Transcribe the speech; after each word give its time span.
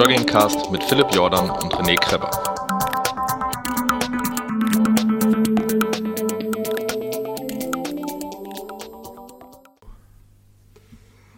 Joggingcast 0.00 0.70
mit 0.72 0.82
Philipp 0.82 1.08
Jordan 1.12 1.50
und 1.50 1.74
René 1.74 1.94
Kreber. 1.94 2.30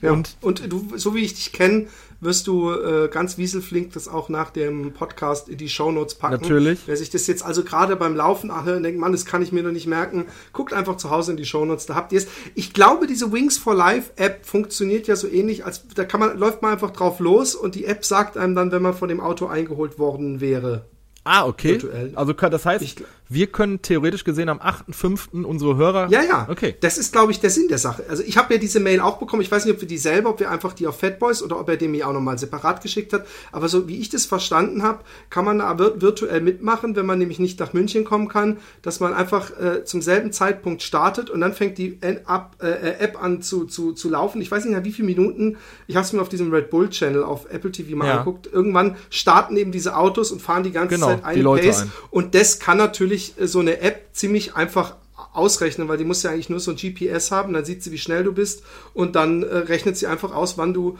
Ja, 0.00 0.12
und, 0.12 0.36
und 0.40 0.72
du, 0.72 0.96
so 0.96 1.14
wie 1.14 1.24
ich 1.24 1.34
dich 1.34 1.52
kenne, 1.52 1.88
wirst 2.20 2.46
du 2.46 2.70
äh, 2.70 3.08
ganz 3.08 3.38
wieselflink 3.38 3.92
das 3.92 4.08
auch 4.08 4.28
nach 4.28 4.50
dem 4.50 4.92
Podcast 4.92 5.48
in 5.48 5.56
die 5.56 5.68
Shownotes 5.68 6.16
packen. 6.16 6.42
Natürlich. 6.42 6.80
Wer 6.86 6.96
sich 6.96 7.10
das 7.10 7.26
jetzt 7.26 7.44
also 7.44 7.62
gerade 7.62 7.96
beim 7.96 8.16
Laufen 8.16 8.50
anhört 8.50 8.78
und 8.78 8.82
denkt, 8.82 9.00
Mann, 9.00 9.12
das 9.12 9.24
kann 9.24 9.42
ich 9.42 9.52
mir 9.52 9.62
noch 9.62 9.72
nicht 9.72 9.86
merken, 9.86 10.26
guckt 10.52 10.72
einfach 10.72 10.96
zu 10.96 11.10
Hause 11.10 11.32
in 11.32 11.36
die 11.36 11.44
Shownotes, 11.44 11.86
da 11.86 11.94
habt 11.94 12.12
ihr 12.12 12.18
es. 12.18 12.28
Ich 12.54 12.72
glaube, 12.72 13.06
diese 13.06 13.32
Wings 13.32 13.58
for 13.58 13.74
Life 13.74 14.12
App 14.16 14.44
funktioniert 14.44 15.06
ja 15.06 15.16
so 15.16 15.28
ähnlich, 15.28 15.64
als 15.64 15.86
da 15.94 16.04
kann 16.04 16.20
man, 16.20 16.38
läuft 16.38 16.62
man 16.62 16.72
einfach 16.72 16.90
drauf 16.90 17.20
los 17.20 17.54
und 17.54 17.74
die 17.74 17.84
App 17.84 18.04
sagt 18.04 18.36
einem 18.36 18.54
dann, 18.54 18.72
wenn 18.72 18.82
man 18.82 18.94
von 18.94 19.08
dem 19.08 19.20
Auto 19.20 19.46
eingeholt 19.46 19.98
worden 19.98 20.40
wäre. 20.40 20.86
Ah, 21.28 21.46
okay. 21.46 21.72
Virtuell. 21.72 22.12
Also 22.14 22.32
das 22.32 22.64
heißt, 22.64 22.82
ich, 22.82 22.96
wir 23.28 23.48
können 23.48 23.82
theoretisch 23.82 24.24
gesehen 24.24 24.48
am 24.48 24.58
8.5. 24.58 25.44
unsere 25.44 25.76
Hörer. 25.76 26.08
Ja, 26.10 26.22
ja. 26.22 26.46
Okay. 26.48 26.76
Das 26.80 26.96
ist, 26.96 27.12
glaube 27.12 27.32
ich, 27.32 27.40
der 27.40 27.50
Sinn 27.50 27.68
der 27.68 27.76
Sache. 27.76 28.04
Also 28.08 28.22
ich 28.22 28.38
habe 28.38 28.54
ja 28.54 28.60
diese 28.60 28.80
Mail 28.80 29.00
auch 29.00 29.18
bekommen. 29.18 29.42
Ich 29.42 29.50
weiß 29.50 29.66
nicht, 29.66 29.74
ob 29.74 29.80
wir 29.82 29.88
die 29.88 29.98
selber, 29.98 30.30
ob 30.30 30.40
wir 30.40 30.50
einfach 30.50 30.72
die 30.72 30.86
auf 30.86 30.98
Fatboys 30.98 31.42
oder 31.42 31.60
ob 31.60 31.68
er 31.68 31.76
dem 31.76 31.90
mir 31.90 32.08
auch 32.08 32.14
nochmal 32.14 32.38
separat 32.38 32.82
geschickt 32.82 33.12
hat. 33.12 33.26
Aber 33.52 33.68
so 33.68 33.88
wie 33.88 33.98
ich 33.98 34.08
das 34.08 34.24
verstanden 34.24 34.82
habe, 34.82 35.00
kann 35.28 35.44
man 35.44 35.58
da 35.58 35.78
virtuell 35.78 36.40
mitmachen, 36.40 36.96
wenn 36.96 37.04
man 37.04 37.18
nämlich 37.18 37.38
nicht 37.38 37.60
nach 37.60 37.74
München 37.74 38.04
kommen 38.04 38.28
kann, 38.28 38.56
dass 38.80 39.00
man 39.00 39.12
einfach 39.12 39.50
äh, 39.60 39.84
zum 39.84 40.00
selben 40.00 40.32
Zeitpunkt 40.32 40.82
startet 40.82 41.28
und 41.28 41.42
dann 41.42 41.52
fängt 41.52 41.76
die 41.76 41.98
App, 42.00 42.56
äh, 42.62 42.98
App 42.98 43.22
an 43.22 43.42
zu, 43.42 43.66
zu, 43.66 43.92
zu 43.92 44.08
laufen. 44.08 44.40
Ich 44.40 44.50
weiß 44.50 44.64
nicht 44.64 44.72
mehr, 44.72 44.84
wie 44.84 44.92
viele 44.92 45.06
Minuten. 45.06 45.58
Ich 45.86 45.96
habe 45.96 46.06
es 46.06 46.12
mir 46.14 46.22
auf 46.22 46.30
diesem 46.30 46.50
Red 46.50 46.70
Bull 46.70 46.88
Channel 46.88 47.22
auf 47.22 47.50
Apple 47.50 47.72
TV 47.72 47.94
mal 47.94 48.06
ja. 48.06 48.12
angeguckt. 48.12 48.48
Irgendwann 48.50 48.96
starten 49.10 49.56
eben 49.58 49.70
diese 49.70 49.96
Autos 49.96 50.32
und 50.32 50.40
fahren 50.40 50.62
die 50.62 50.72
ganze 50.72 50.94
genau, 50.94 51.08
Zeit 51.08 51.17
eine 51.24 51.42
Pace. 51.44 51.82
Ein. 51.82 51.92
Und 52.10 52.34
das 52.34 52.58
kann 52.58 52.78
natürlich 52.78 53.34
äh, 53.40 53.46
so 53.46 53.60
eine 53.60 53.80
App 53.80 54.08
ziemlich 54.12 54.54
einfach 54.54 54.96
ausrechnen, 55.32 55.88
weil 55.88 55.98
die 55.98 56.04
muss 56.04 56.22
ja 56.22 56.30
eigentlich 56.30 56.50
nur 56.50 56.60
so 56.60 56.72
ein 56.72 56.76
GPS 56.76 57.30
haben, 57.30 57.52
dann 57.52 57.64
sieht 57.64 57.82
sie, 57.82 57.92
wie 57.92 57.98
schnell 57.98 58.24
du 58.24 58.32
bist 58.32 58.62
und 58.94 59.16
dann 59.16 59.42
äh, 59.42 59.56
rechnet 59.56 59.96
sie 59.96 60.06
einfach 60.06 60.34
aus, 60.34 60.58
wann 60.58 60.74
du 60.74 60.98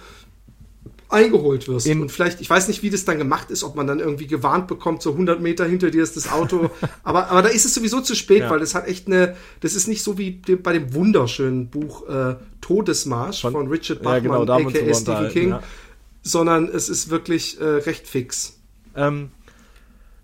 eingeholt 1.09 1.69
wirst. 1.69 1.87
In 1.87 2.03
und 2.03 2.13
vielleicht, 2.13 2.41
ich 2.41 2.51
weiß 2.51 2.69
nicht, 2.69 2.83
wie 2.83 2.91
das 2.91 3.05
dann 3.05 3.19
gemacht 3.19 3.51
ist, 3.51 3.65
ob 3.65 3.77
man 3.77 3.87
dann 3.87 3.99
irgendwie 3.99 4.27
gewarnt 4.27 4.67
bekommt, 4.67 5.03
so 5.03 5.13
100 5.13 5.41
Meter 5.41 5.65
hinter 5.65 5.91
dir 5.91 6.03
ist 6.03 6.17
das 6.17 6.31
Auto. 6.31 6.71
aber, 7.03 7.31
aber 7.31 7.43
da 7.43 7.49
ist 7.49 7.65
es 7.65 7.75
sowieso 7.75 8.01
zu 8.01 8.15
spät, 8.15 8.41
ja. 8.41 8.51
weil 8.51 8.61
das 8.61 8.75
hat 8.75 8.87
echt 8.87 9.07
eine, 9.07 9.37
das 9.61 9.75
ist 9.75 9.89
nicht 9.89 10.03
so 10.03 10.19
wie 10.19 10.33
bei 10.33 10.73
dem 10.73 10.95
wunderschönen 10.95 11.69
Buch 11.69 12.07
äh, 12.09 12.37
Todesmarsch 12.61 13.41
von, 13.41 13.53
von 13.53 13.69
Richard 13.69 14.03
Bachman, 14.03 14.25
ja, 14.25 14.45
genau, 14.45 14.69
aka 14.69 14.95
Stephen 14.95 15.29
King, 15.31 15.49
ja. 15.51 15.63
sondern 16.23 16.69
es 16.69 16.89
ist 16.89 17.09
wirklich 17.09 17.59
äh, 17.61 17.65
recht 17.65 18.07
fix. 18.07 18.59
Ähm, 18.95 19.31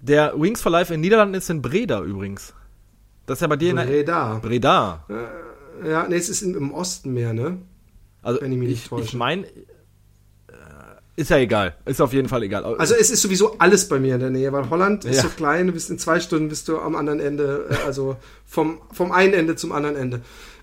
der 0.04 0.34
Wings 0.36 0.60
for 0.60 0.70
Life 0.70 0.92
in 0.92 1.00
Niederlanden 1.00 1.34
ist 1.34 1.48
in 1.50 1.62
Breda 1.62 2.02
übrigens. 2.02 2.52
Das 3.26 3.38
ist 3.38 3.42
ja 3.42 3.46
bei 3.46 3.56
dir 3.56 3.74
Breda. 3.74 4.34
in 4.34 4.40
Breda. 4.40 5.04
Äh, 5.08 5.88
ja, 5.90 6.06
nee, 6.06 6.16
es 6.16 6.28
ist 6.28 6.42
im 6.42 6.72
Osten 6.72 7.14
mehr, 7.14 7.32
ne? 7.32 7.58
Also 8.22 8.40
Wenn 8.40 8.52
ich, 8.52 8.58
mich 8.58 8.70
ich, 8.70 8.92
ich 8.92 9.14
meine, 9.14 9.46
äh, 9.46 9.52
ist 11.16 11.30
ja 11.30 11.38
egal. 11.38 11.76
Ist 11.86 12.02
auf 12.02 12.12
jeden 12.12 12.28
Fall 12.28 12.42
egal. 12.42 12.64
Also 12.64 12.94
es 12.94 13.10
ist 13.10 13.22
sowieso 13.22 13.58
alles 13.58 13.88
bei 13.88 13.98
mir 13.98 14.14
in 14.14 14.20
der 14.20 14.30
Nähe, 14.30 14.52
weil 14.52 14.68
Holland 14.68 15.04
ja. 15.04 15.10
ist 15.10 15.22
so 15.22 15.28
klein, 15.28 15.68
du 15.68 15.72
bist 15.72 15.88
in 15.88 15.98
zwei 15.98 16.20
Stunden 16.20 16.48
bist 16.48 16.68
du 16.68 16.78
am 16.78 16.96
anderen 16.96 17.20
Ende, 17.20 17.66
äh, 17.70 17.86
also 17.86 18.16
vom, 18.44 18.80
vom 18.92 19.10
einen 19.10 19.32
Ende 19.32 19.56
zum 19.56 19.72
anderen 19.72 19.96
Ende. 19.96 20.20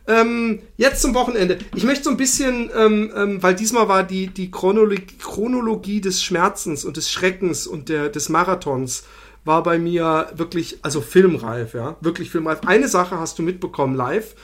Ähm, 0.08 0.59
jetzt 0.78 1.02
zum 1.02 1.16
Wochenende. 1.16 1.58
Ich 1.75 1.84
möchte 1.84 2.06
so 2.06 2.09
ein 2.12 2.18
bisschen, 2.18 2.69
ähm, 2.75 3.12
ähm, 3.16 3.44
weil 3.44 3.56
diesmal 3.56 3.88
war 3.88 4.03
die, 4.03 4.28
die 4.28 4.52
Chronologie, 4.52 5.18
Chronologie 5.19 6.02
des 6.02 6.23
Schmerzens 6.23 6.85
und 6.85 6.97
des 6.97 7.11
Schreckens 7.11 7.66
und 7.66 7.90
der, 7.90 8.09
des 8.09 8.29
Marathons 8.29 9.03
war 9.43 9.64
bei 9.64 9.79
mir 9.79 10.32
wirklich, 10.35 10.79
also 10.84 11.02
filmreif, 11.02 11.73
ja, 11.73 11.97
wirklich 12.02 12.29
filmreif. 12.29 12.59
Eine 12.66 12.88
Sache 12.88 13.20
hast 13.20 13.40
du 13.40 13.43
mitbekommen 13.43 13.96
live, 13.96 14.35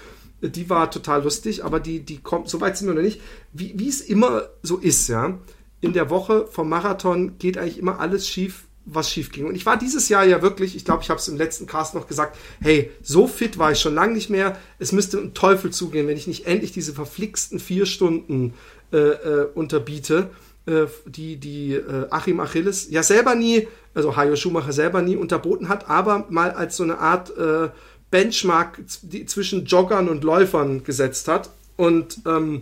die 0.42 0.70
war 0.70 0.92
total 0.92 1.24
lustig, 1.24 1.64
aber 1.64 1.80
die, 1.80 2.00
die 2.00 2.18
kommt, 2.18 2.50
so 2.50 2.62
weit 2.62 2.78
sind 2.78 2.88
wir 2.88 2.96
noch 2.96 3.02
nicht, 3.02 3.22
wie, 3.54 3.74
wie 3.76 3.90
es 3.90 4.02
immer 4.02 4.50
so 4.62 4.78
ist, 4.78 5.08
ja. 5.08 5.38
In 5.82 5.94
der 5.94 6.10
Woche 6.10 6.48
vom 6.48 6.70
Marathon 6.70 7.38
geht 7.38 7.58
eigentlich 7.58 7.78
immer 7.78 8.00
alles 8.00 8.28
schief, 8.28 8.66
was 8.86 9.12
schief 9.12 9.32
ging. 9.32 9.46
Und 9.46 9.56
ich 9.56 9.66
war 9.66 9.78
dieses 9.78 10.10
Jahr 10.10 10.26
ja 10.26 10.42
wirklich, 10.42 10.76
ich 10.76 10.86
glaube, 10.86 11.04
ich 11.04 11.10
habe 11.10 11.20
es 11.20 11.28
im 11.28 11.38
letzten 11.38 11.68
Cast 11.68 11.94
noch 11.94 12.08
gesagt, 12.08 12.38
hey, 12.62 12.90
so 13.02 13.28
fit 13.28 13.58
war 13.58 13.72
ich 13.72 13.80
schon 13.80 13.94
lange 13.94 14.14
nicht 14.14 14.30
mehr. 14.30 14.58
Es 14.80 14.92
müsste 14.92 15.20
ein 15.20 15.34
Teufel 15.34 15.72
zugehen, 15.72 16.08
wenn 16.08 16.18
ich 16.18 16.28
nicht 16.28 16.48
endlich 16.48 16.72
diese 16.72 16.94
verflixten 16.94 17.60
vier 17.60 17.86
Stunden 17.86 18.54
äh, 18.92 18.98
äh, 18.98 19.48
unterbiete, 19.54 20.30
äh, 20.66 20.86
die, 21.06 21.36
die 21.38 21.74
äh, 21.74 22.08
Achim 22.10 22.40
Achilles 22.40 22.90
ja 22.90 23.04
selber 23.04 23.36
nie 23.36 23.68
also 23.98 24.16
Hajo 24.16 24.36
Schumacher 24.36 24.72
selber 24.72 25.02
nie 25.02 25.16
unterboten 25.16 25.70
hat, 25.70 25.90
aber 25.90 26.28
mal 26.30 26.52
als 26.52 26.78
so 26.78 26.84
eine 26.84 27.00
Art 27.00 27.36
äh, 27.36 27.70
Benchmark 28.12 28.80
zwischen 28.88 29.66
Joggern 29.66 30.08
und 30.08 30.24
Läufern 30.24 30.84
gesetzt 30.84 31.28
hat. 31.28 31.50
Und 31.76 32.20
ähm, 32.28 32.62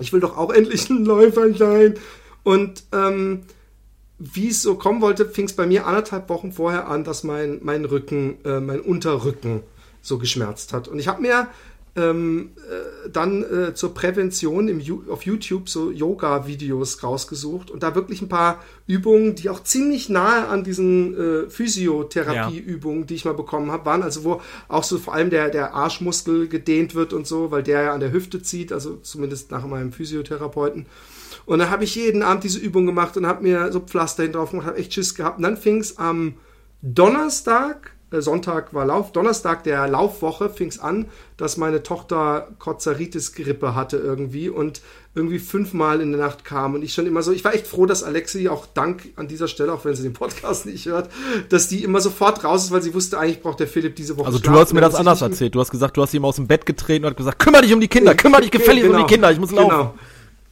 ich 0.00 0.12
will 0.12 0.20
doch 0.20 0.36
auch 0.36 0.52
endlich 0.52 0.90
ein 0.90 1.04
Läufer 1.04 1.54
sein. 1.54 1.94
Und 2.42 2.82
ähm, 2.92 3.44
wie 4.18 4.48
es 4.48 4.60
so 4.60 4.74
kommen 4.74 5.00
wollte, 5.00 5.26
fing 5.26 5.44
es 5.44 5.54
bei 5.54 5.66
mir 5.66 5.86
anderthalb 5.86 6.28
Wochen 6.28 6.50
vorher 6.50 6.88
an, 6.88 7.04
dass 7.04 7.22
mein, 7.22 7.60
mein 7.62 7.84
Rücken, 7.84 8.44
äh, 8.44 8.58
mein 8.58 8.80
Unterrücken 8.80 9.62
so 10.02 10.18
geschmerzt 10.18 10.72
hat. 10.72 10.88
Und 10.88 10.98
ich 10.98 11.06
habe 11.06 11.22
mir 11.22 11.46
ähm, 11.96 12.50
äh, 12.56 13.08
dann 13.10 13.42
äh, 13.42 13.74
zur 13.74 13.94
Prävention 13.94 14.68
im, 14.68 14.82
auf 15.08 15.22
YouTube 15.22 15.68
so 15.68 15.90
Yoga-Videos 15.90 17.02
rausgesucht 17.02 17.70
und 17.70 17.82
da 17.82 17.94
wirklich 17.94 18.20
ein 18.20 18.28
paar 18.28 18.62
Übungen, 18.86 19.34
die 19.34 19.48
auch 19.48 19.62
ziemlich 19.62 20.08
nahe 20.08 20.46
an 20.48 20.62
diesen 20.62 21.16
äh, 21.16 21.50
Physiotherapie-Übungen, 21.50 23.00
ja. 23.00 23.06
die 23.06 23.14
ich 23.14 23.24
mal 23.24 23.34
bekommen 23.34 23.72
habe, 23.72 23.86
waren. 23.86 24.02
Also 24.02 24.24
wo 24.24 24.42
auch 24.68 24.84
so 24.84 24.98
vor 24.98 25.14
allem 25.14 25.30
der, 25.30 25.48
der 25.48 25.74
Arschmuskel 25.74 26.48
gedehnt 26.48 26.94
wird 26.94 27.14
und 27.14 27.26
so, 27.26 27.50
weil 27.50 27.62
der 27.62 27.82
ja 27.82 27.94
an 27.94 28.00
der 28.00 28.12
Hüfte 28.12 28.42
zieht, 28.42 28.72
also 28.72 28.96
zumindest 28.96 29.50
nach 29.50 29.66
meinem 29.66 29.92
Physiotherapeuten. 29.92 30.86
Und 31.46 31.60
dann 31.60 31.70
habe 31.70 31.84
ich 31.84 31.94
jeden 31.94 32.22
Abend 32.22 32.44
diese 32.44 32.58
Übung 32.58 32.84
gemacht 32.86 33.16
und 33.16 33.26
habe 33.26 33.42
mir 33.42 33.72
so 33.72 33.80
Pflaster 33.80 34.22
hin 34.22 34.32
drauf 34.32 34.50
gemacht, 34.50 34.66
habe 34.66 34.78
echt 34.78 34.92
Schiss 34.92 35.14
gehabt. 35.14 35.38
Und 35.38 35.44
dann 35.44 35.56
fing 35.56 35.80
es 35.80 35.96
am 35.96 36.34
Donnerstag 36.82 37.95
Sonntag 38.12 38.72
war 38.72 38.84
Lauf, 38.84 39.12
Donnerstag 39.12 39.64
der 39.64 39.88
Laufwoche 39.88 40.48
fing 40.48 40.68
es 40.68 40.78
an, 40.78 41.06
dass 41.36 41.56
meine 41.56 41.82
Tochter 41.82 42.48
Kozaritis-Grippe 42.58 43.74
hatte 43.74 43.96
irgendwie 43.96 44.48
und 44.48 44.80
irgendwie 45.16 45.38
fünfmal 45.38 46.00
in 46.00 46.12
der 46.12 46.20
Nacht 46.20 46.44
kam 46.44 46.74
und 46.74 46.82
ich 46.82 46.92
schon 46.92 47.06
immer 47.06 47.22
so, 47.22 47.32
ich 47.32 47.44
war 47.44 47.54
echt 47.54 47.66
froh, 47.66 47.86
dass 47.86 48.04
Alexi 48.04 48.48
auch 48.48 48.66
Dank 48.66 49.08
an 49.16 49.26
dieser 49.26 49.48
Stelle, 49.48 49.72
auch 49.72 49.84
wenn 49.84 49.96
sie 49.96 50.04
den 50.04 50.12
Podcast 50.12 50.66
nicht 50.66 50.86
hört, 50.86 51.10
dass 51.48 51.68
die 51.68 51.82
immer 51.82 52.00
sofort 52.00 52.44
raus 52.44 52.64
ist, 52.64 52.70
weil 52.70 52.82
sie 52.82 52.94
wusste, 52.94 53.18
eigentlich 53.18 53.42
braucht 53.42 53.58
der 53.58 53.66
Philipp 53.66 53.96
diese 53.96 54.16
Woche 54.16 54.26
Also 54.26 54.38
du 54.38 54.50
hast 54.50 54.72
mir 54.72 54.82
das 54.82 54.94
anders 54.94 55.22
erzählt. 55.22 55.54
Du 55.54 55.60
hast 55.60 55.70
gesagt, 55.70 55.96
du 55.96 56.02
hast 56.02 56.14
ihm 56.14 56.24
aus 56.24 56.36
dem 56.36 56.46
Bett 56.46 56.64
getreten 56.64 57.04
und 57.04 57.10
hast 57.10 57.16
gesagt, 57.16 57.38
kümmere 57.40 57.62
dich 57.62 57.74
um 57.74 57.80
die 57.80 57.88
Kinder, 57.88 58.14
kümmere 58.16 58.42
dich 58.42 58.50
gefällig 58.50 58.84
genau, 58.84 59.00
um 59.00 59.06
die 59.06 59.12
Kinder, 59.12 59.32
ich 59.32 59.40
muss 59.40 59.50
laufen. 59.50 59.70
Genau. 59.70 59.94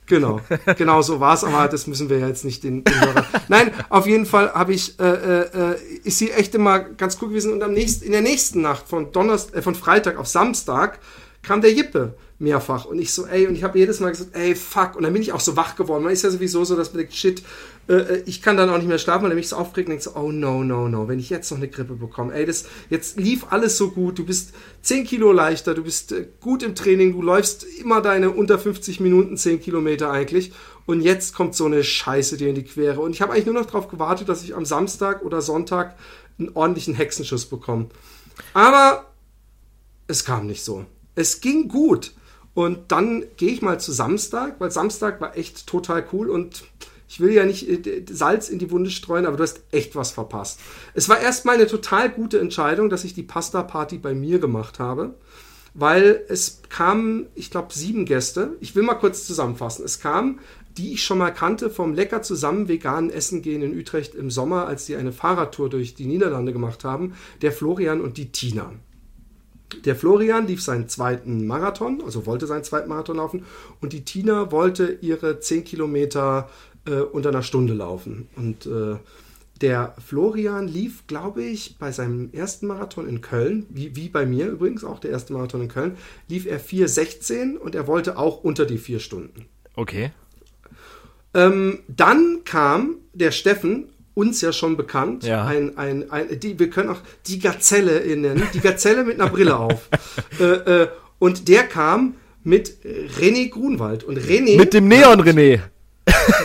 Genau, 0.06 0.40
genau 0.76 1.00
so 1.00 1.18
war 1.18 1.34
es, 1.34 1.44
aber 1.44 1.66
das 1.68 1.86
müssen 1.86 2.10
wir 2.10 2.18
ja 2.18 2.28
jetzt 2.28 2.44
nicht 2.44 2.62
den 2.62 2.84
Hörer. 2.86 3.26
Nein, 3.48 3.70
auf 3.88 4.06
jeden 4.06 4.26
Fall 4.26 4.52
habe 4.52 4.74
ich, 4.74 4.98
äh, 5.00 5.04
äh, 5.04 5.76
ist 6.04 6.18
sie 6.18 6.30
echt 6.30 6.54
immer 6.54 6.80
ganz 6.80 7.16
cool 7.22 7.28
gewesen. 7.28 7.52
Und 7.52 7.62
am 7.62 7.72
nächsten, 7.72 8.04
in 8.04 8.12
der 8.12 8.20
nächsten 8.20 8.60
Nacht 8.60 8.86
von 8.86 9.12
Donnerstag, 9.12 9.56
äh, 9.56 9.62
von 9.62 9.74
Freitag 9.74 10.18
auf 10.18 10.26
Samstag 10.26 10.98
kam 11.42 11.62
der 11.62 11.72
Jippe 11.72 12.14
mehrfach. 12.38 12.84
Und 12.84 12.98
ich 12.98 13.12
so, 13.12 13.26
ey, 13.26 13.46
und 13.46 13.54
ich 13.54 13.62
habe 13.62 13.78
jedes 13.78 14.00
Mal 14.00 14.10
gesagt, 14.10 14.34
ey, 14.34 14.54
fuck. 14.54 14.96
Und 14.96 15.04
dann 15.04 15.12
bin 15.12 15.22
ich 15.22 15.32
auch 15.32 15.40
so 15.40 15.56
wach 15.56 15.76
geworden. 15.76 16.02
Man 16.02 16.12
ist 16.12 16.22
ja 16.22 16.30
sowieso 16.30 16.64
so, 16.64 16.76
dass 16.76 16.92
man 16.92 16.98
denkt, 16.98 17.14
shit, 17.14 17.42
äh, 17.88 17.94
äh, 17.94 18.22
ich 18.26 18.42
kann 18.42 18.56
dann 18.56 18.70
auch 18.70 18.78
nicht 18.78 18.88
mehr 18.88 18.98
schlafen, 18.98 19.24
weil 19.24 19.32
er 19.32 19.36
mich 19.36 19.48
so 19.48 19.56
aufregt 19.56 19.88
und 19.88 19.92
denkt 19.92 20.02
so, 20.02 20.14
oh 20.16 20.32
no, 20.32 20.64
no, 20.64 20.88
no, 20.88 21.06
wenn 21.08 21.18
ich 21.18 21.30
jetzt 21.30 21.50
noch 21.50 21.58
eine 21.58 21.68
Grippe 21.68 21.94
bekomme. 21.94 22.34
Ey, 22.34 22.44
das, 22.44 22.66
jetzt 22.90 23.18
lief 23.18 23.46
alles 23.50 23.76
so 23.76 23.90
gut. 23.90 24.18
Du 24.18 24.24
bist 24.24 24.52
10 24.82 25.04
Kilo 25.04 25.32
leichter, 25.32 25.74
du 25.74 25.84
bist 25.84 26.12
äh, 26.12 26.26
gut 26.40 26.62
im 26.62 26.74
Training, 26.74 27.12
du 27.12 27.22
läufst 27.22 27.64
immer 27.64 28.00
deine 28.00 28.30
unter 28.30 28.58
50 28.58 29.00
Minuten 29.00 29.36
10 29.36 29.60
Kilometer 29.60 30.10
eigentlich. 30.10 30.52
Und 30.86 31.00
jetzt 31.00 31.34
kommt 31.34 31.54
so 31.54 31.64
eine 31.64 31.82
Scheiße 31.82 32.36
dir 32.36 32.48
in 32.48 32.56
die 32.56 32.64
Quere. 32.64 33.00
Und 33.00 33.12
ich 33.12 33.22
habe 33.22 33.32
eigentlich 33.32 33.46
nur 33.46 33.54
noch 33.54 33.66
darauf 33.66 33.88
gewartet, 33.88 34.28
dass 34.28 34.42
ich 34.42 34.54
am 34.54 34.64
Samstag 34.64 35.22
oder 35.22 35.40
Sonntag 35.40 35.96
einen 36.38 36.50
ordentlichen 36.54 36.94
Hexenschuss 36.94 37.46
bekomme. 37.46 37.86
Aber 38.52 39.06
es 40.08 40.24
kam 40.24 40.46
nicht 40.46 40.64
so. 40.64 40.84
Es 41.14 41.40
ging 41.40 41.68
gut. 41.68 42.12
Und 42.54 42.92
dann 42.92 43.24
gehe 43.36 43.50
ich 43.50 43.62
mal 43.62 43.80
zu 43.80 43.92
Samstag, 43.92 44.56
weil 44.60 44.70
Samstag 44.70 45.20
war 45.20 45.36
echt 45.36 45.66
total 45.66 46.04
cool 46.12 46.30
und 46.30 46.64
ich 47.08 47.20
will 47.20 47.32
ja 47.32 47.44
nicht 47.44 47.68
äh, 47.68 48.04
Salz 48.10 48.48
in 48.48 48.58
die 48.58 48.70
Wunde 48.70 48.90
streuen, 48.90 49.26
aber 49.26 49.36
du 49.36 49.42
hast 49.42 49.60
echt 49.72 49.94
was 49.96 50.12
verpasst. 50.12 50.60
Es 50.94 51.08
war 51.08 51.20
erstmal 51.20 51.56
eine 51.56 51.66
total 51.66 52.10
gute 52.10 52.40
Entscheidung, 52.40 52.88
dass 52.90 53.04
ich 53.04 53.14
die 53.14 53.22
Pasta-Party 53.22 53.98
bei 53.98 54.14
mir 54.14 54.38
gemacht 54.38 54.78
habe, 54.78 55.14
weil 55.74 56.24
es 56.28 56.62
kamen, 56.68 57.26
ich 57.34 57.50
glaube, 57.50 57.74
sieben 57.74 58.04
Gäste. 58.04 58.56
Ich 58.60 58.74
will 58.76 58.84
mal 58.84 58.94
kurz 58.94 59.26
zusammenfassen. 59.26 59.84
Es 59.84 60.00
kamen, 60.00 60.38
die 60.76 60.94
ich 60.94 61.04
schon 61.04 61.18
mal 61.18 61.30
kannte, 61.30 61.70
vom 61.70 61.94
lecker 61.94 62.22
zusammen 62.22 62.68
veganen 62.68 63.10
Essen 63.10 63.42
gehen 63.42 63.62
in 63.62 63.78
Utrecht 63.78 64.14
im 64.14 64.30
Sommer, 64.30 64.66
als 64.66 64.86
sie 64.86 64.96
eine 64.96 65.12
Fahrradtour 65.12 65.70
durch 65.70 65.94
die 65.94 66.06
Niederlande 66.06 66.52
gemacht 66.52 66.84
haben, 66.84 67.14
der 67.42 67.52
Florian 67.52 68.00
und 68.00 68.16
die 68.16 68.32
Tina. 68.32 68.72
Der 69.84 69.96
Florian 69.96 70.46
lief 70.46 70.62
seinen 70.62 70.88
zweiten 70.88 71.46
Marathon, 71.46 72.02
also 72.04 72.26
wollte 72.26 72.46
seinen 72.46 72.64
zweiten 72.64 72.88
Marathon 72.88 73.16
laufen, 73.16 73.44
und 73.80 73.92
die 73.92 74.04
Tina 74.04 74.52
wollte 74.52 74.98
ihre 75.00 75.40
10 75.40 75.64
Kilometer 75.64 76.48
äh, 76.86 77.00
unter 77.00 77.30
einer 77.30 77.42
Stunde 77.42 77.74
laufen. 77.74 78.28
Und 78.36 78.66
äh, 78.66 78.96
der 79.60 79.94
Florian 80.04 80.68
lief, 80.68 81.06
glaube 81.06 81.42
ich, 81.42 81.76
bei 81.78 81.92
seinem 81.92 82.30
ersten 82.32 82.66
Marathon 82.66 83.08
in 83.08 83.20
Köln, 83.20 83.66
wie, 83.70 83.94
wie 83.96 84.08
bei 84.08 84.26
mir 84.26 84.48
übrigens 84.48 84.84
auch, 84.84 84.98
der 84.98 85.10
erste 85.10 85.32
Marathon 85.32 85.62
in 85.62 85.68
Köln, 85.68 85.96
lief 86.28 86.46
er 86.46 86.60
4,16 86.60 87.56
und 87.56 87.74
er 87.74 87.86
wollte 87.86 88.18
auch 88.18 88.42
unter 88.42 88.66
die 88.66 88.78
vier 88.78 88.98
Stunden. 88.98 89.46
Okay. 89.76 90.12
Ähm, 91.34 91.80
dann 91.88 92.42
kam 92.44 92.96
der 93.12 93.30
Steffen 93.30 93.88
uns 94.14 94.40
ja 94.40 94.52
schon 94.52 94.76
bekannt. 94.76 95.24
Ja. 95.24 95.44
Ein, 95.44 95.76
ein, 95.76 96.10
ein, 96.10 96.40
die, 96.40 96.58
wir 96.58 96.70
können 96.70 96.90
auch 96.90 97.00
die 97.26 97.38
Gazelle 97.38 98.00
nennen, 98.16 98.46
die 98.54 98.60
Gazelle 98.60 99.04
mit 99.04 99.20
einer 99.20 99.30
Brille 99.30 99.56
auf. 99.56 99.88
äh, 100.40 100.44
äh, 100.44 100.88
und 101.18 101.48
der 101.48 101.64
kam 101.64 102.14
mit 102.42 102.76
René 103.18 103.50
Grunwald. 103.50 104.04
Und 104.04 104.18
René. 104.18 104.56
Mit 104.56 104.74
dem 104.74 104.88
Neon 104.88 105.20
René. 105.20 105.60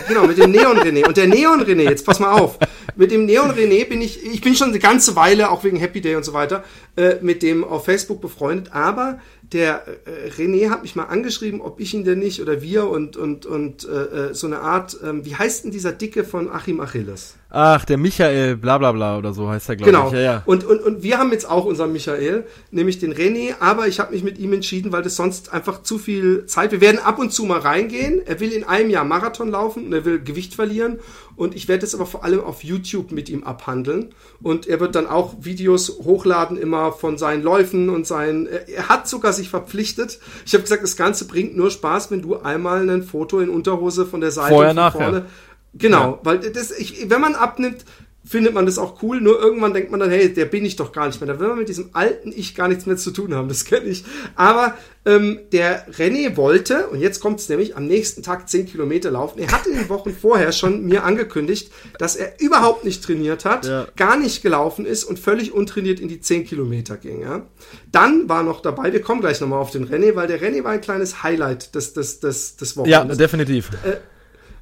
genau, 0.07 0.25
mit 0.25 0.37
dem 0.37 0.51
Neon 0.51 0.77
René. 0.77 1.05
Und 1.05 1.17
der 1.17 1.27
Neon 1.27 1.61
René, 1.61 1.83
jetzt 1.83 2.05
pass 2.05 2.19
mal 2.19 2.31
auf. 2.31 2.57
Mit 2.95 3.11
dem 3.11 3.25
Neon 3.25 3.51
René 3.51 3.87
bin 3.87 4.01
ich, 4.01 4.23
ich 4.25 4.41
bin 4.41 4.55
schon 4.55 4.69
eine 4.69 4.79
ganze 4.79 5.15
Weile, 5.15 5.51
auch 5.51 5.63
wegen 5.63 5.77
Happy 5.77 6.01
Day 6.01 6.15
und 6.15 6.23
so 6.23 6.33
weiter, 6.33 6.63
äh, 6.95 7.15
mit 7.21 7.43
dem 7.43 7.63
auf 7.63 7.85
Facebook 7.85 8.21
befreundet. 8.21 8.73
Aber 8.73 9.19
der 9.41 9.83
äh, 10.05 10.29
René 10.29 10.69
hat 10.69 10.83
mich 10.83 10.95
mal 10.95 11.05
angeschrieben, 11.05 11.61
ob 11.61 11.79
ich 11.79 11.93
ihn 11.93 12.03
denn 12.03 12.19
nicht 12.19 12.41
oder 12.41 12.61
wir 12.61 12.89
und, 12.89 13.17
und, 13.17 13.45
und 13.45 13.87
äh, 13.87 14.29
äh 14.29 14.33
so 14.33 14.47
eine 14.47 14.59
Art, 14.59 14.97
ähm, 15.03 15.25
wie 15.25 15.35
heißt 15.35 15.65
denn 15.65 15.71
dieser 15.71 15.91
Dicke 15.91 16.23
von 16.23 16.49
Achim 16.49 16.79
Achilles? 16.79 17.35
Ach, 17.51 17.83
der 17.83 17.97
Michael, 17.97 18.57
bla 18.57 18.77
bla 18.77 18.91
bla 18.91 19.17
oder 19.17 19.33
so 19.33 19.49
heißt 19.49 19.69
er, 19.69 19.75
glaube 19.75 19.91
genau. 19.91 20.05
ich. 20.07 20.11
Genau. 20.11 20.23
Ja, 20.23 20.33
ja. 20.33 20.43
Und, 20.45 20.63
und, 20.65 20.81
und 20.81 21.01
wir 21.01 21.17
haben 21.17 21.31
jetzt 21.31 21.49
auch 21.49 21.65
unseren 21.65 21.91
Michael, 21.91 22.45
nämlich 22.69 22.99
den 22.99 23.11
René, 23.11 23.55
aber 23.59 23.87
ich 23.87 23.99
habe 23.99 24.13
mich 24.13 24.23
mit 24.23 24.37
ihm 24.37 24.53
entschieden, 24.53 24.91
weil 24.91 25.01
das 25.01 25.15
sonst 25.15 25.51
einfach 25.51 25.81
zu 25.81 25.97
viel 25.97 26.45
Zeit. 26.45 26.71
Wir 26.71 26.79
werden 26.79 26.99
ab 26.99 27.17
und 27.17 27.33
zu 27.33 27.45
mal 27.45 27.59
reingehen. 27.59 28.21
Er 28.23 28.39
will 28.39 28.51
in 28.51 28.65
einem 28.65 28.91
Jahr 28.91 29.03
Marathon 29.03 29.49
laufen 29.49 29.87
und 29.87 29.93
er 29.93 30.05
will 30.05 30.19
Gewicht 30.19 30.53
verlieren. 30.53 30.99
Und 31.35 31.55
ich 31.55 31.67
werde 31.67 31.85
es 31.85 31.95
aber 31.95 32.05
vor 32.05 32.23
allem 32.23 32.41
auf 32.41 32.63
YouTube 32.63 33.11
mit 33.11 33.29
ihm 33.29 33.43
abhandeln. 33.43 34.13
Und 34.41 34.67
er 34.67 34.79
wird 34.79 34.93
dann 34.93 35.07
auch 35.07 35.33
Videos 35.39 35.99
hochladen, 36.03 36.57
immer 36.57 36.91
von 36.91 37.17
seinen 37.17 37.41
Läufen 37.41 37.89
und 37.89 38.05
seinen. 38.05 38.45
Er 38.45 38.89
hat 38.89 39.07
sogar 39.07 39.33
sich 39.33 39.49
verpflichtet. 39.49 40.19
Ich 40.45 40.53
habe 40.53 40.63
gesagt, 40.63 40.83
das 40.83 40.97
Ganze 40.97 41.25
bringt 41.25 41.57
nur 41.57 41.71
Spaß, 41.71 42.11
wenn 42.11 42.21
du 42.21 42.37
einmal 42.37 42.87
ein 42.89 43.03
Foto 43.03 43.39
in 43.39 43.49
Unterhose 43.49 44.05
von 44.05 44.21
der 44.21 44.31
Seite 44.31 44.53
Vorher, 44.53 44.73
nachher. 44.73 45.01
vorne 45.01 45.25
Genau, 45.73 46.11
ja. 46.11 46.19
weil 46.23 46.39
das, 46.39 46.71
ich, 46.71 47.09
wenn 47.09 47.21
man 47.21 47.35
abnimmt, 47.35 47.85
findet 48.29 48.53
man 48.53 48.67
das 48.67 48.77
auch 48.77 49.01
cool. 49.01 49.19
Nur 49.21 49.39
irgendwann 49.41 49.73
denkt 49.73 49.89
man 49.89 49.99
dann, 49.99 50.11
hey, 50.11 50.31
der 50.31 50.45
bin 50.45 50.63
ich 50.63 50.75
doch 50.75 50.91
gar 50.91 51.07
nicht 51.07 51.19
mehr. 51.19 51.33
Da 51.33 51.39
will 51.39 51.47
man 51.47 51.57
mit 51.57 51.67
diesem 51.67 51.89
alten 51.93 52.31
Ich 52.35 52.53
gar 52.53 52.67
nichts 52.67 52.85
mehr 52.85 52.95
zu 52.95 53.09
tun 53.09 53.33
haben. 53.33 53.47
Das 53.47 53.65
kenne 53.65 53.87
ich. 53.87 54.03
Aber 54.35 54.77
ähm, 55.05 55.39
der 55.51 55.91
René 55.93 56.37
wollte, 56.37 56.87
und 56.89 56.99
jetzt 56.99 57.21
kommt 57.21 57.39
es 57.39 57.49
nämlich, 57.49 57.75
am 57.75 57.87
nächsten 57.87 58.21
Tag 58.21 58.47
10 58.47 58.67
Kilometer 58.67 59.09
laufen. 59.09 59.39
Er 59.39 59.51
hatte 59.51 59.69
in 59.69 59.77
den 59.77 59.89
Wochen 59.89 60.13
vorher 60.13 60.51
schon 60.51 60.85
mir 60.85 61.05
angekündigt, 61.05 61.71
dass 61.97 62.15
er 62.15 62.39
überhaupt 62.39 62.85
nicht 62.85 63.03
trainiert 63.03 63.45
hat, 63.45 63.65
ja. 63.65 63.87
gar 63.95 64.15
nicht 64.15 64.43
gelaufen 64.43 64.85
ist 64.85 65.05
und 65.05 65.17
völlig 65.17 65.51
untrainiert 65.51 65.99
in 65.99 66.07
die 66.07 66.19
10 66.19 66.45
Kilometer 66.45 66.97
ging. 66.97 67.21
Ja? 67.21 67.47
Dann 67.91 68.29
war 68.29 68.43
noch 68.43 68.61
dabei, 68.61 68.93
wir 68.93 69.01
kommen 69.01 69.21
gleich 69.21 69.41
nochmal 69.41 69.59
auf 69.59 69.71
den 69.71 69.87
René, 69.87 70.13
weil 70.15 70.27
der 70.27 70.39
René 70.39 70.63
war 70.63 70.71
ein 70.71 70.81
kleines 70.81 71.23
Highlight 71.23 71.73
des, 71.73 71.93
des, 71.93 72.19
des, 72.19 72.57
des 72.57 72.77
Wochenendes. 72.77 73.17
Ja, 73.17 73.23
definitiv. 73.23 73.71
Äh, 73.83 73.97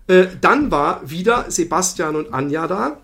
äh, 0.07 0.27
dann 0.41 0.71
war 0.71 1.09
wieder 1.09 1.45
Sebastian 1.49 2.15
und 2.15 2.33
Anja 2.33 2.67
da. 2.67 2.97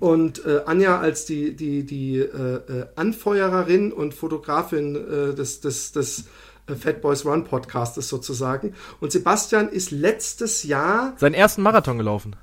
Und 0.00 0.44
äh, 0.44 0.62
Anja 0.66 0.98
als 0.98 1.24
die, 1.24 1.54
die, 1.54 1.84
die 1.84 2.18
äh, 2.18 2.26
äh 2.26 2.86
Anfeuererin 2.96 3.92
und 3.92 4.14
Fotografin 4.14 4.96
äh, 4.96 5.34
des, 5.34 5.60
des, 5.60 5.92
des 5.92 6.24
Fat 6.66 7.02
Boys 7.02 7.24
Run 7.24 7.44
Podcastes 7.44 8.08
sozusagen. 8.08 8.74
Und 9.00 9.12
Sebastian 9.12 9.68
ist 9.68 9.90
letztes 9.90 10.64
Jahr. 10.64 11.14
Seinen 11.18 11.34
ersten 11.34 11.62
Marathon 11.62 11.98
gelaufen. 11.98 12.36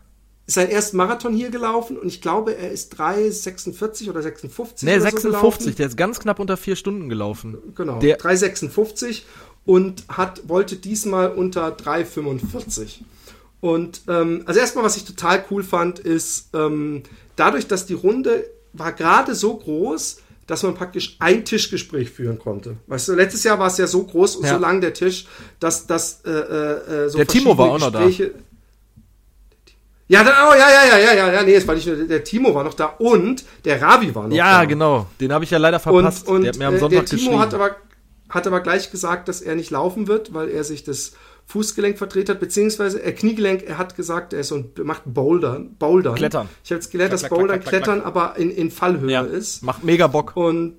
Seinen 0.47 0.69
ersten 0.69 0.97
Marathon 0.97 1.33
hier 1.33 1.49
gelaufen 1.49 1.97
und 1.97 2.07
ich 2.07 2.21
glaube, 2.21 2.57
er 2.57 2.71
ist 2.71 2.99
3,46 2.99 4.09
oder 4.09 4.21
56. 4.21 4.85
Nee, 4.87 4.99
56, 4.99 5.71
so 5.71 5.77
der 5.77 5.87
ist 5.87 5.97
ganz 5.97 6.19
knapp 6.19 6.39
unter 6.39 6.57
vier 6.57 6.75
Stunden 6.75 7.09
gelaufen. 7.09 7.57
Genau, 7.75 7.99
der 7.99 8.19
3,56 8.19 9.21
und 9.65 10.03
hat, 10.09 10.49
wollte 10.49 10.75
diesmal 10.75 11.31
unter 11.31 11.69
3,45. 11.69 12.99
Und 13.61 14.01
ähm, 14.07 14.41
also 14.45 14.59
erstmal, 14.59 14.83
was 14.83 14.97
ich 14.97 15.05
total 15.05 15.45
cool 15.51 15.63
fand, 15.63 15.99
ist 15.99 16.49
ähm, 16.53 17.03
dadurch, 17.35 17.67
dass 17.67 17.85
die 17.85 17.93
Runde 17.93 18.45
war 18.73 18.91
gerade 18.91 19.35
so 19.35 19.55
groß, 19.55 20.17
dass 20.47 20.63
man 20.63 20.73
praktisch 20.73 21.15
ein 21.19 21.45
Tischgespräch 21.45 22.09
führen 22.09 22.39
konnte. 22.39 22.75
Weißt 22.87 23.07
du, 23.07 23.13
letztes 23.13 23.43
Jahr 23.43 23.59
war 23.59 23.67
es 23.67 23.77
ja 23.77 23.87
so 23.87 24.03
groß 24.03 24.37
und 24.37 24.45
ja. 24.45 24.55
so 24.55 24.59
lang 24.59 24.81
der 24.81 24.93
Tisch, 24.93 25.27
dass 25.59 25.87
das 25.87 26.21
äh, 26.25 26.29
äh, 26.31 27.09
so 27.09 27.17
Der 27.17 27.27
Timo 27.27 27.57
war 27.57 27.71
auch 27.71 27.79
noch 27.79 27.91
da. 27.91 28.07
Ja, 30.07 30.25
dann, 30.25 30.33
oh, 30.49 30.53
ja, 30.53 30.69
ja, 30.69 30.85
ja, 30.89 30.97
ja, 30.97 31.13
ja, 31.13 31.33
ja, 31.35 31.43
nee, 31.43 31.53
es 31.53 31.65
war 31.65 31.73
nicht 31.73 31.87
nur, 31.87 31.95
der 31.95 32.21
Timo 32.21 32.53
war 32.53 32.65
noch 32.65 32.73
da 32.73 32.87
und 32.97 33.45
der 33.63 33.81
Ravi 33.81 34.13
war 34.13 34.27
noch 34.27 34.35
ja, 34.35 34.43
da. 34.43 34.61
Ja, 34.63 34.65
genau, 34.65 35.07
den 35.21 35.31
habe 35.31 35.45
ich 35.45 35.51
ja 35.51 35.57
leider 35.57 35.79
verpasst. 35.79 36.27
Und, 36.27 36.35
und 36.35 36.41
der, 36.41 36.51
hat 36.51 36.59
mir 36.59 36.67
am 36.67 36.79
Sonntag 36.79 37.05
der 37.05 37.17
Timo 37.17 37.39
hat 37.39 37.53
aber, 37.53 37.77
hat 38.27 38.45
aber 38.45 38.59
gleich 38.59 38.91
gesagt, 38.91 39.29
dass 39.29 39.39
er 39.39 39.55
nicht 39.55 39.69
laufen 39.69 40.07
wird, 40.07 40.33
weil 40.33 40.49
er 40.49 40.65
sich 40.65 40.83
das 40.83 41.13
Fußgelenk 41.51 41.97
verdreht 41.97 42.29
hat, 42.29 42.39
beziehungsweise 42.39 43.03
äh, 43.03 43.11
Kniegelenk, 43.11 43.63
er 43.63 43.77
hat 43.77 43.95
gesagt, 43.95 44.33
er 44.33 44.39
ist 44.39 44.47
so 44.47 44.55
ein, 44.55 44.71
macht 44.83 45.03
Bouldern, 45.05 45.75
Bouldern. 45.77 46.15
Klettern. 46.15 46.49
Ich 46.63 46.71
habe 46.71 46.79
jetzt 46.79 46.91
gelernt, 46.91 47.13
dass 47.13 47.27
Bouldern 47.27 47.59
Klettern 47.59 48.01
aber 48.01 48.37
in, 48.37 48.51
in 48.51 48.71
Fallhöhe 48.71 49.11
ja, 49.11 49.21
ist. 49.21 49.61
Macht 49.61 49.83
mega 49.83 50.07
Bock. 50.07 50.35
Und 50.35 50.77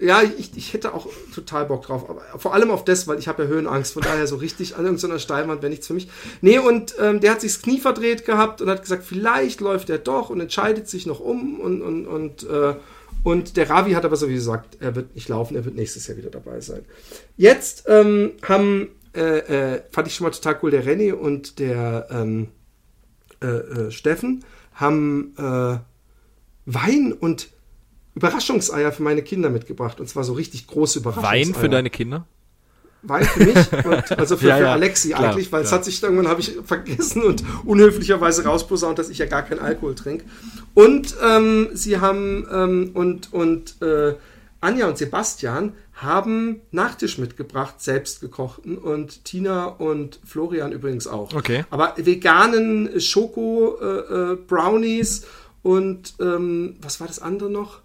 ja, 0.00 0.22
ich, 0.22 0.56
ich 0.56 0.72
hätte 0.72 0.94
auch 0.94 1.08
total 1.34 1.66
Bock 1.66 1.82
drauf. 1.82 2.08
Aber 2.08 2.22
vor 2.38 2.54
allem 2.54 2.70
auf 2.70 2.84
das, 2.84 3.08
weil 3.08 3.18
ich 3.18 3.26
habe 3.26 3.44
ja 3.44 3.48
Höhenangst. 3.48 3.94
Von 3.94 4.02
daher 4.02 4.26
so 4.26 4.36
richtig 4.36 4.76
an 4.76 4.84
irgendeiner 4.84 5.18
Steilwand 5.18 5.62
wäre 5.62 5.70
nichts 5.70 5.88
für 5.88 5.94
mich. 5.94 6.08
Nee, 6.40 6.58
und 6.58 6.94
ähm, 7.00 7.20
der 7.20 7.32
hat 7.32 7.40
sich 7.40 7.52
das 7.52 7.62
Knie 7.62 7.80
verdreht 7.80 8.24
gehabt 8.24 8.62
und 8.62 8.70
hat 8.70 8.82
gesagt, 8.82 9.04
vielleicht 9.04 9.60
läuft 9.60 9.90
er 9.90 9.98
doch 9.98 10.30
und 10.30 10.40
entscheidet 10.40 10.88
sich 10.88 11.06
noch 11.06 11.18
um. 11.18 11.58
Und, 11.60 11.82
und, 11.82 12.06
und, 12.06 12.44
äh, 12.44 12.74
und 13.24 13.56
der 13.56 13.70
Ravi 13.70 13.92
hat 13.92 14.04
aber 14.04 14.16
so 14.16 14.28
wie 14.28 14.34
gesagt, 14.34 14.78
er 14.80 14.94
wird 14.94 15.16
nicht 15.16 15.28
laufen, 15.28 15.56
er 15.56 15.64
wird 15.64 15.74
nächstes 15.74 16.06
Jahr 16.06 16.16
wieder 16.16 16.30
dabei 16.30 16.60
sein. 16.60 16.84
Jetzt 17.36 17.84
ähm, 17.88 18.32
haben, 18.42 18.88
äh, 19.18 19.74
äh, 19.74 19.82
fand 19.90 20.06
ich 20.06 20.14
schon 20.14 20.24
mal 20.24 20.30
total 20.30 20.58
cool, 20.62 20.70
der 20.70 20.84
René 20.84 21.12
und 21.12 21.58
der 21.58 22.06
ähm, 22.10 22.48
äh, 23.42 23.46
äh, 23.46 23.90
Steffen 23.90 24.44
haben 24.74 25.34
äh, 25.36 25.78
Wein 26.66 27.12
und 27.12 27.48
Überraschungseier 28.14 28.92
für 28.92 29.02
meine 29.02 29.22
Kinder 29.22 29.50
mitgebracht. 29.50 30.00
Und 30.00 30.08
zwar 30.08 30.24
so 30.24 30.34
richtig 30.34 30.66
große 30.66 31.00
Überraschungseier. 31.00 31.46
Wein 31.46 31.54
für 31.54 31.68
deine 31.68 31.90
Kinder? 31.90 32.26
Wein 33.02 33.24
für 33.24 33.44
mich 33.44 33.72
und 33.72 34.18
also 34.18 34.36
für, 34.36 34.46
Ja, 34.48 34.56
für 34.56 34.62
ja, 34.64 34.72
Alexi 34.72 35.10
klar, 35.10 35.30
eigentlich, 35.30 35.52
weil 35.52 35.62
es 35.62 35.70
hat 35.70 35.84
sich 35.84 36.02
irgendwann 36.02 36.26
habe 36.26 36.40
ich 36.40 36.56
vergessen 36.64 37.22
und 37.22 37.44
unhöflicherweise 37.64 38.44
rausposaunt, 38.44 38.98
dass 38.98 39.08
ich 39.08 39.18
ja 39.18 39.26
gar 39.26 39.42
keinen 39.42 39.60
Alkohol 39.60 39.94
trinke. 39.94 40.24
Und 40.74 41.16
ähm, 41.24 41.68
sie 41.74 42.00
haben 42.00 42.46
ähm, 42.52 42.90
und 42.94 43.32
und 43.32 43.80
äh, 43.82 44.14
Anja 44.60 44.88
und 44.88 44.98
Sebastian 44.98 45.74
haben 46.02 46.60
Nachtisch 46.70 47.18
mitgebracht, 47.18 47.80
selbst 47.80 48.20
gekochten 48.20 48.78
und 48.78 49.24
Tina 49.24 49.66
und 49.66 50.20
Florian 50.24 50.72
übrigens 50.72 51.06
auch. 51.06 51.34
Okay. 51.34 51.64
Aber 51.70 51.94
veganen 51.96 53.00
Schoko 53.00 53.78
äh, 53.80 54.32
äh, 54.32 54.36
Brownies 54.36 55.26
und 55.62 56.14
ähm, 56.20 56.76
was 56.80 57.00
war 57.00 57.08
das 57.08 57.20
andere 57.20 57.50
noch? 57.50 57.80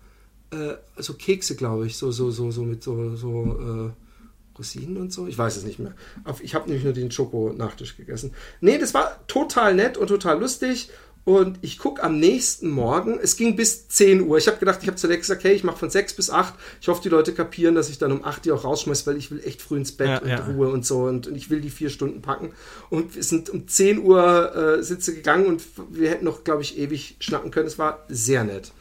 Äh, 0.51 0.75
so 0.97 1.15
Kekse, 1.15 1.55
glaube 1.55 1.87
ich, 1.87 1.97
so 1.97 2.11
so 2.11 2.29
so 2.29 2.51
so 2.51 2.63
mit 2.63 2.83
so 2.83 3.15
so 3.15 3.91
äh, 3.91 4.57
Rosinen 4.57 4.97
und 4.97 5.11
so. 5.11 5.25
Ich 5.27 5.37
weiß 5.37 5.57
es 5.57 5.63
nicht 5.63 5.79
mehr. 5.79 5.95
Ich 6.41 6.53
habe 6.53 6.65
nämlich 6.65 6.83
nur 6.83 6.93
den 6.93 7.09
Schoko-Nachtisch 7.09 7.97
gegessen. 7.97 8.33
Nee, 8.61 8.77
das 8.77 8.93
war 8.93 9.25
total 9.25 9.73
nett 9.73 9.97
und 9.97 10.07
total 10.07 10.39
lustig. 10.39 10.89
Und 11.25 11.59
ich 11.61 11.77
gucke 11.77 12.03
am 12.03 12.19
nächsten 12.19 12.69
Morgen, 12.69 13.17
es 13.21 13.37
ging 13.37 13.55
bis 13.55 13.87
10 13.87 14.23
Uhr. 14.23 14.37
Ich 14.37 14.47
habe 14.47 14.57
gedacht, 14.57 14.79
ich 14.81 14.87
habe 14.87 14.97
zu 14.97 15.07
Alex 15.07 15.27
gesagt, 15.27 15.45
hey, 15.45 15.53
ich 15.53 15.63
mache 15.63 15.77
von 15.77 15.89
6 15.89 16.15
bis 16.15 16.29
8. 16.29 16.53
Ich 16.81 16.89
hoffe, 16.89 17.01
die 17.01 17.09
Leute 17.09 17.33
kapieren, 17.33 17.75
dass 17.75 17.89
ich 17.89 17.97
dann 17.97 18.11
um 18.11 18.25
8 18.25 18.43
die 18.43 18.51
auch 18.51 18.65
rausschmeiße, 18.65 19.05
weil 19.05 19.15
ich 19.15 19.31
will 19.31 19.41
echt 19.43 19.61
früh 19.61 19.77
ins 19.77 19.93
Bett 19.93 20.09
Ja, 20.09 20.17
und 20.19 20.27
ja. 20.27 20.45
Ruhe 20.45 20.69
und 20.69 20.85
so. 20.85 21.03
Und, 21.03 21.27
und 21.27 21.35
ich 21.35 21.49
will 21.49 21.61
die 21.61 21.69
vier 21.69 21.89
Stunden 21.89 22.21
packen. 22.21 22.51
Und 22.89 23.15
wir 23.15 23.23
sind 23.23 23.49
um 23.49 23.69
10 23.69 23.99
Uhr 23.99 24.55
äh, 24.79 24.83
Sitze 24.83 25.15
gegangen 25.15 25.45
und 25.45 25.61
wir 25.89 26.09
hätten 26.09 26.25
noch, 26.25 26.43
glaube 26.43 26.61
ich, 26.61 26.77
ewig 26.77 27.15
schnacken 27.19 27.51
können. 27.51 27.67
Es 27.67 27.79
war 27.79 28.03
sehr 28.09 28.43
nett. 28.43 28.73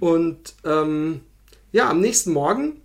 Und 0.00 0.54
ähm, 0.64 1.20
ja, 1.70 1.90
am 1.90 2.00
nächsten 2.00 2.32
Morgen 2.32 2.80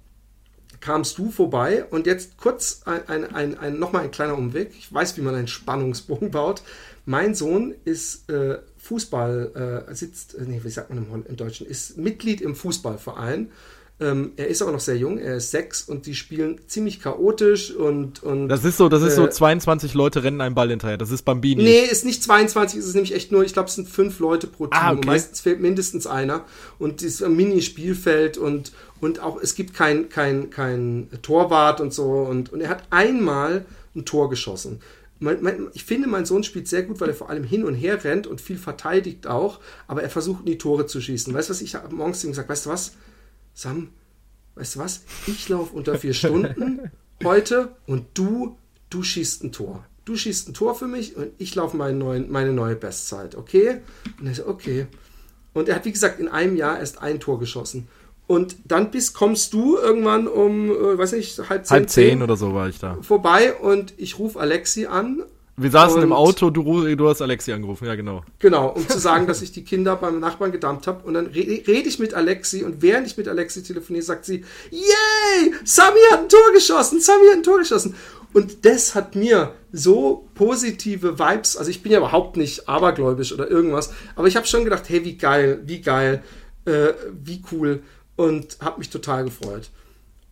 kamst 0.82 1.18
du 1.18 1.32
vorbei 1.32 1.86
und 1.90 2.06
jetzt 2.06 2.38
kurz 2.38 2.82
ein, 2.86 3.08
ein, 3.08 3.34
ein, 3.34 3.58
ein, 3.58 3.80
nochmal 3.80 4.04
ein 4.04 4.12
kleiner 4.12 4.38
Umweg. 4.38 4.72
Ich 4.78 4.94
weiß, 4.94 5.18
wie 5.18 5.22
man 5.22 5.34
einen 5.34 5.48
Spannungsbogen 5.48 6.30
baut. 6.32 6.62
Mein 7.06 7.36
Sohn 7.36 7.74
ist 7.86 8.30
äh, 8.30 8.60
Fußball, 8.84 9.86
äh, 9.90 9.96
sitzt, 9.96 10.36
äh, 10.36 10.42
nee, 10.46 10.60
wie 10.62 10.70
sagt 10.70 10.90
man 10.90 10.98
im, 10.98 11.26
im 11.26 11.36
Deutschen, 11.38 11.66
ist 11.66 11.98
Mitglied 11.98 12.42
im 12.42 12.54
Fußballverein. 12.54 13.50
Ähm, 14.02 14.34
er 14.36 14.48
ist 14.48 14.62
aber 14.62 14.74
noch 14.74 14.82
sehr 14.82 14.98
jung, 14.98 15.20
er 15.20 15.38
ist 15.38 15.52
sechs 15.52 15.84
und 15.84 16.06
die 16.06 16.16
spielen 16.16 16.60
ziemlich 16.68 17.00
chaotisch 17.00 17.72
und. 17.72 18.22
und 18.24 18.50
Das 18.50 18.66
ist 18.66 18.76
so, 18.76 18.90
das 18.90 19.04
ist 19.04 19.16
so 19.16 19.28
Äh, 19.28 19.30
22 19.30 19.94
Leute 19.94 20.24
rennen 20.24 20.42
einem 20.42 20.56
Ball 20.56 20.70
hinterher. 20.70 20.98
Das 20.98 21.12
ist 21.12 21.24
Bambini. 21.24 21.64
Nee, 21.64 21.84
ist 21.90 22.04
nicht 22.04 22.22
22, 22.22 22.78
ist 22.78 22.88
es 22.88 22.94
nämlich 22.94 23.14
echt 23.14 23.32
nur, 23.32 23.46
ich 23.46 23.54
glaube, 23.54 23.70
es 23.70 23.76
sind 23.76 23.88
fünf 23.88 24.20
Leute 24.20 24.48
pro 24.48 24.66
Team. 24.68 24.82
Ah, 24.82 24.92
Und 24.92 24.98
okay. 24.98 25.08
meistens 25.08 25.40
fehlt 25.40 25.62
mindestens 25.62 26.06
einer. 26.06 26.44
Und 26.78 27.02
es 27.02 27.16
ist 27.16 27.24
ein 27.24 27.38
Mini-Spielfeld 27.38 28.38
und, 28.38 28.74
und 29.00 29.22
auch, 29.22 29.40
es 29.42 29.56
gibt 29.56 29.74
kein, 29.74 30.10
kein, 30.10 30.50
kein 30.50 31.08
Torwart 31.22 31.80
und 31.80 31.94
so. 31.94 32.12
Und, 32.12 32.52
und 32.52 32.60
er 32.60 32.70
hat 32.70 32.84
einmal 32.90 33.64
ein 33.96 34.04
Tor 34.04 34.30
geschossen. 34.30 34.82
Mein, 35.24 35.42
mein, 35.42 35.68
ich 35.74 35.86
finde, 35.86 36.10
mein 36.10 36.26
Sohn 36.26 36.44
spielt 36.44 36.68
sehr 36.68 36.84
gut, 36.84 37.00
weil 37.00 37.10
er 37.10 37.16
vor 37.16 37.30
allem 37.30 37.46
hin 37.46 37.64
und 37.64 37.76
her 37.76 38.04
rennt 38.04 38.28
und 38.28 38.42
viel 38.42 38.58
verteidigt 38.58 39.26
auch, 39.26 39.62
aber 39.88 40.04
er 40.04 40.10
versucht 40.10 40.42
in 40.42 40.48
die 40.48 40.58
Tore 40.58 40.86
zu 40.86 41.00
schießen. 41.00 41.34
Weißt 41.34 41.50
du 41.50 41.54
was? 41.54 41.62
Ich 41.62 41.76
habe 41.76 41.96
morgens 41.96 42.20
zu 42.20 42.28
ihm 42.28 42.32
gesagt, 42.32 42.50
weißt 42.50 42.66
du 42.66 42.70
was, 42.70 42.94
Sam, 43.54 43.90
weißt 44.56 44.76
du 44.76 44.80
was? 44.80 45.04
Ich 45.28 45.48
laufe 45.48 45.74
unter 45.74 45.98
vier 45.98 46.14
Stunden 46.14 46.92
heute 47.24 47.76
und 47.88 48.06
du, 48.16 48.58
du 48.90 49.02
schießt 49.02 49.46
ein 49.46 49.54
Tor. 49.54 49.86
Du 50.04 50.18
schießt 50.18 50.50
ein 50.50 50.54
Tor 50.54 50.76
für 50.76 50.88
mich 50.88 51.16
und 51.16 51.32
ich 51.38 51.56
laufe 51.56 51.78
meine, 51.78 52.26
meine 52.28 52.52
neue 52.52 52.76
Bestzeit, 52.76 53.36
okay? 53.36 53.80
Und 54.20 54.28
er 54.28 54.36
so, 54.36 54.48
okay. 54.48 54.88
Und 55.54 55.70
er 55.70 55.76
hat, 55.76 55.86
wie 55.86 55.94
gesagt, 55.94 56.20
in 56.20 56.28
einem 56.28 56.58
Jahr 56.58 56.80
erst 56.80 57.02
ein 57.02 57.22
Tor 57.22 57.40
geschossen. 57.40 57.88
Und 58.26 58.56
dann 58.66 58.90
bist, 58.90 59.14
kommst 59.14 59.54
du 59.54 59.78
irgendwann 59.78 60.28
um, 60.28 60.72
äh, 60.72 60.98
weiß 60.98 61.12
nicht, 61.14 61.38
halb 61.50 61.66
zehn, 61.66 61.76
Halb 61.76 61.90
zehn 61.90 62.22
oder 62.22 62.38
so 62.38 62.54
war 62.54 62.70
ich 62.70 62.80
da. 62.80 62.98
vorbei 63.02 63.54
und 63.54 63.94
ich 63.98 64.18
rufe 64.18 64.40
Alexi 64.40 64.86
an 64.86 65.24
Wir 65.58 65.70
saßen 65.70 66.02
im 66.02 66.14
Auto, 66.14 66.50
du, 66.50 66.96
du 66.96 67.10
hast 67.10 67.22
Alexi 67.22 67.52
angerufen, 67.52 67.86
ja 67.86 67.96
genau. 67.96 68.24
Genau, 68.40 68.70
um 68.70 68.88
zu 68.88 68.98
sagen, 68.98 69.28
dass 69.28 69.42
ich 69.42 69.52
die 69.52 69.66
Kinder 69.66 69.98
beim 69.98 70.22
Nachbarn 70.22 70.54
gedammt 70.54 70.88
habe. 70.88 71.06
Und 71.06 71.16
dann 71.16 71.28
re 71.28 71.64
rede 71.68 71.90
ich 71.90 72.00
mit 72.00 72.14
Alexi 72.14 72.64
und 72.64 72.82
während 72.82 73.08
ich 73.08 73.18
mit 73.18 73.28
Alexi 73.28 73.62
telefoniere, 73.62 74.04
sagt 74.04 74.24
sie, 74.24 74.46
yay, 74.72 75.54
Sami 75.66 76.00
hat 76.12 76.22
ein 76.22 76.30
Tor 76.30 76.54
geschossen, 76.54 77.02
Sami 77.02 77.28
hat 77.30 77.38
ein 77.38 77.44
Tor 77.44 77.60
geschossen. 77.60 77.94
Und 78.32 78.66
das 78.66 78.96
hat 78.96 79.16
mir 79.16 79.54
so 79.72 80.28
positive 80.34 81.20
Vibes, 81.20 81.56
also 81.56 81.70
ich 81.70 81.84
bin 81.84 81.92
ja 81.92 82.00
überhaupt 82.00 82.36
nicht 82.36 82.68
abergläubisch 82.68 83.32
oder 83.32 83.50
irgendwas, 83.50 83.92
aber 84.16 84.28
ich 84.28 84.36
habe 84.36 84.48
schon 84.48 84.64
gedacht, 84.64 84.86
hey, 84.88 85.06
wie 85.06 85.18
geil, 85.18 85.62
wie 85.66 85.82
geil, 85.82 86.24
äh, 86.66 86.94
wie 87.24 87.44
cool 87.52 87.84
und 88.16 88.58
habe 88.62 88.80
mich 88.80 88.90
total 88.90 89.26
gefreut. 89.26 89.70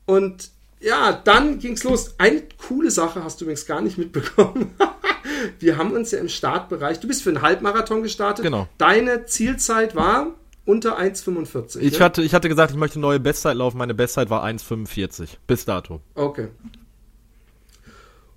Und 0.06 0.50
ja, 0.80 1.14
dann 1.14 1.60
ging's 1.60 1.84
los. 1.84 2.16
Eine 2.18 2.44
coole 2.68 2.92
Sache 2.92 3.24
hast 3.24 3.40
du 3.40 3.46
übrigens 3.46 3.66
gar 3.66 3.82
nicht 3.82 3.98
mitbekommen. 3.98 4.72
Wir 5.60 5.78
haben 5.78 5.92
uns 5.92 6.12
ja 6.12 6.20
im 6.20 6.30
Startbereich, 6.30 7.00
du 7.00 7.08
bist 7.08 7.24
für 7.24 7.30
einen 7.30 7.42
Halbmarathon 7.42 8.04
gestartet. 8.04 8.44
Genau. 8.44 8.68
Deine 8.78 9.26
Zielzeit 9.26 9.96
war 9.96 10.36
unter 10.66 11.00
1,45. 11.00 11.80
Ich, 11.80 11.94
ne? 11.94 12.06
hatte, 12.06 12.22
ich 12.24 12.34
hatte 12.34 12.50
gesagt, 12.50 12.72
ich 12.72 12.78
möchte 12.78 13.00
neue 13.00 13.20
Bestzeit 13.20 13.56
laufen. 13.56 13.78
Meine 13.78 13.94
Bestzeit 13.94 14.30
war 14.30 14.44
1,45 14.44 15.30
bis 15.48 15.66
dato. 15.66 16.02
Okay. 16.16 16.48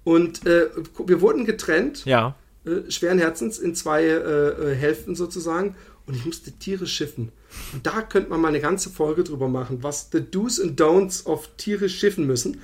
Und 0.05 0.47
äh, 0.47 0.69
wir 1.07 1.21
wurden 1.21 1.45
getrennt, 1.47 2.05
Ja. 2.05 2.35
äh, 2.67 2.91
schweren 2.91 3.19
Herzens, 3.19 3.59
in 3.59 3.75
zwei 3.75 4.03
äh, 4.05 4.13
äh, 4.13 4.75
Hälften 4.75 5.15
sozusagen. 5.15 5.77
Und 6.07 6.15
ich 6.15 6.27
musste 6.27 6.53
Tiere 6.53 6.87
schiffen. 6.87 7.33
Und 7.73 7.87
da 7.87 8.03
könnte 8.03 8.31
man 8.31 8.41
mal 8.41 8.49
eine 8.49 8.61
ganze 8.61 8.91
Folge 8.91 9.25
drüber 9.25 9.49
machen, 9.49 9.83
was 9.83 10.09
the 10.13 10.21
Do's 10.21 10.61
and 10.61 10.81
Don'ts 10.81 11.27
of 11.27 11.49
Tiere 11.57 11.89
schiffen 11.89 12.27
müssen. 12.27 12.61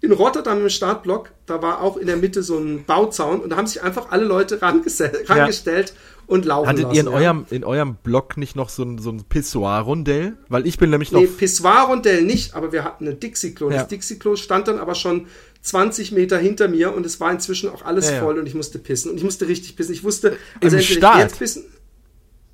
In 0.00 0.12
Rotterdam 0.12 0.60
im 0.60 0.68
Startblock, 0.68 1.30
da 1.46 1.60
war 1.60 1.80
auch 1.80 1.96
in 1.96 2.06
der 2.06 2.16
Mitte 2.16 2.42
so 2.42 2.56
ein 2.58 2.84
Bauzaun 2.84 3.40
und 3.40 3.50
da 3.50 3.56
haben 3.56 3.66
sich 3.66 3.82
einfach 3.82 4.10
alle 4.12 4.24
Leute 4.24 4.60
rangestellt 4.62 5.94
und 6.26 6.44
laufen 6.44 6.68
Hattet 6.68 6.82
lassen. 6.84 6.94
ihr 6.94 7.00
in 7.00 7.06
ja. 7.08 7.12
eurem, 7.12 7.46
in 7.50 7.64
eurem 7.64 7.96
Blog 7.96 8.36
nicht 8.36 8.56
noch 8.56 8.68
so 8.68 8.82
ein, 8.82 8.98
so 8.98 9.10
ein 9.10 9.24
Pissoir-Rondell? 9.24 10.36
Weil 10.48 10.66
ich 10.66 10.78
bin 10.78 10.90
nämlich 10.90 11.12
noch. 11.12 11.20
Nee, 11.20 11.26
Pissoir-Rondell 11.26 12.22
nicht, 12.22 12.54
aber 12.54 12.72
wir 12.72 12.84
hatten 12.84 13.08
ein 13.08 13.18
Dixie-Klo. 13.18 13.70
Ja. 13.70 13.78
Das 13.78 13.88
Dixie-Klo 13.88 14.36
stand 14.36 14.68
dann 14.68 14.78
aber 14.78 14.94
schon 14.94 15.26
20 15.62 16.12
Meter 16.12 16.38
hinter 16.38 16.68
mir 16.68 16.94
und 16.94 17.04
es 17.04 17.20
war 17.20 17.32
inzwischen 17.32 17.70
auch 17.70 17.82
alles 17.82 18.06
Ja, 18.06 18.16
ja. 18.16 18.20
voll 18.20 18.38
und 18.38 18.46
ich 18.46 18.54
musste 18.54 18.78
pissen. 18.78 19.10
Und 19.10 19.16
ich 19.16 19.24
musste 19.24 19.48
richtig 19.48 19.76
pissen. 19.76 19.92
Ich 19.94 20.04
wusste, 20.04 20.28
Im 20.28 20.36
also 20.62 20.76
ich 20.76 20.92
Start? 20.94 21.16
geh 21.16 21.22
jetzt 21.22 21.38
pissen. 21.38 21.64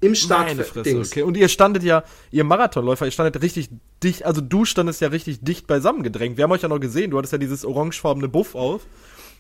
Im 0.03 0.15
Start. 0.15 0.47
Meine 0.49 0.65
Fresse, 0.65 0.83
Dings. 0.83 1.11
okay. 1.11 1.23
Und 1.23 1.37
ihr 1.37 1.49
standet 1.49 1.83
ja, 1.83 2.05
ihr 2.31 2.45
Marathonläufer, 2.45 3.05
ihr 3.05 3.11
standet 3.13 3.43
richtig 3.43 3.69
dicht, 4.03 4.25
also 4.25 4.41
du 4.41 4.65
standest 4.65 5.01
ja 5.03 5.09
richtig 5.09 5.41
dicht 5.43 5.67
beisammen 5.67 6.03
gedrängt. 6.03 6.37
Wir 6.39 6.45
haben 6.45 6.53
euch 6.53 6.63
ja 6.63 6.69
noch 6.69 6.81
gesehen, 6.81 7.11
du 7.11 7.19
hattest 7.19 7.33
ja 7.33 7.39
dieses 7.39 7.65
orangefarbene 7.65 8.29
Buff 8.29 8.55
auf. 8.55 8.83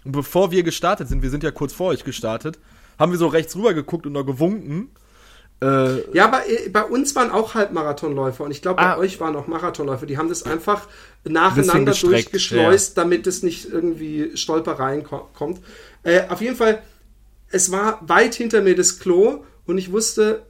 Und 0.04 0.12
bevor 0.12 0.50
wir 0.50 0.62
gestartet 0.62 1.08
sind, 1.08 1.22
wir 1.22 1.30
sind 1.30 1.42
ja 1.42 1.50
kurz 1.50 1.72
vor 1.72 1.88
euch 1.88 2.04
gestartet, 2.04 2.58
haben 2.98 3.12
wir 3.12 3.18
so 3.18 3.26
rechts 3.26 3.56
rüber 3.56 3.72
geguckt 3.74 4.06
und 4.06 4.12
noch 4.12 4.24
gewunken. 4.24 4.90
Äh, 5.62 6.10
Ja, 6.14 6.24
aber 6.26 6.48
äh, 6.48 6.68
bei 6.70 6.84
uns 6.84 7.14
waren 7.16 7.30
auch 7.30 7.54
Halbmarathonläufer 7.54 8.44
und 8.44 8.50
ich 8.50 8.62
glaube, 8.62 8.76
bei 8.82 8.94
Ah. 8.94 8.98
euch 8.98 9.20
waren 9.20 9.36
auch 9.36 9.46
Marathonläufer. 9.46 10.06
Die 10.06 10.16
haben 10.18 10.28
das 10.30 10.42
einfach 10.42 10.88
nacheinander 11.24 11.92
durchgeschleust, 11.92 12.96
damit 12.96 13.26
es 13.26 13.42
nicht 13.42 13.66
irgendwie 13.70 14.36
Stolpereien 14.36 15.04
ko 15.04 15.28
kommt. 15.34 15.60
Äh, 16.02 16.22
auf 16.28 16.40
jeden 16.40 16.56
Fall, 16.56 16.82
es 17.50 17.70
war 17.70 17.98
weit 18.06 18.34
hinter 18.34 18.62
mir 18.62 18.74
das 18.74 18.98
Klo 19.00 19.44
und 19.66 19.78
ich 19.78 19.92
wusste, 19.92 20.46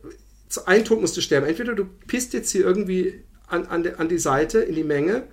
ein 0.66 0.84
Tod 0.84 1.00
musste 1.00 1.22
sterben. 1.22 1.46
Entweder 1.46 1.74
du 1.74 1.84
pisst 2.06 2.32
jetzt 2.32 2.50
hier 2.50 2.62
irgendwie 2.64 3.22
an, 3.46 3.66
an, 3.66 3.82
de, 3.82 3.94
an 3.94 4.08
die 4.08 4.18
Seite 4.18 4.60
in 4.60 4.74
die 4.74 4.84
Menge 4.84 5.24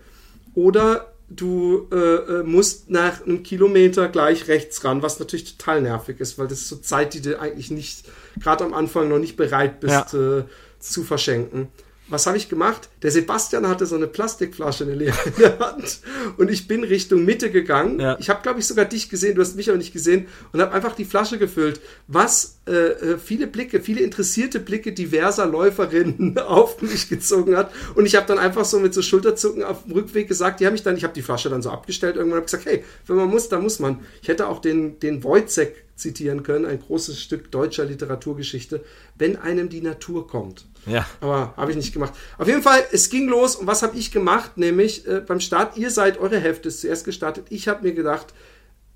oder 0.54 1.14
du 1.30 1.88
äh, 1.92 1.96
äh, 1.98 2.44
musst 2.44 2.90
nach 2.90 3.26
einem 3.26 3.44
Kilometer 3.44 4.08
gleich 4.08 4.48
rechts 4.48 4.84
ran, 4.86 5.02
was 5.02 5.20
natürlich 5.20 5.58
total 5.58 5.82
nervig 5.82 6.20
ist, 6.20 6.38
weil 6.38 6.48
das 6.48 6.60
ist 6.62 6.70
so 6.70 6.78
Zeit, 6.78 7.14
die 7.14 7.22
du 7.22 7.40
eigentlich 7.40 7.70
nicht, 7.70 8.06
gerade 8.40 8.64
am 8.64 8.74
Anfang 8.74 9.10
noch 9.10 9.20
nicht 9.20 9.36
bereit 9.36 9.80
bist 9.82 10.14
Ja. 10.14 10.38
äh, 10.40 10.44
zu 10.80 11.04
verschenken. 11.04 11.68
Was 12.08 12.28
habe 12.28 12.38
ich 12.38 12.48
gemacht? 12.48 12.88
Der 13.02 13.12
Sebastian 13.12 13.68
hatte 13.68 13.86
so 13.86 13.96
eine 13.96 14.08
Plastikflasche 14.08 14.86
in 14.86 15.00
der 15.00 15.60
Hand 15.60 16.02
und 16.38 16.50
ich 16.50 16.68
bin 16.68 16.84
Richtung 16.84 17.26
Mitte 17.26 17.52
gegangen. 17.52 18.00
Ja. 18.00 18.18
Ich 18.20 18.30
habe, 18.30 18.42
glaube 18.42 18.60
ich, 18.60 18.66
sogar 18.66 18.86
dich 18.86 19.10
gesehen, 19.10 19.36
du 19.36 19.42
hast 19.42 19.56
mich 19.56 19.70
aber 19.70 19.78
nicht 19.78 19.94
gesehen 19.94 20.28
und 20.52 20.62
habe 20.62 20.72
einfach 20.72 20.96
die 20.96 21.06
Flasche 21.06 21.38
gefüllt, 21.38 21.80
was 22.08 22.58
äh, 22.68 22.72
äh, 22.72 23.18
viele 23.18 23.48
Blicke, 23.48 23.82
viele 23.82 24.02
interessierte 24.02 24.60
Blicke 24.60 24.94
diverser 24.94 25.46
Läuferinnen 25.46 26.38
auf 26.40 26.82
mich 26.82 27.08
gezogen 27.08 27.56
hat. 27.56 27.72
Und 27.96 28.06
ich 28.06 28.16
habe 28.16 28.26
dann 28.26 28.40
einfach 28.40 28.66
so 28.66 28.80
mit 28.80 28.94
so 28.94 29.02
Schulterzucken 29.02 29.64
auf 29.64 29.84
dem 29.84 29.94
Rückweg 29.94 30.28
gesagt, 30.28 30.60
die 30.60 30.66
haben 30.66 30.74
mich 30.74 30.84
dann, 30.84 30.98
ich 30.98 31.04
habe 31.04 31.14
die 31.14 31.22
Flasche 31.22 31.50
dann 31.50 31.62
so 31.62 31.70
abgestellt, 31.70 32.16
irgendwann 32.16 32.38
habe 32.38 32.46
gesagt, 32.46 32.66
hey, 32.66 32.84
wenn 33.06 33.16
man 33.16 33.30
muss, 33.30 33.48
dann 33.50 33.62
muss 33.62 33.80
man. 33.80 34.00
Ich 34.22 34.28
hätte 34.28 34.48
auch 34.48 34.60
den, 34.60 35.00
den 35.00 35.24
Wojcek 35.24 35.88
zitieren 35.98 36.44
können, 36.44 36.66
ein 36.66 36.80
großes 36.80 37.20
Stück 37.20 37.52
deutscher 37.52 37.84
Literaturgeschichte, 37.84 38.84
wenn 39.16 39.36
einem 39.36 39.70
die 39.70 39.82
Natur 39.82 40.28
kommt. 40.28 40.66
Ja. 40.86 41.06
Aber 41.22 41.54
habe 41.58 41.72
ich 41.72 41.78
nicht 41.78 41.92
gemacht. 41.92 42.14
Auf 42.38 42.48
jeden 42.48 42.62
Fall, 42.62 42.86
es 42.92 43.10
ging 43.10 43.28
los 43.28 43.56
und 43.56 43.68
was 43.68 43.84
habe 43.84 43.98
ich 43.98 44.12
gemacht? 44.12 44.58
Nämlich 44.58 45.08
äh, 45.08 45.22
beim 45.22 45.40
Start, 45.40 45.78
ihr 45.78 45.92
seid, 45.92 46.20
eure 46.20 46.40
Hälfte 46.40 46.70
ist 46.70 46.82
zuerst 46.82 47.06
gestartet. 47.06 47.48
Ich 47.50 47.68
habe 47.68 47.84
mir 47.84 47.94
gedacht, 47.94 48.34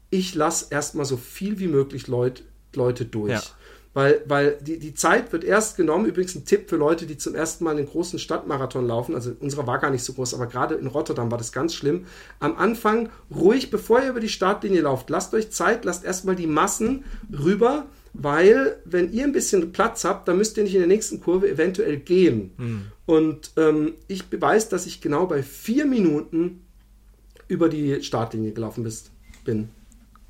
ich 0.10 0.36
lasse 0.36 0.68
erstmal 0.70 1.06
so 1.06 1.18
viel 1.18 1.60
wie 1.60 1.68
möglich 1.68 2.08
Leut, 2.08 2.44
Leute 2.76 3.06
durch. 3.06 3.32
Ja. 3.32 3.42
Weil, 3.94 4.22
weil 4.26 4.58
die, 4.62 4.80
die 4.80 4.94
Zeit 4.94 5.34
wird 5.34 5.44
erst 5.44 5.76
genommen, 5.76 6.06
übrigens 6.06 6.34
ein 6.36 6.46
Tipp 6.46 6.70
für 6.70 6.78
Leute, 6.78 7.06
die 7.06 7.18
zum 7.18 7.36
ersten 7.36 7.66
Mal 7.66 7.76
einen 7.76 7.88
großen 7.88 8.20
Stadtmarathon 8.20 8.88
laufen, 8.88 9.16
also 9.16 9.34
unsere 9.42 9.68
war 9.68 9.80
gar 9.80 9.92
nicht 9.92 10.04
so 10.04 10.14
groß, 10.14 10.34
aber 10.34 10.48
gerade 10.48 10.76
in 10.76 10.88
Rotterdam 10.88 11.30
war 11.30 11.38
das 11.38 11.52
ganz 11.52 11.74
schlimm. 11.74 12.06
Am 12.40 12.56
Anfang 12.56 13.10
ruhig, 13.36 13.70
bevor 13.70 14.02
ihr 14.02 14.10
über 14.10 14.22
die 14.22 14.30
Startlinie 14.30 14.82
lauft, 14.82 15.10
lasst 15.10 15.34
euch 15.34 15.52
Zeit, 15.52 15.84
lasst 15.84 16.06
erstmal 16.06 16.38
die 16.38 16.48
Massen 16.48 17.04
rüber, 17.38 17.86
weil 18.14 18.78
wenn 18.86 19.12
ihr 19.12 19.24
ein 19.24 19.32
bisschen 19.32 19.72
Platz 19.72 20.04
habt, 20.04 20.28
dann 20.28 20.38
müsst 20.38 20.58
ihr 20.58 20.64
nicht 20.64 20.74
in 20.74 20.82
der 20.82 20.88
nächsten 20.88 21.22
Kurve 21.22 21.50
eventuell 21.50 21.98
gehen. 21.98 22.52
Mhm. 22.58 22.82
Und 23.06 23.52
ähm, 23.58 23.94
ich 24.08 24.26
beweise, 24.26 24.70
dass 24.70 24.86
ich 24.86 25.02
genau 25.02 25.26
bei 25.26 25.44
vier 25.44 25.86
Minuten 25.86 26.66
über 27.48 27.70
die 27.70 28.02
Startlinie 28.04 28.52
gelaufen 28.52 28.84
bist, 28.84 29.12
bin. 29.44 29.70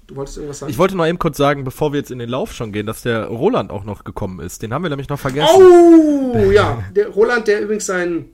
Du 0.07 0.15
wolltest 0.15 0.37
irgendwas 0.37 0.59
sagen? 0.59 0.71
Ich 0.71 0.77
wollte 0.77 0.97
noch 0.97 1.07
eben 1.07 1.19
kurz 1.19 1.37
sagen, 1.37 1.63
bevor 1.63 1.93
wir 1.93 1.99
jetzt 1.99 2.11
in 2.11 2.19
den 2.19 2.29
Lauf 2.29 2.53
schon 2.53 2.71
gehen, 2.71 2.85
dass 2.85 3.01
der 3.01 3.27
Roland 3.27 3.71
auch 3.71 3.83
noch 3.83 4.03
gekommen 4.03 4.39
ist. 4.39 4.61
Den 4.61 4.73
haben 4.73 4.83
wir 4.83 4.89
nämlich 4.89 5.09
noch 5.09 5.19
vergessen. 5.19 5.55
Oh, 5.55 6.51
ja. 6.51 6.83
Der 6.95 7.09
Roland, 7.09 7.47
der 7.47 7.61
übrigens 7.61 7.85
sein 7.85 8.25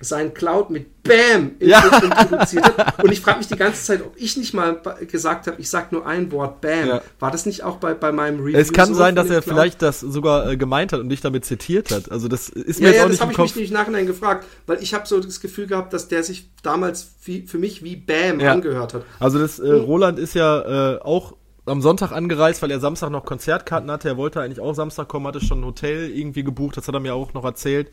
sein 0.00 0.34
Cloud 0.34 0.70
mit 0.70 1.02
Bam 1.02 1.52
ja. 1.60 1.82
introduziert 2.02 2.64
hat. 2.64 3.04
Und 3.04 3.12
ich 3.12 3.20
frage 3.20 3.38
mich 3.38 3.48
die 3.48 3.56
ganze 3.56 3.84
Zeit, 3.84 4.02
ob 4.02 4.14
ich 4.16 4.36
nicht 4.36 4.54
mal 4.54 4.80
gesagt 5.10 5.46
habe, 5.46 5.60
ich 5.60 5.68
sage 5.68 5.88
nur 5.90 6.06
ein 6.06 6.32
Wort 6.32 6.60
Bam. 6.60 6.88
Ja. 6.88 7.02
War 7.18 7.30
das 7.30 7.44
nicht 7.46 7.62
auch 7.62 7.76
bei, 7.76 7.94
bei 7.94 8.10
meinem 8.10 8.40
Review? 8.40 8.58
Es 8.58 8.72
kann 8.72 8.88
so 8.88 8.94
sein, 8.94 9.14
dass 9.14 9.28
er 9.28 9.42
Cloud? 9.42 9.54
vielleicht 9.54 9.82
das 9.82 10.00
sogar 10.00 10.50
äh, 10.50 10.56
gemeint 10.56 10.92
hat 10.92 11.00
und 11.00 11.10
dich 11.10 11.20
damit 11.20 11.44
zitiert 11.44 11.90
hat. 11.90 12.10
Also 12.10 12.28
das 12.28 12.48
ist 12.48 12.80
mir 12.80 12.86
ja, 12.86 12.90
jetzt 12.90 12.98
ja, 12.98 13.04
auch 13.04 13.08
nicht 13.08 13.20
das 13.20 13.28
habe 13.28 13.32
ich 13.32 13.38
mich 13.38 13.56
nicht 13.56 13.72
nachhinein 13.72 14.06
gefragt, 14.06 14.46
weil 14.66 14.82
ich 14.82 14.94
habe 14.94 15.06
so 15.06 15.20
das 15.20 15.40
Gefühl 15.40 15.66
gehabt, 15.66 15.92
dass 15.92 16.08
der 16.08 16.22
sich 16.22 16.48
damals 16.62 17.14
wie, 17.24 17.46
für 17.46 17.58
mich 17.58 17.84
wie 17.84 17.96
Bam 17.96 18.40
angehört 18.40 18.94
hat. 18.94 19.02
Also 19.20 19.38
das 19.38 19.58
äh, 19.58 19.68
hm. 19.68 19.80
Roland 19.80 20.18
ist 20.18 20.34
ja 20.34 20.94
äh, 20.94 21.00
auch 21.00 21.36
am 21.66 21.82
Sonntag 21.82 22.12
angereist, 22.12 22.62
weil 22.62 22.70
er 22.70 22.80
Samstag 22.80 23.10
noch 23.10 23.24
Konzertkarten 23.24 23.90
hatte. 23.90 24.08
Er 24.08 24.16
wollte 24.16 24.40
eigentlich 24.40 24.60
auch 24.60 24.74
Samstag 24.74 25.08
kommen, 25.08 25.26
hatte 25.26 25.40
schon 25.40 25.60
ein 25.60 25.64
Hotel 25.64 26.10
irgendwie 26.10 26.44
gebucht. 26.44 26.76
Das 26.76 26.88
hat 26.88 26.94
er 26.94 27.00
mir 27.00 27.14
auch 27.14 27.34
noch 27.34 27.44
erzählt 27.44 27.90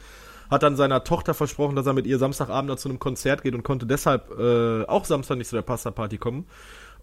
hat 0.52 0.64
dann 0.64 0.76
seiner 0.76 1.04
Tochter 1.04 1.34
versprochen, 1.34 1.76
dass 1.76 1.88
er 1.88 1.94
mit 1.94 2.06
ihr 2.06 2.20
Samstagabend 2.20 2.70
noch 2.70 2.78
zu 2.78 2.90
einem 2.90 3.00
Konzert 3.00 3.42
geht 3.42 3.56
und 3.56 3.64
konnte 3.64 3.86
deshalb 3.86 4.38
äh, 4.38 4.84
auch 4.84 5.06
Samstag 5.06 5.38
nicht 5.38 5.48
zu 5.48 5.56
der 5.56 5.64
Pasta-Party 5.64 6.18
kommen. 6.18 6.46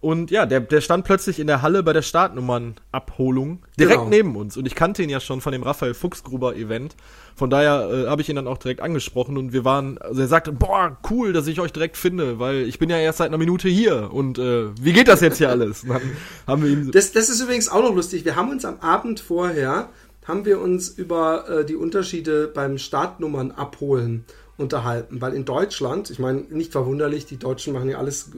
Und 0.01 0.31
ja, 0.31 0.45
der, 0.45 0.61
der 0.61 0.79
stand 0.79 1.03
plötzlich 1.03 1.39
in 1.39 1.47
der 1.47 1.61
Halle 1.61 1.83
bei 1.83 1.91
der 1.91 2.01
Startnummernabholung 2.01 3.59
direkt 3.77 3.97
genau. 3.99 4.09
neben 4.09 4.35
uns. 4.37 4.55
Und 4.55 4.65
ich 4.65 4.75
kannte 4.75 5.03
ihn 5.03 5.09
ja 5.09 5.19
schon 5.19 5.41
von 5.41 5.51
dem 5.51 5.63
Raphael 5.63 5.93
Fuchsgruber-Event. 5.93 6.95
Von 7.35 7.49
daher 7.49 7.89
äh, 7.91 8.07
habe 8.07 8.21
ich 8.21 8.29
ihn 8.29 8.35
dann 8.35 8.47
auch 8.47 8.57
direkt 8.57 8.81
angesprochen 8.81 9.37
und 9.37 9.51
wir 9.51 9.65
waren, 9.65 9.97
also 9.97 10.21
er 10.21 10.27
sagte, 10.27 10.51
boah, 10.51 10.97
cool, 11.09 11.33
dass 11.33 11.47
ich 11.47 11.59
euch 11.59 11.73
direkt 11.73 11.97
finde, 11.97 12.39
weil 12.39 12.67
ich 12.67 12.79
bin 12.79 12.89
ja 12.89 12.97
erst 12.97 13.17
seit 13.17 13.27
einer 13.27 13.37
Minute 13.37 13.67
hier 13.67 14.13
und 14.13 14.37
äh, 14.39 14.67
wie 14.81 14.93
geht 14.93 15.09
das 15.09 15.21
jetzt 15.21 15.37
hier 15.37 15.49
alles? 15.49 15.85
dann 15.87 16.01
haben 16.47 16.63
wir 16.63 16.69
ihm 16.69 16.91
das, 16.91 17.11
das 17.11 17.29
ist 17.29 17.41
übrigens 17.41 17.69
auch 17.69 17.81
noch 17.81 17.93
lustig. 17.93 18.23
Wir 18.23 18.35
haben 18.35 18.51
uns 18.51 18.63
am 18.65 18.79
Abend 18.79 19.19
vorher 19.19 19.89
haben 20.29 20.45
wir 20.45 20.61
uns 20.61 20.89
über 20.89 21.49
äh, 21.49 21.65
die 21.65 21.75
Unterschiede 21.75 22.47
beim 22.47 22.77
Startnummern 22.77 23.51
abholen 23.51 24.25
unterhalten, 24.57 25.21
weil 25.21 25.33
in 25.33 25.43
Deutschland, 25.43 26.09
ich 26.09 26.19
meine, 26.19 26.41
nicht 26.41 26.71
verwunderlich, 26.71 27.25
die 27.25 27.37
Deutschen 27.37 27.73
machen 27.73 27.89
ja 27.89 27.97
alles 27.97 28.29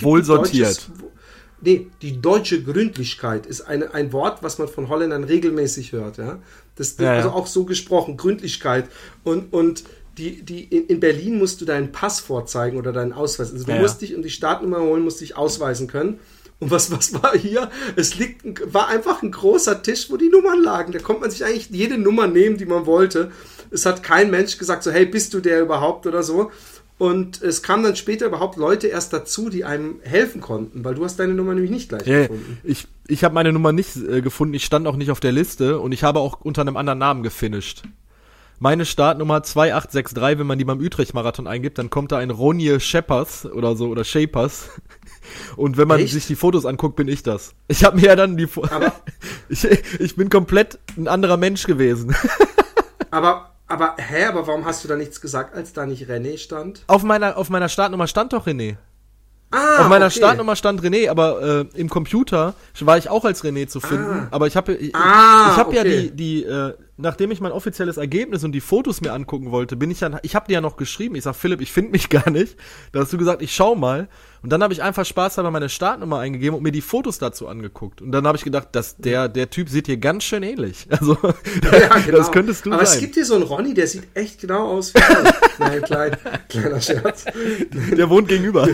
wohl 0.00 0.24
sortiert. 0.24 0.90
Nee, 1.60 1.86
die 2.02 2.20
deutsche 2.20 2.62
Gründlichkeit 2.64 3.46
ist 3.46 3.60
eine, 3.60 3.94
ein 3.94 4.12
Wort, 4.12 4.42
was 4.42 4.58
man 4.58 4.66
von 4.66 4.88
Holländern 4.88 5.22
regelmäßig 5.22 5.92
hört. 5.92 6.16
Ja? 6.16 6.40
Das, 6.74 6.96
das 6.96 7.04
ja, 7.04 7.12
also 7.12 7.30
auch 7.30 7.46
so 7.46 7.64
gesprochen, 7.64 8.16
Gründlichkeit. 8.16 8.88
Und, 9.22 9.52
und 9.52 9.84
die, 10.18 10.42
die, 10.42 10.64
in, 10.64 10.88
in, 10.88 11.00
Berlin 11.00 11.38
musst 11.38 11.60
du 11.60 11.64
deinen 11.64 11.92
Pass 11.92 12.18
vorzeigen 12.18 12.78
oder 12.78 12.92
deinen 12.92 13.12
Ausweis. 13.12 13.52
Also 13.52 13.64
du 13.64 13.70
ja, 13.70 13.80
musst 13.80 14.00
dich, 14.00 14.16
um 14.16 14.22
die 14.22 14.30
Startnummer 14.30 14.80
holen, 14.80 15.04
musst 15.04 15.20
dich 15.20 15.36
ausweisen 15.36 15.86
können. 15.86 16.18
Und 16.62 16.70
was, 16.70 16.92
was 16.92 17.12
war 17.20 17.36
hier? 17.36 17.70
Es 17.96 18.16
liegt, 18.16 18.72
war 18.72 18.86
einfach 18.86 19.20
ein 19.20 19.32
großer 19.32 19.82
Tisch, 19.82 20.10
wo 20.10 20.16
die 20.16 20.28
Nummern 20.28 20.62
lagen. 20.62 20.92
Da 20.92 21.00
konnte 21.00 21.22
man 21.22 21.30
sich 21.32 21.44
eigentlich 21.44 21.70
jede 21.70 21.98
Nummer 21.98 22.28
nehmen, 22.28 22.56
die 22.56 22.66
man 22.66 22.86
wollte. 22.86 23.32
Es 23.72 23.84
hat 23.84 24.04
kein 24.04 24.30
Mensch 24.30 24.58
gesagt, 24.58 24.84
so, 24.84 24.92
hey, 24.92 25.04
bist 25.04 25.34
du 25.34 25.40
der 25.40 25.60
überhaupt 25.60 26.06
oder 26.06 26.22
so. 26.22 26.52
Und 26.98 27.42
es 27.42 27.64
kamen 27.64 27.82
dann 27.82 27.96
später 27.96 28.26
überhaupt 28.26 28.58
Leute 28.58 28.86
erst 28.86 29.12
dazu, 29.12 29.48
die 29.48 29.64
einem 29.64 29.96
helfen 30.02 30.40
konnten, 30.40 30.84
weil 30.84 30.94
du 30.94 31.04
hast 31.04 31.18
deine 31.18 31.34
Nummer 31.34 31.52
nämlich 31.52 31.72
nicht 31.72 31.88
gleich 31.88 32.06
yeah, 32.06 32.28
gefunden. 32.28 32.58
Ich, 32.62 32.86
ich 33.08 33.24
habe 33.24 33.34
meine 33.34 33.52
Nummer 33.52 33.72
nicht 33.72 33.96
äh, 33.96 34.22
gefunden, 34.22 34.54
ich 34.54 34.64
stand 34.64 34.86
auch 34.86 34.94
nicht 34.94 35.10
auf 35.10 35.18
der 35.18 35.32
Liste 35.32 35.80
und 35.80 35.90
ich 35.90 36.04
habe 36.04 36.20
auch 36.20 36.42
unter 36.42 36.60
einem 36.60 36.76
anderen 36.76 37.00
Namen 37.00 37.24
gefinisht. 37.24 37.82
Meine 38.62 38.84
Startnummer 38.84 39.42
2863, 39.42 40.38
wenn 40.38 40.46
man 40.46 40.56
die 40.56 40.64
beim 40.64 40.78
Utrecht-Marathon 40.78 41.48
eingibt, 41.48 41.78
dann 41.78 41.90
kommt 41.90 42.12
da 42.12 42.18
ein 42.18 42.30
Ronje 42.30 42.78
Scheppers 42.78 43.44
oder 43.44 43.74
so, 43.74 43.88
oder 43.88 44.04
Shapers. 44.04 44.68
Und 45.56 45.78
wenn 45.78 45.88
man 45.88 45.98
Echt? 45.98 46.12
sich 46.12 46.28
die 46.28 46.36
Fotos 46.36 46.64
anguckt, 46.64 46.94
bin 46.94 47.08
ich 47.08 47.24
das. 47.24 47.54
Ich 47.66 47.82
habe 47.82 47.96
mir 47.96 48.06
ja 48.06 48.14
dann 48.14 48.36
die 48.36 48.46
Fo 48.46 48.64
ich, 49.48 49.64
ich 49.64 50.14
bin 50.14 50.30
komplett 50.30 50.78
ein 50.96 51.08
anderer 51.08 51.38
Mensch 51.38 51.64
gewesen. 51.64 52.14
aber 53.10 53.50
aber 53.66 53.96
hä, 53.98 54.26
aber 54.26 54.46
warum 54.46 54.64
hast 54.64 54.84
du 54.84 54.88
da 54.88 54.94
nichts 54.94 55.20
gesagt, 55.20 55.56
als 55.56 55.72
da 55.72 55.84
nicht 55.84 56.08
René 56.08 56.38
stand? 56.38 56.84
Auf 56.86 57.02
meiner 57.02 57.36
auf 57.38 57.50
meiner 57.50 57.68
Startnummer 57.68 58.06
stand 58.06 58.32
doch 58.32 58.46
René. 58.46 58.76
Ah, 59.52 59.82
Auf 59.82 59.88
meiner 59.88 60.06
okay. 60.06 60.16
Startnummer 60.16 60.56
stand 60.56 60.80
René, 60.82 61.10
aber 61.10 61.66
äh, 61.74 61.78
im 61.78 61.90
Computer 61.90 62.54
war 62.80 62.96
ich 62.96 63.10
auch 63.10 63.26
als 63.26 63.44
René 63.44 63.68
zu 63.68 63.80
finden. 63.80 64.22
Ah. 64.24 64.28
Aber 64.30 64.46
ich 64.46 64.56
habe 64.56 64.72
ich, 64.72 64.94
ah, 64.94 65.50
ich 65.50 65.56
hab 65.58 65.68
okay. 65.68 65.76
ja 65.76 65.84
die, 65.84 66.10
die 66.10 66.44
äh, 66.44 66.72
nachdem 67.02 67.30
ich 67.30 67.40
mein 67.40 67.52
offizielles 67.52 67.96
Ergebnis 67.96 68.44
und 68.44 68.52
die 68.52 68.60
Fotos 68.60 69.00
mir 69.00 69.12
angucken 69.12 69.50
wollte, 69.50 69.76
bin 69.76 69.90
ich 69.90 70.00
ja, 70.00 70.18
ich 70.22 70.34
habe 70.34 70.46
dir 70.46 70.54
ja 70.54 70.60
noch 70.60 70.76
geschrieben, 70.76 71.14
ich 71.14 71.24
sag 71.24 71.34
Philipp, 71.34 71.60
ich 71.60 71.72
finde 71.72 71.90
mich 71.92 72.08
gar 72.08 72.30
nicht. 72.30 72.56
Da 72.92 73.00
hast 73.00 73.12
du 73.12 73.18
gesagt, 73.18 73.42
ich 73.42 73.54
schau 73.54 73.74
mal. 73.74 74.08
Und 74.42 74.50
dann 74.50 74.62
habe 74.62 74.72
ich 74.72 74.82
einfach 74.82 75.04
spaßhalber 75.04 75.50
meine 75.52 75.68
Startnummer 75.68 76.18
eingegeben 76.18 76.56
und 76.56 76.64
mir 76.64 76.72
die 76.72 76.80
Fotos 76.80 77.18
dazu 77.18 77.46
angeguckt. 77.46 78.02
Und 78.02 78.10
dann 78.10 78.26
habe 78.26 78.36
ich 78.36 78.42
gedacht, 78.42 78.68
dass 78.72 78.96
der, 78.96 79.28
der 79.28 79.50
Typ 79.50 79.68
sieht 79.68 79.86
hier 79.86 79.98
ganz 79.98 80.24
schön 80.24 80.42
ähnlich. 80.42 80.88
Also, 81.02 81.16
ja, 81.24 81.98
genau. 81.98 82.18
das 82.18 82.30
könntest 82.30 82.64
du 82.64 82.72
Aber 82.72 82.86
sein. 82.86 82.94
es 82.94 83.00
gibt 83.00 83.14
hier 83.14 83.24
so 83.24 83.34
einen 83.34 83.42
Ronny, 83.42 83.74
der 83.74 83.88
sieht 83.88 84.04
echt 84.14 84.40
genau 84.40 84.68
aus 84.68 84.94
wie 84.94 85.00
Nein, 85.58 85.82
klein, 85.82 86.16
kleiner 86.48 86.80
Scherz. 86.80 87.24
Der 87.96 88.08
wohnt 88.08 88.28
gegenüber. 88.28 88.68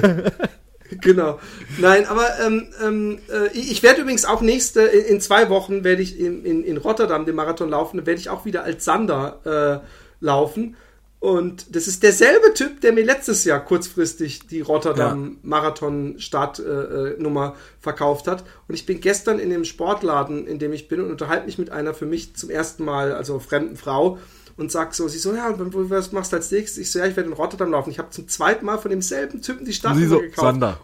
genau. 1.01 1.39
Nein, 1.79 2.07
aber 2.07 2.39
ähm, 2.45 2.69
ähm, 2.83 3.19
äh, 3.31 3.49
ich 3.53 3.83
werde 3.83 4.03
übrigens 4.03 4.25
auch 4.25 4.41
nächste, 4.41 4.83
in, 4.83 5.17
in, 5.17 5.21
zwei 5.21 5.51
Wochen 5.51 5.85
werde 5.85 6.03
ich 6.03 6.19
in, 6.19 6.45
in, 6.45 6.65
in 6.65 6.77
Rotterdam 6.77 7.27
den 7.27 7.35
Marathon 7.35 7.69
laufen, 7.69 8.07
werde 8.07 8.21
ich 8.21 8.31
auch 8.31 8.45
wieder 8.45 8.65
als 8.65 8.85
Sander 8.85 9.83
äh, 9.83 10.25
laufen. 10.25 10.77
Und 11.21 11.75
das 11.75 11.89
ist 11.89 12.05
derselbe 12.05 12.55
Typ, 12.55 12.81
der 12.81 12.93
mir 12.93 13.05
letztes 13.05 13.45
Jahr 13.45 13.65
kurzfristig 13.65 14.47
die 14.47 14.61
Rotterdam 14.61 15.39
Marathon 15.43 16.15
Startnummer 16.19 17.47
äh, 17.47 17.49
äh 17.49 17.81
verkauft 17.81 18.29
hat. 18.29 18.45
Und 18.69 18.77
ich 18.77 18.87
bin 18.87 19.01
gestern 19.01 19.41
in 19.41 19.51
dem 19.51 19.65
Sportladen, 19.65 20.47
in 20.47 20.61
dem 20.61 20.73
ich 20.73 20.87
bin, 20.87 21.01
und 21.01 21.11
unterhalte 21.11 21.47
mich 21.47 21.59
mit 21.59 21.71
einer 21.71 21.93
für 21.93 22.07
mich 22.07 22.37
zum 22.37 22.51
ersten 22.51 22.85
Mal, 22.85 23.13
also 23.13 23.41
fremden 23.41 23.77
Frau 23.77 24.19
und 24.59 24.73
sag 24.73 24.93
so, 24.95 25.09
sie 25.09 25.19
so, 25.19 25.35
ja, 25.35 25.49
und 25.49 25.91
was 25.91 26.13
machst 26.13 26.33
du 26.33 26.37
als 26.37 26.51
nächstes? 26.51 26.79
Ich 26.79 26.91
so, 26.91 26.99
ja, 26.99 27.07
ich 27.07 27.17
werde 27.17 27.31
in 27.31 27.35
Rotterdam 27.35 27.71
laufen. 27.71 27.91
Ich 27.91 27.99
habe 27.99 28.11
zum 28.11 28.29
zweiten 28.29 28.67
Mal 28.67 28.77
von 28.77 28.91
demselben 28.91 29.41
Typen 29.41 29.65
die 29.65 29.73
Stadt 29.73 29.97
so, 29.97 30.19
gekauft. 30.19 30.41
Sander. 30.41 30.81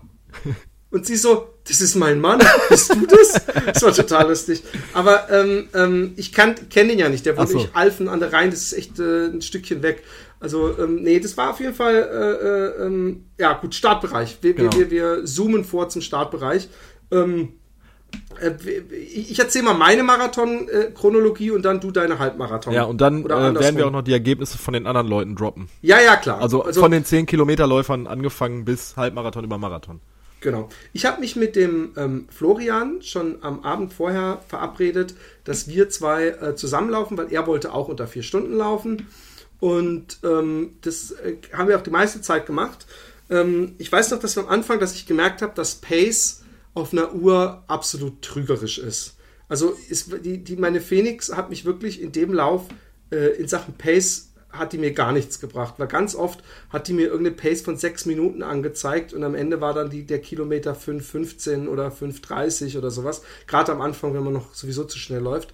Und 0.91 1.07
sie 1.07 1.17
so, 1.17 1.49
das 1.67 1.81
ist 1.81 1.97
mein 1.97 2.21
Mann, 2.21 2.41
bist 2.69 2.95
du 2.95 3.05
das? 3.05 3.45
Das 3.67 3.83
war 3.83 3.93
total 3.93 4.29
lustig. 4.29 4.63
Aber 4.93 5.29
ähm, 5.29 5.69
ähm, 5.75 6.13
ich 6.15 6.33
kenne 6.33 6.55
ihn 6.71 6.99
ja 7.01 7.09
nicht, 7.09 7.27
der 7.27 7.37
wohnt 7.37 7.49
so. 7.49 7.59
nicht 7.59 7.75
Alfen 7.75 8.07
an 8.07 8.21
der 8.21 8.33
Rhein, 8.33 8.51
das 8.51 8.63
ist 8.63 8.75
echt 8.75 9.01
äh, 9.01 9.27
ein 9.27 9.43
Stückchen 9.43 9.83
weg. 9.83 10.05
Also, 10.39 10.79
ähm, 10.79 11.03
nee, 11.03 11.19
das 11.19 11.37
war 11.37 11.51
auf 11.51 11.59
jeden 11.59 11.75
Fall, 11.75 11.97
äh, 11.97 12.85
äh, 12.85 12.87
ähm, 12.87 13.25
ja 13.41 13.55
gut, 13.55 13.75
Startbereich. 13.75 14.39
Wir, 14.41 14.55
genau. 14.55 14.73
wir, 14.73 14.91
wir, 14.91 15.25
zoomen 15.25 15.65
vor 15.65 15.89
zum 15.89 16.01
Startbereich. 16.01 16.69
Ähm, 17.11 17.41
äh, 17.41 17.64
ich 18.91 19.39
erzähle 19.39 19.67
mal 19.67 19.75
meine 19.75 20.03
Marathon-Chronologie 20.03 21.51
und 21.51 21.65
dann 21.65 21.81
du 21.81 21.91
deine 21.91 22.19
Halbmarathon. 22.19 22.73
Ja, 22.73 22.85
und 22.85 23.01
dann 23.01 23.25
äh, 23.25 23.29
werden 23.29 23.77
wir 23.77 23.87
auch 23.87 23.93
noch 23.93 24.03
die 24.03 24.13
Ergebnisse 24.13 24.59
von 24.59 24.75
den 24.75 24.87
anderen 24.87 25.09
Leuten 25.09 25.37
droppen. 25.37 25.69
Ja, 25.83 26.01
ja, 26.01 26.17
klar. 26.17 26.41
Also, 26.41 26.63
also 26.63 26.81
von 26.81 26.91
den 26.91 27.05
10 27.05 27.27
Kilometerläufern 27.27 28.07
angefangen 28.07 28.65
bis 28.65 28.97
Halbmarathon 28.97 29.45
über 29.45 29.59
Marathon. 29.59 30.01
Genau. 30.41 30.69
Ich 30.93 31.07
habe 31.07 31.21
mich 31.21 31.37
mit 31.37 31.57
dem 31.57 31.93
ähm, 31.97 32.27
Florian 32.29 33.01
schon 33.01 33.39
am 33.43 33.65
Abend 33.65 33.95
vorher 33.95 34.43
verabredet, 34.47 35.15
dass 35.45 35.69
wir 35.69 35.89
zwei 35.89 36.29
äh, 36.29 36.55
zusammenlaufen, 36.55 37.17
weil 37.17 37.33
er 37.33 37.47
wollte 37.47 37.73
auch 37.73 37.89
unter 37.89 38.07
vier 38.07 38.23
Stunden 38.23 38.55
laufen. 38.55 39.07
Und 39.59 40.19
ähm, 40.23 40.77
das 40.83 41.13
äh, 41.13 41.37
haben 41.55 41.69
wir 41.69 41.79
auch 41.79 41.83
die 41.83 41.91
meiste 41.91 42.21
Zeit 42.21 42.45
gemacht. 42.45 42.87
Ähm, 43.31 43.75
ich 43.79 43.91
weiß 43.91 44.11
noch, 44.11 44.19
dass 44.19 44.37
wir 44.37 44.43
am 44.43 44.51
Anfang, 44.51 44.81
dass 44.81 44.95
ich 44.95 45.07
gemerkt 45.07 45.41
habe, 45.41 45.55
dass 45.55 45.77
Pace 45.77 46.44
auf 46.75 46.93
einer 46.93 47.15
Uhr 47.15 47.65
absolut 47.69 48.23
trügerisch 48.23 48.79
ist. 48.79 49.17
Also 49.49 49.77
ist, 49.89 50.11
die, 50.25 50.43
die, 50.43 50.57
meine 50.57 50.81
Phoenix 50.81 51.33
hat 51.33 51.51
mich 51.51 51.65
wirklich 51.65 52.01
in 52.03 52.13
dem 52.13 52.33
Lauf 52.33 52.67
äh, 53.11 53.37
in 53.37 53.49
Sachen 53.49 53.75
Pace 53.75 54.31
hat 54.51 54.73
die 54.73 54.79
mir 54.79 54.93
gar 54.93 55.13
nichts 55.13 55.41
gebracht, 55.41 55.75
weil 55.79 55.89
ganz 55.89 56.15
oft 56.15 56.43
hat 56.71 56.87
die 56.89 56.93
mir 56.93 57.07
irgendeine 57.07 57.35
Pace 57.35 57.63
von 57.63 57.77
sechs 57.77 58.07
Minuten 58.07 58.43
angezeigt 58.43 59.13
und 59.13 59.25
am 59.25 59.35
Ende 59.35 59.61
war 59.61 59.75
dann 59.75 59.91
die, 59.91 60.07
der 60.07 60.21
Kilometer 60.21 60.75
5,15 60.75 61.69
oder 61.69 61.89
5,30 61.89 62.79
oder 62.79 62.91
sowas. 62.91 63.23
Gerade 63.47 63.73
am 63.73 63.81
Anfang, 63.81 64.15
wenn 64.15 64.23
man 64.23 64.33
noch 64.33 64.55
sowieso 64.55 64.85
zu 64.85 64.99
schnell 64.99 65.21
läuft. 65.21 65.53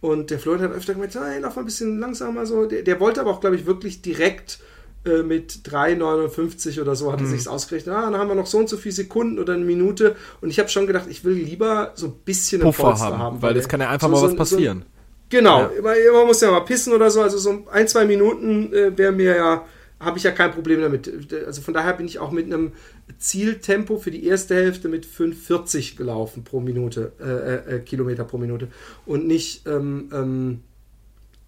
Und 0.00 0.30
der 0.30 0.38
Florian 0.38 0.68
hat 0.68 0.76
öfter 0.76 0.92
gemeint, 0.92 1.14
hey, 1.14 1.40
lauf 1.40 1.56
mal 1.56 1.62
ein 1.62 1.66
bisschen 1.66 1.98
langsamer 1.98 2.44
so. 2.44 2.66
Der, 2.66 2.82
der 2.82 3.00
wollte 3.00 3.22
aber 3.22 3.30
auch, 3.30 3.40
glaube 3.40 3.56
ich, 3.56 3.64
wirklich 3.64 4.02
direkt 4.02 4.58
äh, 5.04 5.22
mit 5.22 5.60
3,59 5.64 6.80
oder 6.80 6.96
so 6.96 7.12
hat 7.12 7.20
er 7.20 7.26
mhm. 7.26 7.36
sich 7.36 7.48
ausgerechnet. 7.48 7.94
Ah, 7.94 8.10
dann 8.10 8.18
haben 8.18 8.28
wir 8.28 8.34
noch 8.34 8.46
so 8.46 8.58
und 8.58 8.68
so 8.68 8.76
viele 8.76 8.94
Sekunden 8.94 9.38
oder 9.38 9.52
eine 9.52 9.64
Minute. 9.64 10.16
Und 10.40 10.50
ich 10.50 10.58
habe 10.58 10.68
schon 10.68 10.86
gedacht, 10.86 11.06
ich 11.08 11.24
will 11.24 11.34
lieber 11.34 11.92
so 11.94 12.06
ein 12.06 12.14
bisschen 12.24 12.62
Puffer 12.62 12.98
haben, 12.98 13.18
haben, 13.18 13.42
weil 13.42 13.56
es 13.56 13.68
kann 13.68 13.80
ja 13.80 13.90
einfach 13.90 14.08
so, 14.08 14.14
mal 14.14 14.22
was 14.22 14.34
passieren. 14.34 14.80
So, 14.80 15.38
genau, 15.38 15.70
ja. 15.70 16.12
man 16.12 16.26
muss 16.26 16.40
ja 16.40 16.50
mal 16.50 16.60
pissen 16.60 16.92
oder 16.92 17.10
so. 17.10 17.20
Also 17.20 17.38
so 17.38 17.66
ein, 17.70 17.86
zwei 17.86 18.06
Minuten 18.06 18.72
äh, 18.72 18.96
wäre 18.96 19.12
mir 19.12 19.36
ja, 19.36 19.64
habe 20.00 20.16
ich 20.16 20.24
ja 20.24 20.30
kein 20.30 20.52
Problem 20.52 20.80
damit. 20.80 21.10
Also 21.46 21.60
von 21.60 21.74
daher 21.74 21.92
bin 21.92 22.06
ich 22.06 22.18
auch 22.18 22.30
mit 22.30 22.46
einem 22.46 22.72
Zieltempo 23.18 23.98
für 23.98 24.10
die 24.10 24.26
erste 24.26 24.54
Hälfte 24.54 24.88
mit 24.88 25.06
5,40 25.06 25.96
gelaufen 25.96 26.44
pro 26.44 26.60
Minute, 26.60 27.12
äh, 27.20 27.76
äh, 27.76 27.80
Kilometer 27.80 28.24
pro 28.24 28.38
Minute 28.38 28.68
und 29.04 29.26
nicht 29.26 29.66
ähm, 29.66 30.08
ähm, 30.12 30.60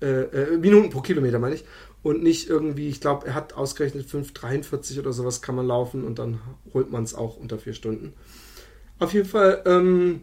äh, 0.03 0.25
äh, 0.25 0.59
Minuten 0.59 0.91
pro 0.91 1.01
Kilometer, 1.01 1.39
meine 1.39 1.55
ich. 1.55 1.65
Und 2.07 2.23
nicht 2.23 2.49
irgendwie, 2.49 2.89
ich 2.89 3.01
glaube, 3.01 3.27
er 3.27 3.35
hat 3.35 3.55
ausgerechnet 3.55 4.07
5,43 4.09 5.01
oder 5.01 5.13
sowas 5.13 5.43
kann 5.43 5.57
man 5.57 5.67
laufen 5.67 6.05
und 6.05 6.21
dann 6.21 6.39
holt 6.73 6.93
man 6.93 7.03
es 7.03 7.17
auch 7.17 7.37
unter 7.37 7.59
vier 7.59 7.73
Stunden. 7.73 8.13
Auf 9.01 9.13
jeden 9.13 9.29
Fall, 9.29 9.65
ähm, 9.67 10.21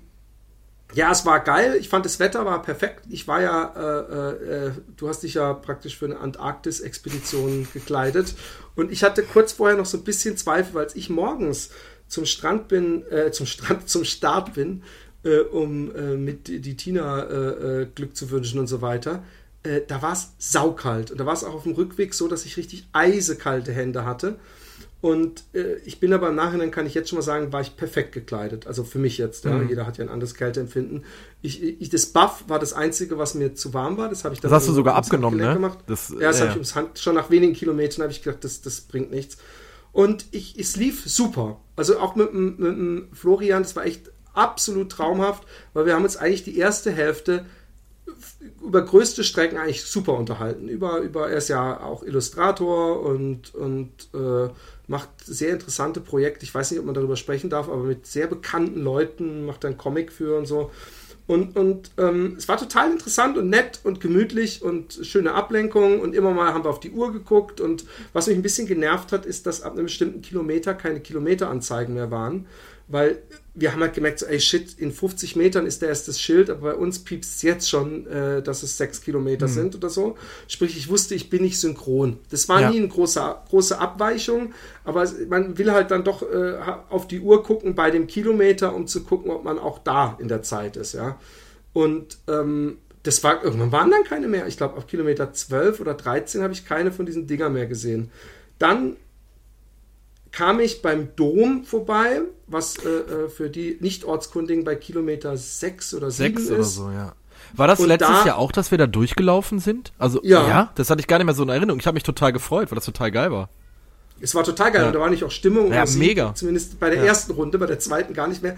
ja, 0.93 1.11
es 1.11 1.25
war 1.25 1.41
geil. 1.41 1.75
Ich 1.77 1.89
fand 1.89 2.05
das 2.05 2.19
Wetter 2.19 2.45
war 2.45 2.61
perfekt. 2.61 3.03
Ich 3.09 3.27
war 3.27 3.41
ja, 3.41 3.73
äh, 3.75 4.67
äh, 4.67 4.71
du 4.95 5.09
hast 5.09 5.23
dich 5.23 5.33
ja 5.33 5.53
praktisch 5.53 5.97
für 5.97 6.05
eine 6.05 6.21
Antarktis-Expedition 6.21 7.67
gekleidet. 7.73 8.33
Und 8.75 8.89
ich 8.89 9.03
hatte 9.03 9.21
kurz 9.21 9.51
vorher 9.51 9.75
noch 9.75 9.85
so 9.85 9.97
ein 9.97 10.05
bisschen 10.05 10.37
Zweifel, 10.37 10.75
weil 10.75 10.87
ich 10.93 11.09
morgens 11.09 11.71
zum 12.07 12.25
Strand 12.25 12.69
bin, 12.69 13.03
äh, 13.11 13.31
zum 13.31 13.45
Strand, 13.45 13.89
zum 13.89 14.05
Start 14.05 14.53
bin, 14.53 14.83
äh, 15.25 15.39
um 15.39 15.93
äh, 15.93 16.15
mit 16.15 16.47
die 16.47 16.77
Tina 16.77 17.23
äh, 17.23 17.87
Glück 17.93 18.15
zu 18.15 18.31
wünschen 18.31 18.61
und 18.61 18.67
so 18.67 18.81
weiter. 18.81 19.21
Da 19.87 20.01
war 20.01 20.13
es 20.13 20.33
saukalt. 20.37 21.11
Und 21.11 21.19
da 21.19 21.25
war 21.25 21.33
es 21.33 21.43
auch 21.43 21.53
auf 21.53 21.63
dem 21.63 21.73
Rückweg 21.73 22.13
so, 22.13 22.27
dass 22.27 22.45
ich 22.45 22.57
richtig 22.57 22.87
eisekalte 22.91 23.71
Hände 23.71 24.05
hatte. 24.05 24.37
Und 25.03 25.43
äh, 25.53 25.75
ich 25.83 25.99
bin 25.99 26.13
aber 26.13 26.29
im 26.29 26.35
Nachhinein, 26.35 26.71
kann 26.71 26.85
ich 26.85 26.93
jetzt 26.93 27.09
schon 27.09 27.17
mal 27.17 27.23
sagen, 27.23 27.51
war 27.51 27.59
ich 27.59 27.75
perfekt 27.75 28.13
gekleidet. 28.13 28.67
Also 28.67 28.85
für 28.85 28.99
mich 28.99 29.17
jetzt. 29.17 29.43
Ja. 29.43 29.51
Mhm. 29.51 29.67
Jeder 29.67 29.85
hat 29.85 29.97
ja 29.97 30.05
ein 30.05 30.09
anderes 30.09 30.33
Kälteempfinden. 30.33 31.03
Ich, 31.41 31.61
ich, 31.61 31.89
das 31.89 32.05
Buff 32.05 32.45
war 32.47 32.57
das 32.57 32.71
Einzige, 32.71 33.17
was 33.17 33.33
mir 33.33 33.53
zu 33.53 33.73
warm 33.73 33.97
war. 33.97 34.07
Das 34.07 34.23
habe 34.23 34.33
ich 34.33 34.39
dann. 34.39 34.49
Das 34.49 34.61
hast 34.61 34.69
du 34.69 34.73
sogar 34.73 34.95
abgenommen, 34.95 35.39
ne? 35.39 35.55
Gemacht. 35.55 35.79
Das, 35.87 36.07
ja, 36.07 36.19
das 36.19 36.39
ja. 36.39 36.49
habe 36.49 36.61
ich 36.61 36.75
Hand, 36.75 36.99
schon 36.99 37.15
nach 37.15 37.29
wenigen 37.29 37.51
Kilometern 37.51 38.03
habe 38.03 38.13
ich 38.13 38.23
gedacht, 38.23 38.45
das, 38.45 38.61
das 38.61 38.79
bringt 38.79 39.11
nichts. 39.11 39.37
Und 39.91 40.25
ich, 40.31 40.57
es 40.57 40.77
lief 40.77 41.03
super. 41.05 41.59
Also 41.75 41.99
auch 41.99 42.15
mit, 42.15 42.33
mit, 42.33 42.59
mit 42.59 43.05
Florian, 43.11 43.63
das 43.63 43.75
war 43.75 43.85
echt 43.85 44.09
absolut 44.33 44.89
traumhaft, 44.89 45.43
weil 45.73 45.85
wir 45.85 45.95
haben 45.95 46.05
uns 46.05 46.15
eigentlich 46.15 46.45
die 46.45 46.57
erste 46.57 46.91
Hälfte 46.91 47.45
über 48.61 48.81
größte 48.83 49.23
Strecken 49.23 49.57
eigentlich 49.57 49.83
super 49.83 50.13
unterhalten. 50.13 50.67
Über, 50.67 50.99
über 50.99 51.29
er 51.29 51.37
ist 51.37 51.49
ja 51.49 51.81
auch 51.81 52.03
Illustrator 52.03 53.01
und, 53.01 53.53
und 53.55 53.91
äh, 54.13 54.49
macht 54.87 55.09
sehr 55.23 55.51
interessante 55.51 55.99
Projekte. 55.99 56.43
Ich 56.43 56.53
weiß 56.53 56.71
nicht, 56.71 56.79
ob 56.79 56.85
man 56.85 56.95
darüber 56.95 57.15
sprechen 57.15 57.49
darf, 57.49 57.67
aber 57.69 57.83
mit 57.83 58.05
sehr 58.05 58.27
bekannten 58.27 58.81
Leuten 58.81 59.45
macht 59.45 59.63
er 59.63 59.69
einen 59.69 59.77
Comic 59.77 60.11
für 60.11 60.37
und 60.37 60.45
so. 60.45 60.71
Und, 61.25 61.55
und 61.55 61.91
ähm, 61.97 62.35
es 62.37 62.49
war 62.49 62.57
total 62.57 62.91
interessant 62.91 63.37
und 63.37 63.49
nett 63.49 63.79
und 63.85 64.01
gemütlich 64.01 64.61
und 64.61 64.99
schöne 65.03 65.33
Ablenkung 65.33 66.01
und 66.01 66.13
immer 66.13 66.31
mal 66.31 66.53
haben 66.53 66.65
wir 66.65 66.69
auf 66.69 66.81
die 66.81 66.91
Uhr 66.91 67.13
geguckt 67.13 67.61
und 67.61 67.85
was 68.11 68.27
mich 68.27 68.35
ein 68.35 68.41
bisschen 68.41 68.67
genervt 68.67 69.13
hat, 69.13 69.25
ist, 69.25 69.45
dass 69.45 69.61
ab 69.61 69.71
einem 69.71 69.85
bestimmten 69.85 70.21
Kilometer 70.21 70.73
keine 70.73 70.99
Kilometeranzeigen 70.99 71.93
mehr 71.93 72.11
waren 72.11 72.45
weil 72.87 73.21
wir 73.55 73.71
haben 73.71 73.81
halt 73.81 73.93
gemerkt, 73.93 74.19
so, 74.19 74.25
ey 74.25 74.39
shit, 74.39 74.73
in 74.79 74.91
50 74.91 75.35
Metern 75.35 75.67
ist 75.67 75.81
der 75.81 75.89
erst 75.89 76.07
das 76.07 76.19
Schild, 76.19 76.49
aber 76.49 76.71
bei 76.71 76.75
uns 76.75 76.99
piepst 76.99 77.35
es 77.35 77.41
jetzt 77.43 77.69
schon, 77.69 78.07
äh, 78.07 78.41
dass 78.41 78.63
es 78.63 78.77
6 78.77 79.01
Kilometer 79.01 79.47
mhm. 79.47 79.51
sind 79.51 79.75
oder 79.75 79.89
so. 79.89 80.17
Sprich, 80.47 80.75
ich 80.75 80.89
wusste, 80.89 81.13
ich 81.13 81.29
bin 81.29 81.43
nicht 81.43 81.59
synchron. 81.59 82.17
Das 82.31 82.49
war 82.49 82.61
ja. 82.61 82.71
nie 82.71 82.77
eine 82.77 82.87
große, 82.87 83.35
große 83.49 83.77
Abweichung, 83.77 84.53
aber 84.83 85.07
man 85.29 85.57
will 85.57 85.71
halt 85.71 85.91
dann 85.91 86.03
doch 86.03 86.23
äh, 86.23 86.57
auf 86.89 87.07
die 87.07 87.19
Uhr 87.19 87.43
gucken 87.43 87.75
bei 87.75 87.91
dem 87.91 88.07
Kilometer, 88.07 88.73
um 88.73 88.87
zu 88.87 89.03
gucken, 89.03 89.29
ob 89.29 89.43
man 89.43 89.59
auch 89.59 89.79
da 89.79 90.17
in 90.19 90.27
der 90.27 90.41
Zeit 90.41 90.75
ist, 90.75 90.93
ja. 90.93 91.19
Und 91.73 92.17
ähm, 92.27 92.77
das 93.03 93.23
war, 93.23 93.43
irgendwann 93.43 93.71
waren 93.71 93.91
dann 93.91 94.03
keine 94.03 94.27
mehr. 94.27 94.47
Ich 94.47 94.57
glaube, 94.57 94.77
auf 94.77 94.87
Kilometer 94.87 95.33
12 95.33 95.79
oder 95.79 95.93
13 95.93 96.41
habe 96.41 96.53
ich 96.53 96.65
keine 96.65 96.91
von 96.91 97.05
diesen 97.05 97.27
Dinger 97.27 97.49
mehr 97.49 97.67
gesehen. 97.67 98.09
Dann 98.57 98.95
kam 100.33 100.59
ich 100.59 100.81
beim 100.81 101.15
Dom 101.15 101.63
vorbei, 101.63 102.21
was 102.47 102.77
äh, 102.77 102.89
äh 102.89 103.29
für 103.29 103.49
die 103.49 103.77
Nicht-Ortskundigen 103.79 104.65
bei 104.65 104.75
Kilometer 104.75 105.37
6 105.37 105.93
oder 105.93 106.11
7 106.11 106.37
6 106.37 106.41
ist. 106.41 106.51
oder 106.51 106.63
so, 106.63 106.91
ja. 106.91 107.13
War 107.55 107.67
das 107.67 107.79
und 107.79 107.87
letztes 107.87 108.21
da, 108.21 108.25
Jahr 108.25 108.37
auch, 108.37 108.51
dass 108.51 108.71
wir 108.71 108.77
da 108.77 108.87
durchgelaufen 108.87 109.59
sind? 109.59 109.93
Also, 109.99 110.19
ja. 110.23 110.47
ja 110.47 110.71
das 110.75 110.89
hatte 110.89 111.01
ich 111.01 111.07
gar 111.07 111.19
nicht 111.19 111.25
mehr 111.25 111.35
so 111.35 111.43
in 111.43 111.49
Erinnerung. 111.49 111.79
Ich 111.79 111.85
habe 111.85 111.93
mich 111.93 112.03
total 112.03 112.33
gefreut, 112.33 112.71
weil 112.71 112.75
das 112.75 112.85
total 112.85 113.11
geil 113.11 113.31
war. 113.31 113.49
Es 114.21 114.33
war 114.33 114.43
total 114.43 114.71
geil 114.71 114.81
ja. 114.81 114.87
und 114.87 114.93
da 114.93 114.99
war 114.99 115.09
nicht 115.09 115.23
auch 115.23 115.31
Stimmung. 115.31 115.71
Ja, 115.71 115.85
mega. 115.97 116.33
Zumindest 116.33 116.79
bei 116.79 116.89
der 116.89 116.99
ja. 116.99 117.05
ersten 117.05 117.33
Runde, 117.33 117.59
bei 117.59 117.65
der 117.65 117.79
zweiten 117.79 118.13
gar 118.13 118.27
nicht 118.27 118.41
mehr. 118.41 118.55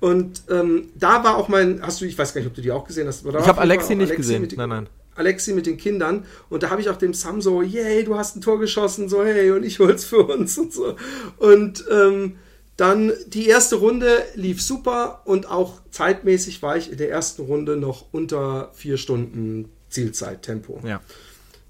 Und 0.00 0.42
ähm, 0.50 0.88
da 0.94 1.24
war 1.24 1.36
auch 1.36 1.48
mein, 1.48 1.80
hast 1.80 2.00
du, 2.00 2.04
ich 2.04 2.18
weiß 2.18 2.34
gar 2.34 2.40
nicht, 2.40 2.48
ob 2.48 2.54
du 2.54 2.60
die 2.60 2.72
auch 2.72 2.84
gesehen 2.84 3.06
hast. 3.06 3.24
ich 3.24 3.34
habe 3.34 3.60
Alexi 3.60 3.94
nicht 3.94 4.10
Alexi 4.10 4.16
gesehen. 4.16 4.48
Nein, 4.56 4.68
nein. 4.68 4.88
Alexi 5.14 5.52
mit 5.52 5.66
den 5.66 5.76
Kindern 5.76 6.24
und 6.48 6.62
da 6.62 6.70
habe 6.70 6.80
ich 6.80 6.88
auch 6.88 6.96
dem 6.96 7.14
Sam 7.14 7.40
so, 7.40 7.62
yay, 7.62 8.04
du 8.04 8.16
hast 8.16 8.36
ein 8.36 8.40
Tor 8.40 8.58
geschossen, 8.58 9.08
so 9.08 9.24
hey, 9.24 9.50
und 9.50 9.64
ich 9.64 9.78
hol's 9.78 10.04
für 10.04 10.24
uns 10.24 10.58
und 10.58 10.72
so. 10.72 10.96
Und 11.38 11.84
ähm, 11.90 12.36
dann 12.76 13.12
die 13.28 13.46
erste 13.46 13.76
Runde 13.76 14.24
lief 14.34 14.60
super 14.60 15.22
und 15.24 15.48
auch 15.48 15.80
zeitmäßig 15.90 16.62
war 16.62 16.76
ich 16.76 16.90
in 16.90 16.98
der 16.98 17.10
ersten 17.10 17.42
Runde 17.42 17.76
noch 17.76 18.06
unter 18.12 18.70
vier 18.74 18.96
Stunden 18.96 19.70
Zielzeittempo. 19.90 20.80
Ja. 20.84 21.00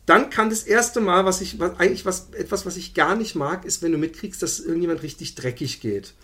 Dann 0.07 0.28
kann 0.30 0.50
das 0.50 0.64
erste 0.64 1.00
Mal, 1.00 1.24
was 1.24 1.40
ich, 1.40 1.59
was, 1.59 1.78
eigentlich 1.78 2.04
was, 2.04 2.28
etwas, 2.33 2.66
was 2.66 2.76
ich 2.76 2.94
gar 2.94 3.16
nicht 3.16 3.35
mag, 3.35 3.64
ist, 3.64 3.83
wenn 3.83 3.92
du 3.92 3.98
mitkriegst, 3.98 4.42
dass 4.42 4.61
irgendjemand 4.61 5.02
richtig 5.02 5.35
dreckig 5.35 5.80
geht. 5.80 6.14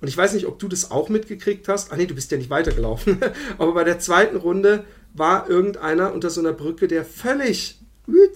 Und 0.00 0.08
ich 0.08 0.16
weiß 0.16 0.34
nicht, 0.34 0.46
ob 0.46 0.58
du 0.58 0.68
das 0.68 0.90
auch 0.90 1.08
mitgekriegt 1.08 1.68
hast. 1.68 1.92
Ah 1.92 1.96
nee, 1.96 2.06
du 2.06 2.14
bist 2.14 2.30
ja 2.30 2.36
nicht 2.36 2.50
weitergelaufen. 2.50 3.18
Aber 3.58 3.72
bei 3.72 3.84
der 3.84 3.98
zweiten 4.00 4.36
Runde 4.36 4.84
war 5.14 5.48
irgendeiner 5.48 6.12
unter 6.12 6.30
so 6.30 6.40
einer 6.40 6.52
Brücke, 6.52 6.88
der 6.88 7.04
völlig 7.04 7.78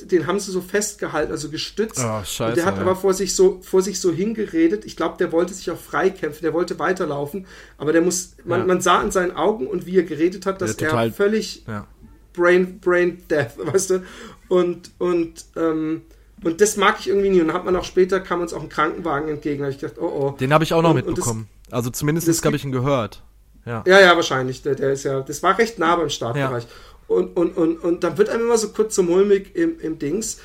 den 0.02 0.26
haben 0.26 0.38
sie 0.38 0.52
so 0.52 0.60
festgehalten, 0.60 1.32
also 1.32 1.50
gestützt. 1.50 1.98
Oh, 1.98 2.22
scheiße, 2.24 2.44
und 2.44 2.56
der 2.56 2.64
hat 2.66 2.76
ja. 2.76 2.82
aber 2.82 2.94
vor 2.94 3.14
sich 3.14 3.34
so 3.34 3.60
vor 3.62 3.82
sich 3.82 4.00
so 4.00 4.12
hingeredet. 4.12 4.84
Ich 4.84 4.96
glaube, 4.96 5.16
der 5.18 5.32
wollte 5.32 5.54
sich 5.54 5.70
auch 5.70 5.78
freikämpfen, 5.78 6.42
der 6.42 6.52
wollte 6.52 6.78
weiterlaufen, 6.78 7.46
aber 7.76 7.92
der 7.92 8.00
muss 8.00 8.36
man, 8.44 8.60
ja. 8.60 8.66
man 8.66 8.80
sah 8.80 9.02
in 9.02 9.10
seinen 9.10 9.32
Augen 9.32 9.66
und 9.66 9.86
wie 9.86 9.98
er 9.98 10.04
geredet 10.04 10.46
hat, 10.46 10.62
dass 10.62 10.76
total, 10.76 11.08
er 11.08 11.12
völlig 11.12 11.64
ja. 11.66 11.86
brain 12.32 12.78
brain 12.78 13.22
death, 13.28 13.52
weißt 13.58 13.90
du? 13.90 14.02
Und 14.48 14.92
und 14.98 15.46
ähm, 15.56 16.02
und 16.44 16.60
das 16.60 16.76
mag 16.76 16.96
ich 17.00 17.08
irgendwie 17.08 17.30
nie. 17.30 17.40
Und 17.40 17.48
dann 17.48 17.56
hat 17.56 17.64
man 17.64 17.74
auch 17.74 17.84
später 17.84 18.20
kam 18.20 18.40
uns 18.40 18.52
auch 18.52 18.62
ein 18.62 18.68
Krankenwagen 18.68 19.28
entgegen. 19.28 19.58
Da 19.58 19.64
habe 19.64 19.72
ich 19.74 19.80
gedacht, 19.80 19.98
oh 19.98 20.04
oh. 20.06 20.36
Den 20.38 20.52
habe 20.52 20.62
ich 20.62 20.74
auch 20.74 20.82
noch 20.82 20.90
und, 20.90 20.96
mitbekommen. 20.96 21.40
Und 21.40 21.48
das, 21.66 21.72
also 21.72 21.90
zumindest 21.90 22.44
habe 22.44 22.54
ich 22.54 22.64
ihn 22.64 22.72
gehört. 22.72 23.22
Ja. 23.66 23.84
ja, 23.86 24.00
ja, 24.00 24.16
wahrscheinlich. 24.16 24.62
Der, 24.62 24.74
der 24.74 24.92
ist 24.92 25.04
ja, 25.04 25.20
das 25.20 25.42
war 25.42 25.58
recht 25.58 25.78
nah 25.78 25.96
beim 25.96 26.08
Startbereich. 26.08 26.64
Ja. 26.64 26.70
Und, 27.08 27.36
und, 27.36 27.56
und, 27.56 27.78
und 27.78 28.04
dann 28.04 28.16
wird 28.16 28.30
einem 28.30 28.44
immer 28.44 28.58
so 28.58 28.70
kurz 28.70 28.94
so 28.94 29.02
mulmig 29.02 29.54
im, 29.54 29.78
im 29.80 29.98
Dings. 29.98 30.38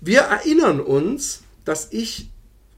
Wir 0.00 0.20
erinnern 0.20 0.80
uns, 0.80 1.42
dass 1.64 1.92
ich 1.92 2.30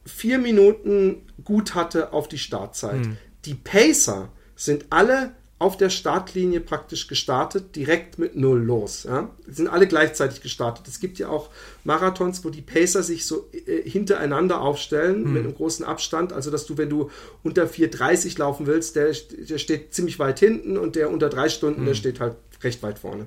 vier 0.04 0.38
Minuten 0.38 1.26
gut 1.44 1.74
hatte 1.74 2.12
auf 2.12 2.28
die 2.28 2.38
Startzeit. 2.38 3.04
Hm. 3.04 3.16
Die 3.44 3.54
Pacer 3.54 4.30
sind 4.56 4.86
alle 4.90 5.32
auf 5.58 5.76
der 5.76 5.88
Startlinie 5.88 6.60
praktisch 6.60 7.06
gestartet, 7.06 7.76
direkt 7.76 8.18
mit 8.18 8.36
Null 8.36 8.60
los. 8.60 9.04
Ja? 9.04 9.30
Die 9.46 9.52
sind 9.52 9.68
alle 9.68 9.86
gleichzeitig 9.86 10.42
gestartet. 10.42 10.88
Es 10.88 10.98
gibt 10.98 11.18
ja 11.18 11.28
auch 11.28 11.48
Marathons, 11.84 12.44
wo 12.44 12.50
die 12.50 12.60
Pacer 12.60 13.02
sich 13.02 13.24
so 13.24 13.48
äh, 13.52 13.88
hintereinander 13.88 14.60
aufstellen, 14.60 15.24
hm. 15.24 15.32
mit 15.32 15.44
einem 15.44 15.54
großen 15.54 15.84
Abstand. 15.84 16.32
Also, 16.32 16.50
dass 16.50 16.66
du, 16.66 16.76
wenn 16.76 16.90
du 16.90 17.10
unter 17.42 17.64
4,30 17.64 18.38
laufen 18.38 18.66
willst, 18.66 18.96
der, 18.96 19.12
der 19.12 19.58
steht 19.58 19.94
ziemlich 19.94 20.18
weit 20.18 20.40
hinten 20.40 20.76
und 20.76 20.96
der 20.96 21.10
unter 21.10 21.28
drei 21.28 21.48
Stunden, 21.48 21.80
hm. 21.80 21.86
der 21.86 21.94
steht 21.94 22.20
halt 22.20 22.36
recht 22.62 22.82
weit 22.82 22.98
vorne. 22.98 23.26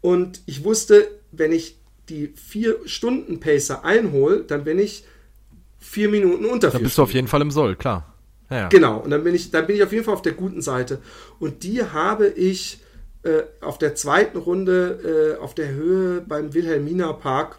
Und 0.00 0.42
ich 0.46 0.64
wusste, 0.64 1.08
wenn 1.30 1.52
ich 1.52 1.76
die 2.08 2.28
4-Stunden-Pacer 2.28 3.84
einhole, 3.84 4.42
dann 4.42 4.64
bin 4.64 4.80
ich 4.80 5.04
vier 5.78 6.08
Minuten 6.08 6.44
unter 6.44 6.70
vier. 6.70 6.78
Dann 6.78 6.82
bist 6.82 6.94
Stunden. 6.94 6.96
du 6.96 7.02
auf 7.02 7.14
jeden 7.14 7.28
Fall 7.28 7.40
im 7.40 7.50
Soll, 7.52 7.76
klar. 7.76 8.11
Ja. 8.52 8.68
Genau, 8.68 8.98
und 8.98 9.10
dann 9.10 9.24
bin 9.24 9.34
ich, 9.34 9.50
dann 9.50 9.66
bin 9.66 9.76
ich 9.76 9.82
auf 9.82 9.92
jeden 9.92 10.04
Fall 10.04 10.14
auf 10.14 10.22
der 10.22 10.32
guten 10.32 10.60
Seite. 10.60 11.00
Und 11.38 11.62
die 11.62 11.82
habe 11.82 12.28
ich 12.28 12.80
äh, 13.22 13.42
auf 13.60 13.78
der 13.78 13.94
zweiten 13.94 14.36
Runde 14.36 15.36
äh, 15.38 15.40
auf 15.40 15.54
der 15.54 15.70
Höhe 15.70 16.20
beim 16.20 16.52
Wilhelmina 16.54 17.12
Park 17.14 17.58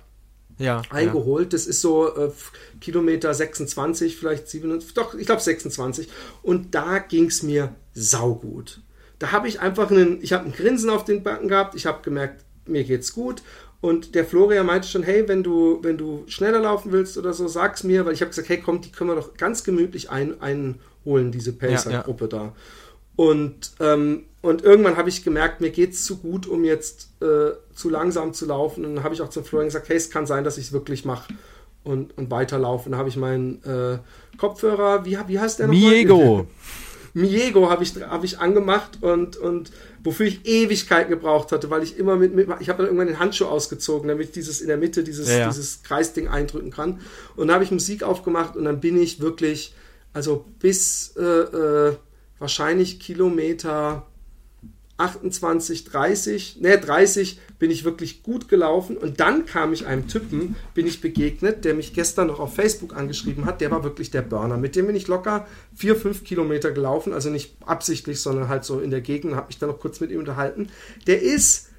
ja, 0.57 0.81
eingeholt. 0.89 1.45
Ja. 1.45 1.49
Das 1.49 1.65
ist 1.65 1.81
so 1.81 2.15
äh, 2.15 2.31
Kilometer 2.79 3.33
26, 3.33 4.17
vielleicht 4.17 4.47
27, 4.47 4.93
doch, 4.93 5.15
ich 5.15 5.25
glaube 5.25 5.41
26. 5.41 6.09
Und 6.41 6.75
da 6.75 6.99
ging 6.99 7.25
es 7.25 7.43
mir 7.43 7.73
saugut. 7.93 8.81
Da 9.19 9.31
habe 9.31 9.47
ich 9.47 9.61
einfach 9.61 9.89
einen, 9.89 10.21
ich 10.21 10.33
habe 10.33 10.45
ein 10.45 10.51
Grinsen 10.51 10.89
auf 10.89 11.05
den 11.05 11.23
Backen 11.23 11.47
gehabt, 11.47 11.75
ich 11.75 11.85
habe 11.85 12.01
gemerkt, 12.03 12.43
mir 12.65 12.83
geht's 12.83 13.13
gut. 13.13 13.41
Und 13.83 14.15
der 14.15 14.23
Florian 14.23 14.65
meinte 14.65 14.87
schon, 14.87 15.03
hey, 15.03 15.27
wenn 15.27 15.43
du, 15.43 15.79
wenn 15.81 15.97
du 15.97 16.23
schneller 16.27 16.61
laufen 16.61 16.93
willst 16.93 17.17
oder 17.17 17.33
so, 17.33 17.49
sag's 17.49 17.83
mir, 17.83 18.05
weil 18.05 18.13
ich 18.13 18.21
habe 18.21 18.29
gesagt, 18.29 18.47
hey, 18.47 18.57
komm, 18.57 18.79
die 18.79 18.93
können 18.93 19.09
wir 19.09 19.17
doch 19.17 19.33
ganz 19.35 19.65
gemütlich 19.65 20.09
ein, 20.09 20.39
einholen, 20.39 21.33
diese 21.33 21.51
Pacer-Gruppe 21.51 22.29
ja, 22.31 22.37
ja. 22.37 22.43
da. 22.45 22.55
Und, 23.17 23.73
ähm, 23.81 24.23
und 24.41 24.63
irgendwann 24.63 24.95
habe 24.95 25.09
ich 25.09 25.25
gemerkt, 25.25 25.59
mir 25.59 25.69
geht 25.69 25.91
es 25.91 26.05
zu 26.05 26.19
gut, 26.19 26.47
um 26.47 26.63
jetzt 26.63 27.09
äh, 27.21 27.51
zu 27.75 27.89
langsam 27.89 28.33
zu 28.33 28.45
laufen. 28.45 28.85
Und 28.85 28.95
dann 28.95 29.03
habe 29.03 29.15
ich 29.15 29.21
auch 29.21 29.29
zum 29.29 29.43
Florian 29.43 29.67
gesagt, 29.67 29.89
hey, 29.89 29.97
es 29.97 30.09
kann 30.09 30.25
sein, 30.25 30.45
dass 30.45 30.57
ich 30.57 30.67
es 30.67 30.71
wirklich 30.71 31.03
mache 31.03 31.33
und, 31.83 32.17
und 32.17 32.31
weiterlaufe. 32.31 32.85
Und 32.85 32.93
dann 32.93 32.99
habe 32.99 33.09
ich 33.09 33.17
meinen 33.17 33.61
äh, 33.65 33.97
Kopfhörer, 34.37 35.03
wie, 35.03 35.17
wie 35.27 35.39
heißt 35.41 35.59
der 35.59 35.67
noch? 35.67 35.73
Miego. 35.73 36.47
Miego 37.13 37.69
habe 37.69 37.83
ich, 37.83 37.93
hab 37.95 38.23
ich 38.23 38.39
angemacht 38.39 38.99
und, 39.01 39.37
und 39.37 39.71
wofür 40.03 40.25
ich 40.25 40.45
Ewigkeiten 40.45 41.11
gebraucht 41.11 41.51
hatte, 41.51 41.69
weil 41.69 41.83
ich 41.83 41.97
immer 41.97 42.15
mit, 42.15 42.33
mit 42.33 42.49
ich 42.59 42.69
habe 42.69 42.77
dann 42.77 42.87
irgendwann 42.87 43.07
den 43.07 43.19
Handschuh 43.19 43.45
ausgezogen, 43.45 44.07
damit 44.07 44.27
ich 44.27 44.33
dieses 44.33 44.61
in 44.61 44.67
der 44.67 44.77
Mitte 44.77 45.03
dieses, 45.03 45.29
ja, 45.29 45.39
ja. 45.39 45.47
dieses 45.47 45.83
Kreisding 45.83 46.27
eindrücken 46.27 46.71
kann. 46.71 46.99
Und 47.35 47.47
dann 47.47 47.55
habe 47.55 47.63
ich 47.63 47.71
Musik 47.71 48.03
aufgemacht 48.03 48.55
und 48.55 48.65
dann 48.65 48.79
bin 48.79 48.99
ich 48.99 49.19
wirklich, 49.19 49.75
also 50.11 50.45
bis 50.59 51.15
äh, 51.15 51.21
äh, 51.21 51.95
wahrscheinlich 52.39 52.99
Kilometer 52.99 54.07
28, 54.97 55.85
30, 55.85 56.61
ne, 56.61 56.77
30 56.77 57.39
bin 57.57 57.71
ich 57.71 57.83
wirklich 57.83 58.21
gut 58.21 58.47
gelaufen 58.47 58.95
und 58.95 59.19
dann 59.19 59.45
kam 59.45 59.73
ich 59.73 59.87
einem 59.87 60.07
Typen, 60.07 60.55
bin 60.75 60.85
ich 60.85 61.01
begegnet, 61.01 61.65
der 61.65 61.73
mich 61.73 61.93
gestern 61.93 62.27
noch 62.27 62.39
auf 62.39 62.53
Facebook 62.53 62.95
angeschrieben 62.95 63.45
hat, 63.45 63.59
der 63.61 63.71
war 63.71 63.83
wirklich 63.83 64.11
der 64.11 64.21
Burner. 64.21 64.57
Mit 64.57 64.75
dem 64.75 64.85
bin 64.85 64.95
ich 64.95 65.07
locker 65.07 65.47
4, 65.75 65.95
5 65.95 66.23
Kilometer 66.23 66.71
gelaufen, 66.71 67.11
also 67.13 67.29
nicht 67.29 67.55
absichtlich, 67.65 68.21
sondern 68.21 68.49
halt 68.49 68.65
so 68.65 68.79
in 68.79 68.91
der 68.91 69.01
Gegend, 69.01 69.35
habe 69.35 69.47
mich 69.47 69.57
dann 69.57 69.69
noch 69.69 69.79
kurz 69.79 69.99
mit 69.99 70.11
ihm 70.11 70.19
unterhalten. 70.19 70.69
Der 71.07 71.21
ist 71.21 71.69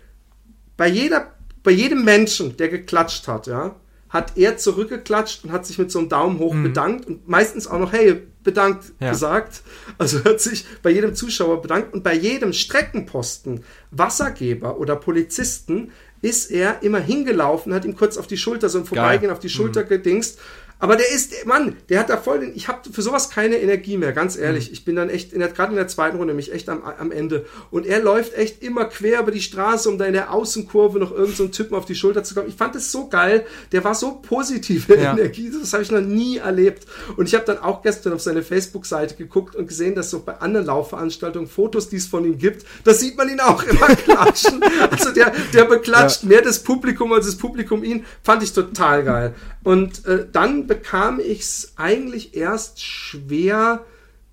bei 0.77 0.89
jeder, 0.89 1.35
bei 1.63 1.71
jedem 1.71 2.05
Menschen, 2.05 2.57
der 2.57 2.69
geklatscht 2.69 3.29
hat, 3.29 3.47
ja, 3.47 3.77
hat 4.15 4.37
er 4.37 4.57
zurückgeklatscht 4.57 5.45
und 5.45 5.51
hat 5.51 5.67
sich 5.67 5.77
mit 5.77 5.91
so 5.91 5.99
einem 5.99 6.09
Daumen 6.09 6.39
hoch 6.39 6.55
mhm. 6.55 6.63
bedankt 6.63 7.07
und 7.07 7.29
meistens 7.29 7.67
auch 7.67 7.81
noch, 7.81 7.93
hey, 7.93 8.23
bedankt 8.45 8.93
ja. 9.01 9.11
gesagt. 9.11 9.63
Also 9.99 10.23
hat 10.25 10.41
sich 10.41 10.65
bei 10.85 10.91
jedem 10.91 11.17
Zuschauer 11.17 11.61
bedankt 11.61 11.93
und 11.93 12.05
bei 12.05 12.15
jedem 12.15 12.53
Streckenposten, 12.53 13.65
Wassergeber 13.91 14.79
oder 14.79 14.95
Polizisten 14.95 15.91
ist 16.23 16.53
er 16.53 16.83
immer 16.83 17.01
hingelaufen, 17.01 17.75
hat 17.75 17.85
ihm 17.85 17.97
kurz 17.97 18.17
auf 18.17 18.29
die 18.29 18.37
Schulter, 18.37 18.69
so 18.69 18.79
ein 18.79 18.85
Vorbeigehen 18.85 19.33
auf 19.33 19.41
die 19.41 19.49
Schulter 19.49 19.83
mhm. 19.83 19.89
gedingst 19.89 20.39
aber 20.79 20.97
der 20.97 21.11
ist, 21.11 21.47
Mann, 21.47 21.77
der 21.89 22.01
hat 22.01 22.11
da 22.11 22.17
voll 22.17 22.41
den, 22.41 22.55
ich 22.55 22.69
habe 22.69 22.81
für 22.91 23.01
sowas 23.01 23.31
keine 23.31 23.57
Energie 23.57 23.97
mehr, 23.97 24.13
ganz 24.13 24.37
ehrlich. 24.37 24.69
Mhm. 24.69 24.73
Ich 24.73 24.85
bin 24.85 24.97
dann 24.97 25.09
echt, 25.09 25.33
gerade 25.33 25.71
in 25.71 25.77
der 25.77 25.89
zweiten 25.89 26.17
Runde, 26.17 26.35
mich 26.35 26.53
echt 26.53 26.69
am, 26.69 26.83
am 26.83 27.13
Ende. 27.13 27.47
Und 27.71 27.87
er 27.87 28.01
läuft 28.01 28.35
echt 28.35 28.63
immer 28.63 28.85
quer 28.87 29.21
über 29.21 29.31
die 29.31 29.41
Straße, 29.41 29.89
um 29.89 29.99
da 29.99 30.05
in 30.05 30.13
der 30.13 30.33
Außenkurve 30.33 30.99
noch 30.99 31.11
irgendeinen 31.11 31.37
so 31.37 31.49
Typen 31.49 31.75
auf 31.75 31.85
die 31.85 31.95
Schulter 31.95 32.25
zu 32.25 32.35
kommen. 32.35 32.49
Ich 32.49 32.57
fand 32.57 32.75
das 32.75 32.91
so 32.91 33.09
geil. 33.09 33.47
Der 33.73 33.85
war 33.85 33.95
so 33.95 34.21
positive 34.21 34.97
ja. 34.97 35.13
Energie, 35.13 35.51
das 35.51 35.73
habe 35.73 35.83
ich 35.83 35.91
noch 35.91 36.01
nie 36.01 36.39
erlebt. 36.39 36.87
Und 37.17 37.27
ich 37.27 37.35
habe 37.35 37.45
dann 37.45 37.59
auch 37.59 37.83
gestern 37.83 38.13
auf 38.13 38.21
seine 38.21 38.43
Facebook-Seite 38.43 39.15
geguckt 39.15 39.57
und 39.57 39.69
gesehen, 39.69 39.95
dass 39.95 40.11
so 40.11 40.21
bei 40.21 40.39
anderen 40.39 40.67
Laufveranstaltungen 40.67 41.49
Fotos, 41.49 41.89
die 41.89 41.97
es 41.97 42.07
von 42.07 42.25
ihm 42.25 42.37
gibt, 42.37 42.67
da 42.85 42.93
sieht 42.93 43.17
man 43.17 43.29
ihn 43.29 43.41
auch 43.41 43.63
immer 43.65 43.87
klatschen. 43.87 44.61
also 44.91 45.13
der, 45.13 45.33
der 45.53 45.65
beklatscht 45.65 46.25
ja. 46.25 46.29
mehr 46.29 46.43
das 46.43 46.63
Publikum 46.63 47.13
als 47.13 47.27
das 47.27 47.37
Publikum 47.37 47.85
ihn. 47.85 48.05
Fand 48.23 48.43
ich 48.43 48.53
total 48.53 49.05
geil. 49.05 49.35
Und 49.63 50.05
äh, 50.07 50.27
dann 50.31 50.64
bekam 50.67 51.21
ich 51.21 51.41
es 51.41 51.73
eigentlich 51.77 52.37
erst 52.37 52.83
schwer 52.83 53.85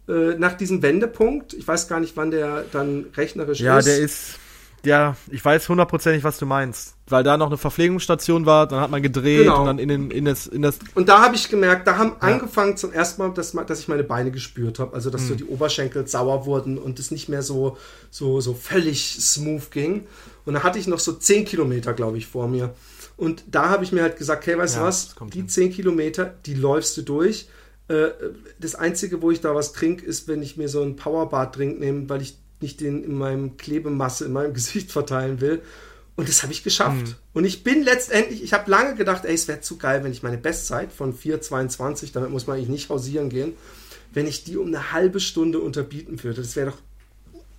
äh, 0.07 0.35
nach 0.37 0.53
diesem 0.53 0.81
Wendepunkt. 0.81 1.53
Ich 1.53 1.67
weiß 1.67 1.87
gar 1.87 1.99
nicht, 1.99 2.17
wann 2.17 2.31
der 2.31 2.65
dann 2.71 3.05
rechnerisch 3.15 3.59
ja, 3.59 3.79
ist. 3.79 3.85
Ja, 3.85 3.93
der 3.93 4.03
ist. 4.03 4.39
Ja, 4.83 5.15
ich 5.29 5.45
weiß 5.45 5.69
hundertprozentig, 5.69 6.23
was 6.23 6.39
du 6.39 6.47
meinst. 6.47 6.95
Weil 7.07 7.23
da 7.23 7.37
noch 7.37 7.47
eine 7.47 7.57
Verpflegungsstation 7.57 8.47
war, 8.47 8.67
dann 8.67 8.79
hat 8.79 8.89
man 8.89 9.03
gedreht 9.03 9.43
genau. 9.43 9.59
und 9.59 9.65
dann 9.67 9.79
in, 9.79 9.89
den, 9.89 10.11
in, 10.11 10.25
das, 10.25 10.47
in 10.47 10.63
das. 10.63 10.79
Und 10.95 11.07
da 11.07 11.21
habe 11.21 11.35
ich 11.35 11.49
gemerkt, 11.49 11.85
da 11.85 11.97
haben 11.97 12.13
ja. 12.19 12.27
angefangen 12.27 12.77
zum 12.77 12.91
ersten 12.91 13.21
Mal, 13.21 13.31
dass, 13.31 13.51
dass 13.51 13.79
ich 13.79 13.87
meine 13.87 14.03
Beine 14.03 14.31
gespürt 14.31 14.79
habe. 14.79 14.95
Also, 14.95 15.11
dass 15.11 15.21
mhm. 15.21 15.27
so 15.27 15.35
die 15.35 15.45
Oberschenkel 15.45 16.07
sauer 16.07 16.47
wurden 16.47 16.79
und 16.79 16.99
es 16.99 17.11
nicht 17.11 17.29
mehr 17.29 17.43
so, 17.43 17.77
so, 18.09 18.41
so 18.41 18.55
völlig 18.55 19.17
smooth 19.19 19.69
ging. 19.69 20.07
Und 20.45 20.55
da 20.55 20.63
hatte 20.63 20.79
ich 20.79 20.87
noch 20.87 20.99
so 20.99 21.13
10 21.13 21.45
Kilometer, 21.45 21.93
glaube 21.93 22.17
ich, 22.17 22.25
vor 22.25 22.47
mir. 22.47 22.73
Und 23.17 23.43
da 23.51 23.69
habe 23.69 23.83
ich 23.83 23.91
mir 23.91 24.01
halt 24.01 24.17
gesagt, 24.17 24.45
hey, 24.47 24.57
weißt 24.57 24.75
du 24.75 24.79
ja, 24.79 24.85
was, 24.85 25.15
die 25.33 25.39
hin. 25.39 25.49
10 25.49 25.73
Kilometer, 25.73 26.33
die 26.45 26.55
läufst 26.55 26.97
du 26.97 27.01
durch. 27.03 27.47
Äh, 27.87 28.09
das 28.59 28.75
Einzige, 28.75 29.21
wo 29.21 29.31
ich 29.31 29.41
da 29.41 29.53
was 29.53 29.73
trinke, 29.73 30.05
ist, 30.05 30.27
wenn 30.27 30.41
ich 30.41 30.57
mir 30.57 30.69
so 30.69 30.81
einen 30.81 30.95
Powerbad-Drink 30.95 31.79
nehme, 31.79 32.09
weil 32.09 32.21
ich 32.21 32.37
nicht 32.61 32.79
den 32.81 33.03
in 33.03 33.15
meinem 33.15 33.57
Klebemasse 33.57 34.25
in 34.25 34.33
meinem 34.33 34.53
Gesicht 34.55 34.91
verteilen 34.91 35.41
will. 35.41 35.61
Und 36.15 36.29
das 36.29 36.43
habe 36.43 36.51
ich 36.51 36.63
geschafft. 36.63 37.07
Mhm. 37.07 37.15
Und 37.33 37.45
ich 37.45 37.63
bin 37.63 37.83
letztendlich, 37.83 38.43
ich 38.43 38.53
habe 38.53 38.69
lange 38.69 38.95
gedacht, 38.95 39.25
ey, 39.25 39.33
es 39.33 39.47
wäre 39.47 39.61
zu 39.61 39.77
geil, 39.77 40.03
wenn 40.03 40.11
ich 40.11 40.23
meine 40.23 40.37
Bestzeit 40.37 40.91
von 40.91 41.17
4,22, 41.17 42.11
damit 42.13 42.29
muss 42.29 42.47
man 42.47 42.57
eigentlich 42.57 42.69
nicht 42.69 42.89
hausieren 42.89 43.29
gehen, 43.29 43.53
wenn 44.13 44.27
ich 44.27 44.43
die 44.43 44.57
um 44.57 44.67
eine 44.67 44.91
halbe 44.91 45.19
Stunde 45.19 45.59
unterbieten 45.59 46.21
würde. 46.23 46.41
Das 46.41 46.55
wäre 46.55 46.71
doch 46.71 46.77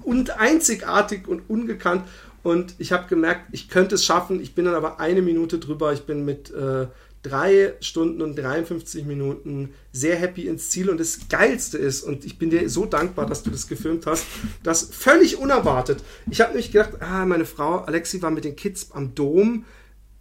und 0.04 0.38
einzigartig 0.38 1.28
und 1.28 1.48
ungekannt. 1.48 2.06
Und 2.42 2.74
ich 2.78 2.92
habe 2.92 3.08
gemerkt, 3.08 3.48
ich 3.52 3.68
könnte 3.68 3.94
es 3.94 4.04
schaffen. 4.04 4.40
Ich 4.40 4.54
bin 4.54 4.64
dann 4.64 4.74
aber 4.74 5.00
eine 5.00 5.22
Minute 5.22 5.58
drüber. 5.58 5.92
Ich 5.92 6.02
bin 6.02 6.24
mit 6.24 6.50
äh, 6.50 6.86
drei 7.22 7.74
Stunden 7.80 8.20
und 8.20 8.36
53 8.36 9.04
Minuten 9.04 9.70
sehr 9.92 10.16
happy 10.16 10.48
ins 10.48 10.70
Ziel. 10.70 10.90
Und 10.90 10.98
das 10.98 11.28
Geilste 11.28 11.78
ist, 11.78 12.02
und 12.02 12.24
ich 12.24 12.38
bin 12.38 12.50
dir 12.50 12.68
so 12.68 12.84
dankbar, 12.84 13.26
dass 13.26 13.42
du 13.42 13.50
das 13.50 13.68
gefilmt 13.68 14.06
hast, 14.06 14.26
das 14.62 14.82
völlig 14.82 15.38
unerwartet. 15.38 16.02
Ich 16.30 16.40
habe 16.40 16.50
nämlich 16.50 16.72
gedacht, 16.72 17.00
ah, 17.00 17.24
meine 17.24 17.44
Frau 17.44 17.78
Alexi 17.78 18.22
war 18.22 18.30
mit 18.30 18.44
den 18.44 18.56
Kids 18.56 18.90
am 18.92 19.14
Dom. 19.14 19.64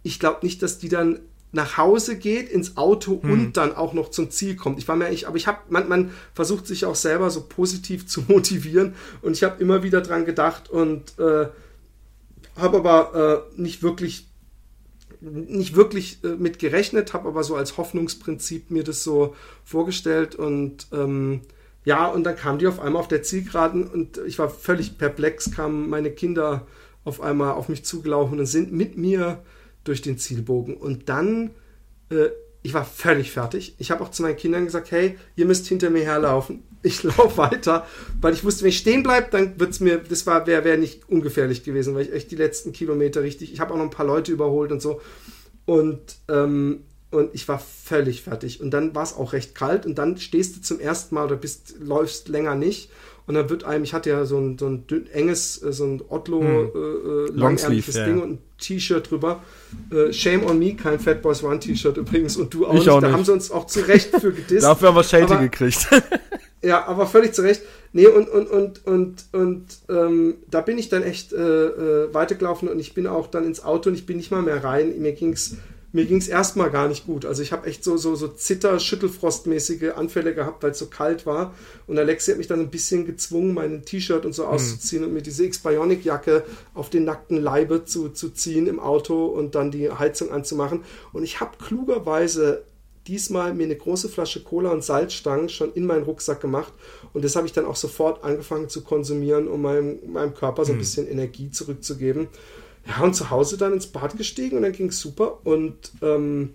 Ich 0.04 0.20
glaube 0.20 0.38
nicht, 0.42 0.62
dass 0.62 0.78
die 0.78 0.88
dann 0.88 1.20
nach 1.52 1.76
Hause 1.76 2.16
geht, 2.16 2.50
ins 2.50 2.78
Auto 2.78 3.22
hm. 3.22 3.30
und 3.30 3.56
dann 3.58 3.74
auch 3.74 3.92
noch 3.92 4.10
zum 4.10 4.30
Ziel 4.30 4.56
kommt. 4.56 4.78
Ich 4.78 4.88
war 4.88 4.96
mir 4.96 5.06
eigentlich, 5.06 5.28
aber 5.28 5.36
ich 5.36 5.46
habe, 5.46 5.58
man, 5.68 5.86
man 5.86 6.10
versucht 6.32 6.66
sich 6.66 6.86
auch 6.86 6.94
selber 6.94 7.30
so 7.30 7.42
positiv 7.42 8.06
zu 8.06 8.22
motivieren 8.28 8.94
und 9.20 9.32
ich 9.32 9.42
habe 9.44 9.60
immer 9.60 9.82
wieder 9.82 10.00
dran 10.00 10.24
gedacht 10.24 10.70
und 10.70 11.18
äh, 11.18 11.48
habe 12.56 12.78
aber 12.78 13.46
äh, 13.56 13.60
nicht 13.60 13.82
wirklich 13.82 14.28
nicht 15.20 15.76
wirklich 15.76 16.18
äh, 16.24 16.28
mit 16.28 16.58
gerechnet, 16.58 17.14
habe 17.14 17.28
aber 17.28 17.44
so 17.44 17.54
als 17.54 17.76
Hoffnungsprinzip 17.76 18.70
mir 18.70 18.82
das 18.82 19.04
so 19.04 19.36
vorgestellt 19.64 20.34
und 20.34 20.88
ähm, 20.92 21.42
ja, 21.84 22.06
und 22.06 22.24
dann 22.24 22.36
kam 22.36 22.58
die 22.58 22.66
auf 22.66 22.80
einmal 22.80 23.00
auf 23.00 23.08
der 23.08 23.22
Zielgeraden 23.22 23.86
und 23.86 24.18
ich 24.26 24.38
war 24.38 24.48
völlig 24.48 24.98
perplex, 24.98 25.50
kamen 25.50 25.88
meine 25.88 26.10
Kinder 26.10 26.66
auf 27.04 27.20
einmal 27.20 27.52
auf 27.52 27.68
mich 27.68 27.84
zugelaufen 27.84 28.38
und 28.38 28.46
sind 28.46 28.72
mit 28.72 28.96
mir 28.96 29.42
durch 29.84 30.02
den 30.02 30.18
Zielbogen. 30.18 30.76
Und 30.76 31.08
dann, 31.08 31.50
äh, 32.10 32.28
ich 32.62 32.74
war 32.74 32.84
völlig 32.84 33.32
fertig. 33.32 33.74
Ich 33.78 33.90
habe 33.90 34.04
auch 34.04 34.10
zu 34.10 34.22
meinen 34.22 34.36
Kindern 34.36 34.64
gesagt, 34.64 34.92
hey, 34.92 35.18
ihr 35.34 35.46
müsst 35.46 35.66
hinter 35.66 35.90
mir 35.90 36.04
herlaufen 36.04 36.62
ich 36.82 37.02
laufe 37.02 37.36
weiter, 37.38 37.86
weil 38.20 38.34
ich 38.34 38.44
wusste, 38.44 38.62
wenn 38.62 38.70
ich 38.70 38.78
stehen 38.78 39.02
bleibe, 39.02 39.28
dann 39.30 39.58
wird 39.58 39.70
es 39.70 39.80
mir, 39.80 39.98
das 39.98 40.26
war, 40.26 40.46
wäre 40.46 40.64
wär 40.64 40.76
nicht 40.76 41.08
ungefährlich 41.08 41.64
gewesen, 41.64 41.94
weil 41.94 42.02
ich 42.02 42.12
echt 42.12 42.30
die 42.30 42.36
letzten 42.36 42.72
Kilometer 42.72 43.22
richtig, 43.22 43.52
ich 43.52 43.60
habe 43.60 43.72
auch 43.72 43.78
noch 43.78 43.84
ein 43.84 43.90
paar 43.90 44.06
Leute 44.06 44.32
überholt 44.32 44.72
und 44.72 44.82
so. 44.82 45.00
Und, 45.64 46.00
ähm, 46.28 46.80
und 47.10 47.34
ich 47.34 47.46
war 47.46 47.58
völlig 47.58 48.22
fertig. 48.22 48.60
Und 48.60 48.70
dann 48.70 48.94
war 48.94 49.02
es 49.02 49.14
auch 49.14 49.32
recht 49.32 49.54
kalt 49.54 49.86
und 49.86 49.96
dann 49.96 50.16
stehst 50.16 50.56
du 50.56 50.60
zum 50.60 50.80
ersten 50.80 51.14
Mal 51.14 51.26
oder 51.26 51.36
bist, 51.36 51.74
läufst 51.78 52.28
länger 52.28 52.54
nicht. 52.54 52.90
Und 53.24 53.34
dann 53.34 53.48
wird 53.48 53.62
einem, 53.62 53.84
ich 53.84 53.94
hatte 53.94 54.10
ja 54.10 54.24
so 54.24 54.38
ein, 54.38 54.58
so 54.58 54.66
ein 54.66 54.84
enges, 55.12 55.62
äh, 55.62 55.72
so 55.72 55.84
ein 55.84 56.02
Otlo 56.08 56.40
hm. 56.40 56.70
äh, 56.74 56.78
äh 56.78 57.30
langärmliches 57.32 57.94
ja. 57.94 58.06
Ding 58.06 58.20
und 58.20 58.30
ein 58.32 58.38
T-Shirt 58.58 59.08
drüber. 59.10 59.42
Äh, 59.92 60.12
Shame 60.12 60.44
on 60.44 60.58
me, 60.58 60.74
kein 60.74 60.98
Fat 60.98 61.22
Boys 61.22 61.44
One 61.44 61.60
T-Shirt 61.60 61.96
übrigens 61.98 62.36
und 62.36 62.52
du 62.52 62.66
auch, 62.66 62.74
ich 62.74 62.80
nicht. 62.80 62.88
auch 62.88 63.00
Da 63.00 63.06
nicht. 63.06 63.16
haben 63.16 63.24
sie 63.24 63.32
uns 63.32 63.50
auch 63.52 63.66
zu 63.66 63.80
Recht 63.80 64.10
für 64.18 64.32
gedisst. 64.32 64.64
Dafür 64.64 64.88
haben 64.88 64.96
wir 64.96 65.04
Schelte 65.04 65.38
gekriegt. 65.38 65.88
Ja, 66.62 66.86
aber 66.86 67.06
völlig 67.06 67.34
zu 67.34 67.42
Recht. 67.42 67.62
Nee, 67.92 68.06
und, 68.06 68.28
und, 68.28 68.48
und, 68.48 68.86
und, 68.86 69.24
und 69.32 69.66
ähm, 69.88 70.34
da 70.48 70.60
bin 70.60 70.78
ich 70.78 70.88
dann 70.88 71.02
echt 71.02 71.32
äh, 71.32 71.36
äh, 71.36 72.14
weitergelaufen 72.14 72.68
und 72.68 72.78
ich 72.78 72.94
bin 72.94 73.06
auch 73.06 73.26
dann 73.26 73.44
ins 73.44 73.64
Auto 73.64 73.90
und 73.90 73.96
ich 73.96 74.06
bin 74.06 74.16
nicht 74.16 74.30
mal 74.30 74.42
mehr 74.42 74.62
rein. 74.62 75.00
Mir 75.00 75.12
ging's 75.12 75.56
mir 75.92 76.06
ging's 76.06 76.26
erstmal 76.26 76.70
gar 76.70 76.88
nicht 76.88 77.06
gut. 77.06 77.26
Also 77.26 77.42
ich 77.42 77.52
habe 77.52 77.66
echt 77.66 77.84
so, 77.84 77.98
so, 77.98 78.14
so 78.14 78.28
Zitter-, 78.28 78.80
Schüttelfrostmäßige 78.80 79.92
Anfälle 79.94 80.34
gehabt, 80.34 80.62
weil 80.62 80.70
es 80.70 80.78
so 80.78 80.86
kalt 80.86 81.26
war. 81.26 81.54
Und 81.86 81.98
Alexi 81.98 82.30
hat 82.30 82.38
mich 82.38 82.46
dann 82.46 82.60
ein 82.60 82.70
bisschen 82.70 83.04
gezwungen, 83.04 83.52
mein 83.52 83.84
T-Shirt 83.84 84.24
und 84.24 84.32
so 84.32 84.44
hm. 84.44 84.52
auszuziehen 84.52 85.04
und 85.04 85.12
mir 85.12 85.22
diese 85.22 85.44
X-Bionic-Jacke 85.44 86.44
auf 86.72 86.88
den 86.88 87.04
nackten 87.04 87.40
Leibe 87.40 87.84
zu, 87.84 88.08
zu 88.08 88.30
ziehen 88.30 88.66
im 88.66 88.80
Auto 88.80 89.26
und 89.26 89.54
dann 89.54 89.70
die 89.70 89.90
Heizung 89.90 90.30
anzumachen. 90.30 90.82
Und 91.12 91.24
ich 91.24 91.40
habe 91.40 91.58
klugerweise 91.62 92.64
diesmal 93.06 93.54
mir 93.54 93.64
eine 93.64 93.76
große 93.76 94.08
Flasche 94.08 94.42
Cola 94.42 94.70
und 94.70 94.84
Salzstangen 94.84 95.48
schon 95.48 95.72
in 95.72 95.86
meinen 95.86 96.04
Rucksack 96.04 96.40
gemacht 96.40 96.72
und 97.12 97.24
das 97.24 97.36
habe 97.36 97.46
ich 97.46 97.52
dann 97.52 97.64
auch 97.64 97.76
sofort 97.76 98.24
angefangen 98.24 98.68
zu 98.68 98.82
konsumieren, 98.82 99.48
um 99.48 99.62
meinem, 99.62 99.98
meinem 100.12 100.34
Körper 100.34 100.64
so 100.64 100.72
ein 100.72 100.76
hm. 100.76 100.80
bisschen 100.80 101.08
Energie 101.08 101.50
zurückzugeben. 101.50 102.28
Ja, 102.86 103.04
und 103.04 103.14
zu 103.14 103.30
Hause 103.30 103.58
dann 103.58 103.72
ins 103.72 103.86
Bad 103.86 104.16
gestiegen 104.16 104.56
und 104.56 104.62
dann 104.62 104.72
ging 104.72 104.88
es 104.88 104.98
super. 104.98 105.38
Und, 105.44 105.92
ähm, 106.02 106.54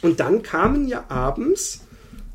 und 0.00 0.20
dann 0.20 0.42
kamen 0.42 0.88
ja 0.88 1.04
abends 1.08 1.83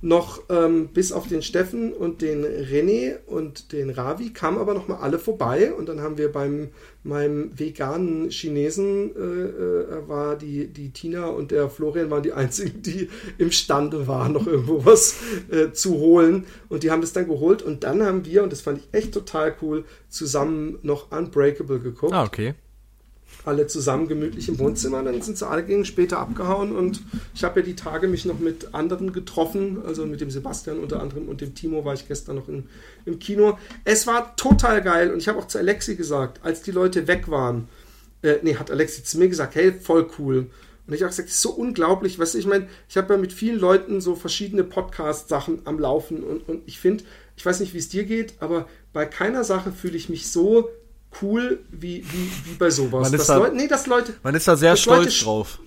noch 0.02 0.44
ähm, 0.50 0.90
bis 0.94 1.12
auf 1.12 1.28
den 1.28 1.42
Steffen 1.42 1.92
und 1.92 2.22
den 2.22 2.46
René 2.46 3.18
und 3.26 3.74
den 3.74 3.90
Ravi 3.90 4.32
kamen 4.32 4.58
aber 4.58 4.74
noch 4.74 4.88
mal 4.88 4.98
alle 4.98 5.20
vorbei. 5.20 5.74
Und 5.74 5.90
dann 5.90 6.02
haben 6.02 6.18
wir 6.18 6.32
beim 6.32 6.70
meinem 7.04 7.58
veganen 7.58 8.30
Chinesen 8.30 9.16
äh, 9.16 9.20
äh, 9.20 10.08
war 10.08 10.36
die 10.36 10.68
die 10.68 10.92
Tina 10.92 11.28
und 11.28 11.52
der 11.52 11.70
Florian 11.70 12.10
waren 12.10 12.24
die 12.24 12.34
einzigen, 12.34 12.82
die 12.82 13.10
imstande 13.38 14.08
waren 14.08 14.34
noch 14.34 14.48
irgendwo 14.48 14.86
was 14.86 15.16
äh, 15.50 15.72
zu 15.72 15.96
holen. 15.96 16.46
Und 16.70 16.84
die 16.84 16.92
haben 16.92 17.02
das 17.02 17.14
dann 17.14 17.28
geholt. 17.28 17.62
Und 17.62 17.84
dann 17.84 18.04
haben 18.04 18.26
wir 18.26 18.44
und 18.44 18.52
das 18.52 18.62
fand 18.62 18.80
ich 18.80 18.88
echt 18.92 19.14
total 19.14 19.56
cool 19.62 19.86
zusammen 20.08 20.80
noch 20.82 21.12
Unbreakable 21.12 21.80
geguckt. 21.80 22.14
Ah 22.14 22.24
okay 22.24 22.56
alle 23.46 23.68
zusammen 23.68 24.08
gemütlich 24.08 24.50
im 24.50 24.60
Wohnzimmer. 24.60 25.04
Dann 25.04 25.22
sind 25.22 25.38
sie 25.38 25.48
alle 25.48 25.64
gegen 25.64 25.86
später 25.86 26.20
abgehauen 26.20 26.76
und 26.76 27.02
ich 27.34 27.44
habe 27.44 27.62
ja 27.62 27.66
die 27.66 27.76
Tage 27.76 28.08
mich 28.08 28.26
noch 28.26 28.40
mit 28.40 28.74
anderen 28.74 29.14
getroffen, 29.14 29.82
also 29.86 30.06
mit 30.06 30.22
dem 30.22 30.30
Sebastian 30.30 30.80
unter 30.80 31.02
anderem 31.02 31.28
und 31.28 31.42
dem 31.42 31.56
Timo 31.56 31.86
war 31.86 31.94
ich 31.94 32.08
gestern 32.08 32.36
noch 32.36 32.48
in, 32.48 32.66
im 33.06 33.20
Kino. 33.20 33.58
Es 33.86 34.08
war 34.08 34.36
total 34.36 34.82
geil 34.82 35.12
und 35.12 35.20
ich 35.20 35.28
habe 35.28 35.40
auch 35.40 35.48
zu 35.48 35.58
Alexi 35.58 35.96
gesagt, 35.96 36.44
als 36.44 36.62
die 36.62 36.72
Leute 36.72 37.08
weg 37.08 37.30
waren, 37.30 37.68
äh, 38.22 38.38
nee, 38.42 38.56
hat 38.56 38.72
Alexi 38.72 39.04
zu 39.04 39.18
mir 39.18 39.30
gesagt, 39.30 39.56
hey, 39.56 39.72
voll 39.72 40.10
cool. 40.20 40.48
Und 40.88 40.96
ich 40.96 41.02
habe 41.02 41.10
gesagt, 41.12 41.30
das 41.30 41.36
ist 41.36 41.44
so 41.44 41.52
unglaublich, 41.52 42.18
weißt 42.18 42.34
du, 42.34 42.40
ich 42.40 42.48
meine, 42.48 42.68
ich 42.90 42.98
habe 42.98 43.14
ja 43.14 43.20
mit 43.20 43.32
vielen 43.32 43.60
Leuten 43.60 44.02
so 44.02 44.16
verschiedene 44.16 44.64
Podcast-Sachen 44.64 45.62
am 45.66 45.80
Laufen 45.80 46.24
und, 46.24 46.50
und 46.50 46.64
ich 46.66 46.80
finde, 46.80 47.04
ich 47.38 47.46
weiß 47.46 47.60
nicht, 47.60 47.76
wie 47.76 47.78
es 47.78 47.90
dir 47.90 48.06
geht, 48.06 48.34
aber 48.40 48.68
bei 48.92 49.06
keiner 49.06 49.44
Sache 49.44 49.72
fühle 49.72 49.96
ich 49.96 50.10
mich 50.10 50.32
so 50.32 50.70
cool 51.22 51.60
wie, 51.72 52.04
wie, 52.12 52.32
wie 52.46 52.56
bei 52.58 52.70
sowas. 52.70 53.10
Man 53.10 53.20
ist, 53.20 53.28
da, 53.28 53.38
Leute, 53.38 53.56
nee, 53.56 53.68
dass 53.68 53.88
Leute, 53.88 54.14
man 54.24 54.36
ist 54.36 54.48
da 54.48 54.56
sehr 54.56 54.76
stolz 54.76 55.06
Leute, 55.06 55.24
drauf. 55.24 55.60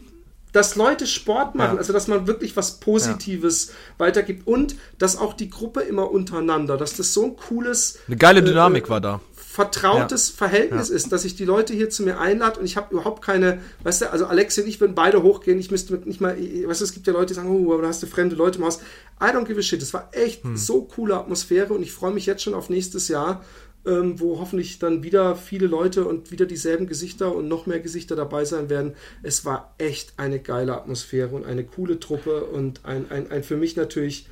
Dass 0.53 0.77
Leute 0.77 1.07
Sport 1.07 1.55
machen, 1.55 1.75
ja. 1.75 1.79
also 1.79 1.93
dass 1.93 2.09
man 2.09 2.27
wirklich 2.27 2.57
was 2.57 2.79
Positives 2.79 3.69
ja. 3.69 3.75
weitergibt 3.99 4.47
und 4.47 4.77
dass 4.99 5.17
auch 5.17 5.33
die 5.33 5.49
Gruppe 5.49 5.81
immer 5.81 6.11
untereinander, 6.11 6.77
dass 6.77 6.95
das 6.95 7.15
so 7.15 7.25
ein 7.25 7.37
cooles. 7.37 7.99
Eine 8.07 8.17
geile 8.17 8.43
Dynamik 8.43 8.87
äh, 8.87 8.91
war 8.91 9.01
da 9.01 9.21
vertrautes 9.53 10.31
ja. 10.31 10.37
Verhältnis 10.37 10.89
ja. 10.89 10.95
ist, 10.95 11.13
dass 11.13 11.27
ich 11.27 11.37
die 11.37 11.45
Leute 11.45 11.75
hier 11.75 11.91
zu 11.91 12.05
mir 12.05 12.19
einlade 12.19 12.59
und 12.59 12.65
ich 12.65 12.79
habe 12.79 12.95
überhaupt 12.95 13.23
keine, 13.23 13.61
weißt 13.83 14.01
du, 14.01 14.11
also 14.11 14.25
Alexi 14.25 14.63
und 14.63 14.67
ich 14.67 14.81
würden 14.81 14.95
beide 14.95 15.23
hochgehen, 15.23 15.59
ich 15.59 15.71
müsste 15.71 15.93
mit 15.93 16.07
nicht 16.07 16.23
mal, 16.23 16.39
weißt 16.39 16.81
du, 16.81 16.85
es 16.87 16.95
gibt 16.95 17.07
ja 17.07 17.13
Leute, 17.13 17.27
die 17.27 17.35
sagen, 17.35 17.51
oh, 17.51 17.71
aber 17.75 17.83
da 17.83 17.89
hast 17.89 18.03
du 18.03 18.07
fremde 18.07 18.35
Leute 18.35 18.59
im 18.59 18.65
Haus. 18.65 18.81
I 19.21 19.27
don't 19.27 19.45
give 19.45 19.59
a 19.59 19.63
shit. 19.63 19.83
Es 19.83 19.93
war 19.93 20.09
echt 20.13 20.43
hm. 20.43 20.57
so 20.57 20.83
coole 20.83 21.17
Atmosphäre 21.17 21.75
und 21.75 21.83
ich 21.83 21.93
freue 21.93 22.13
mich 22.13 22.25
jetzt 22.25 22.43
schon 22.43 22.55
auf 22.55 22.71
nächstes 22.71 23.09
Jahr 23.09 23.45
ähm, 23.87 24.21
wo 24.21 24.39
hoffentlich 24.39 24.79
dann 24.79 25.03
wieder 25.03 25.35
viele 25.37 25.67
Leute 25.67 26.05
und 26.05 26.31
wieder 26.31 26.47
dieselben 26.47 26.87
Gesichter 26.87 27.35
und 27.35 27.49
noch 27.49 27.67
mehr 27.67 27.81
Gesichter 27.81 28.17
dabei 28.17 28.45
sein 28.45 28.71
werden. 28.71 28.95
Es 29.23 29.45
war 29.45 29.75
echt 29.79 30.15
eine 30.19 30.39
geile 30.39 30.75
Atmosphäre 30.75 31.35
und 31.35 31.45
eine 31.45 31.65
coole 31.65 31.99
Truppe 31.99 32.45
und 32.45 32.85
ein, 32.85 33.11
ein, 33.11 33.31
ein 33.31 33.43
für 33.43 33.57
mich 33.57 33.77
natürlich 33.77 34.29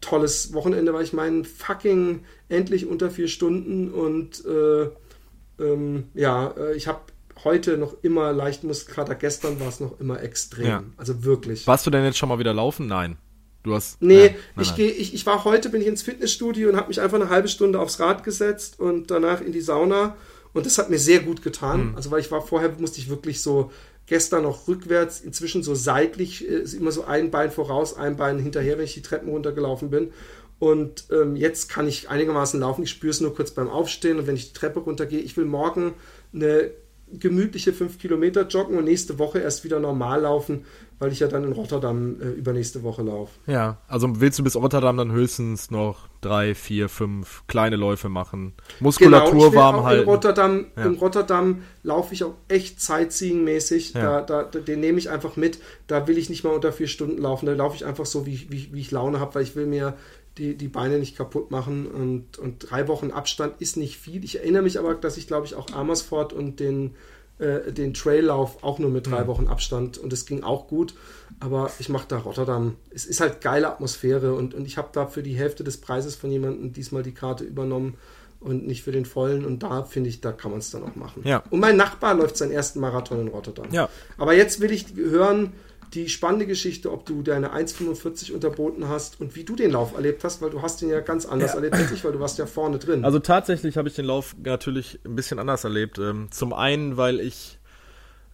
tolles 0.00 0.52
Wochenende, 0.52 0.92
weil 0.92 1.04
ich 1.04 1.12
meinen 1.12 1.44
fucking 1.44 2.24
endlich 2.48 2.86
unter 2.86 3.10
vier 3.10 3.28
Stunden 3.28 3.90
und 3.90 4.44
äh, 4.44 4.88
ähm, 5.62 6.04
ja, 6.14 6.48
äh, 6.56 6.74
ich 6.74 6.88
habe 6.88 7.00
heute 7.44 7.78
noch 7.78 7.96
immer 8.02 8.32
leicht 8.32 8.64
Muskelkater, 8.64 9.14
gestern 9.14 9.58
war 9.60 9.68
es 9.68 9.80
noch 9.80 9.98
immer 10.00 10.22
extrem. 10.22 10.66
Ja. 10.66 10.82
Also 10.96 11.24
wirklich. 11.24 11.66
Warst 11.66 11.86
du 11.86 11.90
denn 11.90 12.04
jetzt 12.04 12.18
schon 12.18 12.28
mal 12.28 12.38
wieder 12.38 12.54
laufen? 12.54 12.86
Nein. 12.86 13.16
Du 13.62 13.74
hast. 13.74 14.02
Nee, 14.02 14.14
nein, 14.14 14.36
nein, 14.56 14.64
ich, 14.64 14.74
Geh, 14.74 14.88
ich, 14.88 15.14
ich 15.14 15.26
war 15.26 15.44
heute, 15.44 15.68
bin 15.68 15.80
ich 15.80 15.86
ins 15.86 16.02
Fitnessstudio 16.02 16.68
und 16.68 16.76
habe 16.76 16.88
mich 16.88 17.00
einfach 17.00 17.20
eine 17.20 17.30
halbe 17.30 17.48
Stunde 17.48 17.78
aufs 17.78 18.00
Rad 18.00 18.24
gesetzt 18.24 18.80
und 18.80 19.10
danach 19.10 19.40
in 19.40 19.52
die 19.52 19.60
Sauna. 19.60 20.16
Und 20.52 20.66
das 20.66 20.78
hat 20.78 20.90
mir 20.90 20.98
sehr 20.98 21.20
gut 21.20 21.42
getan. 21.42 21.90
Mhm. 21.90 21.96
Also, 21.96 22.10
weil 22.10 22.20
ich 22.20 22.30
war 22.30 22.42
vorher, 22.42 22.72
musste 22.78 22.98
ich 22.98 23.08
wirklich 23.08 23.40
so 23.40 23.70
gestern 24.06 24.42
noch 24.42 24.68
rückwärts, 24.68 25.20
inzwischen 25.20 25.62
so 25.62 25.74
seitlich, 25.74 26.48
äh, 26.48 26.58
ist 26.58 26.74
immer 26.74 26.92
so 26.92 27.04
ein 27.04 27.30
Bein 27.30 27.50
voraus, 27.50 27.96
ein 27.96 28.16
Bein 28.16 28.38
hinterher, 28.38 28.78
wenn 28.78 28.84
ich 28.84 28.94
die 28.94 29.02
Treppen 29.02 29.28
runtergelaufen 29.28 29.90
bin. 29.90 30.12
Und 30.58 31.06
ähm, 31.10 31.34
jetzt 31.34 31.68
kann 31.68 31.88
ich 31.88 32.08
einigermaßen 32.08 32.60
laufen. 32.60 32.84
Ich 32.84 32.90
spüre 32.90 33.10
es 33.10 33.20
nur 33.20 33.34
kurz 33.34 33.50
beim 33.50 33.68
Aufstehen 33.68 34.18
und 34.18 34.26
wenn 34.26 34.36
ich 34.36 34.52
die 34.52 34.58
Treppe 34.58 34.80
runtergehe. 34.80 35.20
Ich 35.20 35.36
will 35.36 35.44
morgen 35.44 35.94
eine 36.32 36.70
gemütliche 37.18 37.72
5 37.72 37.98
Kilometer 37.98 38.46
joggen 38.46 38.76
und 38.78 38.84
nächste 38.84 39.18
Woche 39.18 39.38
erst 39.38 39.64
wieder 39.64 39.80
normal 39.80 40.22
laufen, 40.22 40.64
weil 40.98 41.12
ich 41.12 41.20
ja 41.20 41.28
dann 41.28 41.44
in 41.44 41.52
Rotterdam 41.52 42.20
äh, 42.20 42.28
übernächste 42.28 42.82
Woche 42.82 43.02
laufe. 43.02 43.32
Ja, 43.46 43.78
also 43.88 44.20
willst 44.20 44.38
du 44.38 44.44
bis 44.44 44.56
Rotterdam 44.56 44.96
dann 44.96 45.12
höchstens 45.12 45.70
noch 45.70 46.08
drei, 46.20 46.54
vier, 46.54 46.88
fünf 46.88 47.42
kleine 47.48 47.76
Läufe 47.76 48.08
machen. 48.08 48.54
Muskulatur 48.80 49.50
genau, 49.50 49.54
warm 49.54 49.84
halten. 49.84 50.02
In 50.02 50.08
Rotterdam, 50.08 50.66
ja. 50.76 50.84
in 50.84 50.94
Rotterdam 50.94 51.62
laufe 51.82 52.14
ich 52.14 52.24
auch 52.24 52.34
echt 52.48 52.80
Sightseeing-mäßig. 52.80 53.94
Ja. 53.94 54.20
Da, 54.22 54.42
da, 54.44 54.60
den 54.60 54.80
nehme 54.80 54.98
ich 54.98 55.10
einfach 55.10 55.36
mit. 55.36 55.58
Da 55.88 56.06
will 56.06 56.18
ich 56.18 56.30
nicht 56.30 56.44
mal 56.44 56.50
unter 56.50 56.72
vier 56.72 56.88
Stunden 56.88 57.18
laufen. 57.18 57.46
Da 57.46 57.52
laufe 57.52 57.74
ich 57.74 57.84
einfach 57.84 58.06
so, 58.06 58.24
wie, 58.24 58.46
wie, 58.50 58.72
wie 58.72 58.80
ich 58.80 58.90
Laune 58.92 59.18
habe, 59.18 59.34
weil 59.34 59.42
ich 59.42 59.56
will 59.56 59.66
mir 59.66 59.94
die, 60.38 60.56
die 60.56 60.68
Beine 60.68 60.98
nicht 60.98 61.16
kaputt 61.16 61.50
machen. 61.50 61.86
Und, 61.86 62.38
und 62.38 62.70
drei 62.70 62.88
Wochen 62.88 63.10
Abstand 63.10 63.60
ist 63.60 63.76
nicht 63.76 63.98
viel. 63.98 64.24
Ich 64.24 64.38
erinnere 64.38 64.62
mich 64.62 64.78
aber, 64.78 64.94
dass 64.94 65.16
ich, 65.16 65.26
glaube 65.26 65.46
ich, 65.46 65.54
auch 65.54 65.72
Amersfoort 65.72 66.32
und 66.32 66.60
den, 66.60 66.94
äh, 67.38 67.72
den 67.72 67.94
Traillauf 67.94 68.62
auch 68.62 68.78
nur 68.78 68.90
mit 68.90 69.06
drei 69.06 69.24
mhm. 69.24 69.26
Wochen 69.28 69.46
Abstand 69.48 69.98
und 69.98 70.12
es 70.12 70.26
ging 70.26 70.42
auch 70.42 70.68
gut. 70.68 70.94
Aber 71.40 71.70
ich 71.78 71.88
mache 71.88 72.06
da 72.08 72.18
Rotterdam. 72.18 72.76
Es 72.90 73.04
ist 73.04 73.20
halt 73.20 73.40
geile 73.40 73.68
Atmosphäre 73.68 74.34
und, 74.34 74.54
und 74.54 74.66
ich 74.66 74.76
habe 74.78 74.88
da 74.92 75.06
für 75.06 75.22
die 75.22 75.34
Hälfte 75.34 75.64
des 75.64 75.78
Preises 75.78 76.14
von 76.14 76.30
jemandem 76.30 76.72
diesmal 76.72 77.02
die 77.02 77.12
Karte 77.12 77.44
übernommen 77.44 77.98
und 78.40 78.66
nicht 78.66 78.82
für 78.82 78.92
den 78.92 79.04
vollen. 79.04 79.44
Und 79.44 79.62
da 79.62 79.84
finde 79.84 80.08
ich, 80.08 80.20
da 80.20 80.32
kann 80.32 80.50
man 80.50 80.60
es 80.60 80.70
dann 80.70 80.82
auch 80.82 80.96
machen. 80.96 81.22
Ja. 81.24 81.42
Und 81.50 81.60
mein 81.60 81.76
Nachbar 81.76 82.14
läuft 82.14 82.36
seinen 82.36 82.52
ersten 82.52 82.80
Marathon 82.80 83.20
in 83.20 83.28
Rotterdam. 83.28 83.66
Ja. 83.70 83.88
Aber 84.18 84.34
jetzt 84.34 84.60
will 84.60 84.72
ich 84.72 84.94
hören, 84.96 85.52
die 85.94 86.08
spannende 86.08 86.46
Geschichte, 86.46 86.90
ob 86.90 87.04
du 87.04 87.22
deine 87.22 87.54
1,45 87.54 88.32
unterboten 88.32 88.88
hast 88.88 89.20
und 89.20 89.36
wie 89.36 89.44
du 89.44 89.56
den 89.56 89.72
Lauf 89.72 89.94
erlebt 89.94 90.24
hast, 90.24 90.40
weil 90.40 90.50
du 90.50 90.62
hast 90.62 90.80
ihn 90.82 90.88
ja 90.88 91.00
ganz 91.00 91.26
anders 91.26 91.50
ja. 91.50 91.56
erlebt 91.56 91.74
als 91.74 91.92
ich, 91.92 92.04
weil 92.04 92.12
du 92.12 92.20
warst 92.20 92.38
ja 92.38 92.46
vorne 92.46 92.78
drin. 92.78 93.04
Also 93.04 93.18
tatsächlich 93.18 93.76
habe 93.76 93.88
ich 93.88 93.94
den 93.94 94.06
Lauf 94.06 94.34
natürlich 94.42 95.00
ein 95.04 95.14
bisschen 95.14 95.38
anders 95.38 95.64
erlebt. 95.64 95.98
Ähm, 95.98 96.28
zum 96.30 96.52
einen, 96.52 96.96
weil 96.96 97.20
ich 97.20 97.58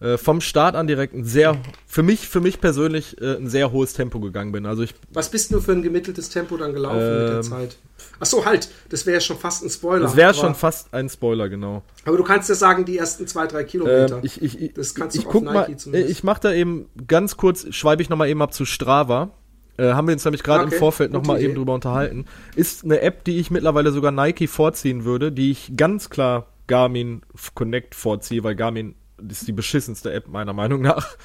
äh, 0.01 0.17
vom 0.17 0.41
Start 0.41 0.75
an 0.75 0.87
direkt 0.87 1.13
ein 1.13 1.25
sehr, 1.25 1.57
für 1.85 2.03
mich, 2.03 2.27
für 2.27 2.39
mich 2.39 2.61
persönlich 2.61 3.21
äh, 3.21 3.35
ein 3.35 3.49
sehr 3.49 3.71
hohes 3.71 3.93
Tempo 3.93 4.19
gegangen 4.19 4.51
bin. 4.51 4.65
Also 4.65 4.83
ich, 4.83 4.93
Was 5.11 5.29
bist 5.29 5.51
du 5.53 5.59
für 5.59 5.73
ein 5.73 5.81
gemitteltes 5.81 6.29
Tempo 6.29 6.57
dann 6.57 6.73
gelaufen 6.73 6.99
ähm, 7.01 7.19
mit 7.19 7.27
der 7.27 7.35
ähm, 7.35 7.43
Zeit? 7.43 7.77
Ach 8.19 8.25
so, 8.25 8.45
halt, 8.45 8.69
das 8.89 9.05
wäre 9.05 9.15
ja 9.15 9.21
schon 9.21 9.37
fast 9.37 9.63
ein 9.63 9.69
Spoiler. 9.69 10.03
Das 10.03 10.15
wäre 10.15 10.33
schon 10.33 10.55
fast 10.55 10.93
ein 10.93 11.09
Spoiler, 11.09 11.49
genau. 11.49 11.83
Aber 12.05 12.17
du 12.17 12.23
kannst 12.23 12.47
ja 12.49 12.55
sagen, 12.55 12.85
die 12.85 12.97
ersten 12.97 13.27
zwei, 13.27 13.45
drei 13.47 13.63
Kilometer. 13.63 14.17
Ähm, 14.17 14.23
ich, 14.23 14.41
ich, 14.41 14.73
das 14.73 14.95
kannst 14.95 15.15
ich, 15.15 15.23
du 15.23 15.27
ich 15.27 15.31
guck 15.31 15.43
mal, 15.43 15.75
zumindest. 15.75 16.11
Ich 16.11 16.23
mache 16.23 16.41
da 16.41 16.53
eben 16.53 16.87
ganz 17.07 17.35
kurz, 17.35 17.67
schreibe 17.73 18.01
ich 18.01 18.09
nochmal 18.09 18.29
eben 18.29 18.41
ab 18.41 18.53
zu 18.53 18.65
Strava. 18.65 19.31
Äh, 19.77 19.93
haben 19.93 20.07
wir 20.07 20.13
uns 20.13 20.25
nämlich 20.25 20.43
gerade 20.43 20.65
okay, 20.65 20.73
im 20.73 20.79
Vorfeld 20.79 21.11
nochmal 21.11 21.41
eben 21.41 21.55
drüber 21.55 21.73
unterhalten. 21.73 22.25
Ist 22.55 22.83
eine 22.83 23.01
App, 23.01 23.23
die 23.23 23.37
ich 23.37 23.49
mittlerweile 23.51 23.91
sogar 23.91 24.11
Nike 24.11 24.47
vorziehen 24.47 25.05
würde, 25.05 25.31
die 25.31 25.51
ich 25.51 25.73
ganz 25.77 26.09
klar 26.09 26.47
Garmin 26.67 27.21
Connect 27.55 27.95
vorziehe, 27.95 28.43
weil 28.43 28.55
Garmin 28.55 28.95
ist 29.27 29.47
die 29.47 29.53
beschissenste 29.53 30.11
App 30.13 30.27
meiner 30.27 30.53
Meinung 30.53 30.81
nach. 30.81 31.17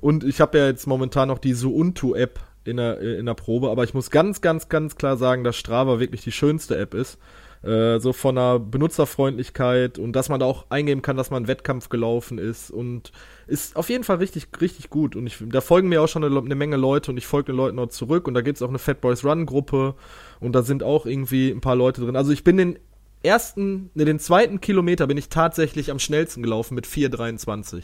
Und 0.00 0.24
ich 0.24 0.40
habe 0.40 0.58
ja 0.58 0.66
jetzt 0.66 0.86
momentan 0.86 1.28
noch 1.28 1.38
die 1.38 1.54
Suuntu-App 1.54 2.40
in 2.64 2.76
der, 2.76 3.00
in 3.00 3.26
der 3.26 3.34
Probe, 3.34 3.70
aber 3.70 3.84
ich 3.84 3.94
muss 3.94 4.10
ganz, 4.10 4.40
ganz, 4.40 4.68
ganz 4.68 4.96
klar 4.96 5.16
sagen, 5.16 5.44
dass 5.44 5.56
Strava 5.56 5.98
wirklich 5.98 6.22
die 6.22 6.32
schönste 6.32 6.76
App 6.76 6.94
ist. 6.94 7.18
Äh, 7.62 8.00
so 8.00 8.14
von 8.14 8.36
der 8.36 8.58
Benutzerfreundlichkeit 8.58 9.98
und 9.98 10.12
dass 10.12 10.30
man 10.30 10.40
da 10.40 10.46
auch 10.46 10.70
eingeben 10.70 11.02
kann, 11.02 11.18
dass 11.18 11.30
man 11.30 11.38
einen 11.38 11.48
Wettkampf 11.48 11.90
gelaufen 11.90 12.38
ist 12.38 12.70
und 12.70 13.12
ist 13.48 13.76
auf 13.76 13.90
jeden 13.90 14.02
Fall 14.02 14.16
richtig, 14.16 14.48
richtig 14.62 14.88
gut. 14.88 15.14
Und 15.14 15.26
ich, 15.26 15.36
da 15.46 15.60
folgen 15.60 15.90
mir 15.90 16.00
auch 16.00 16.08
schon 16.08 16.24
eine, 16.24 16.38
eine 16.38 16.54
Menge 16.54 16.76
Leute 16.76 17.10
und 17.10 17.18
ich 17.18 17.26
folge 17.26 17.52
den 17.52 17.56
Leuten 17.56 17.78
auch 17.78 17.90
zurück 17.90 18.28
und 18.28 18.32
da 18.32 18.40
gibt 18.40 18.56
es 18.56 18.62
auch 18.62 18.70
eine 18.70 18.78
Fat 18.78 19.02
Boys 19.02 19.26
Run 19.26 19.44
Gruppe 19.44 19.94
und 20.40 20.54
da 20.54 20.62
sind 20.62 20.82
auch 20.82 21.04
irgendwie 21.04 21.50
ein 21.50 21.60
paar 21.60 21.76
Leute 21.76 22.00
drin. 22.00 22.16
Also 22.16 22.32
ich 22.32 22.44
bin 22.44 22.56
den 22.56 22.78
ersten, 23.22 23.90
ne, 23.94 24.04
den 24.04 24.18
zweiten 24.18 24.60
Kilometer 24.60 25.06
bin 25.06 25.16
ich 25.16 25.28
tatsächlich 25.28 25.90
am 25.90 25.98
schnellsten 25.98 26.42
gelaufen 26.42 26.74
mit 26.74 26.86
4,23. 26.86 27.82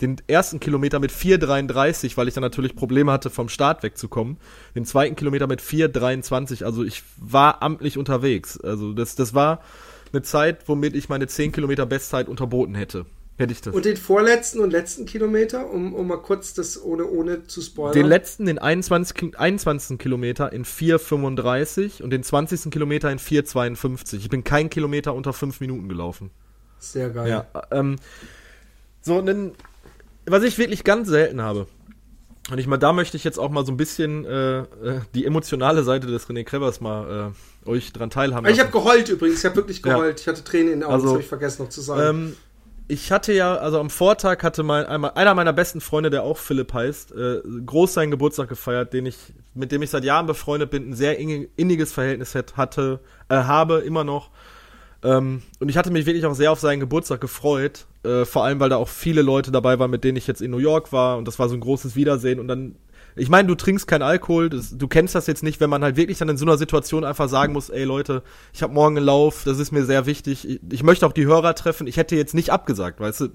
Den 0.00 0.16
ersten 0.26 0.60
Kilometer 0.60 0.98
mit 0.98 1.10
4,33, 1.10 2.16
weil 2.16 2.28
ich 2.28 2.34
dann 2.34 2.42
natürlich 2.42 2.76
Probleme 2.76 3.12
hatte, 3.12 3.30
vom 3.30 3.48
Start 3.48 3.82
wegzukommen. 3.82 4.36
Den 4.74 4.84
zweiten 4.84 5.16
Kilometer 5.16 5.46
mit 5.46 5.62
4,23. 5.62 6.64
Also 6.64 6.84
ich 6.84 7.02
war 7.16 7.62
amtlich 7.62 7.96
unterwegs. 7.96 8.60
Also 8.60 8.92
das, 8.92 9.14
das 9.16 9.32
war 9.32 9.60
eine 10.12 10.22
Zeit, 10.22 10.68
womit 10.68 10.94
ich 10.94 11.08
meine 11.08 11.26
10 11.26 11.52
Kilometer 11.52 11.86
Bestzeit 11.86 12.28
unterboten 12.28 12.74
hätte. 12.74 13.06
Hätte 13.38 13.52
ich 13.52 13.60
das. 13.60 13.74
Und 13.74 13.84
den 13.84 13.98
vorletzten 13.98 14.60
und 14.60 14.70
letzten 14.70 15.04
Kilometer, 15.04 15.70
um, 15.70 15.94
um 15.94 16.06
mal 16.06 16.16
kurz 16.16 16.54
das 16.54 16.82
ohne, 16.82 17.04
ohne 17.04 17.46
zu 17.46 17.60
spoilern. 17.60 17.92
Den 17.92 18.06
letzten, 18.06 18.46
den 18.46 18.58
21, 18.58 19.38
21. 19.38 19.98
Kilometer 19.98 20.52
in 20.52 20.64
4,35 20.64 22.02
und 22.02 22.10
den 22.10 22.22
20. 22.22 22.70
Kilometer 22.70 23.10
in 23.10 23.18
4,52. 23.18 24.16
Ich 24.16 24.30
bin 24.30 24.42
kein 24.42 24.70
Kilometer 24.70 25.12
unter 25.12 25.34
5 25.34 25.60
Minuten 25.60 25.86
gelaufen. 25.88 26.30
Sehr 26.78 27.10
geil. 27.10 27.28
Ja, 27.28 27.46
ähm, 27.70 27.96
so, 29.02 29.18
einen, 29.18 29.52
was 30.24 30.42
ich 30.42 30.56
wirklich 30.56 30.82
ganz 30.82 31.08
selten 31.08 31.42
habe. 31.42 31.66
Und 32.50 32.58
ich 32.58 32.66
mal, 32.66 32.76
da 32.76 32.92
möchte 32.92 33.16
ich 33.16 33.24
jetzt 33.24 33.38
auch 33.38 33.50
mal 33.50 33.66
so 33.66 33.72
ein 33.72 33.76
bisschen 33.76 34.24
äh, 34.24 34.60
äh 34.60 34.64
die 35.14 35.26
emotionale 35.26 35.82
Seite 35.82 36.06
des 36.06 36.28
René 36.28 36.44
Krevers 36.44 36.80
mal 36.80 37.32
äh, 37.66 37.68
euch 37.68 37.92
dran 37.92 38.08
teilhaben 38.08 38.44
lassen. 38.44 38.54
Ich 38.54 38.60
habe 38.60 38.70
geheult 38.70 39.08
übrigens, 39.08 39.40
ich 39.40 39.44
habe 39.44 39.56
wirklich 39.56 39.82
geheult. 39.82 40.20
Ja. 40.20 40.22
Ich 40.22 40.28
hatte 40.28 40.44
Tränen 40.44 40.72
in 40.72 40.80
den 40.80 40.84
Augen, 40.84 40.94
also, 40.94 41.06
das 41.06 41.12
habe 41.12 41.22
ich 41.22 41.28
vergessen 41.28 41.62
noch 41.64 41.70
zu 41.70 41.80
sagen. 41.80 42.18
Ähm, 42.18 42.36
ich 42.88 43.10
hatte 43.10 43.32
ja, 43.32 43.56
also 43.56 43.80
am 43.80 43.90
Vortag 43.90 44.42
hatte 44.42 44.62
mein, 44.62 44.86
einer 44.86 45.34
meiner 45.34 45.52
besten 45.52 45.80
Freunde, 45.80 46.10
der 46.10 46.22
auch 46.22 46.38
Philipp 46.38 46.72
heißt, 46.72 47.12
äh, 47.12 47.40
groß 47.64 47.94
seinen 47.94 48.10
Geburtstag 48.10 48.48
gefeiert, 48.48 48.92
den 48.92 49.06
ich, 49.06 49.16
mit 49.54 49.72
dem 49.72 49.82
ich 49.82 49.90
seit 49.90 50.04
Jahren 50.04 50.26
befreundet 50.26 50.70
bin, 50.70 50.90
ein 50.90 50.94
sehr 50.94 51.18
inniges 51.18 51.92
Verhältnis 51.92 52.34
hatte, 52.34 53.00
äh, 53.28 53.34
habe, 53.34 53.78
immer 53.78 54.04
noch. 54.04 54.30
Ähm, 55.02 55.42
und 55.58 55.68
ich 55.68 55.76
hatte 55.76 55.90
mich 55.90 56.06
wirklich 56.06 56.26
auch 56.26 56.34
sehr 56.34 56.52
auf 56.52 56.60
seinen 56.60 56.80
Geburtstag 56.80 57.20
gefreut, 57.20 57.86
äh, 58.04 58.24
vor 58.24 58.44
allem, 58.44 58.60
weil 58.60 58.70
da 58.70 58.76
auch 58.76 58.88
viele 58.88 59.22
Leute 59.22 59.50
dabei 59.50 59.78
waren, 59.78 59.90
mit 59.90 60.04
denen 60.04 60.16
ich 60.16 60.26
jetzt 60.26 60.40
in 60.40 60.50
New 60.50 60.58
York 60.58 60.92
war 60.92 61.18
und 61.18 61.26
das 61.26 61.38
war 61.38 61.48
so 61.48 61.54
ein 61.54 61.60
großes 61.60 61.96
Wiedersehen 61.96 62.40
und 62.40 62.48
dann 62.48 62.76
ich 63.18 63.30
meine, 63.30 63.48
du 63.48 63.54
trinkst 63.54 63.88
keinen 63.88 64.02
Alkohol, 64.02 64.50
das, 64.50 64.76
du 64.76 64.88
kennst 64.88 65.14
das 65.14 65.26
jetzt 65.26 65.42
nicht, 65.42 65.58
wenn 65.58 65.70
man 65.70 65.82
halt 65.82 65.96
wirklich 65.96 66.18
dann 66.18 66.28
in 66.28 66.36
so 66.36 66.44
einer 66.44 66.58
Situation 66.58 67.02
einfach 67.02 67.30
sagen 67.30 67.54
muss, 67.54 67.70
ey 67.70 67.84
Leute, 67.84 68.22
ich 68.52 68.62
habe 68.62 68.74
morgen 68.74 68.98
einen 68.98 69.06
Lauf, 69.06 69.42
das 69.44 69.58
ist 69.58 69.72
mir 69.72 69.84
sehr 69.86 70.04
wichtig, 70.04 70.46
ich, 70.46 70.60
ich, 70.70 70.82
möchte 70.82 71.06
auch 71.06 71.12
die 71.12 71.24
Hörer 71.24 71.54
treffen, 71.54 71.86
ich 71.86 71.96
hätte 71.96 72.14
jetzt 72.14 72.34
nicht 72.34 72.50
abgesagt, 72.50 73.00
weißt 73.00 73.22
du. 73.22 73.28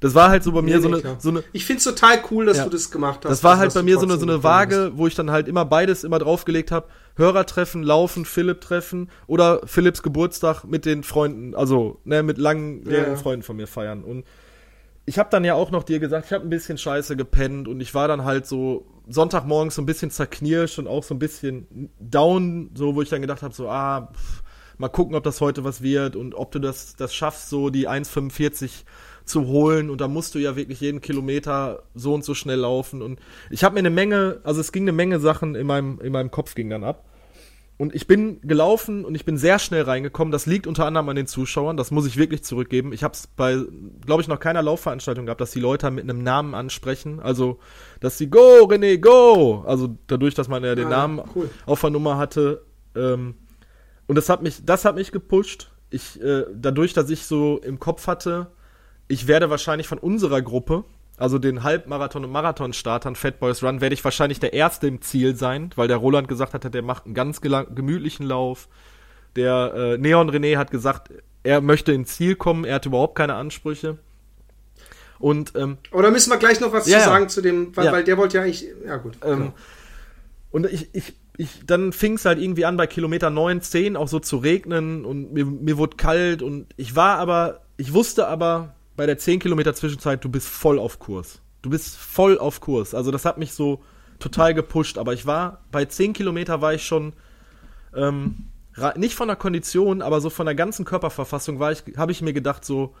Das 0.00 0.14
war 0.14 0.28
halt 0.28 0.42
so 0.42 0.52
bei 0.52 0.62
mir 0.62 0.76
nee, 0.76 0.82
so, 0.82 0.88
nee, 0.88 1.02
eine, 1.02 1.16
so 1.18 1.30
eine. 1.30 1.44
Ich 1.52 1.64
find's 1.64 1.84
total 1.84 2.18
cool, 2.30 2.46
dass 2.46 2.58
ja. 2.58 2.64
du 2.64 2.70
das 2.70 2.90
gemacht 2.90 3.24
hast. 3.24 3.30
Das 3.30 3.44
war 3.44 3.56
halt 3.56 3.72
bei 3.72 3.82
mir 3.82 3.98
so 3.98 4.04
eine, 4.04 4.18
so 4.18 4.26
eine 4.26 4.42
Waage, 4.42 4.92
wo 4.94 5.06
ich 5.06 5.14
dann 5.14 5.30
halt 5.30 5.48
immer 5.48 5.64
beides 5.64 6.04
immer 6.04 6.18
draufgelegt 6.18 6.70
habe. 6.70 6.88
Hörer 7.16 7.46
treffen, 7.46 7.82
laufen, 7.82 8.26
Philipp 8.26 8.60
treffen 8.60 9.08
oder 9.26 9.60
Philipps 9.64 10.02
Geburtstag 10.02 10.64
mit 10.64 10.84
den 10.84 11.02
Freunden, 11.02 11.54
also 11.54 11.98
ne, 12.04 12.22
mit 12.22 12.36
langen 12.36 12.88
ja. 12.90 13.16
Freunden 13.16 13.42
von 13.42 13.56
mir 13.56 13.66
feiern. 13.66 14.04
Und 14.04 14.24
ich 15.06 15.18
habe 15.18 15.30
dann 15.30 15.44
ja 15.44 15.54
auch 15.54 15.70
noch 15.70 15.84
dir 15.84 15.98
gesagt, 15.98 16.26
ich 16.26 16.32
habe 16.32 16.44
ein 16.44 16.50
bisschen 16.50 16.76
scheiße 16.76 17.16
gepennt 17.16 17.68
und 17.68 17.80
ich 17.80 17.94
war 17.94 18.08
dann 18.08 18.24
halt 18.24 18.46
so 18.46 18.84
Sonntagmorgens 19.08 19.74
so 19.74 19.82
ein 19.82 19.86
bisschen 19.86 20.10
zerknirscht 20.10 20.78
und 20.78 20.88
auch 20.88 21.04
so 21.04 21.14
ein 21.14 21.18
bisschen 21.18 21.90
down, 22.00 22.70
so 22.74 22.94
wo 22.94 23.02
ich 23.02 23.08
dann 23.08 23.20
gedacht 23.20 23.42
habe, 23.42 23.54
so 23.54 23.68
ah, 23.68 24.12
pff, 24.12 24.42
mal 24.78 24.88
gucken, 24.88 25.14
ob 25.14 25.24
das 25.24 25.40
heute 25.40 25.64
was 25.64 25.82
wird 25.82 26.16
und 26.16 26.34
ob 26.34 26.50
du 26.52 26.58
das 26.58 26.96
das 26.96 27.14
schaffst, 27.14 27.48
so 27.48 27.70
die 27.70 27.88
1,45 27.88 28.84
zu 29.24 29.46
holen. 29.46 29.90
Und 29.90 30.00
da 30.00 30.08
musst 30.08 30.34
du 30.34 30.38
ja 30.38 30.56
wirklich 30.56 30.80
jeden 30.80 31.00
Kilometer 31.00 31.82
so 31.94 32.14
und 32.14 32.24
so 32.24 32.34
schnell 32.34 32.60
laufen. 32.60 33.02
Und 33.02 33.20
ich 33.50 33.64
habe 33.64 33.74
mir 33.74 33.80
eine 33.80 33.90
Menge, 33.90 34.40
also 34.44 34.60
es 34.60 34.72
ging 34.72 34.84
eine 34.84 34.92
Menge 34.92 35.20
Sachen 35.20 35.54
in 35.54 35.66
meinem 35.66 36.00
in 36.00 36.12
meinem 36.12 36.30
Kopf 36.30 36.54
ging 36.54 36.70
dann 36.70 36.84
ab 36.84 37.04
und 37.78 37.94
ich 37.94 38.06
bin 38.06 38.40
gelaufen 38.40 39.04
und 39.04 39.14
ich 39.14 39.26
bin 39.26 39.36
sehr 39.36 39.58
schnell 39.58 39.82
reingekommen. 39.82 40.32
Das 40.32 40.46
liegt 40.46 40.66
unter 40.66 40.86
anderem 40.86 41.10
an 41.10 41.16
den 41.16 41.26
Zuschauern. 41.26 41.76
Das 41.76 41.90
muss 41.90 42.06
ich 42.06 42.16
wirklich 42.16 42.42
zurückgeben. 42.42 42.92
Ich 42.94 43.04
habe 43.04 43.12
es 43.12 43.26
bei, 43.26 43.58
glaube 44.04 44.22
ich, 44.22 44.28
noch 44.28 44.40
keiner 44.40 44.62
Laufveranstaltung 44.62 45.26
gehabt, 45.26 45.42
dass 45.42 45.50
die 45.50 45.60
Leute 45.60 45.90
mit 45.90 46.04
einem 46.04 46.22
Namen 46.22 46.54
ansprechen. 46.54 47.20
Also, 47.20 47.58
dass 48.00 48.16
sie 48.16 48.30
Go, 48.30 48.64
René, 48.64 48.98
Go! 48.98 49.62
Also 49.66 49.94
dadurch, 50.06 50.34
dass 50.34 50.48
man 50.48 50.64
ja 50.64 50.74
den 50.74 50.86
ah, 50.86 50.90
Namen 50.90 51.22
cool. 51.34 51.50
auf 51.66 51.82
der 51.82 51.90
Nummer 51.90 52.16
hatte. 52.16 52.64
Ähm, 52.94 53.34
und 54.06 54.16
das 54.16 54.30
hat 54.30 54.42
mich, 54.42 54.64
das 54.64 54.86
hat 54.86 54.94
mich 54.94 55.12
gepusht. 55.12 55.70
Ich, 55.90 56.18
äh, 56.22 56.44
dadurch, 56.54 56.94
dass 56.94 57.10
ich 57.10 57.26
so 57.26 57.58
im 57.58 57.78
Kopf 57.78 58.06
hatte, 58.06 58.52
ich 59.06 59.26
werde 59.26 59.50
wahrscheinlich 59.50 59.86
von 59.86 59.98
unserer 59.98 60.40
Gruppe, 60.40 60.84
also 61.16 61.38
den 61.38 61.62
Halbmarathon- 61.62 62.24
und 62.24 62.30
Marathonstartern 62.30 63.16
Fat 63.16 63.40
Boys 63.40 63.62
Run, 63.62 63.80
werde 63.80 63.94
ich 63.94 64.04
wahrscheinlich 64.04 64.40
der 64.40 64.52
Erste 64.52 64.86
im 64.86 65.00
Ziel 65.00 65.36
sein, 65.36 65.70
weil 65.76 65.88
der 65.88 65.96
Roland 65.96 66.28
gesagt 66.28 66.54
hat, 66.54 66.72
der 66.72 66.82
macht 66.82 67.06
einen 67.06 67.14
ganz 67.14 67.40
gemütlichen 67.40 68.26
Lauf. 68.26 68.68
Der 69.34 69.72
äh, 69.74 69.98
Neon 69.98 70.30
René 70.30 70.56
hat 70.56 70.70
gesagt, 70.70 71.10
er 71.42 71.60
möchte 71.60 71.92
ins 71.92 72.16
Ziel 72.16 72.36
kommen, 72.36 72.64
er 72.64 72.76
hat 72.76 72.86
überhaupt 72.86 73.16
keine 73.16 73.34
Ansprüche. 73.34 73.98
Und, 75.18 75.52
ähm, 75.56 75.78
Oder 75.92 76.10
müssen 76.10 76.30
wir 76.30 76.36
gleich 76.36 76.60
noch 76.60 76.72
was 76.72 76.86
ja, 76.86 76.98
zu 76.98 77.06
sagen 77.06 77.28
zu 77.28 77.40
dem, 77.40 77.74
weil, 77.74 77.86
ja. 77.86 77.92
weil, 77.92 78.04
der 78.04 78.18
wollte 78.18 78.36
ja 78.36 78.42
eigentlich, 78.42 78.66
ja 78.84 78.96
gut. 78.96 79.16
Ähm, 79.24 79.38
genau. 79.38 79.54
Und 80.50 80.66
ich, 80.66 80.94
ich, 80.94 81.14
ich, 81.38 81.66
dann 81.66 81.92
fing 81.92 82.14
es 82.14 82.24
halt 82.24 82.38
irgendwie 82.38 82.64
an 82.64 82.76
bei 82.76 82.86
Kilometer 82.86 83.30
9, 83.30 83.62
10 83.62 83.96
auch 83.96 84.08
so 84.08 84.20
zu 84.20 84.38
regnen 84.38 85.04
und 85.04 85.32
mir, 85.32 85.46
mir 85.46 85.78
wurde 85.78 85.96
kalt 85.96 86.42
und 86.42 86.66
ich 86.76 86.96
war 86.96 87.18
aber, 87.18 87.62
ich 87.76 87.92
wusste 87.92 88.26
aber, 88.26 88.75
bei 88.96 89.06
der 89.06 89.18
10 89.18 89.40
Kilometer 89.40 89.74
Zwischenzeit, 89.74 90.24
du 90.24 90.28
bist 90.28 90.48
voll 90.48 90.78
auf 90.78 90.98
Kurs. 90.98 91.40
Du 91.62 91.70
bist 91.70 91.96
voll 91.96 92.38
auf 92.38 92.60
Kurs. 92.60 92.94
Also 92.94 93.10
das 93.10 93.24
hat 93.24 93.38
mich 93.38 93.52
so 93.52 93.82
total 94.18 94.54
gepusht. 94.54 94.98
Aber 94.98 95.12
ich 95.12 95.26
war, 95.26 95.64
bei 95.70 95.84
10 95.84 96.12
Kilometer 96.12 96.60
war 96.60 96.74
ich 96.74 96.84
schon, 96.84 97.12
ähm, 97.94 98.46
nicht 98.96 99.14
von 99.14 99.28
der 99.28 99.36
Kondition, 99.36 100.02
aber 100.02 100.20
so 100.20 100.30
von 100.30 100.46
der 100.46 100.54
ganzen 100.54 100.84
Körperverfassung 100.84 101.58
war 101.58 101.72
ich, 101.72 101.84
habe 101.96 102.12
ich 102.12 102.22
mir 102.22 102.32
gedacht, 102.32 102.64
so, 102.64 102.94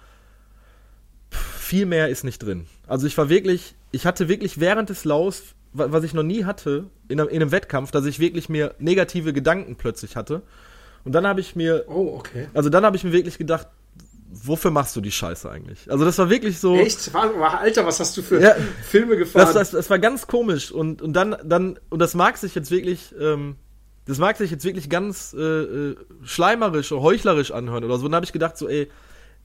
viel 1.30 1.86
mehr 1.86 2.08
ist 2.08 2.24
nicht 2.24 2.38
drin. 2.38 2.66
Also 2.86 3.06
ich 3.06 3.18
war 3.18 3.28
wirklich, 3.28 3.74
ich 3.90 4.06
hatte 4.06 4.28
wirklich 4.28 4.60
während 4.60 4.88
des 4.88 5.04
Laufs, 5.04 5.54
was 5.72 6.04
ich 6.04 6.14
noch 6.14 6.22
nie 6.22 6.44
hatte, 6.44 6.86
in 7.08 7.20
einem, 7.20 7.28
in 7.28 7.42
einem 7.42 7.50
Wettkampf, 7.50 7.90
dass 7.90 8.06
ich 8.06 8.18
wirklich 8.18 8.48
mir 8.48 8.74
negative 8.78 9.32
Gedanken 9.32 9.76
plötzlich 9.76 10.16
hatte. 10.16 10.42
Und 11.04 11.12
dann 11.12 11.26
habe 11.26 11.40
ich 11.40 11.56
mir, 11.56 11.84
oh, 11.88 12.16
okay. 12.16 12.48
Also 12.54 12.70
dann 12.70 12.84
habe 12.84 12.96
ich 12.96 13.04
mir 13.04 13.12
wirklich 13.12 13.36
gedacht, 13.36 13.68
wofür 14.28 14.70
machst 14.70 14.96
du 14.96 15.00
die 15.00 15.10
Scheiße 15.10 15.50
eigentlich? 15.50 15.90
Also 15.90 16.04
das 16.04 16.18
war 16.18 16.30
wirklich 16.30 16.58
so. 16.58 16.76
Echt? 16.76 17.14
Alter, 17.14 17.86
was 17.86 18.00
hast 18.00 18.16
du 18.16 18.22
für 18.22 18.40
ja, 18.40 18.54
Filme 18.88 19.16
gefahren? 19.16 19.46
Das, 19.46 19.54
das, 19.54 19.70
das, 19.70 19.90
war 19.90 19.98
ganz 19.98 20.26
komisch 20.26 20.70
und, 20.70 21.02
und 21.02 21.12
dann, 21.12 21.36
dann, 21.44 21.78
und 21.88 21.98
das 22.00 22.14
mag 22.14 22.36
sich 22.36 22.54
jetzt 22.54 22.70
wirklich, 22.70 23.14
ähm, 23.20 23.56
das 24.06 24.18
mag 24.18 24.36
sich 24.36 24.50
jetzt 24.50 24.64
wirklich 24.64 24.88
ganz 24.88 25.34
äh, 25.36 25.40
äh 25.40 25.96
schleimerisch 26.22 26.92
oder 26.92 27.02
heuchlerisch 27.02 27.50
anhören 27.50 27.84
oder 27.84 27.98
so. 27.98 28.06
Und 28.06 28.12
dann 28.12 28.16
habe 28.16 28.26
ich 28.26 28.32
gedacht, 28.32 28.56
so, 28.56 28.68
ey, 28.68 28.88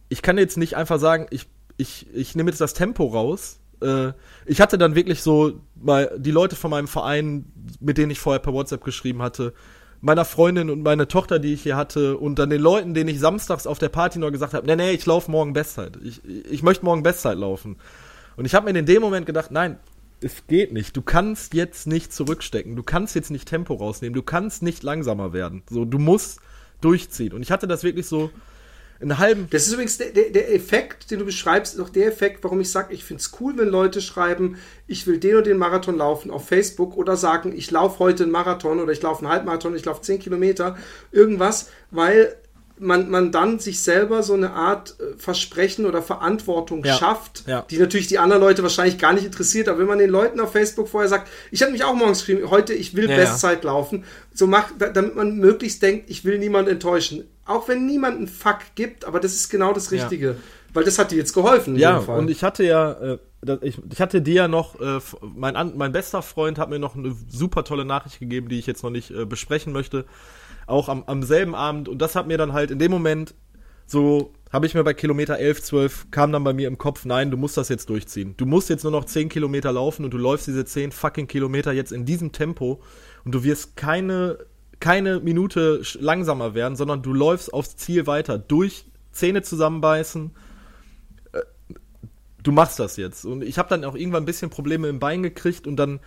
ich 0.09 0.21
kann 0.21 0.37
jetzt 0.37 0.57
nicht 0.57 0.75
einfach 0.75 0.99
sagen, 0.99 1.27
ich, 1.29 1.47
ich, 1.77 2.07
ich 2.13 2.35
nehme 2.35 2.49
jetzt 2.49 2.61
das 2.61 2.73
Tempo 2.73 3.05
raus. 3.05 3.59
Äh, 3.81 4.11
ich 4.45 4.61
hatte 4.61 4.77
dann 4.77 4.95
wirklich 4.95 5.21
so 5.21 5.61
mal 5.75 6.11
die 6.17 6.31
Leute 6.31 6.55
von 6.55 6.71
meinem 6.71 6.87
Verein, 6.87 7.45
mit 7.79 7.97
denen 7.97 8.11
ich 8.11 8.19
vorher 8.19 8.39
per 8.39 8.53
WhatsApp 8.53 8.83
geschrieben 8.83 9.21
hatte, 9.21 9.53
meiner 10.01 10.25
Freundin 10.25 10.69
und 10.69 10.81
meine 10.81 11.07
Tochter, 11.07 11.39
die 11.39 11.53
ich 11.53 11.63
hier 11.63 11.77
hatte, 11.77 12.17
und 12.17 12.39
dann 12.39 12.49
den 12.49 12.61
Leuten, 12.61 12.93
denen 12.93 13.09
ich 13.09 13.19
samstags 13.19 13.67
auf 13.67 13.79
der 13.79 13.89
Party 13.89 14.19
noch 14.19 14.31
gesagt 14.31 14.53
habe, 14.53 14.65
nee, 14.65 14.75
nee, 14.75 14.91
ich 14.91 15.05
laufe 15.05 15.29
morgen 15.29 15.53
Bestzeit. 15.53 15.97
Ich, 16.03 16.25
ich 16.25 16.63
möchte 16.63 16.83
morgen 16.83 17.03
Bestzeit 17.03 17.37
laufen. 17.37 17.77
Und 18.35 18.45
ich 18.45 18.55
habe 18.55 18.71
mir 18.71 18.77
in 18.77 18.85
dem 18.85 19.01
Moment 19.01 19.25
gedacht, 19.25 19.51
nein, 19.51 19.77
es 20.21 20.47
geht 20.47 20.71
nicht. 20.71 20.95
Du 20.97 21.01
kannst 21.01 21.53
jetzt 21.53 21.87
nicht 21.87 22.13
zurückstecken. 22.13 22.75
Du 22.75 22.83
kannst 22.83 23.15
jetzt 23.15 23.31
nicht 23.31 23.47
Tempo 23.47 23.75
rausnehmen. 23.75 24.13
Du 24.13 24.23
kannst 24.23 24.61
nicht 24.63 24.83
langsamer 24.83 25.33
werden. 25.33 25.63
So, 25.69 25.85
du 25.85 25.97
musst 25.99 26.39
durchziehen. 26.79 27.33
Und 27.33 27.41
ich 27.41 27.51
hatte 27.51 27.67
das 27.67 27.83
wirklich 27.83 28.07
so 28.07 28.31
einen 29.01 29.17
halben. 29.17 29.47
Das 29.49 29.67
ist 29.67 29.73
übrigens 29.73 29.97
der, 29.97 30.09
der, 30.09 30.29
der 30.29 30.53
Effekt, 30.53 31.11
den 31.11 31.19
du 31.19 31.25
beschreibst, 31.25 31.75
ist 31.75 31.79
auch 31.79 31.89
der 31.89 32.07
Effekt, 32.07 32.43
warum 32.43 32.59
ich 32.61 32.71
sage, 32.71 32.93
ich 32.93 33.03
finde 33.03 33.21
es 33.21 33.31
cool, 33.39 33.53
wenn 33.57 33.67
Leute 33.67 34.01
schreiben, 34.01 34.57
ich 34.87 35.07
will 35.07 35.17
den 35.17 35.37
und 35.37 35.47
den 35.47 35.57
Marathon 35.57 35.97
laufen 35.97 36.31
auf 36.31 36.47
Facebook 36.47 36.95
oder 36.97 37.17
sagen, 37.17 37.53
ich 37.55 37.71
laufe 37.71 37.99
heute 37.99 38.23
einen 38.23 38.31
Marathon 38.31 38.79
oder 38.79 38.91
ich 38.91 39.01
laufe 39.01 39.23
einen 39.23 39.33
Halbmarathon, 39.33 39.75
ich 39.75 39.85
laufe 39.85 40.01
10 40.01 40.19
Kilometer, 40.19 40.77
irgendwas, 41.11 41.69
weil 41.89 42.35
man, 42.81 43.09
man 43.09 43.31
dann 43.31 43.59
sich 43.59 43.81
selber 43.81 44.23
so 44.23 44.33
eine 44.33 44.53
Art 44.53 44.95
äh, 44.99 45.17
Versprechen 45.17 45.85
oder 45.85 46.01
Verantwortung 46.01 46.83
ja, 46.83 46.95
schafft, 46.95 47.43
ja. 47.47 47.63
die 47.69 47.77
natürlich 47.77 48.07
die 48.07 48.17
anderen 48.17 48.41
Leute 48.41 48.63
wahrscheinlich 48.63 48.97
gar 48.97 49.13
nicht 49.13 49.25
interessiert. 49.25 49.69
Aber 49.69 49.79
wenn 49.79 49.85
man 49.85 49.99
den 49.99 50.09
Leuten 50.09 50.39
auf 50.39 50.51
Facebook 50.51 50.89
vorher 50.89 51.07
sagt, 51.07 51.29
ich 51.51 51.61
habe 51.61 51.71
mich 51.71 51.83
auch 51.83 51.93
morgens 51.93 52.19
geschrieben, 52.19 52.49
heute 52.49 52.73
ich 52.73 52.95
will 52.95 53.09
ja, 53.09 53.15
Bestzeit 53.15 53.63
laufen, 53.63 54.03
so 54.33 54.47
macht, 54.47 54.73
damit 54.79 55.15
man 55.15 55.37
möglichst 55.37 55.81
denkt, 55.83 56.09
ich 56.09 56.25
will 56.25 56.39
niemand 56.39 56.67
enttäuschen. 56.67 57.27
Auch 57.45 57.67
wenn 57.67 57.85
niemand 57.85 58.17
einen 58.17 58.27
Fuck 58.27 58.59
gibt, 58.75 59.05
aber 59.05 59.19
das 59.19 59.33
ist 59.33 59.49
genau 59.49 59.73
das 59.73 59.91
Richtige. 59.91 60.35
Weil 60.73 60.85
das 60.85 60.97
hat 60.97 61.11
dir 61.11 61.17
jetzt 61.17 61.33
geholfen. 61.33 61.75
Ja, 61.75 61.97
und 61.97 62.29
ich 62.29 62.43
hatte 62.43 62.63
ja, 62.63 62.93
äh, 62.93 63.17
ich, 63.61 63.77
ich, 63.91 63.99
hatte 63.99 64.21
dir 64.21 64.33
ja 64.33 64.47
noch, 64.47 64.79
äh, 64.79 64.99
mein, 65.21 65.73
mein 65.75 65.91
bester 65.91 66.21
Freund 66.21 66.57
hat 66.57 66.69
mir 66.69 66.79
noch 66.79 66.95
eine 66.95 67.13
super 67.27 67.65
tolle 67.65 67.83
Nachricht 67.83 68.19
gegeben, 68.19 68.47
die 68.47 68.57
ich 68.57 68.67
jetzt 68.67 68.81
noch 68.83 68.89
nicht 68.89 69.11
äh, 69.11 69.25
besprechen 69.25 69.73
möchte 69.73 70.05
auch 70.71 70.89
am, 70.89 71.03
am 71.05 71.21
selben 71.23 71.53
Abend. 71.53 71.87
Und 71.87 72.01
das 72.01 72.15
hat 72.15 72.27
mir 72.27 72.37
dann 72.37 72.53
halt 72.53 72.71
in 72.71 72.79
dem 72.79 72.91
Moment 72.91 73.35
so, 73.85 74.33
habe 74.51 74.65
ich 74.65 74.73
mir 74.73 74.83
bei 74.83 74.93
Kilometer 74.93 75.37
11, 75.37 75.61
12, 75.61 76.11
kam 76.11 76.31
dann 76.31 76.43
bei 76.43 76.53
mir 76.53 76.67
im 76.67 76.77
Kopf, 76.77 77.05
nein, 77.05 77.29
du 77.29 77.37
musst 77.37 77.57
das 77.57 77.69
jetzt 77.69 77.89
durchziehen. 77.89 78.35
Du 78.37 78.45
musst 78.45 78.69
jetzt 78.69 78.83
nur 78.83 78.91
noch 78.91 79.05
10 79.05 79.29
Kilometer 79.29 79.71
laufen 79.71 80.05
und 80.05 80.13
du 80.13 80.17
läufst 80.17 80.47
diese 80.47 80.65
10 80.65 80.91
fucking 80.91 81.27
Kilometer 81.27 81.73
jetzt 81.73 81.91
in 81.91 82.05
diesem 82.05 82.31
Tempo 82.31 82.81
und 83.25 83.33
du 83.33 83.43
wirst 83.43 83.75
keine, 83.75 84.37
keine 84.81 85.21
Minute 85.21 85.81
langsamer 85.99 86.53
werden, 86.53 86.75
sondern 86.75 87.01
du 87.01 87.13
läufst 87.13 87.53
aufs 87.53 87.77
Ziel 87.77 88.07
weiter, 88.07 88.37
durch 88.37 88.85
Zähne 89.13 89.41
zusammenbeißen. 89.43 90.31
Äh, 91.31 91.39
du 92.43 92.51
machst 92.51 92.79
das 92.79 92.97
jetzt. 92.97 93.23
Und 93.23 93.43
ich 93.43 93.57
habe 93.57 93.69
dann 93.69 93.85
auch 93.85 93.95
irgendwann 93.95 94.23
ein 94.23 94.25
bisschen 94.25 94.49
Probleme 94.49 94.89
im 94.89 94.99
Bein 94.99 95.23
gekriegt 95.23 95.67
und 95.67 95.77
dann, 95.77 96.01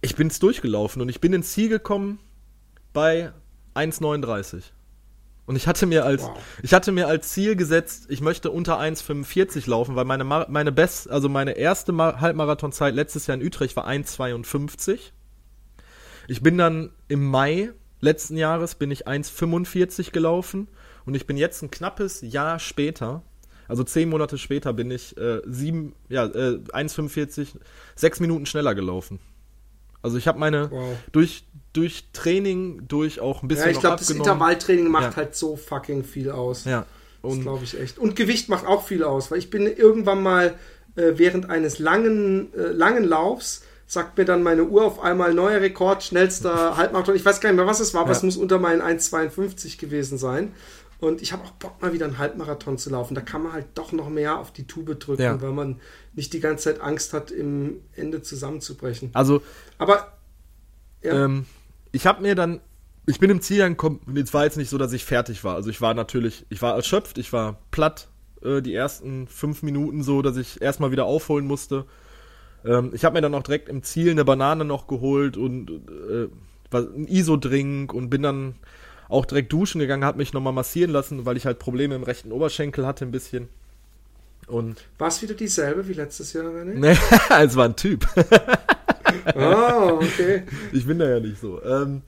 ich 0.00 0.16
bin 0.16 0.26
es 0.26 0.40
durchgelaufen 0.40 1.00
und 1.00 1.08
ich 1.08 1.20
bin 1.20 1.32
ins 1.32 1.52
Ziel 1.52 1.68
gekommen 1.68 2.18
bei 2.92 3.32
1,39. 3.74 4.62
Und 5.46 5.56
ich 5.56 5.66
hatte 5.66 5.86
mir 5.86 6.04
als, 6.04 6.24
wow. 6.24 6.38
ich 6.62 6.74
hatte 6.74 6.92
mir 6.92 7.08
als 7.08 7.30
Ziel 7.30 7.56
gesetzt, 7.56 8.06
ich 8.10 8.20
möchte 8.20 8.50
unter 8.50 8.78
1,45 8.78 9.68
laufen, 9.68 9.96
weil 9.96 10.04
meine, 10.04 10.24
meine 10.24 10.72
Best, 10.72 11.08
also 11.08 11.30
meine 11.30 11.52
erste 11.52 11.96
Halbmarathonzeit 11.96 12.94
letztes 12.94 13.26
Jahr 13.26 13.38
in 13.38 13.46
Utrecht 13.46 13.74
war 13.74 13.88
1,52. 13.88 14.98
Ich 16.26 16.42
bin 16.42 16.58
dann 16.58 16.90
im 17.08 17.24
Mai 17.24 17.70
letzten 18.00 18.36
Jahres 18.36 18.74
bin 18.74 18.90
ich 18.90 19.06
1,45 19.06 20.12
gelaufen 20.12 20.68
und 21.06 21.14
ich 21.14 21.26
bin 21.26 21.36
jetzt 21.36 21.62
ein 21.62 21.70
knappes 21.70 22.20
Jahr 22.22 22.58
später, 22.58 23.22
also 23.66 23.84
zehn 23.84 24.08
Monate 24.08 24.38
später 24.38 24.72
bin 24.72 24.90
ich 24.90 25.16
äh, 25.18 25.42
sieben, 25.46 25.94
ja, 26.08 26.24
äh, 26.24 26.58
1,45, 26.72 27.48
sechs 27.94 28.20
Minuten 28.20 28.46
schneller 28.46 28.74
gelaufen. 28.74 29.20
Also 30.00 30.16
ich 30.16 30.28
habe 30.28 30.38
meine 30.38 30.70
wow. 30.70 30.96
durch 31.12 31.44
durch 31.72 32.06
Training, 32.12 32.88
durch 32.88 33.20
auch 33.20 33.42
ein 33.42 33.48
bisschen. 33.48 33.66
Ja, 33.66 33.70
ich 33.72 33.80
glaube, 33.80 33.96
das 33.96 34.10
Intervalltraining 34.10 34.88
macht 34.88 35.10
ja. 35.12 35.16
halt 35.16 35.34
so 35.34 35.56
fucking 35.56 36.02
viel 36.04 36.30
aus. 36.30 36.64
Ja. 36.64 36.86
das 37.22 37.40
glaube 37.40 37.64
ich 37.64 37.78
echt. 37.78 37.98
Und 37.98 38.16
Gewicht 38.16 38.48
macht 38.48 38.66
auch 38.66 38.86
viel 38.86 39.04
aus, 39.04 39.30
weil 39.30 39.38
ich 39.38 39.50
bin 39.50 39.66
irgendwann 39.66 40.22
mal 40.22 40.54
äh, 40.96 41.12
während 41.16 41.50
eines 41.50 41.78
langen, 41.78 42.52
äh, 42.54 42.68
langen 42.68 43.04
Laufs 43.04 43.62
sagt 43.88 44.18
mir 44.18 44.26
dann 44.26 44.42
meine 44.42 44.64
Uhr 44.64 44.84
auf 44.84 45.00
einmal 45.00 45.34
neuer 45.34 45.60
Rekord, 45.60 46.04
schnellster 46.04 46.76
Halbmarathon. 46.76 47.16
Ich 47.16 47.24
weiß 47.24 47.40
gar 47.40 47.50
nicht 47.50 47.56
mehr, 47.56 47.66
was 47.66 47.80
es 47.80 47.94
war, 47.94 48.02
aber 48.02 48.10
ja. 48.10 48.18
es 48.18 48.22
muss 48.22 48.36
unter 48.36 48.58
meinen 48.58 48.82
1,52 48.82 49.80
gewesen 49.80 50.18
sein. 50.18 50.52
Und 51.00 51.22
ich 51.22 51.32
habe 51.32 51.44
auch 51.44 51.52
Bock, 51.52 51.80
mal 51.80 51.92
wieder 51.92 52.06
einen 52.06 52.18
Halbmarathon 52.18 52.76
zu 52.76 52.90
laufen. 52.90 53.14
Da 53.14 53.20
kann 53.20 53.42
man 53.42 53.52
halt 53.52 53.66
doch 53.74 53.92
noch 53.92 54.10
mehr 54.10 54.38
auf 54.38 54.52
die 54.52 54.66
Tube 54.66 54.98
drücken, 54.98 55.22
ja. 55.22 55.40
weil 55.40 55.52
man 55.52 55.80
nicht 56.14 56.32
die 56.32 56.40
ganze 56.40 56.64
Zeit 56.64 56.82
Angst 56.82 57.12
hat, 57.12 57.30
im 57.30 57.80
Ende 57.94 58.20
zusammenzubrechen. 58.20 59.10
Also, 59.14 59.40
aber 59.78 60.12
ja. 61.02 61.24
ähm, 61.24 61.46
ich 61.92 62.06
habe 62.06 62.20
mir 62.20 62.34
dann, 62.34 62.60
ich 63.06 63.20
bin 63.20 63.30
im 63.30 63.40
Ziel 63.40 63.62
angekommen, 63.62 64.00
es 64.16 64.34
war 64.34 64.44
jetzt 64.44 64.56
nicht 64.56 64.68
so, 64.68 64.76
dass 64.76 64.92
ich 64.92 65.04
fertig 65.04 65.44
war. 65.44 65.54
Also 65.54 65.70
ich 65.70 65.80
war 65.80 65.94
natürlich, 65.94 66.44
ich 66.50 66.60
war 66.60 66.74
erschöpft, 66.74 67.16
ich 67.16 67.32
war 67.32 67.58
platt, 67.70 68.08
äh, 68.42 68.60
die 68.60 68.74
ersten 68.74 69.28
fünf 69.28 69.62
Minuten 69.62 70.02
so, 70.02 70.20
dass 70.20 70.36
ich 70.36 70.60
erstmal 70.60 70.90
wieder 70.90 71.04
aufholen 71.04 71.46
musste. 71.46 71.86
Ähm, 72.68 72.90
ich 72.92 73.04
habe 73.04 73.14
mir 73.14 73.22
dann 73.22 73.34
auch 73.34 73.42
direkt 73.42 73.68
im 73.68 73.82
Ziel 73.82 74.10
eine 74.10 74.24
Banane 74.24 74.64
noch 74.64 74.86
geholt 74.86 75.36
und 75.36 75.70
äh, 75.70 76.28
ein 76.76 77.08
ISO-Drink 77.08 77.94
und 77.94 78.10
bin 78.10 78.22
dann 78.22 78.56
auch 79.08 79.24
direkt 79.24 79.52
duschen 79.52 79.78
gegangen, 79.78 80.04
habe 80.04 80.18
mich 80.18 80.34
nochmal 80.34 80.52
massieren 80.52 80.90
lassen, 80.90 81.24
weil 81.24 81.38
ich 81.38 81.46
halt 81.46 81.58
Probleme 81.58 81.94
im 81.94 82.02
rechten 82.02 82.30
Oberschenkel 82.30 82.86
hatte 82.86 83.06
ein 83.06 83.10
bisschen. 83.10 83.48
Und 84.46 84.84
war 84.98 85.08
es 85.08 85.22
wieder 85.22 85.34
dieselbe 85.34 85.88
wie 85.88 85.94
letztes 85.94 86.34
Jahr, 86.34 86.44
René? 86.44 86.74
Nee, 86.74 86.96
es 87.42 87.56
war 87.56 87.64
ein 87.64 87.76
Typ. 87.76 88.06
oh, 89.34 90.00
okay. 90.02 90.42
Ich 90.72 90.86
bin 90.86 90.98
da 90.98 91.08
ja 91.08 91.20
nicht 91.20 91.40
so. 91.40 91.62
Ähm, 91.62 92.02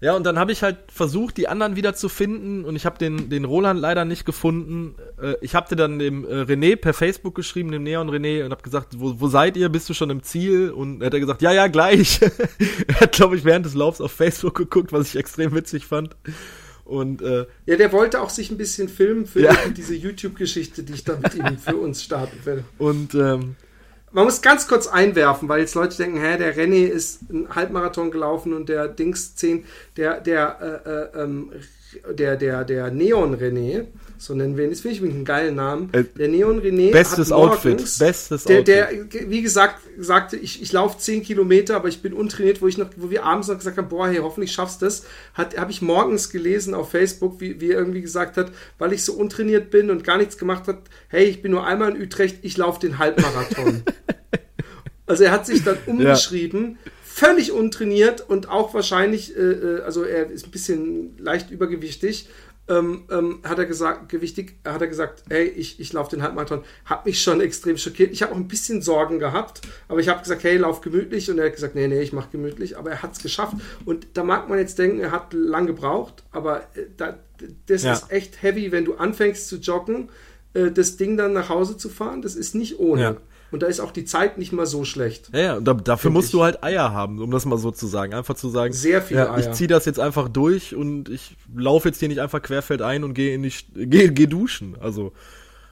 ja, 0.00 0.14
und 0.14 0.24
dann 0.24 0.38
habe 0.38 0.52
ich 0.52 0.62
halt 0.62 0.76
versucht, 0.92 1.38
die 1.38 1.48
anderen 1.48 1.74
wieder 1.74 1.94
zu 1.94 2.10
finden 2.10 2.64
und 2.64 2.76
ich 2.76 2.84
habe 2.84 2.98
den, 2.98 3.30
den 3.30 3.46
Roland 3.46 3.80
leider 3.80 4.04
nicht 4.04 4.26
gefunden. 4.26 4.94
Äh, 5.20 5.36
ich 5.40 5.54
habe 5.54 5.74
dann 5.74 5.98
dem 5.98 6.24
äh, 6.24 6.42
René 6.42 6.76
per 6.76 6.92
Facebook 6.92 7.34
geschrieben, 7.34 7.72
dem 7.72 7.82
Neon 7.82 8.10
René, 8.10 8.44
und 8.44 8.50
habe 8.50 8.62
gesagt, 8.62 9.00
wo, 9.00 9.18
wo 9.20 9.28
seid 9.28 9.56
ihr? 9.56 9.70
Bist 9.70 9.88
du 9.88 9.94
schon 9.94 10.10
im 10.10 10.22
Ziel? 10.22 10.70
Und 10.70 11.00
er 11.00 11.06
hat 11.06 11.14
gesagt, 11.14 11.40
ja, 11.40 11.52
ja, 11.52 11.68
gleich. 11.68 12.20
er 12.88 13.00
hat, 13.00 13.12
glaube 13.12 13.36
ich, 13.36 13.44
während 13.44 13.64
des 13.64 13.74
Laufs 13.74 14.02
auf 14.02 14.12
Facebook 14.12 14.54
geguckt, 14.54 14.92
was 14.92 15.08
ich 15.08 15.16
extrem 15.16 15.54
witzig 15.54 15.86
fand. 15.86 16.14
Und, 16.84 17.22
äh, 17.22 17.46
ja, 17.64 17.76
der 17.76 17.90
wollte 17.92 18.20
auch 18.20 18.30
sich 18.30 18.50
ein 18.50 18.58
bisschen 18.58 18.88
filmen 18.88 19.26
für 19.26 19.40
ja. 19.40 19.56
diese 19.74 19.94
YouTube-Geschichte, 19.94 20.82
die 20.82 20.92
ich 20.92 21.04
da 21.04 21.16
mit 21.16 21.34
ihm 21.34 21.58
für 21.58 21.76
uns 21.76 22.04
starten 22.04 22.38
will. 22.44 22.64
Und 22.78 23.14
ähm, 23.14 23.56
man 24.12 24.24
muss 24.24 24.42
ganz 24.42 24.68
kurz 24.68 24.86
einwerfen, 24.86 25.48
weil 25.48 25.60
jetzt 25.60 25.74
Leute 25.74 25.96
denken, 25.96 26.18
hä, 26.20 26.38
der 26.38 26.56
René 26.56 26.86
ist 26.86 27.22
ein 27.30 27.54
Halbmarathon 27.54 28.10
gelaufen 28.10 28.52
und 28.54 28.68
der 28.68 28.88
Dings 28.88 29.34
10, 29.36 29.64
der, 29.96 30.20
der, 30.20 30.80
äh, 30.84 31.20
äh, 31.20 31.22
ähm, 31.22 31.52
der, 32.10 32.36
der, 32.36 32.64
der 32.64 32.90
Neon 32.90 33.36
René, 33.36 33.86
so 34.18 34.34
nennen 34.34 34.56
wir 34.56 34.64
ihn, 34.64 34.70
das 34.70 34.80
finde 34.80 34.96
ich 34.96 35.02
einen 35.02 35.24
geilen 35.24 35.56
Namen. 35.56 35.88
Äh, 35.92 36.04
der 36.04 36.28
Neon 36.28 36.60
René. 36.60 36.90
Bestes 36.90 37.30
morgens, 37.30 37.56
Outfit. 37.56 37.98
Bestes 37.98 38.44
der, 38.44 38.62
Der, 38.62 38.88
wie 39.28 39.42
gesagt, 39.42 39.80
sagte, 39.98 40.36
ich, 40.36 40.62
ich 40.62 40.72
laufe 40.72 40.98
10 40.98 41.22
Kilometer, 41.22 41.76
aber 41.76 41.88
ich 41.88 42.02
bin 42.02 42.12
untrainiert, 42.12 42.62
wo 42.62 42.66
ich 42.66 42.78
noch, 42.78 42.88
wo 42.96 43.10
wir 43.10 43.24
abends 43.24 43.48
noch 43.48 43.56
gesagt 43.56 43.76
haben, 43.76 43.88
boah, 43.88 44.08
hey, 44.08 44.18
hoffentlich 44.18 44.52
schaffst 44.52 44.82
du 44.82 44.86
das. 44.86 45.04
Habe 45.34 45.70
ich 45.70 45.82
morgens 45.82 46.30
gelesen 46.30 46.74
auf 46.74 46.90
Facebook, 46.90 47.40
wie, 47.40 47.60
wie 47.60 47.70
er 47.70 47.78
irgendwie 47.78 48.02
gesagt 48.02 48.36
hat, 48.36 48.52
weil 48.78 48.92
ich 48.92 49.04
so 49.04 49.12
untrainiert 49.14 49.70
bin 49.70 49.90
und 49.90 50.04
gar 50.04 50.18
nichts 50.18 50.38
gemacht 50.38 50.66
hat, 50.68 50.78
hey, 51.08 51.24
ich 51.24 51.42
bin 51.42 51.52
nur 51.52 51.66
einmal 51.66 51.94
in 51.94 52.02
Utrecht, 52.02 52.38
ich 52.42 52.56
laufe 52.56 52.80
den 52.80 52.98
Halbmarathon. 52.98 53.82
also 55.06 55.24
er 55.24 55.30
hat 55.32 55.46
sich 55.46 55.62
dann 55.64 55.78
umgeschrieben. 55.86 56.78
Ja 56.84 56.90
völlig 57.16 57.50
untrainiert 57.50 58.20
und 58.28 58.50
auch 58.50 58.74
wahrscheinlich, 58.74 59.34
äh, 59.34 59.40
äh, 59.40 59.80
also 59.80 60.04
er 60.04 60.30
ist 60.30 60.44
ein 60.44 60.50
bisschen 60.50 61.16
leicht 61.16 61.50
übergewichtig, 61.50 62.28
ähm, 62.68 63.04
ähm, 63.10 63.40
hat 63.44 63.58
er 63.58 63.66
gesagt, 63.66 64.08
gewichtig, 64.08 64.56
hat 64.64 64.80
er 64.80 64.88
gesagt, 64.88 65.22
hey, 65.28 65.46
ich, 65.46 65.78
ich 65.78 65.92
laufe 65.92 66.10
den 66.10 66.22
Halbmarathon. 66.22 66.64
Hat 66.84 67.06
mich 67.06 67.22
schon 67.22 67.40
extrem 67.40 67.76
schockiert. 67.76 68.12
Ich 68.12 68.22
habe 68.22 68.32
auch 68.32 68.36
ein 68.36 68.48
bisschen 68.48 68.82
Sorgen 68.82 69.18
gehabt, 69.18 69.62
aber 69.88 70.00
ich 70.00 70.08
habe 70.08 70.20
gesagt, 70.20 70.42
hey, 70.44 70.56
lauf 70.56 70.80
gemütlich. 70.80 71.30
Und 71.30 71.38
er 71.38 71.46
hat 71.46 71.54
gesagt, 71.54 71.74
nee, 71.74 71.86
nee, 71.86 72.00
ich 72.00 72.12
mache 72.12 72.30
gemütlich. 72.32 72.76
Aber 72.76 72.90
er 72.90 73.02
hat 73.02 73.12
es 73.12 73.22
geschafft. 73.22 73.56
Und 73.84 74.06
da 74.14 74.24
mag 74.24 74.48
man 74.48 74.58
jetzt 74.58 74.78
denken, 74.78 74.98
er 74.98 75.12
hat 75.12 75.32
lang 75.32 75.66
gebraucht, 75.66 76.24
aber 76.32 76.62
äh, 76.74 76.86
da, 76.96 77.18
das 77.66 77.84
ja. 77.84 77.92
ist 77.92 78.10
echt 78.10 78.42
heavy, 78.42 78.72
wenn 78.72 78.84
du 78.84 78.94
anfängst 78.94 79.48
zu 79.48 79.56
joggen, 79.56 80.08
äh, 80.54 80.70
das 80.72 80.96
Ding 80.96 81.16
dann 81.16 81.32
nach 81.32 81.48
Hause 81.48 81.76
zu 81.76 81.88
fahren. 81.88 82.22
Das 82.22 82.34
ist 82.34 82.54
nicht 82.54 82.80
ohne. 82.80 83.02
Ja. 83.02 83.16
Und 83.50 83.62
da 83.62 83.66
ist 83.66 83.80
auch 83.80 83.92
die 83.92 84.04
Zeit 84.04 84.38
nicht 84.38 84.52
mal 84.52 84.66
so 84.66 84.84
schlecht. 84.84 85.30
Ja, 85.32 85.40
ja 85.40 85.60
da, 85.60 85.74
dafür 85.74 86.10
musst 86.10 86.28
ich. 86.28 86.32
du 86.32 86.42
halt 86.42 86.62
Eier 86.62 86.92
haben, 86.92 87.20
um 87.20 87.30
das 87.30 87.44
mal 87.44 87.58
so 87.58 87.70
zu 87.70 87.86
sagen. 87.86 88.14
Einfach 88.14 88.34
zu 88.34 88.48
sagen, 88.48 88.72
sehr 88.72 89.02
viel 89.02 89.18
ja, 89.18 89.32
Eier. 89.32 89.38
Ich 89.38 89.52
ziehe 89.52 89.68
das 89.68 89.84
jetzt 89.84 90.00
einfach 90.00 90.28
durch 90.28 90.74
und 90.74 91.08
ich 91.08 91.36
laufe 91.54 91.88
jetzt 91.88 92.00
hier 92.00 92.08
nicht 92.08 92.20
einfach 92.20 92.42
querfeld 92.42 92.82
ein 92.82 93.04
und 93.04 93.14
gehe 93.14 93.34
in 93.34 93.42
die 93.42 93.52
geh, 93.74 94.08
geh 94.08 94.26
duschen. 94.26 94.76
Also 94.80 95.12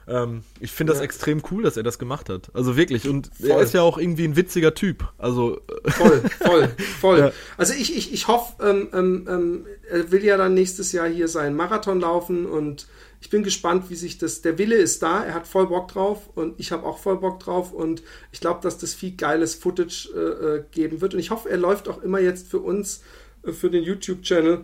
ähm, 0.07 0.43
ich 0.59 0.71
finde 0.71 0.93
das 0.93 0.99
ja. 0.99 1.05
extrem 1.05 1.41
cool, 1.51 1.63
dass 1.63 1.77
er 1.77 1.83
das 1.83 1.97
gemacht 1.97 2.29
hat. 2.29 2.49
Also 2.53 2.77
wirklich. 2.77 3.07
Und 3.09 3.31
voll. 3.35 3.49
er 3.49 3.59
ist 3.61 3.73
ja 3.73 3.81
auch 3.81 3.97
irgendwie 3.97 4.25
ein 4.25 4.35
witziger 4.35 4.73
Typ. 4.73 5.11
Also 5.17 5.61
voll, 5.87 6.21
voll, 6.39 6.69
voll. 6.99 7.19
Ja. 7.19 7.31
Also 7.57 7.73
ich, 7.73 7.95
ich, 7.97 8.13
ich 8.13 8.27
hoffe, 8.27 8.53
ähm, 8.63 8.89
ähm, 8.93 9.27
ähm, 9.27 9.65
er 9.89 10.11
will 10.11 10.23
ja 10.23 10.37
dann 10.37 10.53
nächstes 10.53 10.91
Jahr 10.91 11.07
hier 11.07 11.27
seinen 11.27 11.55
Marathon 11.55 11.99
laufen 11.99 12.45
und 12.45 12.87
ich 13.21 13.29
bin 13.29 13.43
gespannt, 13.43 13.89
wie 13.89 13.95
sich 13.95 14.17
das. 14.17 14.41
Der 14.41 14.57
Wille 14.57 14.75
ist 14.75 15.01
da, 15.01 15.23
er 15.23 15.33
hat 15.33 15.47
voll 15.47 15.67
Bock 15.67 15.87
drauf 15.87 16.29
und 16.35 16.59
ich 16.59 16.71
habe 16.71 16.83
auch 16.83 16.99
voll 16.99 17.17
Bock 17.17 17.39
drauf 17.39 17.71
und 17.71 18.03
ich 18.31 18.39
glaube, 18.39 18.59
dass 18.61 18.77
das 18.77 18.93
viel 18.93 19.15
geiles 19.15 19.55
Footage 19.55 20.09
äh, 20.15 20.19
äh, 20.19 20.63
geben 20.71 21.01
wird. 21.01 21.13
Und 21.13 21.19
ich 21.19 21.31
hoffe, 21.31 21.49
er 21.49 21.57
läuft 21.57 21.87
auch 21.87 22.01
immer 22.01 22.19
jetzt 22.19 22.47
für 22.47 22.59
uns, 22.59 23.01
äh, 23.43 23.51
für 23.51 23.69
den 23.69 23.83
YouTube-Channel, 23.83 24.61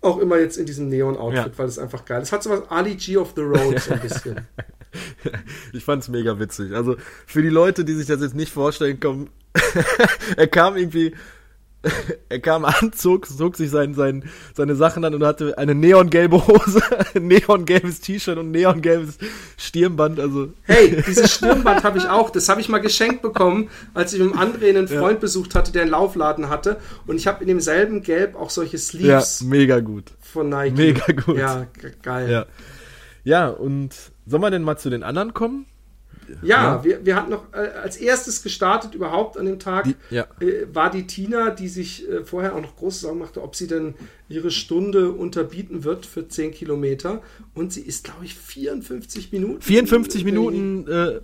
auch 0.00 0.18
immer 0.18 0.38
jetzt 0.38 0.56
in 0.56 0.66
diesem 0.66 0.88
Neon-Outfit, 0.88 1.52
ja. 1.52 1.58
weil 1.58 1.68
es 1.68 1.78
einfach 1.78 2.04
geil 2.04 2.22
ist. 2.22 2.28
Es 2.28 2.32
hat 2.32 2.42
so 2.42 2.50
was 2.50 2.70
Ali 2.70 2.94
G 2.94 3.16
of 3.16 3.32
the 3.36 3.42
Road 3.42 3.78
so 3.80 3.92
ein 3.92 4.00
bisschen. 4.00 4.40
ich 5.72 5.84
fand 5.84 6.02
es 6.02 6.08
mega 6.08 6.38
witzig. 6.38 6.72
Also 6.72 6.96
für 7.26 7.42
die 7.42 7.48
Leute, 7.48 7.84
die 7.84 7.94
sich 7.94 8.06
das 8.06 8.20
jetzt 8.22 8.34
nicht 8.34 8.52
vorstellen 8.52 8.98
können, 8.98 9.30
er 10.36 10.46
kam 10.46 10.76
irgendwie 10.76 11.14
er 12.28 12.40
kam 12.40 12.64
an, 12.64 12.92
zog, 12.92 13.26
zog 13.26 13.56
sich 13.56 13.70
sein, 13.70 13.94
sein, 13.94 14.28
seine 14.54 14.74
Sachen 14.74 15.04
an 15.04 15.14
und 15.14 15.24
hatte 15.24 15.56
eine 15.56 15.74
neongelbe 15.74 16.46
Hose, 16.46 16.82
ein 17.14 17.26
neongelbes 17.26 18.00
T-Shirt 18.00 18.36
und 18.36 18.50
neongelbes 18.50 19.18
Stirnband. 19.56 20.20
Also. 20.20 20.52
Hey, 20.64 21.02
dieses 21.06 21.34
Stirnband 21.34 21.82
habe 21.82 21.98
ich 21.98 22.08
auch. 22.08 22.30
Das 22.30 22.48
habe 22.48 22.60
ich 22.60 22.68
mal 22.68 22.80
geschenkt 22.80 23.22
bekommen, 23.22 23.70
als 23.94 24.12
ich 24.12 24.20
mit 24.20 24.32
einem 24.32 24.40
André 24.40 24.68
einen 24.68 24.88
Freund 24.88 25.14
ja. 25.14 25.20
besucht 25.20 25.54
hatte, 25.54 25.72
der 25.72 25.82
einen 25.82 25.90
Laufladen 25.90 26.50
hatte. 26.50 26.76
Und 27.06 27.16
ich 27.16 27.26
habe 27.26 27.42
in 27.42 27.48
demselben 27.48 28.02
Gelb 28.02 28.36
auch 28.36 28.50
solche 28.50 28.76
Sleeves. 28.76 29.40
Ja, 29.40 29.46
mega 29.46 29.80
gut. 29.80 30.12
Von 30.20 30.50
Nike. 30.50 30.76
Mega 30.76 31.12
gut. 31.12 31.38
Ja, 31.38 31.66
geil. 32.02 32.30
Ja. 32.30 32.46
ja, 33.24 33.48
und 33.48 33.94
sollen 34.26 34.42
wir 34.42 34.50
denn 34.50 34.62
mal 34.62 34.76
zu 34.76 34.90
den 34.90 35.02
anderen 35.02 35.32
kommen? 35.32 35.66
Ja, 36.42 36.76
ja, 36.76 36.84
Wir, 36.84 37.04
wir 37.04 37.16
hatten 37.16 37.30
noch 37.30 37.52
äh, 37.52 37.56
als 37.82 37.96
erstes 37.96 38.42
gestartet 38.42 38.94
überhaupt 38.94 39.36
an 39.36 39.46
dem 39.46 39.58
Tag, 39.58 39.84
die, 39.84 39.94
ja. 40.10 40.26
äh, 40.40 40.66
war 40.72 40.90
die 40.90 41.06
Tina, 41.06 41.50
die 41.50 41.68
sich 41.68 42.08
äh, 42.08 42.24
vorher 42.24 42.54
auch 42.54 42.60
noch 42.60 42.76
große 42.76 43.00
Sorgen 43.00 43.18
machte, 43.18 43.42
ob 43.42 43.56
sie 43.56 43.66
denn 43.66 43.94
ihre 44.28 44.50
Stunde 44.50 45.10
unterbieten 45.12 45.84
wird 45.84 46.06
für 46.06 46.28
10 46.28 46.52
Kilometer. 46.52 47.22
Und 47.54 47.72
sie 47.72 47.82
ist, 47.82 48.04
glaube 48.04 48.24
ich, 48.24 48.34
54 48.34 49.32
Minuten. 49.32 49.60
54 49.60 50.24
Minuten 50.24 50.86
äh, 50.88 51.20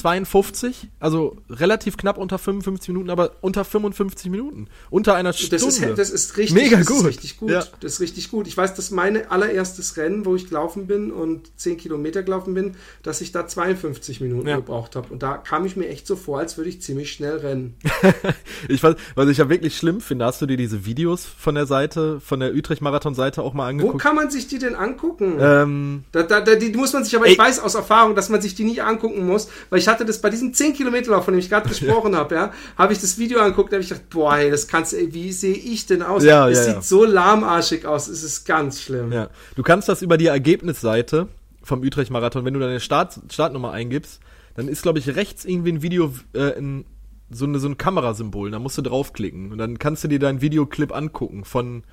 52, 0.00 0.88
also 0.98 1.36
relativ 1.50 1.96
knapp 1.96 2.16
unter 2.16 2.38
55 2.38 2.88
Minuten, 2.88 3.10
aber 3.10 3.32
unter 3.42 3.64
55 3.64 4.30
Minuten. 4.30 4.68
Unter 4.88 5.14
einer 5.14 5.32
Stunde. 5.32 5.56
Das 5.56 5.62
ist, 5.62 5.98
das 5.98 6.10
ist 6.10 6.36
richtig, 6.38 6.54
Mega 6.54 6.78
das 6.78 6.86
gut. 6.86 7.00
Ist 7.00 7.06
richtig 7.06 7.36
gut. 7.36 7.50
Ja. 7.50 7.64
Das 7.80 7.94
ist 7.94 8.00
richtig 8.00 8.30
gut. 8.30 8.46
Ich 8.46 8.56
weiß, 8.56 8.74
dass 8.74 8.90
meine 8.90 9.30
allererstes 9.30 9.96
Rennen, 9.96 10.24
wo 10.24 10.34
ich 10.36 10.48
gelaufen 10.48 10.86
bin 10.86 11.10
und 11.10 11.50
10 11.56 11.76
Kilometer 11.76 12.22
gelaufen 12.22 12.54
bin, 12.54 12.76
dass 13.02 13.20
ich 13.20 13.32
da 13.32 13.46
52 13.46 14.20
Minuten 14.20 14.48
ja. 14.48 14.56
gebraucht 14.56 14.96
habe. 14.96 15.12
Und 15.12 15.22
da 15.22 15.36
kam 15.36 15.66
ich 15.66 15.76
mir 15.76 15.88
echt 15.88 16.06
so 16.06 16.16
vor, 16.16 16.38
als 16.38 16.56
würde 16.56 16.70
ich 16.70 16.80
ziemlich 16.80 17.12
schnell 17.12 17.36
rennen. 17.38 17.74
ich 18.68 18.82
weiß, 18.82 18.96
was 19.14 19.28
ich 19.28 19.38
ja 19.38 19.48
wirklich 19.48 19.76
schlimm 19.76 20.00
finde, 20.00 20.24
hast 20.24 20.40
du 20.40 20.46
dir 20.46 20.56
diese 20.56 20.86
Videos 20.86 21.26
von 21.26 21.54
der 21.54 21.66
Seite, 21.66 22.20
von 22.20 22.40
der 22.40 22.54
Utrecht-Marathon-Seite 22.54 23.42
auch 23.42 23.52
mal 23.52 23.68
angeguckt? 23.68 23.94
Wo 23.94 23.98
kann 23.98 24.16
man 24.16 24.30
sich 24.30 24.48
die 24.48 24.58
denn 24.58 24.74
angucken? 24.74 25.36
Ähm, 25.38 26.04
da, 26.12 26.22
da, 26.22 26.40
da, 26.40 26.54
die 26.54 26.70
muss 26.70 26.92
man 26.92 27.04
sich, 27.04 27.14
aber 27.16 27.26
ey, 27.26 27.32
ich 27.32 27.38
weiß 27.38 27.60
aus 27.60 27.74
Erfahrung, 27.74 28.14
dass 28.14 28.30
man 28.30 28.40
sich 28.40 28.54
die 28.54 28.64
nicht 28.64 28.82
angucken 28.82 29.26
muss, 29.26 29.48
weil 29.68 29.78
ich 29.78 29.84
hatte 29.90 30.04
das 30.04 30.20
bei 30.20 30.30
diesem 30.30 30.54
10 30.54 30.74
Kilometer 30.74 31.10
Lauf, 31.10 31.24
von 31.24 31.34
dem 31.34 31.38
ich 31.38 31.50
gerade 31.50 31.68
gesprochen 31.68 32.16
habe, 32.16 32.34
ja, 32.34 32.52
habe 32.78 32.92
ich 32.92 33.00
das 33.00 33.18
Video 33.18 33.40
angeguckt, 33.40 33.72
da 33.72 33.76
habe 33.76 33.82
ich 33.82 33.88
gedacht, 33.88 34.08
boah, 34.10 34.36
hey, 34.36 34.50
das 34.50 34.68
kannst 34.68 34.94
ey, 34.94 35.12
wie 35.12 35.32
sehe 35.32 35.54
ich 35.54 35.86
denn 35.86 36.02
aus? 36.02 36.24
Ja, 36.24 36.48
es 36.48 36.58
ja, 36.58 36.64
sieht 36.64 36.74
ja. 36.74 36.82
so 36.82 37.04
lahmarschig 37.04 37.86
aus, 37.86 38.08
es 38.08 38.22
ist 38.22 38.44
ganz 38.44 38.80
schlimm. 38.80 39.12
Ja. 39.12 39.28
Du 39.56 39.62
kannst 39.62 39.88
das 39.88 40.02
über 40.02 40.16
die 40.16 40.26
Ergebnisseite 40.26 41.28
vom 41.62 41.82
Utrecht 41.82 42.10
Marathon, 42.10 42.44
wenn 42.44 42.54
du 42.54 42.60
deine 42.60 42.80
Start, 42.80 43.20
Startnummer 43.30 43.72
eingibst, 43.72 44.20
dann 44.54 44.68
ist 44.68 44.82
glaube 44.82 44.98
ich 44.98 45.14
rechts 45.14 45.44
irgendwie 45.44 45.72
ein 45.72 45.82
Video 45.82 46.12
äh, 46.34 46.58
in 46.58 46.84
so, 47.30 47.44
eine, 47.44 47.58
so 47.58 47.68
ein 47.68 47.78
Kamerasymbol, 47.78 48.50
da 48.50 48.58
musst 48.58 48.78
du 48.78 48.82
draufklicken 48.82 49.52
und 49.52 49.58
dann 49.58 49.78
kannst 49.78 50.02
du 50.04 50.08
dir 50.08 50.18
deinen 50.18 50.40
Videoclip 50.40 50.94
angucken 50.94 51.44
von 51.44 51.84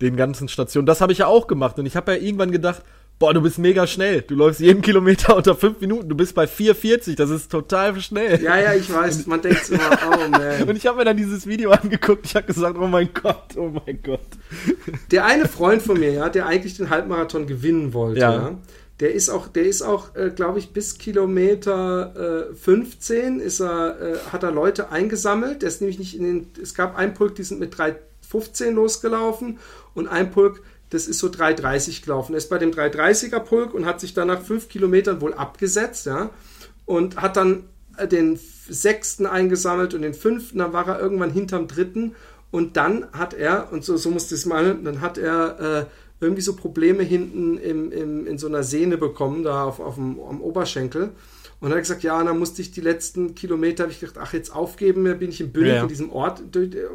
den 0.00 0.16
ganzen 0.16 0.48
Stationen. 0.48 0.86
Das 0.86 1.00
habe 1.00 1.12
ich 1.12 1.18
ja 1.18 1.26
auch 1.26 1.46
gemacht 1.46 1.78
und 1.78 1.86
ich 1.86 1.96
habe 1.96 2.14
ja 2.14 2.22
irgendwann 2.22 2.52
gedacht, 2.52 2.82
boah, 3.18 3.34
du 3.34 3.40
bist 3.40 3.58
mega 3.58 3.86
schnell. 3.86 4.22
Du 4.22 4.34
läufst 4.34 4.60
jeden 4.60 4.82
Kilometer 4.82 5.36
unter 5.36 5.54
fünf 5.54 5.80
Minuten. 5.80 6.08
Du 6.08 6.16
bist 6.16 6.34
bei 6.34 6.44
4,40. 6.44 7.16
Das 7.16 7.30
ist 7.30 7.50
total 7.50 8.00
schnell. 8.00 8.42
Ja, 8.42 8.58
ja, 8.58 8.74
ich 8.74 8.92
weiß. 8.92 9.26
Man 9.26 9.42
denkt 9.42 9.68
immer, 9.70 9.90
oh 10.06 10.28
man. 10.28 10.62
Und 10.68 10.76
ich 10.76 10.86
habe 10.86 10.98
mir 10.98 11.04
dann 11.04 11.16
dieses 11.16 11.46
Video 11.46 11.70
angeguckt. 11.70 12.26
Ich 12.26 12.36
habe 12.36 12.46
gesagt, 12.46 12.76
oh 12.78 12.86
mein 12.86 13.10
Gott, 13.14 13.56
oh 13.56 13.72
mein 13.86 14.00
Gott. 14.02 14.20
Der 15.10 15.24
eine 15.24 15.46
Freund 15.46 15.82
von 15.82 15.98
mir, 15.98 16.12
ja, 16.12 16.28
der 16.28 16.46
eigentlich 16.46 16.76
den 16.76 16.90
Halbmarathon 16.90 17.46
gewinnen 17.46 17.92
wollte, 17.92 18.20
ja, 18.20 18.32
ja 18.32 18.58
der 19.00 19.12
ist 19.12 19.28
auch, 19.28 19.48
der 19.48 19.64
ist 19.64 19.82
auch, 19.82 20.14
äh, 20.14 20.30
glaube 20.30 20.58
ich, 20.58 20.72
bis 20.72 20.96
Kilometer 20.96 22.48
äh, 22.50 22.54
15 22.54 23.40
ist 23.40 23.60
er, 23.60 24.00
äh, 24.00 24.18
hat 24.32 24.42
er 24.42 24.52
Leute 24.52 24.90
eingesammelt. 24.90 25.62
Der 25.62 25.68
ist 25.68 25.80
nämlich 25.80 25.98
nicht 25.98 26.16
in 26.16 26.24
den, 26.24 26.46
es 26.60 26.74
gab 26.74 26.96
einen 26.96 27.12
Pulk, 27.12 27.34
die 27.34 27.42
sind 27.42 27.60
mit 27.60 27.74
3,15 27.74 28.70
losgelaufen 28.70 29.58
und 29.94 30.08
ein 30.08 30.30
Pulk, 30.30 30.62
das 30.96 31.06
ist 31.06 31.18
so 31.18 31.28
3,30 31.28 32.02
gelaufen. 32.02 32.32
Er 32.32 32.38
ist 32.38 32.48
bei 32.48 32.58
dem 32.58 32.70
3,30er 32.70 33.40
Pulk 33.40 33.74
und 33.74 33.84
hat 33.84 34.00
sich 34.00 34.14
dann 34.14 34.28
nach 34.28 34.40
fünf 34.40 34.68
Kilometern 34.68 35.20
wohl 35.20 35.34
abgesetzt, 35.34 36.06
ja, 36.06 36.30
und 36.86 37.20
hat 37.20 37.36
dann 37.36 37.64
äh, 37.98 38.08
den 38.08 38.38
sechsten 38.68 39.26
eingesammelt 39.26 39.94
und 39.94 40.02
den 40.02 40.14
fünften, 40.14 40.58
dann 40.58 40.72
war 40.72 40.88
er 40.88 40.98
irgendwann 40.98 41.30
hinterm 41.30 41.68
dritten 41.68 42.14
und 42.50 42.76
dann 42.76 43.06
hat 43.12 43.34
er, 43.34 43.72
und 43.72 43.84
so, 43.84 43.96
so 43.96 44.10
musste 44.10 44.34
es 44.34 44.46
mal, 44.46 44.76
dann 44.82 45.00
hat 45.00 45.18
er 45.18 45.60
äh, 45.60 45.84
irgendwie 46.20 46.42
so 46.42 46.56
Probleme 46.56 47.02
hinten 47.02 47.58
im, 47.58 47.92
im, 47.92 48.26
in 48.26 48.38
so 48.38 48.46
einer 48.46 48.62
Sehne 48.62 48.96
bekommen, 48.96 49.42
da 49.42 49.64
auf, 49.64 49.80
auf 49.80 49.96
dem, 49.96 50.18
am 50.18 50.40
Oberschenkel. 50.40 51.10
Und 51.58 51.70
er 51.70 51.76
hat 51.76 51.84
gesagt, 51.84 52.02
ja, 52.02 52.20
und 52.20 52.26
dann 52.26 52.38
musste 52.38 52.60
ich 52.60 52.70
die 52.70 52.82
letzten 52.82 53.34
Kilometer, 53.34 53.84
habe 53.84 53.92
ich 53.92 54.00
gedacht, 54.00 54.18
ach, 54.20 54.34
jetzt 54.34 54.54
aufgeben, 54.54 55.04
bin 55.18 55.30
ich 55.30 55.40
in 55.40 55.52
Bündig, 55.52 55.74
ja. 55.74 55.82
in 55.82 55.88
diesem 55.88 56.12
Ort 56.12 56.42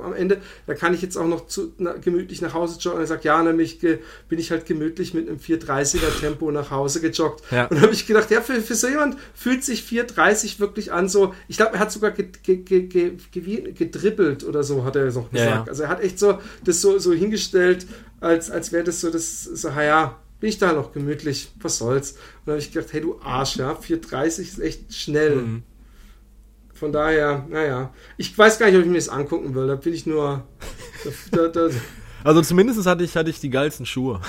am 0.03 0.13
Ende, 0.13 0.39
da 0.67 0.75
kann 0.75 0.93
ich 0.93 1.01
jetzt 1.01 1.17
auch 1.17 1.25
noch 1.25 1.47
zu, 1.47 1.73
na, 1.79 1.93
gemütlich 1.93 2.41
nach 2.41 2.53
Hause 2.53 2.77
joggen. 2.79 2.97
Und 2.97 3.03
er 3.03 3.07
sagt, 3.07 3.23
ja, 3.23 3.41
nämlich 3.41 3.79
bin 3.79 4.37
ich 4.37 4.51
halt 4.51 4.67
gemütlich 4.67 5.15
mit 5.15 5.27
einem 5.27 5.39
430er 5.39 6.19
Tempo 6.19 6.51
nach 6.51 6.69
Hause 6.69 7.01
gejoggt. 7.01 7.43
Ja. 7.49 7.65
Und 7.67 7.81
habe 7.81 7.91
ich 7.91 8.05
gedacht, 8.05 8.29
ja, 8.29 8.41
für, 8.41 8.61
für 8.61 8.75
so 8.75 8.87
jemand 8.87 9.17
fühlt 9.33 9.63
sich 9.63 9.81
430 9.83 10.59
wirklich 10.59 10.91
an 10.91 11.09
so, 11.09 11.33
ich 11.47 11.57
glaube, 11.57 11.73
er 11.73 11.79
hat 11.79 11.91
sogar 11.91 12.11
gedribbelt 12.11 14.43
oder 14.43 14.63
so, 14.63 14.83
hat 14.83 14.95
er 14.95 15.11
noch 15.11 15.31
gesagt. 15.31 15.49
Ja, 15.49 15.65
also 15.67 15.81
er 15.83 15.89
hat 15.89 16.03
echt 16.03 16.19
so 16.19 16.37
das 16.63 16.81
so, 16.81 16.99
so 16.99 17.13
hingestellt, 17.13 17.87
als, 18.19 18.51
als 18.51 18.71
wäre 18.71 18.83
das 18.83 19.01
so, 19.01 19.09
das 19.09 19.43
so, 19.43 19.69
ja, 19.69 20.19
bin 20.41 20.49
ich 20.49 20.57
da 20.57 20.73
noch 20.73 20.91
gemütlich, 20.91 21.51
was 21.61 21.77
soll's. 21.77 22.11
Und 22.11 22.19
dann 22.47 22.53
habe 22.53 22.61
ich 22.61 22.73
gedacht, 22.73 22.91
hey 22.91 22.99
du 22.99 23.21
Arsch, 23.21 23.55
ja, 23.57 23.71
4,30 23.73 24.39
ist 24.41 24.59
echt 24.59 24.93
schnell. 24.93 25.35
Mhm. 25.35 25.63
Von 26.73 26.91
daher, 26.91 27.45
naja, 27.47 27.93
ich 28.17 28.35
weiß 28.35 28.57
gar 28.57 28.65
nicht, 28.65 28.75
ob 28.75 28.81
ich 28.81 28.89
mir 28.89 28.97
das 28.97 29.07
angucken 29.07 29.53
will, 29.53 29.67
da 29.67 29.75
bin 29.75 29.93
ich 29.93 30.07
nur. 30.07 30.43
Da, 31.31 31.47
da, 31.47 31.67
da. 31.69 31.75
Also 32.23 32.43
zumindest 32.43 32.85
hatte 32.85 33.03
ich, 33.03 33.15
hatte 33.15 33.31
ich 33.31 33.39
die 33.39 33.49
geilsten 33.49 33.87
Schuhe. 33.87 34.21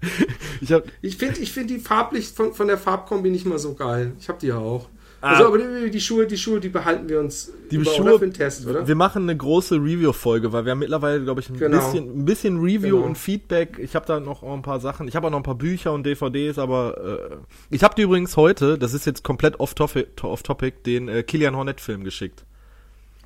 ich 0.62 0.72
ich 1.02 1.16
finde 1.18 1.40
ich 1.40 1.52
find 1.52 1.68
die 1.68 1.78
farblich 1.78 2.28
von, 2.28 2.54
von 2.54 2.68
der 2.68 2.78
Farbkombi 2.78 3.28
nicht 3.28 3.44
mal 3.44 3.58
so 3.58 3.74
geil. 3.74 4.12
Ich 4.18 4.30
habe 4.30 4.38
die 4.40 4.46
ja 4.46 4.56
auch. 4.56 4.88
Also, 5.20 5.44
ah. 5.44 5.46
aber 5.48 5.58
die, 5.58 5.90
die, 5.90 6.00
Schuhe, 6.00 6.26
die 6.26 6.38
Schuhe, 6.38 6.60
die 6.60 6.70
behalten 6.70 7.08
wir 7.08 7.20
uns 7.20 7.52
die 7.70 7.76
über, 7.76 7.84
Schuhe, 7.84 8.18
für 8.18 8.26
den 8.26 8.32
Test, 8.32 8.66
oder? 8.66 8.88
Wir 8.88 8.94
machen 8.94 9.24
eine 9.24 9.36
große 9.36 9.74
Review-Folge, 9.74 10.52
weil 10.52 10.64
wir 10.64 10.72
haben 10.72 10.78
mittlerweile, 10.78 11.22
glaube 11.22 11.40
ich, 11.40 11.50
ein, 11.50 11.58
genau. 11.58 11.76
bisschen, 11.76 12.20
ein 12.20 12.24
bisschen 12.24 12.58
Review 12.58 12.96
genau. 12.96 13.06
und 13.06 13.18
Feedback. 13.18 13.78
Ich 13.78 13.94
habe 13.94 14.06
da 14.06 14.18
noch 14.18 14.42
ein 14.42 14.62
paar 14.62 14.80
Sachen. 14.80 15.08
Ich 15.08 15.16
habe 15.16 15.26
auch 15.26 15.30
noch 15.30 15.38
ein 15.38 15.44
paar 15.44 15.56
Bücher 15.56 15.92
und 15.92 16.04
DVDs, 16.04 16.58
aber 16.58 17.20
äh, 17.30 17.36
ich 17.68 17.82
habe 17.82 17.94
dir 17.94 18.04
übrigens 18.04 18.36
heute, 18.36 18.78
das 18.78 18.94
ist 18.94 19.04
jetzt 19.04 19.22
komplett 19.22 19.60
off-topic, 19.60 20.08
off 20.22 20.40
-topic, 20.40 20.72
den 20.86 21.08
äh, 21.08 21.22
Kilian 21.22 21.54
Hornet-Film 21.54 22.02
geschickt. 22.02 22.44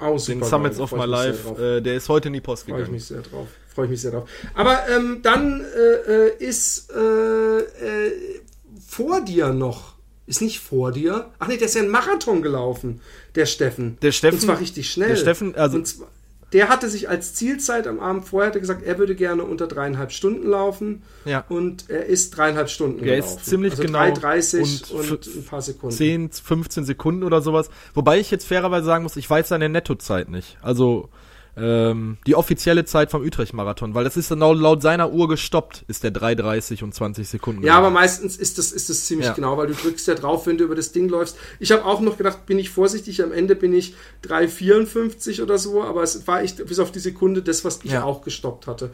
Oh, 0.00 0.18
super, 0.18 0.40
den 0.40 0.44
Summits 0.44 0.80
of 0.80 0.92
My 0.92 1.04
Life. 1.04 1.62
Äh, 1.62 1.80
der 1.80 1.94
ist 1.94 2.08
heute 2.08 2.26
in 2.28 2.34
die 2.34 2.40
Post 2.40 2.66
gegangen. 2.66 2.86
Freue 2.86 2.96
ich 2.96 3.00
mich 3.00 3.04
sehr 3.06 3.22
drauf. 3.22 3.46
Freue 3.72 3.84
ich 3.84 3.90
mich 3.92 4.00
sehr 4.00 4.10
drauf. 4.10 4.28
Aber 4.54 4.80
ähm, 4.88 5.20
dann 5.22 5.60
äh, 5.60 6.26
äh 6.28 6.36
ist 6.38 6.90
äh, 6.92 7.58
äh, 7.58 8.40
vor 8.84 9.20
dir 9.20 9.52
noch 9.52 9.93
ist 10.26 10.40
nicht 10.40 10.60
vor 10.60 10.92
dir. 10.92 11.30
Ach 11.38 11.48
nee, 11.48 11.56
der 11.56 11.66
ist 11.66 11.74
ja 11.74 11.82
einen 11.82 11.90
Marathon 11.90 12.42
gelaufen, 12.42 13.00
der 13.34 13.46
Steffen. 13.46 13.98
Der 14.02 14.12
Steffen. 14.12 14.36
Und 14.36 14.40
zwar 14.40 14.60
richtig 14.60 14.90
schnell. 14.90 15.08
Der 15.08 15.16
Steffen, 15.16 15.54
also. 15.54 15.80
Zwar, 15.82 16.08
der 16.54 16.68
hatte 16.68 16.88
sich 16.88 17.08
als 17.08 17.34
Zielzeit 17.34 17.88
am 17.88 17.98
Abend 17.98 18.26
vorher 18.28 18.52
gesagt, 18.52 18.84
er 18.84 18.96
würde 18.98 19.16
gerne 19.16 19.42
unter 19.42 19.66
dreieinhalb 19.66 20.12
Stunden 20.12 20.48
laufen. 20.48 21.02
Ja. 21.24 21.44
Und 21.48 21.90
er 21.90 22.06
ist 22.06 22.30
dreieinhalb 22.36 22.70
Stunden 22.70 23.00
er 23.00 23.16
gelaufen. 23.16 23.28
Er 23.28 23.40
ist 23.40 23.46
ziemlich 23.46 23.72
also 23.72 23.82
genau. 23.82 23.98
3,30 23.98 24.92
und, 24.92 25.10
und 25.10 25.26
ein 25.26 25.44
paar 25.44 25.62
Sekunden. 25.62 25.96
10, 25.96 26.30
15 26.30 26.84
Sekunden 26.84 27.24
oder 27.24 27.42
sowas. 27.42 27.70
Wobei 27.92 28.20
ich 28.20 28.30
jetzt 28.30 28.46
fairerweise 28.46 28.86
sagen 28.86 29.02
muss, 29.02 29.16
ich 29.16 29.28
weiß 29.28 29.48
seine 29.48 29.68
Nettozeit 29.68 30.28
nicht. 30.28 30.56
Also, 30.62 31.08
ähm, 31.56 32.18
die 32.26 32.34
offizielle 32.34 32.84
Zeit 32.84 33.10
vom 33.10 33.22
Utrecht-Marathon, 33.22 33.94
weil 33.94 34.04
das 34.04 34.16
ist 34.16 34.30
dann 34.30 34.40
laut, 34.40 34.82
seiner 34.82 35.12
Uhr 35.12 35.28
gestoppt, 35.28 35.84
ist 35.86 36.02
der 36.02 36.12
3,30 36.12 36.82
und 36.82 36.94
20 36.94 37.28
Sekunden. 37.28 37.64
Ja, 37.64 37.76
aber 37.76 37.90
meistens 37.90 38.36
ist 38.36 38.58
das, 38.58 38.72
ist 38.72 38.90
das 38.90 39.04
ziemlich 39.04 39.28
ja. 39.28 39.34
genau, 39.34 39.56
weil 39.56 39.68
du 39.68 39.74
drückst 39.74 40.08
ja 40.08 40.14
drauf, 40.14 40.46
wenn 40.46 40.58
du 40.58 40.64
über 40.64 40.74
das 40.74 40.92
Ding 40.92 41.08
läufst. 41.08 41.36
Ich 41.60 41.70
habe 41.70 41.84
auch 41.84 42.00
noch 42.00 42.16
gedacht, 42.16 42.46
bin 42.46 42.58
ich 42.58 42.70
vorsichtig, 42.70 43.22
am 43.22 43.32
Ende 43.32 43.54
bin 43.54 43.72
ich 43.72 43.94
3,54 44.24 45.42
oder 45.42 45.58
so, 45.58 45.82
aber 45.82 46.02
es 46.02 46.26
war 46.26 46.42
echt 46.42 46.64
bis 46.66 46.78
auf 46.80 46.90
die 46.90 46.98
Sekunde 46.98 47.42
das, 47.42 47.64
was 47.64 47.80
ich 47.84 47.92
ja. 47.92 48.02
auch 48.02 48.22
gestoppt 48.22 48.66
hatte. 48.66 48.90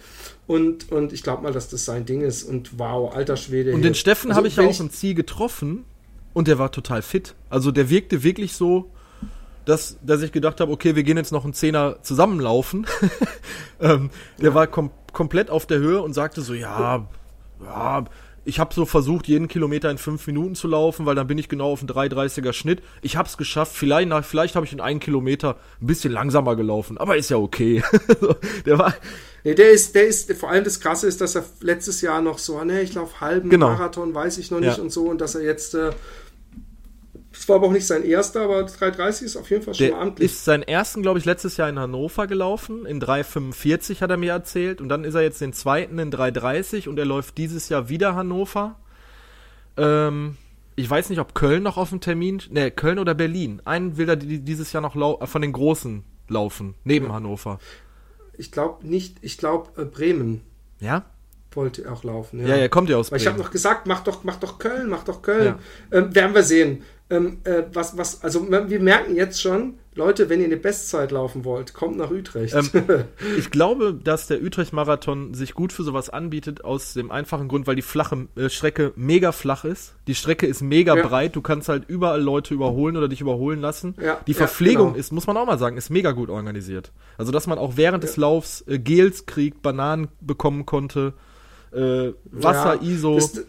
Und, 0.47 0.93
und 0.93 1.13
ich 1.13 1.23
glaube 1.23 1.43
mal, 1.43 1.53
dass 1.53 1.69
das 1.69 1.85
sein 1.85 2.05
Ding 2.05 2.21
ist 2.21 2.43
und 2.43 2.79
wow, 2.79 3.15
alter 3.15 3.37
Schwede. 3.37 3.73
Und 3.73 3.83
den 3.83 3.95
Steffen 3.95 4.31
also, 4.31 4.39
habe 4.39 4.49
ich 4.49 4.57
ja 4.57 4.67
auch 4.67 4.81
im 4.81 4.91
Ziel 4.91 5.15
getroffen 5.15 5.85
und 6.35 6.47
der 6.47 6.59
war 6.59 6.73
total 6.73 7.03
fit. 7.03 7.35
Also 7.49 7.71
der 7.71 7.89
wirkte 7.89 8.23
wirklich 8.23 8.53
so, 8.53 8.91
dass, 9.71 9.99
dass 10.03 10.23
ich 10.23 10.33
gedacht 10.33 10.61
habe, 10.61 10.73
okay, 10.73 10.97
wir 10.97 11.03
gehen 11.05 11.17
jetzt 11.17 11.33
noch 11.33 11.45
einen 11.45 11.55
Zehner 11.55 12.03
zusammenlaufen. 12.03 12.87
ähm, 13.81 14.11
der 14.39 14.51
ja. 14.51 14.55
war 14.55 14.67
kom 14.67 14.91
komplett 15.13 15.51
auf 15.51 15.67
der 15.67 15.79
Höhe 15.79 16.03
und 16.03 16.13
sagte 16.13 16.41
so, 16.41 16.55
ja, 16.55 17.07
ja, 17.65 18.05
ich 18.45 18.59
habe 18.59 18.73
so 18.75 18.87
versucht, 18.87 19.29
jeden 19.29 19.49
Kilometer 19.49 19.91
in 19.91 19.99
fünf 19.99 20.27
Minuten 20.27 20.55
zu 20.55 20.67
laufen, 20.69 21.05
weil 21.05 21.15
dann 21.15 21.27
bin 21.27 21.37
ich 21.37 21.49
genau 21.49 21.73
auf 21.73 21.81
einen 21.81 21.89
3,30er 21.89 22.53
Schnitt. 22.53 22.83
Ich 23.03 23.17
habe 23.17 23.29
es 23.29 23.37
geschafft. 23.37 23.75
Vielleicht, 23.75 24.09
vielleicht 24.25 24.57
habe 24.57 24.65
ich 24.67 24.73
in 24.73 24.81
einen 24.81 25.01
Kilometer 25.01 25.57
ein 25.81 25.87
bisschen 25.87 26.13
langsamer 26.13 26.57
gelaufen, 26.57 26.97
aber 26.97 27.17
ist 27.17 27.31
ja 27.31 27.37
okay. 27.37 27.83
der 28.67 28.79
war. 28.79 28.95
Nee, 29.45 29.55
der 29.55 29.71
ist, 29.71 29.95
der 29.95 30.07
ist, 30.07 30.33
vor 30.35 30.51
allem 30.51 30.65
das 30.65 30.81
Krasse 30.81 31.07
ist, 31.07 31.21
dass 31.21 31.35
er 31.35 31.45
letztes 31.61 32.01
Jahr 32.01 32.23
noch 32.23 32.39
so, 32.39 32.63
ne, 32.63 32.83
ich 32.83 32.95
laufe 32.95 33.21
halben 33.21 33.51
genau. 33.51 33.71
Marathon, 33.71 34.15
weiß 34.15 34.39
ich 34.39 34.51
noch 34.51 34.61
nicht 34.61 34.77
ja. 34.77 34.83
und 34.83 34.91
so, 34.91 35.05
und 35.05 35.21
dass 35.21 35.35
er 35.35 35.43
jetzt 35.43 35.75
äh, 35.75 35.91
es 37.41 37.49
war 37.49 37.57
aber 37.57 37.69
auch 37.69 37.73
nicht 37.73 37.87
sein 37.87 38.05
erster, 38.05 38.43
aber 38.43 38.61
3,30 38.67 39.23
ist 39.23 39.37
auf 39.39 39.49
jeden 39.49 39.63
Fall 39.63 39.73
schon 39.73 39.87
der 39.87 39.97
mal 39.97 40.03
amtlich. 40.03 40.31
Ist 40.31 40.45
seinen 40.45 40.63
ersten, 40.63 41.01
glaube 41.01 41.19
ich, 41.19 41.25
letztes 41.25 41.57
Jahr 41.57 41.71
in 41.71 41.79
Hannover 41.79 42.27
gelaufen. 42.27 42.85
In 42.85 43.01
3,45 43.01 44.03
hat 44.03 44.11
er 44.11 44.19
mir 44.19 44.33
erzählt. 44.33 44.83
Und 44.83 44.91
dann 44.91 45.05
ist 45.05 45.15
er 45.15 45.23
jetzt 45.23 45.41
den 45.41 45.55
zweiten 45.55 45.99
in 45.99 46.13
3,30 46.13 46.87
und 46.87 46.99
er 46.99 47.07
läuft 47.07 47.39
dieses 47.39 47.71
Jahr 47.71 47.89
wieder 47.89 48.15
Hannover. 48.15 48.79
Ähm, 49.79 50.37
ich 50.77 50.91
weiß 50.91 51.09
nicht, 51.09 51.19
ob 51.19 51.35
Köln 51.35 51.63
noch 51.63 51.79
auf 51.79 51.89
dem 51.89 52.03
Termin, 52.03 52.43
ne, 52.51 52.71
Köln 52.71 52.99
oder 52.99 53.15
Berlin. 53.15 53.63
Einen 53.65 53.97
will 53.97 54.11
er 54.11 54.17
dieses 54.17 54.75
Jahr 54.75 54.83
noch 54.83 55.27
von 55.27 55.41
den 55.41 55.53
Großen 55.53 56.05
laufen, 56.29 56.75
neben 56.85 57.07
ja. 57.07 57.15
Hannover. 57.15 57.59
Ich 58.37 58.53
glaube 58.53 58.87
nicht, 58.87 59.17
ich 59.23 59.39
glaube 59.39 59.81
äh, 59.81 59.87
Bremen. 59.87 60.43
Ja? 60.79 61.07
Wollte 61.53 61.91
auch 61.91 62.05
laufen. 62.05 62.41
Ja, 62.41 62.49
ja, 62.49 62.57
er 62.57 62.69
kommt 62.69 62.91
ja 62.91 62.99
aus 62.99 63.09
Bremen. 63.09 63.23
Ich 63.23 63.27
habe 63.27 63.39
noch 63.39 63.51
gesagt, 63.51 63.87
mach 63.87 64.05
doch, 64.05 64.25
mach 64.25 64.37
doch 64.37 64.59
Köln, 64.59 64.91
mach 64.91 65.05
doch 65.05 65.23
Köln. 65.23 65.57
Ja. 65.91 65.99
Ähm, 65.99 66.15
werden 66.15 66.35
wir 66.35 66.43
sehen 66.43 66.83
ähm, 67.11 67.39
äh, 67.45 67.65
was, 67.73 67.99
was, 67.99 68.23
also 68.23 68.49
wir 68.51 68.81
merken 68.81 69.17
jetzt 69.17 69.43
schon, 69.43 69.75
Leute, 69.97 70.29
wenn 70.29 70.39
ihr 70.39 70.47
eine 70.47 70.57
Bestzeit 70.57 71.11
laufen 71.11 71.45
wollt, 71.45 71.75
kommt 71.75 71.97
nach 71.97 72.11
Utrecht. 72.11 72.55
Ähm, 72.55 73.05
ich 73.39 73.51
glaube, 73.51 73.93
dass 73.93 74.29
der 74.29 74.41
Utrecht-Marathon 74.41 75.35
sich 75.35 75.53
gut 75.53 75.73
für 75.73 75.83
sowas 75.83 76.09
anbietet, 76.09 76.65
aus 76.65 76.95
dem 76.95 77.11
einfachen 77.11 77.49
Grund, 77.49 77.67
weil 77.67 77.75
die 77.75 77.83
flache 77.83 78.29
äh, 78.37 78.49
Strecke 78.49 78.93
mega 78.95 79.33
flach 79.33 79.65
ist. 79.65 79.95
Die 80.07 80.15
Strecke 80.15 80.47
ist 80.47 80.63
mega 80.63 80.97
ja. 80.97 81.07
breit, 81.07 81.35
du 81.35 81.43
kannst 81.43 81.69
halt 81.69 81.89
überall 81.89 82.23
Leute 82.23 82.55
überholen 82.55 82.97
oder 82.97 83.09
dich 83.09 83.21
überholen 83.21 83.61
lassen. 83.61 83.97
Ja, 84.01 84.21
die 84.27 84.35
Verpflegung 84.35 84.87
ja, 84.89 84.93
genau. 84.93 85.01
ist, 85.01 85.13
muss 85.13 85.27
man 85.27 85.37
auch 85.37 85.47
mal 85.47 85.59
sagen, 85.59 85.77
ist 85.77 85.91
mega 85.91 86.13
gut 86.13 86.31
organisiert. 86.31 86.93
Also, 87.19 87.33
dass 87.33 87.49
man 87.49 87.59
auch 87.59 87.77
während 87.77 88.05
des 88.05 88.17
Laufs 88.17 88.65
äh, 88.69 88.79
Gels 88.79 89.27
kriegt, 89.27 89.61
Bananen 89.61 90.09
bekommen 90.21 90.67
konnte, 90.67 91.15
äh, 91.73 92.13
Wasser, 92.31 92.81
ISO. 92.81 93.17
Das, 93.17 93.45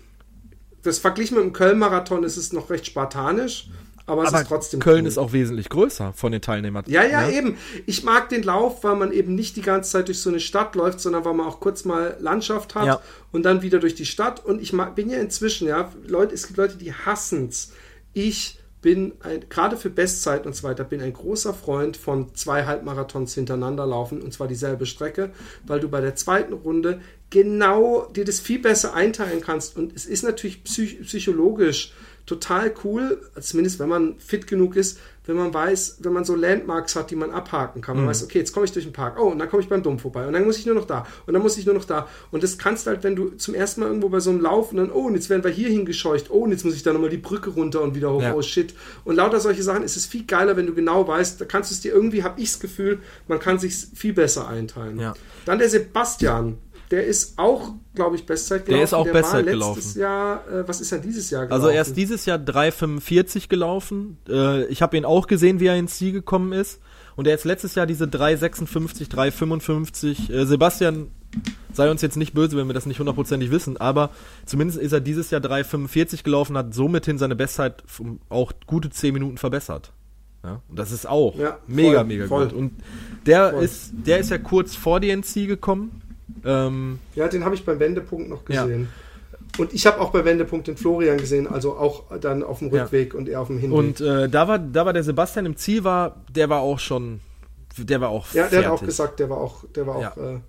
das 0.84 1.00
verglichen 1.00 1.38
mit 1.38 1.46
dem 1.46 1.54
Köln-Marathon 1.54 2.24
ist 2.24 2.38
es 2.38 2.54
noch 2.54 2.70
recht 2.70 2.86
spartanisch. 2.86 3.70
Aber, 4.08 4.28
aber 4.28 4.36
es 4.36 4.42
ist 4.42 4.48
trotzdem 4.48 4.80
Köln 4.80 5.02
cool. 5.02 5.08
ist 5.08 5.18
auch 5.18 5.32
wesentlich 5.32 5.70
größer 5.70 6.12
von 6.14 6.32
den 6.32 6.42
Teilnehmern. 6.42 6.84
Ja, 6.88 7.04
ja, 7.04 7.22
ne? 7.22 7.34
eben. 7.34 7.58
Ich 7.86 8.04
mag 8.04 8.30
den 8.30 8.44
Lauf, 8.44 8.84
weil 8.84 8.96
man 8.96 9.12
eben 9.12 9.36
nicht 9.36 9.56
die 9.56 9.62
ganze 9.62 9.92
Zeit 9.92 10.08
durch 10.08 10.20
so 10.20 10.30
eine 10.30 10.40
Stadt 10.40 10.76
läuft, 10.76 11.00
sondern 11.00 11.24
weil 11.24 11.34
man 11.34 11.46
auch 11.46 11.60
kurz 11.60 11.86
mal 11.86 12.18
Landschaft 12.20 12.76
hat 12.76 12.88
ja. 12.88 13.02
und 13.32 13.44
dann 13.44 13.62
wieder 13.62 13.80
durch 13.80 13.96
die 13.96 14.06
Stadt. 14.06 14.44
Und 14.44 14.62
ich 14.62 14.74
mag, 14.74 14.96
bin 14.96 15.10
ja 15.10 15.20
inzwischen, 15.20 15.68
ja, 15.68 15.92
Leute, 16.08 16.34
es 16.34 16.48
gibt 16.48 16.58
Leute, 16.58 16.78
die 16.78 16.94
hassen 16.94 17.48
es. 17.50 17.72
Ich 18.14 18.60
bin 18.82 19.14
ein, 19.22 19.46
gerade 19.50 19.78
für 19.78 19.90
Bestzeiten 19.90 20.48
und 20.48 20.56
so 20.56 20.68
weiter, 20.68 20.84
bin 20.84 21.02
ein 21.02 21.14
großer 21.14 21.54
Freund 21.54 21.98
von 21.98 22.34
zwei 22.34 22.66
Halbmarathons 22.66 23.36
hintereinander 23.36 23.86
laufen 23.86 24.22
und 24.22 24.34
zwar 24.34 24.48
dieselbe 24.48 24.86
Strecke, 24.86 25.32
weil 25.66 25.80
du 25.80 25.88
bei 25.88 26.02
der 26.02 26.16
zweiten 26.16 26.54
Runde 26.54 27.00
genau 27.30 28.08
dir 28.08 28.26
das 28.26 28.40
viel 28.40 28.60
besser 28.60 28.94
einteilen 28.94 29.42
kannst. 29.42 29.78
Und 29.78 29.96
es 29.96 30.06
ist 30.06 30.24
natürlich 30.24 30.64
psych 30.64 31.02
psychologisch 31.02 31.94
total 32.26 32.74
cool, 32.84 33.22
zumindest 33.40 33.80
wenn 33.80 33.90
man 33.90 34.20
fit 34.20 34.48
genug 34.48 34.76
ist, 34.76 35.00
wenn 35.32 35.38
man 35.38 35.54
weiß, 35.54 35.98
wenn 36.02 36.14
man 36.14 36.26
so 36.26 36.36
Landmarks 36.36 36.96
hat, 36.96 37.10
die 37.10 37.16
man 37.16 37.32
abhaken 37.32 37.82
kann. 37.82 37.96
Man 37.96 38.06
mhm. 38.06 38.10
weiß, 38.10 38.24
okay, 38.24 38.40
jetzt 38.40 38.52
komme 38.52 38.66
ich 38.66 38.72
durch 38.72 38.86
den 38.86 38.94
Park, 38.94 39.18
oh, 39.20 39.30
und 39.30 39.40
dann 39.40 39.50
komme 39.50 39.64
ich 39.64 39.70
beim 39.70 39.82
Dom 39.82 39.98
vorbei 39.98 40.28
und 40.28 40.34
dann 40.34 40.46
muss 40.46 40.58
ich 40.58 40.66
nur 40.66 40.76
noch 40.76 40.86
da 40.86 41.08
und 41.26 41.34
dann 41.34 41.42
muss 41.42 41.58
ich 41.58 41.66
nur 41.66 41.74
noch 41.74 41.86
da. 41.86 42.08
Und 42.32 42.44
das 42.44 42.58
kannst 42.58 42.88
halt, 42.88 43.04
wenn 43.04 43.16
du 43.16 43.30
zum 43.32 43.56
ersten 43.56 43.82
Mal 43.82 43.88
irgendwo 43.88 44.10
bei 44.10 44.20
so 44.20 44.30
einem 44.30 44.42
Lauf 44.42 44.72
und 44.72 44.78
dann, 44.78 44.92
oh, 44.92 45.08
und 45.08 45.16
jetzt 45.16 45.30
werden 45.30 45.44
wir 45.44 45.52
hier 45.52 45.70
hingescheucht, 45.70 46.30
oh, 46.30 46.44
und 46.44 46.52
jetzt 46.52 46.66
muss 46.66 46.76
ich 46.76 46.84
da 46.84 46.92
nochmal 46.94 47.10
die 47.10 47.18
Brücke 47.18 47.52
runter 47.52 47.82
und 47.82 47.96
wieder 47.96 48.12
hoch, 48.12 48.22
ja. 48.22 48.34
oh 48.34 48.42
shit. 48.42 48.74
Und 49.06 49.16
lauter 49.16 49.40
solche 49.40 49.64
Sachen 49.64 49.84
ist 49.84 49.96
es 49.96 50.06
viel 50.06 50.26
geiler, 50.26 50.58
wenn 50.58 50.68
du 50.68 50.74
genau 50.74 51.08
weißt, 51.08 51.40
da 51.40 51.46
kannst 51.46 51.72
du 51.72 51.76
es 51.76 51.82
dir 51.82 51.94
irgendwie, 51.94 52.24
habe 52.24 52.40
ich 52.42 52.52
das 52.52 52.60
Gefühl, 52.60 53.00
man 53.28 53.40
kann 53.40 53.60
sich 53.60 53.88
viel 53.96 54.14
besser 54.14 54.48
einteilen. 54.48 55.00
Ja. 55.00 55.14
Dann 55.46 55.60
der 55.60 55.70
Sebastian, 55.70 56.58
der 56.92 57.06
ist 57.06 57.40
auch, 57.40 57.74
glaube 57.96 58.18
ich, 58.18 58.26
Bestzeit 58.26 58.66
gelaufen. 58.66 58.78
Der 58.78 58.84
ist 58.84 58.94
auch 58.94 59.06
der 59.06 59.14
Bestzeit 59.14 59.46
gelaufen. 59.46 60.00
Jahr, 60.00 60.48
äh, 60.48 60.68
was 60.68 60.82
ist 60.82 60.92
er 60.92 61.00
dieses 61.00 61.30
Jahr 61.30 61.46
gelaufen? 61.46 61.64
Also 61.64 61.74
er 61.74 61.82
ist 61.82 61.96
dieses 61.96 62.26
Jahr 62.26 62.38
3,45 62.38 63.48
gelaufen. 63.48 64.18
Äh, 64.28 64.66
ich 64.66 64.82
habe 64.82 64.98
ihn 64.98 65.06
auch 65.06 65.28
gesehen, 65.28 65.60
wie 65.60 65.68
er 65.68 65.78
ins 65.78 65.98
Ziel 65.98 66.12
gekommen 66.12 66.52
ist. 66.52 66.80
Und 67.16 67.28
er 67.28 67.36
ist 67.36 67.46
letztes 67.46 67.76
Jahr 67.76 67.86
diese 67.86 68.06
3,56, 68.06 69.10
3,55. 69.10 70.32
Äh, 70.32 70.46
Sebastian, 70.46 71.12
sei 71.74 71.90
uns 71.90 72.02
jetzt 72.02 72.18
nicht 72.18 72.34
böse, 72.34 72.58
wenn 72.58 72.68
wir 72.68 72.74
das 72.74 72.86
nicht 72.86 73.00
hundertprozentig 73.00 73.52
wissen, 73.52 73.78
aber 73.78 74.10
zumindest 74.46 74.80
ist 74.80 74.92
er 74.92 75.00
dieses 75.00 75.32
Jahr 75.32 75.42
3,45 75.42 76.24
gelaufen, 76.24 76.58
hat 76.58 76.74
somit 76.74 77.06
sein 77.06 77.38
Bestzeit 77.38 77.84
auch 78.30 78.52
gute 78.68 78.90
10 78.90 79.14
Minuten 79.14 79.38
verbessert. 79.38 79.94
Ja, 80.44 80.62
und 80.68 80.80
das 80.80 80.92
ist 80.92 81.08
auch 81.08 81.38
ja, 81.38 81.60
mega, 81.68 82.00
voll, 82.00 82.06
mega 82.06 82.28
voll. 82.28 82.48
gut. 82.48 82.54
Und 82.54 82.74
der 83.28 83.54
ist, 83.54 83.92
der 83.94 84.18
ist 84.18 84.32
ja 84.32 84.40
kurz 84.40 84.76
vor 84.76 85.00
die 85.00 85.12
NC 85.16 85.48
gekommen. 85.48 86.01
Ähm, 86.46 87.00
ja, 87.16 87.28
den 87.28 87.46
habe 87.46 87.56
ich 87.56 87.66
beim 87.66 87.80
Wendepunkt 87.80 88.30
noch 88.30 88.46
gesehen. 88.46 88.84
Ja. 88.84 88.88
Und 89.58 89.74
ich 89.74 89.86
habe 89.86 90.00
auch 90.00 90.12
bei 90.12 90.24
Wendepunkt 90.24 90.68
den 90.68 90.78
Florian 90.78 91.18
gesehen, 91.18 91.48
also 91.48 91.76
auch 91.76 92.04
dann 92.20 92.44
auf 92.44 92.60
dem 92.60 92.70
Rückweg 92.70 93.14
ja. 93.14 93.20
und 93.20 93.28
er 93.28 93.42
auf 93.42 93.48
dem 93.48 93.58
Hinweg. 93.58 93.78
Und 93.78 94.02
äh, 94.02 94.30
da, 94.30 94.48
war, 94.48 94.60
da 94.60 94.86
war 94.86 94.94
der 94.94 95.04
Sebastian 95.04 95.46
im 95.46 95.58
Ziel, 95.58 95.84
war, 95.84 96.16
der 96.30 96.50
war 96.50 96.62
auch 96.62 96.80
schon, 96.80 97.20
der 97.78 98.00
war 98.00 98.10
auch 98.10 98.28
Ja, 98.34 98.44
der 98.44 98.50
fertig. 98.50 98.66
hat 98.68 98.74
auch 98.74 98.86
gesagt, 98.86 99.20
der 99.20 99.30
war 99.30 99.38
auch, 99.38 99.66
der 99.76 99.88
war 99.88 99.96
auch 99.96 100.18
äh, 100.18 100.40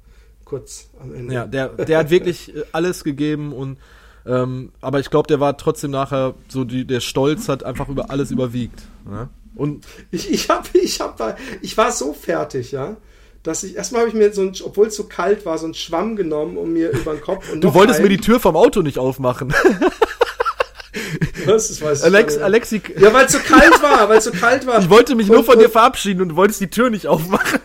kurz 0.45 0.89
am 1.01 1.15
Ende. 1.15 1.35
Ja, 1.35 1.47
der, 1.47 1.69
der 1.69 1.99
hat 1.99 2.11
wirklich 2.11 2.55
äh, 2.55 2.63
alles 2.73 3.03
gegeben 3.03 3.53
und 3.53 3.79
ähm, 4.25 4.71
aber 4.81 5.01
ich 5.01 5.11
glaube, 5.11 5.27
der 5.27 5.41
war 5.41 5.57
trotzdem 5.57 5.91
nachher 5.91 6.35
so, 6.49 6.63
die, 6.63 6.85
der 6.87 7.01
Stolz 7.01 7.49
hat 7.49 7.65
einfach 7.65 7.89
über 7.89 8.11
alles 8.11 8.31
überwiegt. 8.31 8.83
Ne? 9.05 9.29
Und 9.57 9.85
ich, 10.13 10.31
ich, 10.31 10.49
hab, 10.49 10.73
ich, 10.75 11.01
hab, 11.01 11.37
ich 11.61 11.77
war 11.77 11.91
so 11.91 12.13
fertig, 12.13 12.71
ja 12.71 12.97
dass 13.43 13.65
ich 13.65 13.77
erstmal 13.77 14.03
habe 14.03 14.09
ich 14.11 14.15
mir 14.15 14.33
so 14.33 14.43
ein, 14.43 14.55
obwohl 14.63 14.87
es 14.87 14.97
so 14.97 15.05
kalt 15.05 15.45
war, 15.45 15.59
so 15.59 15.65
einen 15.65 15.75
Schwamm 15.75 16.17
genommen 16.17 16.57
um 16.57 16.73
mir 16.73 16.91
über 16.91 17.13
den 17.13 17.21
Kopf. 17.21 17.51
Und 17.53 17.63
du 17.63 17.75
wolltest 17.75 17.99
einen. 17.99 18.09
mir 18.09 18.17
die 18.17 18.23
Tür 18.23 18.39
vom 18.41 18.57
Auto 18.57 18.83
nicht 18.83 18.99
aufmachen. 18.99 19.53
Was? 21.47 21.69
Das 21.69 21.83
weiß 21.83 21.99
ich 22.01 22.05
Alex, 22.05 22.39
Alexi. 22.39 22.83
Ja, 22.99 23.13
weil 23.13 23.27
es 23.27 23.33
so 23.33 23.39
kalt 23.39 23.83
war, 23.83 24.09
weil 24.09 24.19
es 24.19 24.25
so 24.25 24.31
kalt 24.31 24.67
war. 24.67 24.79
Ich 24.79 24.91
wollte 24.91 25.15
mich 25.15 25.29
und, 25.29 25.37
nur 25.37 25.45
von 25.45 25.59
dir 25.59 25.71
verabschieden 25.71 26.21
und 26.21 26.29
du 26.31 26.37
wolltest 26.37 26.61
die 26.61 26.69
Tür 26.69 26.91
nicht 26.91 27.09
aufmachen. 27.09 27.59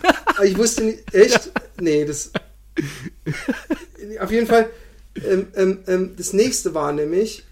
ich 0.43 0.57
wusste 0.57 0.83
nicht, 0.85 1.13
echt? 1.13 1.51
Nee, 1.79 2.05
das. 2.05 2.31
Auf 4.19 4.31
jeden 4.31 4.47
Fall. 4.47 4.69
Ähm, 5.15 5.47
ähm, 5.55 5.79
ähm, 5.87 6.13
das 6.17 6.33
nächste 6.33 6.73
war 6.73 6.91
nämlich, 6.91 7.45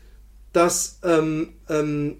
dass 0.53 0.99
ähm, 1.03 1.53
ähm, 1.69 2.17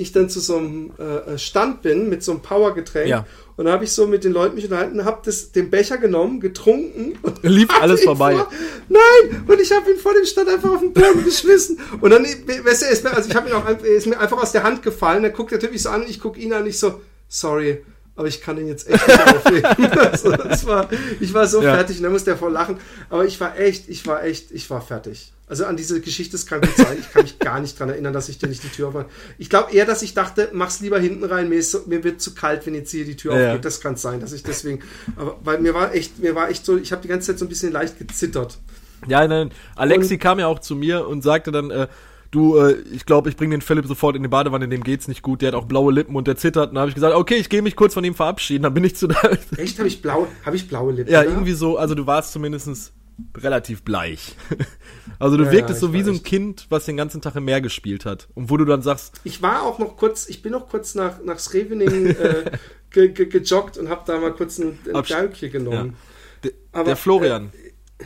ich 0.00 0.12
dann 0.12 0.28
zu 0.28 0.40
so 0.40 0.56
einem 0.56 0.92
äh, 0.98 1.36
Stand 1.38 1.82
bin 1.82 2.08
mit 2.08 2.22
so 2.22 2.32
einem 2.32 2.40
Powergetränk. 2.40 3.08
Ja. 3.08 3.26
Und 3.56 3.66
da 3.66 3.72
habe 3.72 3.84
ich 3.84 3.92
so 3.92 4.06
mit 4.06 4.24
den 4.24 4.32
Leuten 4.32 4.54
mich 4.54 4.64
unterhalten, 4.64 5.04
habe 5.04 5.30
den 5.54 5.70
Becher 5.70 5.98
genommen, 5.98 6.40
getrunken. 6.40 7.18
Und 7.22 7.42
Lief 7.42 7.68
alles 7.80 8.02
vorbei. 8.02 8.34
Vor, 8.34 8.50
nein! 8.88 9.44
Und 9.46 9.60
ich 9.60 9.70
habe 9.70 9.90
ihn 9.90 9.98
vor 9.98 10.14
dem 10.14 10.24
Stand 10.24 10.48
einfach 10.48 10.70
auf 10.70 10.80
den 10.80 10.92
Boden 10.92 11.24
geschmissen. 11.24 11.78
Und 12.00 12.10
dann, 12.10 12.24
weißt 12.24 12.82
du, 12.82 12.86
ist 12.86 13.04
mir, 13.04 13.14
also 13.14 13.28
ich 13.28 13.36
habe 13.36 13.48
ihn 13.48 13.54
auch 13.54 13.68
ist 13.68 14.06
mir 14.06 14.18
einfach 14.18 14.42
aus 14.42 14.52
der 14.52 14.62
Hand 14.62 14.82
gefallen. 14.82 15.22
Dann 15.22 15.32
guckt 15.32 15.52
mich 15.70 15.82
so 15.82 15.90
an, 15.90 16.04
ich 16.08 16.20
gucke 16.20 16.40
ihn 16.40 16.52
an, 16.52 16.66
ich 16.66 16.78
so, 16.78 17.00
sorry 17.28 17.82
aber 18.16 18.28
ich 18.28 18.40
kann 18.40 18.58
ihn 18.58 18.66
jetzt 18.66 18.88
echt 18.88 19.06
nicht 19.06 19.26
aufheben. 19.36 19.98
also, 19.98 20.66
war, 20.68 20.88
ich 21.20 21.32
war 21.32 21.46
so 21.46 21.62
ja. 21.62 21.74
fertig 21.74 21.98
und 21.98 22.04
dann 22.04 22.12
musste 22.12 22.30
er 22.30 22.36
voll 22.36 22.52
lachen. 22.52 22.78
Aber 23.08 23.24
ich 23.24 23.40
war 23.40 23.58
echt, 23.58 23.88
ich 23.88 24.06
war 24.06 24.24
echt, 24.24 24.50
ich 24.50 24.68
war 24.70 24.80
fertig. 24.82 25.32
Also 25.46 25.64
an 25.64 25.76
diese 25.76 26.00
Geschichte, 26.00 26.32
das 26.32 26.46
kann 26.46 26.60
gut 26.60 26.76
sein. 26.76 26.96
Ich 27.00 27.10
kann 27.10 27.22
mich 27.22 27.38
gar 27.40 27.60
nicht 27.60 27.74
daran 27.76 27.90
erinnern, 27.90 28.12
dass 28.12 28.28
ich 28.28 28.38
dir 28.38 28.46
nicht 28.46 28.62
die 28.62 28.68
Tür 28.68 28.88
aufmache. 28.88 29.06
Ich 29.36 29.50
glaube 29.50 29.72
eher, 29.72 29.84
dass 29.84 30.00
ich 30.02 30.14
dachte, 30.14 30.48
mach's 30.52 30.78
lieber 30.80 31.00
hinten 31.00 31.24
rein, 31.24 31.48
mir, 31.48 31.56
ist 31.56 31.88
mir 31.88 32.04
wird 32.04 32.20
zu 32.20 32.34
kalt, 32.34 32.66
wenn 32.66 32.74
jetzt 32.76 32.92
hier 32.92 33.04
die 33.04 33.16
Tür 33.16 33.36
ja. 33.36 33.48
aufgeht. 33.48 33.64
Das 33.64 33.80
kann 33.80 33.96
sein, 33.96 34.20
dass 34.20 34.32
ich 34.32 34.44
deswegen, 34.44 34.80
aber 35.16 35.38
weil 35.42 35.58
mir 35.58 35.74
war 35.74 35.92
echt, 35.92 36.20
mir 36.20 36.36
war 36.36 36.50
echt 36.50 36.64
so, 36.64 36.76
ich 36.76 36.92
habe 36.92 37.02
die 37.02 37.08
ganze 37.08 37.32
Zeit 37.32 37.40
so 37.40 37.46
ein 37.46 37.48
bisschen 37.48 37.72
leicht 37.72 37.98
gezittert. 37.98 38.58
Ja, 39.08 39.26
nein, 39.26 39.50
Alexi 39.74 40.14
und, 40.14 40.20
kam 40.20 40.38
ja 40.38 40.46
auch 40.46 40.60
zu 40.60 40.76
mir 40.76 41.08
und 41.08 41.22
sagte 41.22 41.50
dann, 41.50 41.70
äh, 41.72 41.88
du, 42.30 42.56
äh, 42.56 42.76
ich 42.92 43.06
glaube, 43.06 43.28
ich 43.28 43.36
bringe 43.36 43.56
den 43.56 43.60
Philipp 43.60 43.86
sofort 43.86 44.16
in 44.16 44.22
die 44.22 44.28
Badewanne, 44.28 44.68
dem 44.68 44.82
geht's 44.82 45.08
nicht 45.08 45.22
gut, 45.22 45.42
der 45.42 45.48
hat 45.48 45.54
auch 45.54 45.66
blaue 45.66 45.92
Lippen 45.92 46.16
und 46.16 46.26
der 46.26 46.36
zittert. 46.36 46.70
Und 46.70 46.74
dann 46.74 46.82
habe 46.82 46.90
ich 46.90 46.94
gesagt, 46.94 47.14
okay, 47.14 47.36
ich 47.36 47.48
gehe 47.48 47.62
mich 47.62 47.76
kurz 47.76 47.94
von 47.94 48.04
ihm 48.04 48.14
verabschieden, 48.14 48.62
dann 48.62 48.74
bin 48.74 48.84
ich 48.84 48.96
zu 48.96 49.06
da. 49.06 49.20
Echt, 49.56 49.78
habe 49.78 49.88
ich 49.88 50.02
blaue, 50.02 50.28
habe 50.44 50.56
ich 50.56 50.68
blaue 50.68 50.92
Lippen? 50.92 51.12
Ja, 51.12 51.20
oder? 51.20 51.30
irgendwie 51.30 51.52
so, 51.52 51.76
also 51.76 51.94
du 51.94 52.06
warst 52.06 52.32
zumindest 52.32 52.92
relativ 53.36 53.82
bleich. 53.82 54.36
Also 55.18 55.36
du 55.36 55.44
ja, 55.44 55.52
wirktest 55.52 55.82
ja, 55.82 55.88
so 55.88 55.92
wie 55.92 56.02
so 56.02 56.12
ein 56.12 56.22
Kind, 56.22 56.64
was 56.70 56.86
den 56.86 56.96
ganzen 56.96 57.20
Tag 57.20 57.36
im 57.36 57.44
Meer 57.44 57.60
gespielt 57.60 58.06
hat. 58.06 58.28
Und 58.34 58.48
wo 58.48 58.56
du 58.56 58.64
dann 58.64 58.80
sagst. 58.80 59.20
Ich 59.22 59.42
war 59.42 59.64
auch 59.64 59.78
noch 59.78 59.98
kurz, 59.98 60.26
ich 60.30 60.40
bin 60.40 60.52
noch 60.52 60.70
kurz 60.70 60.94
nach, 60.94 61.22
nach 61.22 61.38
Srevening 61.38 62.06
äh, 62.06 62.52
ge, 62.90 63.10
ge, 63.10 63.26
gejoggt 63.26 63.76
und 63.76 63.90
habe 63.90 64.00
da 64.06 64.18
mal 64.18 64.32
kurz 64.32 64.58
ein, 64.58 64.78
ein 64.86 65.02
Galkje 65.02 65.50
genommen. 65.50 65.94
Ja. 66.42 66.44
Der, 66.44 66.52
Aber, 66.72 66.84
der 66.84 66.96
Florian. 66.96 67.52
Äh, 67.98 68.04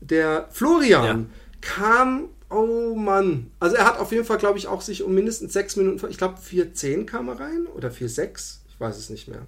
der 0.00 0.46
Florian 0.52 1.30
kam 1.60 2.28
Oh 2.50 2.94
Mann. 2.96 3.50
Also 3.60 3.76
er 3.76 3.86
hat 3.86 3.98
auf 3.98 4.12
jeden 4.12 4.24
Fall, 4.24 4.38
glaube 4.38 4.58
ich, 4.58 4.66
auch 4.66 4.82
sich 4.82 5.02
um 5.02 5.14
mindestens 5.14 5.52
sechs 5.52 5.76
Minuten, 5.76 6.04
ich 6.10 6.18
glaube 6.18 6.38
4,10 6.38 7.06
kam 7.06 7.28
er 7.28 7.38
rein 7.38 7.66
oder 7.66 7.88
4,6, 7.88 8.58
ich 8.68 8.80
weiß 8.80 8.98
es 8.98 9.08
nicht 9.08 9.28
mehr. 9.28 9.46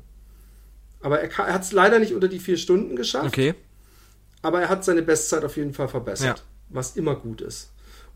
Aber 1.01 1.21
er, 1.21 1.29
er 1.29 1.55
hat 1.55 1.63
es 1.63 1.73
leider 1.73 1.99
nicht 1.99 2.15
unter 2.15 2.29
die 2.29 2.39
vier 2.39 2.57
Stunden 2.57 2.95
geschafft. 2.95 3.27
Okay. 3.27 3.55
Aber 4.41 4.61
er 4.61 4.69
hat 4.69 4.85
seine 4.85 5.03
Bestzeit 5.03 5.45
auf 5.45 5.57
jeden 5.57 5.75
Fall 5.75 5.89
verbessert, 5.89 6.39
ja. 6.39 6.45
was 6.69 6.97
immer 6.97 7.17
gut 7.17 7.41
ist. 7.41 7.71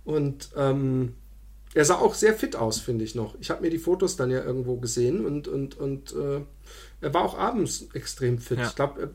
Und 0.05 0.51
ähm, 0.57 1.15
er 1.75 1.85
sah 1.85 1.97
auch 1.97 2.15
sehr 2.15 2.35
fit 2.35 2.55
aus, 2.57 2.81
finde 2.81 3.05
ich 3.05 3.15
noch. 3.15 3.35
Ich 3.41 3.51
habe 3.51 3.63
mir 3.63 3.71
die 3.71 3.79
Fotos 3.79 4.17
dann 4.17 4.31
ja 4.31 4.43
irgendwo 4.43 4.77
gesehen 4.77 5.27
und, 5.27 5.49
und, 5.49 5.77
und 5.77 6.13
äh, 6.15 6.41
er 7.01 7.13
war 7.13 7.25
auch 7.25 7.39
abends 7.39 7.89
extrem 7.93 8.39
fit. 8.39 8.59
Ja. 8.59 8.67
Ich 8.67 8.75
glaube, 8.75 9.11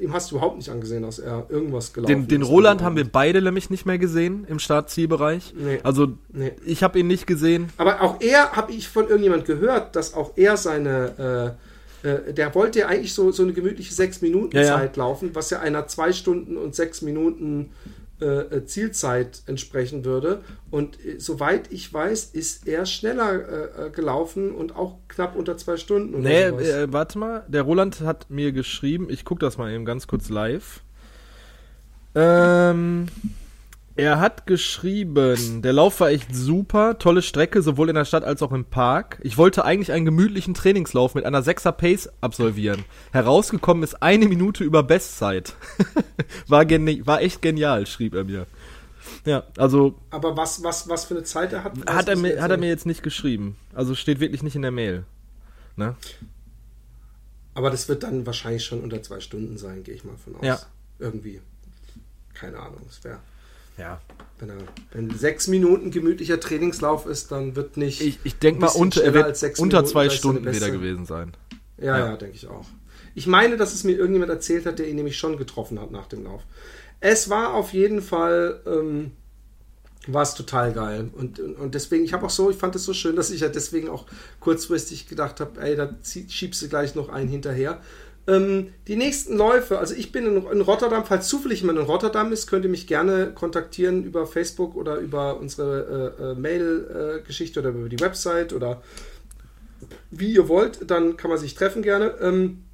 ihm 0.00 0.12
hast 0.12 0.30
du 0.30 0.36
überhaupt 0.36 0.56
nicht 0.56 0.68
angesehen, 0.68 1.02
dass 1.02 1.20
er 1.20 1.46
irgendwas 1.48 1.92
gelaufen 1.92 2.08
den, 2.08 2.28
den 2.28 2.42
ist. 2.42 2.48
Den 2.48 2.54
Roland 2.54 2.82
haben 2.82 2.96
wir 2.96 3.04
beide 3.04 3.40
nämlich 3.40 3.70
nicht 3.70 3.86
mehr 3.86 3.98
gesehen 3.98 4.44
im 4.48 4.58
Startzielbereich. 4.58 5.54
Nee. 5.56 5.78
Also 5.84 6.18
nee. 6.32 6.52
ich 6.64 6.82
habe 6.82 6.98
ihn 6.98 7.06
nicht 7.06 7.26
gesehen. 7.26 7.68
Aber 7.76 8.02
auch 8.02 8.20
er, 8.20 8.52
habe 8.52 8.72
ich 8.72 8.88
von 8.88 9.06
irgendjemand 9.06 9.44
gehört, 9.44 9.96
dass 9.96 10.14
auch 10.14 10.32
er 10.36 10.56
seine... 10.56 11.56
Äh, 12.02 12.08
äh 12.08 12.32
der 12.32 12.54
wollte 12.54 12.80
ja 12.80 12.88
eigentlich 12.88 13.14
so, 13.14 13.30
so 13.30 13.44
eine 13.44 13.52
gemütliche 13.52 13.94
6-Minuten-Zeit 13.94 14.66
ja, 14.66 14.84
ja. 14.84 14.90
laufen, 14.96 15.30
was 15.34 15.50
ja 15.50 15.60
einer 15.60 15.86
2 15.86 16.12
Stunden 16.12 16.56
und 16.56 16.74
6 16.74 17.02
Minuten 17.02 17.70
äh, 18.20 18.56
äh, 18.56 18.64
Zielzeit 18.64 19.42
entsprechen 19.46 20.04
würde. 20.04 20.42
Und 20.70 21.04
äh, 21.04 21.18
soweit 21.18 21.72
ich 21.72 21.92
weiß, 21.92 22.26
ist 22.26 22.66
er 22.66 22.86
schneller 22.86 23.86
äh, 23.86 23.90
gelaufen 23.90 24.54
und 24.54 24.76
auch 24.76 24.98
knapp 25.08 25.36
unter 25.36 25.56
zwei 25.56 25.76
Stunden. 25.76 26.20
nee, 26.20 26.42
äh, 26.42 26.92
warte 26.92 27.18
mal, 27.18 27.44
der 27.48 27.62
Roland 27.62 28.00
hat 28.00 28.30
mir 28.30 28.52
geschrieben, 28.52 29.08
ich 29.10 29.24
gucke 29.24 29.40
das 29.40 29.58
mal 29.58 29.72
eben 29.72 29.84
ganz 29.84 30.06
kurz 30.06 30.28
live. 30.28 30.82
Ähm, 32.14 33.06
er 34.00 34.18
hat 34.18 34.46
geschrieben, 34.46 35.60
der 35.60 35.74
Lauf 35.74 36.00
war 36.00 36.08
echt 36.08 36.34
super, 36.34 36.98
tolle 36.98 37.20
Strecke, 37.20 37.60
sowohl 37.60 37.90
in 37.90 37.94
der 37.94 38.06
Stadt 38.06 38.24
als 38.24 38.42
auch 38.42 38.50
im 38.50 38.64
Park. 38.64 39.18
Ich 39.22 39.36
wollte 39.36 39.64
eigentlich 39.64 39.92
einen 39.92 40.06
gemütlichen 40.06 40.54
Trainingslauf 40.54 41.14
mit 41.14 41.26
einer 41.26 41.42
6er 41.42 41.72
Pace 41.72 42.08
absolvieren. 42.22 42.84
Herausgekommen 43.12 43.82
ist 43.82 44.02
eine 44.02 44.26
Minute 44.26 44.64
über 44.64 44.82
Bestzeit. 44.82 45.54
war, 46.48 46.64
war 46.66 47.20
echt 47.20 47.42
genial, 47.42 47.86
schrieb 47.86 48.14
er 48.14 48.24
mir. 48.24 48.46
Ja, 49.26 49.44
also. 49.58 49.98
Aber 50.10 50.34
was, 50.34 50.62
was, 50.62 50.88
was 50.88 51.04
für 51.04 51.14
eine 51.14 51.24
Zeit 51.24 51.52
er 51.52 51.64
hat? 51.64 51.74
Hat 51.86 52.08
er, 52.08 52.16
mir, 52.16 52.40
hat 52.40 52.50
er 52.50 52.56
mir 52.56 52.68
jetzt 52.68 52.86
nicht 52.86 53.02
geschrieben. 53.02 53.56
Also 53.74 53.94
steht 53.94 54.18
wirklich 54.18 54.42
nicht 54.42 54.56
in 54.56 54.62
der 54.62 54.70
Mail. 54.70 55.04
Ne? 55.76 55.94
Aber 57.52 57.68
das 57.70 57.88
wird 57.88 58.02
dann 58.02 58.24
wahrscheinlich 58.24 58.64
schon 58.64 58.80
unter 58.80 59.02
zwei 59.02 59.20
Stunden 59.20 59.58
sein, 59.58 59.82
gehe 59.82 59.94
ich 59.94 60.04
mal 60.04 60.16
von 60.16 60.36
aus. 60.36 60.42
Ja. 60.42 60.58
Irgendwie. 60.98 61.42
Keine 62.32 62.58
Ahnung, 62.58 62.80
es 62.88 63.04
wäre. 63.04 63.18
Ja. 63.80 64.00
Wenn, 64.38 64.50
er, 64.50 64.56
wenn 64.92 65.10
sechs 65.10 65.48
Minuten 65.48 65.90
gemütlicher 65.90 66.40
Trainingslauf 66.40 67.06
ist, 67.06 67.32
dann 67.32 67.56
wird 67.56 67.76
nicht. 67.76 68.00
Ich, 68.00 68.18
ich 68.24 68.38
denke 68.38 68.60
mal, 68.60 68.68
unter, 68.68 69.02
er 69.02 69.12
wird 69.12 69.42
unter 69.58 69.78
Minuten 69.78 69.86
zwei 69.86 70.10
Stunden 70.10 70.52
wieder 70.52 70.70
gewesen 70.70 71.04
sein. 71.04 71.32
Ja, 71.78 71.98
ja, 71.98 72.06
ja 72.10 72.16
denke 72.16 72.36
ich 72.36 72.46
auch. 72.46 72.66
Ich 73.14 73.26
meine, 73.26 73.56
dass 73.56 73.74
es 73.74 73.84
mir 73.84 73.92
irgendjemand 73.96 74.30
erzählt 74.30 74.66
hat, 74.66 74.78
der 74.78 74.88
ihn 74.88 74.96
nämlich 74.96 75.18
schon 75.18 75.36
getroffen 75.36 75.80
hat 75.80 75.90
nach 75.90 76.06
dem 76.06 76.24
Lauf. 76.24 76.42
Es 77.00 77.28
war 77.28 77.54
auf 77.54 77.72
jeden 77.72 78.02
Fall. 78.02 78.60
Ähm, 78.66 79.12
war 80.06 80.22
es 80.22 80.34
total 80.34 80.72
geil. 80.72 81.10
Und, 81.12 81.38
und 81.38 81.74
deswegen, 81.74 82.04
ich 82.04 82.14
habe 82.14 82.24
auch 82.24 82.30
so, 82.30 82.50
ich 82.50 82.56
fand 82.56 82.74
es 82.74 82.84
so 82.84 82.94
schön, 82.94 83.16
dass 83.16 83.30
ich 83.30 83.42
ja 83.42 83.48
deswegen 83.48 83.90
auch 83.90 84.06
kurzfristig 84.40 85.08
gedacht 85.08 85.40
habe, 85.40 85.60
ey, 85.60 85.76
da 85.76 85.94
schiebst 86.02 86.62
du 86.62 86.68
gleich 86.68 86.94
noch 86.94 87.10
einen 87.10 87.28
hinterher. 87.28 87.82
Ähm, 88.26 88.72
die 88.86 88.96
nächsten 88.96 89.36
Läufe, 89.36 89.78
also 89.78 89.94
ich 89.94 90.12
bin 90.12 90.26
in, 90.26 90.46
in, 90.46 90.60
Rotterdam, 90.60 91.04
falls 91.04 91.28
zufällig 91.28 91.60
jemand 91.60 91.78
in 91.78 91.86
Rotterdam 91.86 92.32
ist, 92.32 92.46
könnt 92.46 92.64
ihr 92.64 92.70
mich 92.70 92.86
gerne 92.86 93.32
kontaktieren 93.32 94.04
über 94.04 94.26
Facebook 94.26 94.76
oder 94.76 94.96
über 94.98 95.40
unsere 95.40 96.16
äh, 96.18 96.22
äh, 96.22 96.34
Mail-Geschichte 96.34 97.60
oder 97.60 97.70
über 97.70 97.88
die 97.88 98.00
Website 98.00 98.52
oder 98.52 98.82
wie 100.10 100.34
ihr 100.34 100.48
wollt, 100.48 100.90
dann 100.90 101.16
kann 101.16 101.30
man 101.30 101.38
sich 101.38 101.54
treffen 101.54 101.82
gerne. 101.82 102.16
Ähm, 102.20 102.64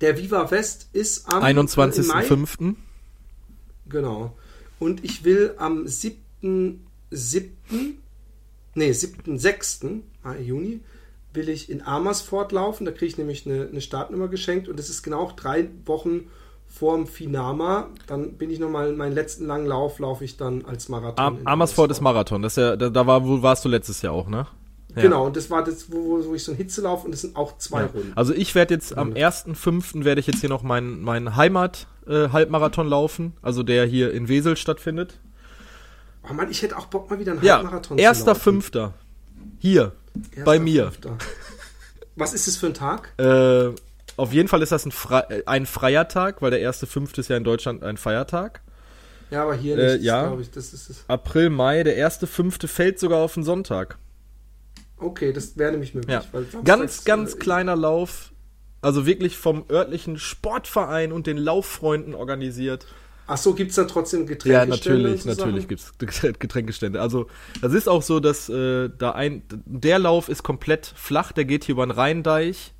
der 0.00 0.16
Viva 0.16 0.50
West 0.50 0.88
ist 0.92 1.28
am 1.28 1.42
21.05. 1.42 2.74
Genau. 3.88 4.36
Und 4.78 5.04
ich 5.04 5.24
will 5.24 5.54
am 5.58 5.84
7.7. 5.84 7.50
Nee, 8.74 8.90
7.6. 8.90 10.00
Juni 10.40 10.80
will 11.34 11.48
ich 11.48 11.70
in 11.70 11.82
Amersfoort 11.82 12.52
laufen. 12.52 12.84
Da 12.84 12.92
kriege 12.92 13.06
ich 13.06 13.18
nämlich 13.18 13.46
eine, 13.46 13.68
eine 13.70 13.80
Startnummer 13.80 14.28
geschenkt 14.28 14.68
und 14.68 14.78
das 14.78 14.88
ist 14.88 15.02
genau 15.02 15.30
drei 15.36 15.68
Wochen 15.86 16.28
vorm 16.66 17.06
Finama. 17.06 17.88
Dann 18.06 18.34
bin 18.34 18.50
ich 18.50 18.58
nochmal 18.58 18.92
meinen 18.92 19.12
letzten 19.12 19.46
langen 19.46 19.66
Lauf, 19.66 19.98
laufe 19.98 20.24
ich 20.24 20.36
dann 20.36 20.64
als 20.64 20.88
Marathon. 20.88 21.24
Am, 21.24 21.38
Amersfoort 21.44 21.90
ist 21.90 22.00
Marathon. 22.00 22.42
Das 22.42 22.52
ist 22.52 22.62
ja, 22.62 22.76
da, 22.76 22.88
da 22.88 23.06
war, 23.06 23.26
wo 23.26 23.42
warst 23.42 23.64
du 23.64 23.68
letztes 23.68 24.02
Jahr 24.02 24.12
auch, 24.14 24.28
ne? 24.28 24.46
Ja. 24.94 25.02
Genau, 25.02 25.26
und 25.26 25.36
das 25.36 25.48
war 25.48 25.64
das, 25.64 25.90
wo, 25.90 26.22
wo 26.24 26.34
ich 26.34 26.44
so 26.44 26.52
ein 26.52 26.56
Hitze 26.56 26.82
laufe 26.82 27.06
und 27.06 27.12
das 27.12 27.22
sind 27.22 27.34
auch 27.34 27.56
zwei 27.56 27.82
ja. 27.82 27.86
Runden. 27.86 28.12
Also 28.14 28.34
ich 28.34 28.54
werde 28.54 28.74
jetzt 28.74 28.96
am 28.96 29.12
1.5. 29.12 30.04
werde 30.04 30.20
ich 30.20 30.26
jetzt 30.26 30.40
hier 30.40 30.50
noch 30.50 30.62
meinen 30.62 31.00
mein 31.02 31.34
Heimat-Halbmarathon 31.34 32.86
äh, 32.86 32.90
laufen, 32.90 33.32
also 33.40 33.62
der 33.62 33.86
hier 33.86 34.12
in 34.12 34.28
Wesel 34.28 34.56
stattfindet. 34.56 35.18
Oh 36.28 36.34
Mann, 36.34 36.50
ich 36.50 36.60
hätte 36.60 36.76
auch 36.76 36.86
Bock 36.86 37.08
mal 37.08 37.18
wieder 37.18 37.32
einen 37.32 37.42
ja, 37.42 37.56
Halbmarathon 37.56 37.98
zu 37.98 38.04
laufen. 38.04 38.60
1.5. 38.60 38.90
Hier, 39.58 39.92
bei 40.44 40.58
mir. 40.58 40.84
Fünfter. 40.92 41.18
Was 42.16 42.34
ist 42.34 42.46
das 42.46 42.56
für 42.56 42.66
ein 42.66 42.74
Tag? 42.74 43.12
Äh, 43.18 43.70
auf 44.16 44.32
jeden 44.32 44.48
Fall 44.48 44.62
ist 44.62 44.72
das 44.72 44.84
ein, 44.84 44.92
Fre 44.92 45.42
ein 45.46 45.66
freier 45.66 46.08
Tag, 46.08 46.42
weil 46.42 46.50
der 46.50 46.60
erste 46.60 46.86
fünfte 46.86 47.20
ist 47.20 47.28
ja 47.28 47.36
in 47.36 47.44
Deutschland 47.44 47.82
ein 47.82 47.96
Feiertag. 47.96 48.60
Ja, 49.30 49.44
aber 49.44 49.54
hier 49.54 49.78
äh, 49.78 49.94
nicht, 49.94 50.04
ja. 50.04 50.26
glaube 50.26 50.42
ich. 50.42 50.50
Das 50.50 50.74
ist 50.74 50.90
es. 50.90 51.04
April, 51.08 51.48
Mai, 51.48 51.82
der 51.82 51.96
erste 51.96 52.26
fünfte 52.26 52.68
fällt 52.68 52.98
sogar 52.98 53.20
auf 53.20 53.34
den 53.34 53.44
Sonntag. 53.44 53.96
Okay, 54.98 55.32
das 55.32 55.56
wäre 55.56 55.72
nämlich 55.72 55.94
möglich. 55.94 56.14
Ja. 56.14 56.22
ganz, 56.64 57.04
ganz 57.04 57.34
äh, 57.34 57.38
kleiner 57.38 57.74
Lauf. 57.74 58.32
Also 58.82 59.06
wirklich 59.06 59.38
vom 59.38 59.64
örtlichen 59.70 60.18
Sportverein 60.18 61.12
und 61.12 61.26
den 61.26 61.38
Lauffreunden 61.38 62.14
organisiert. 62.14 62.86
Ach 63.26 63.36
so, 63.36 63.54
gibt 63.54 63.70
es 63.70 63.76
dann 63.76 63.88
trotzdem 63.88 64.26
Getränkestände? 64.26 64.98
Ja, 64.98 65.14
natürlich, 65.14 65.24
natürlich 65.24 65.68
gibt 65.68 65.80
es 65.80 66.20
Getränkestände. 66.38 67.00
Also, 67.00 67.28
das 67.60 67.72
ist 67.72 67.88
auch 67.88 68.02
so, 68.02 68.20
dass 68.20 68.48
äh, 68.48 68.90
da 68.98 69.12
ein, 69.12 69.42
der 69.64 69.98
Lauf 69.98 70.28
ist 70.28 70.42
komplett 70.42 70.92
flach, 70.96 71.32
der 71.32 71.44
geht 71.44 71.64
hier 71.64 71.74
über 71.74 71.86
den 71.86 71.92
Rheindeich. 71.92 72.74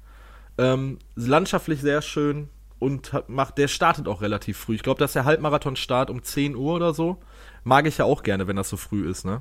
Ähm, 0.59 0.99
landschaftlich 1.15 1.81
sehr 1.81 2.03
schön 2.03 2.49
und 2.79 3.13
hat, 3.13 3.29
macht, 3.29 3.59
der 3.59 3.69
startet 3.69 4.09
auch 4.09 4.21
relativ 4.23 4.59
früh. 4.59 4.75
Ich 4.75 4.83
glaube, 4.83 4.99
dass 4.99 5.13
der 5.13 5.25
Halbmarathon-Start 5.25 6.11
um 6.11 6.23
10 6.23 6.57
Uhr 6.57 6.75
oder 6.75 6.93
so. 6.93 7.19
Mag 7.65 7.87
ich 7.87 7.99
ja 7.99 8.05
auch 8.05 8.25
gerne, 8.25 8.49
wenn 8.49 8.57
das 8.57 8.69
so 8.69 8.77
früh 8.77 9.09
ist, 9.09 9.25
ne? 9.25 9.41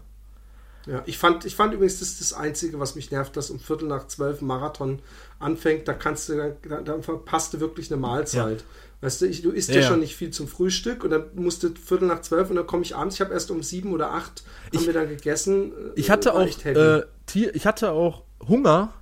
Ja, 0.86 1.04
ich 1.06 1.18
fand, 1.18 1.46
ich 1.46 1.56
fand 1.56 1.74
übrigens, 1.74 2.00
das 2.00 2.10
ist 2.10 2.22
das 2.22 2.34
Einzige, 2.34 2.80
was 2.80 2.96
mich 2.96 3.12
nervt, 3.12 3.36
dass 3.38 3.50
um 3.50 3.60
Viertel 3.60 3.88
nach 3.88 4.08
zwölf 4.08 4.42
Marathon 4.42 5.00
anfängt, 5.40 5.88
da 5.88 5.94
kannst 5.94 6.30
du, 6.30 6.56
da, 6.68 6.82
da 6.82 7.02
verpasst 7.02 7.54
du 7.54 7.60
wirklich 7.60 7.92
eine 7.92 8.00
Mahlzeit. 8.00 8.60
Ja. 8.60 8.66
Weißt 9.02 9.22
du, 9.22 9.26
ich, 9.26 9.42
du 9.42 9.50
isst 9.50 9.70
ja, 9.70 9.82
ja, 9.82 9.88
schon 9.88 10.00
nicht 10.00 10.16
viel 10.16 10.30
zum 10.30 10.48
Frühstück 10.48 11.04
und 11.04 11.10
dann 11.10 11.24
musste 11.34 11.72
Viertel 11.72 12.08
nach 12.08 12.22
zwölf 12.22 12.52
und 12.52 12.56
dann 12.56 12.68
komme 12.68 12.84
ich 12.84 12.96
abends. 12.96 13.16
Ich 13.16 13.22
habe 13.22 13.34
erst 13.34 13.50
um 13.50 13.64
sieben 13.64 13.94
oder 13.94 14.12
acht 14.12 14.44
haben 14.68 14.80
ich, 14.80 14.86
wir 14.86 14.94
dann 14.94 15.10
gegessen. 15.10 15.72
Ich 15.96 16.12
hatte 16.12 16.36
auch 16.36 16.66
äh, 16.66 17.02
Tier, 17.26 17.56
ich 17.56 17.66
hatte 17.66 17.92
auch 17.92 18.24
Hunger 18.48 18.94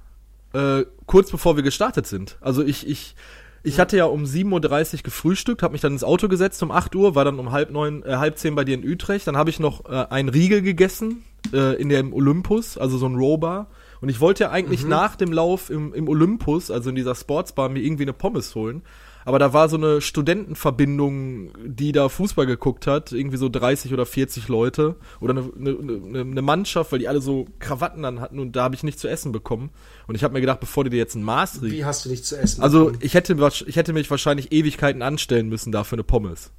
äh, 0.54 0.86
kurz 1.06 1.32
bevor 1.32 1.58
wir 1.58 1.64
gestartet 1.64 2.08
sind. 2.08 2.38
Also 2.40 2.64
ich 2.64 2.88
ich 2.88 3.16
ich 3.62 3.78
hatte 3.78 3.98
ja 3.98 4.06
um 4.06 4.24
7.30 4.24 4.94
Uhr 4.94 5.00
gefrühstückt, 5.04 5.64
habe 5.64 5.74
mich 5.74 5.82
dann 5.82 5.92
ins 5.92 6.06
Auto 6.06 6.30
gesetzt 6.30 6.64
um 6.64 6.72
8 6.72 6.96
Uhr, 6.96 7.16
war 7.16 7.26
dann 7.26 7.40
um 7.40 7.52
halb 7.52 7.72
neun, 7.72 8.04
äh, 8.04 8.16
halb 8.16 8.38
zehn 8.38 8.56
bei 8.56 8.64
dir 8.64 8.76
in 8.76 8.90
Utrecht. 8.90 9.28
Dann 9.28 9.36
habe 9.36 9.50
ich 9.50 9.60
noch 9.60 9.84
äh, 9.86 10.06
einen 10.10 10.30
Riegel 10.30 10.62
gegessen 10.62 11.26
äh, 11.52 11.76
in 11.76 11.90
dem 11.90 12.14
Olympus, 12.14 12.78
also 12.78 12.98
so 12.98 13.06
ein 13.06 13.16
Robar. 13.16 13.68
Und 14.00 14.08
ich 14.08 14.22
wollte 14.22 14.46
ja 14.46 14.52
eigentlich 14.52 14.84
mhm. 14.84 14.90
nach 14.92 15.18
dem 15.18 15.34
Lauf 15.34 15.70
im, 15.70 15.94
im 15.94 16.08
Olympus, 16.08 16.72
also 16.72 16.90
in 16.90 16.96
dieser 16.96 17.16
Sportsbar, 17.16 17.68
mir 17.68 17.82
irgendwie 17.82 18.04
eine 18.04 18.14
Pommes 18.14 18.56
holen 18.56 18.82
aber 19.26 19.40
da 19.40 19.54
war 19.54 19.70
so 19.70 19.78
eine 19.78 20.02
Studentenverbindung, 20.02 21.52
die 21.66 21.92
da 21.92 22.10
Fußball 22.10 22.46
geguckt 22.46 22.88
hat, 22.88 23.12
irgendwie 23.12 23.38
so 23.38 23.50
30 23.50 23.94
oder 23.94 24.06
40 24.06 24.48
Leute 24.48 24.96
oder 25.20 25.34
eine, 25.34 25.52
eine, 25.58 26.22
eine 26.22 26.42
Mannschaft, 26.42 26.92
weil 26.92 27.00
die 27.00 27.08
alle 27.08 27.22
so 27.22 27.46
Krawatten 27.60 28.04
dann 28.04 28.22
hatten 28.22 28.40
und 28.40 28.56
da 28.56 28.64
habe 28.64 28.76
ich 28.76 28.84
nichts 28.84 29.02
zu 29.02 29.08
essen 29.08 29.32
bekommen. 29.32 29.72
Und 30.08 30.16
ich 30.16 30.24
habe 30.24 30.34
mir 30.34 30.42
gedacht, 30.42 30.60
bevor 30.60 30.84
du 30.84 30.90
dir 30.90 30.98
jetzt 30.98 31.16
ein 31.16 31.24
Maß 31.24 31.62
riechst. 31.62 31.78
Wie 31.78 31.86
hast 31.86 32.06
du 32.06 32.10
nichts 32.10 32.30
zu 32.30 32.38
essen? 32.38 32.62
Also 32.62 32.86
bekommen? 32.86 33.00
ich 33.02 33.14
hätte, 33.14 33.52
ich 33.68 33.76
hätte 33.76 33.94
mich 33.94 34.10
wahrscheinlich 34.10 34.52
Ewigkeiten 34.52 35.02
anstellen 35.02 35.50
müssen 35.50 35.72
da 35.72 35.84
für 35.84 35.96
eine 35.96 36.04
Pommes. 36.04 36.52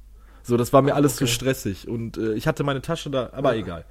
So, 0.43 0.57
das 0.57 0.73
war 0.73 0.81
mir 0.81 0.93
ah, 0.93 0.97
alles 0.97 1.13
okay. 1.13 1.25
zu 1.25 1.27
stressig 1.27 1.87
und 1.87 2.17
äh, 2.17 2.33
ich 2.33 2.47
hatte 2.47 2.63
meine 2.63 2.81
Tasche 2.81 3.09
da, 3.09 3.29
aber 3.33 3.53
ja. 3.53 3.61
egal. 3.61 3.85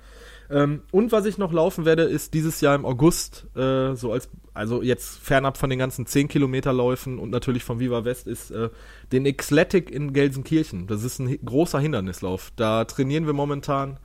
Ähm, 0.51 0.83
und 0.91 1.13
was 1.13 1.27
ich 1.27 1.39
noch 1.39 1.53
laufen 1.53 1.85
werde, 1.85 2.03
ist 2.03 2.35
dieses 2.35 2.61
Jahr 2.61 2.75
im 2.75 2.85
August, 2.85 3.47
äh, 3.57 3.95
so 3.95 4.13
als, 4.13 4.29
also 4.53 4.83
jetzt 4.83 5.19
fernab 5.19 5.57
von 5.57 5.71
den 5.71 5.79
ganzen 5.79 6.07
10 6.07 6.29
Kilometer 6.29 6.73
Läufen 6.73 7.19
und 7.19 7.31
natürlich 7.31 7.63
von 7.63 7.79
Viva 7.79 8.05
West, 8.05 8.27
ist 8.27 8.51
äh, 8.51 8.69
den 9.13 9.25
Xletic 9.37 9.91
in 9.91 10.13
Gelsenkirchen. 10.13 10.89
Das 10.89 11.05
ist 11.05 11.21
ein 11.21 11.39
großer 11.45 11.79
Hindernislauf. 11.79 12.53
Da 12.57 12.85
trainieren 12.85 13.27
wir 13.27 13.33
momentan 13.33 13.99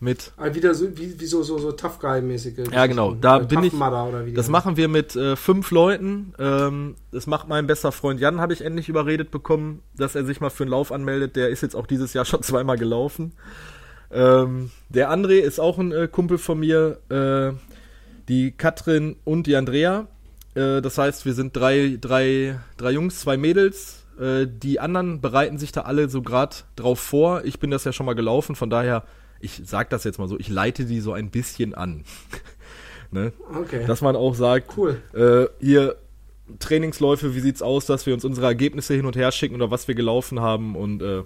mit. 0.00 0.32
Ah, 0.38 0.54
wieder 0.54 0.74
so, 0.74 0.96
wie, 0.96 1.20
wie 1.20 1.26
so, 1.26 1.42
so, 1.42 1.58
so 1.58 1.72
Tough 1.72 1.98
Guy-mäßige. 1.98 2.72
Ja, 2.72 2.86
genau. 2.86 3.14
Da 3.14 3.40
äh, 3.40 3.44
bin 3.44 3.62
ich. 3.62 3.72
das 4.34 4.48
machen 4.48 4.78
wir 4.78 4.88
mit 4.88 5.14
äh, 5.14 5.36
fünf 5.36 5.70
Leuten. 5.70 6.32
Ähm, 6.38 6.94
das 7.12 7.26
macht 7.26 7.48
mein 7.48 7.66
bester 7.66 7.92
Freund 7.92 8.18
Jan, 8.20 8.40
habe 8.40 8.54
ich 8.54 8.62
endlich 8.62 8.88
überredet 8.88 9.30
bekommen, 9.30 9.82
dass 9.96 10.14
er 10.14 10.24
sich 10.24 10.40
mal 10.40 10.50
für 10.50 10.64
einen 10.64 10.70
Lauf 10.70 10.90
anmeldet. 10.90 11.36
Der 11.36 11.50
ist 11.50 11.60
jetzt 11.60 11.76
auch 11.76 11.86
dieses 11.86 12.14
Jahr 12.14 12.24
schon 12.24 12.42
zweimal 12.42 12.78
gelaufen. 12.78 13.34
Ähm, 14.10 14.70
der 14.88 15.10
André 15.10 15.38
ist 15.38 15.60
auch 15.60 15.78
ein 15.78 15.92
äh, 15.92 16.08
Kumpel 16.10 16.38
von 16.38 16.58
mir. 16.58 16.98
Äh, 17.08 17.56
die 18.30 18.52
Katrin 18.52 19.16
und 19.24 19.46
die 19.48 19.56
Andrea. 19.56 20.06
Äh, 20.54 20.80
das 20.80 20.96
heißt, 20.96 21.26
wir 21.26 21.34
sind 21.34 21.54
drei, 21.54 21.98
drei, 22.00 22.60
drei 22.76 22.92
Jungs, 22.92 23.20
zwei 23.20 23.36
Mädels. 23.36 24.04
Äh, 24.18 24.46
die 24.46 24.78
anderen 24.78 25.20
bereiten 25.20 25.58
sich 25.58 25.72
da 25.72 25.82
alle 25.82 26.08
so 26.08 26.22
gerade 26.22 26.56
drauf 26.76 27.00
vor. 27.00 27.44
Ich 27.44 27.58
bin 27.58 27.70
das 27.70 27.84
ja 27.84 27.92
schon 27.92 28.06
mal 28.06 28.14
gelaufen, 28.14 28.54
von 28.54 28.70
daher, 28.70 29.04
ich 29.40 29.60
sag 29.64 29.90
das 29.90 30.04
jetzt 30.04 30.18
mal 30.18 30.28
so, 30.28 30.38
ich 30.38 30.48
leite 30.48 30.84
die 30.84 31.00
so 31.00 31.12
ein 31.12 31.30
bisschen 31.30 31.74
an. 31.74 32.04
ne? 33.10 33.32
Okay. 33.52 33.84
Dass 33.86 34.00
man 34.00 34.14
auch 34.14 34.36
sagt, 34.36 34.76
cool. 34.76 35.02
Äh, 35.12 35.46
hier 35.64 35.96
Trainingsläufe, 36.60 37.34
wie 37.34 37.40
sieht's 37.40 37.62
aus, 37.62 37.86
dass 37.86 38.06
wir 38.06 38.14
uns 38.14 38.24
unsere 38.24 38.46
Ergebnisse 38.46 38.94
hin 38.94 39.06
und 39.06 39.16
her 39.16 39.32
schicken 39.32 39.56
oder 39.56 39.72
was 39.72 39.88
wir 39.88 39.96
gelaufen 39.96 40.40
haben 40.40 40.76
und 40.76 41.02
äh, 41.02 41.22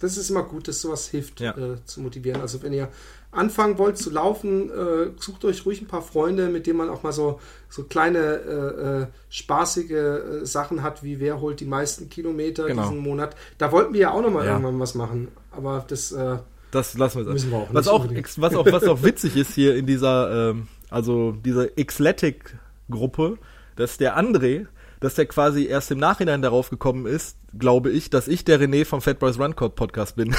das 0.00 0.16
ist 0.16 0.30
immer 0.30 0.42
gut, 0.42 0.66
dass 0.66 0.80
sowas 0.80 1.08
hilft 1.08 1.40
ja. 1.40 1.56
äh, 1.56 1.84
zu 1.84 2.00
motivieren. 2.00 2.40
Also 2.40 2.62
wenn 2.62 2.72
ihr 2.72 2.88
anfangen 3.30 3.78
wollt 3.78 3.98
zu 3.98 4.10
laufen, 4.10 4.70
äh, 4.70 5.10
sucht 5.18 5.44
euch 5.44 5.64
ruhig 5.64 5.80
ein 5.82 5.86
paar 5.86 6.02
Freunde, 6.02 6.48
mit 6.48 6.66
denen 6.66 6.78
man 6.78 6.88
auch 6.88 7.02
mal 7.02 7.12
so, 7.12 7.38
so 7.68 7.84
kleine 7.84 8.18
äh, 8.18 9.02
äh 9.02 9.06
spaßige 9.28 9.90
äh, 9.90 10.46
Sachen 10.46 10.82
hat, 10.82 11.04
wie 11.04 11.20
wer 11.20 11.40
holt 11.40 11.60
die 11.60 11.66
meisten 11.66 12.08
Kilometer 12.08 12.66
genau. 12.66 12.82
diesen 12.82 12.98
Monat. 12.98 13.36
Da 13.58 13.70
wollten 13.70 13.92
wir 13.92 14.00
ja 14.00 14.10
auch 14.10 14.22
noch 14.22 14.30
mal 14.30 14.44
ja. 14.44 14.52
irgendwann 14.52 14.80
was 14.80 14.94
machen. 14.94 15.28
Aber 15.52 15.84
das, 15.86 16.12
äh, 16.12 16.38
das 16.70 16.96
lassen 16.96 17.24
wir, 17.24 17.32
müssen 17.32 17.50
wir 17.50 17.58
auch 17.58 17.68
was 17.72 17.86
auch, 17.86 18.06
was 18.36 18.54
auch 18.54 18.66
Was 18.66 18.84
auch 18.84 19.02
witzig 19.02 19.36
ist 19.36 19.54
hier 19.54 19.76
in 19.76 19.86
dieser, 19.86 20.50
ähm, 20.50 20.68
also 20.88 21.32
dieser 21.32 21.68
Xletic-Gruppe, 21.68 23.36
dass 23.76 23.98
der 23.98 24.18
André 24.18 24.66
dass 25.00 25.14
der 25.14 25.26
quasi 25.26 25.66
erst 25.66 25.90
im 25.90 25.98
Nachhinein 25.98 26.42
darauf 26.42 26.70
gekommen 26.70 27.06
ist, 27.06 27.36
glaube 27.58 27.90
ich, 27.90 28.10
dass 28.10 28.28
ich 28.28 28.44
der 28.44 28.60
René 28.60 28.84
vom 28.84 29.00
Fat 29.00 29.18
Boys 29.18 29.38
Run 29.38 29.54
Podcast 29.54 30.16
bin. 30.16 30.34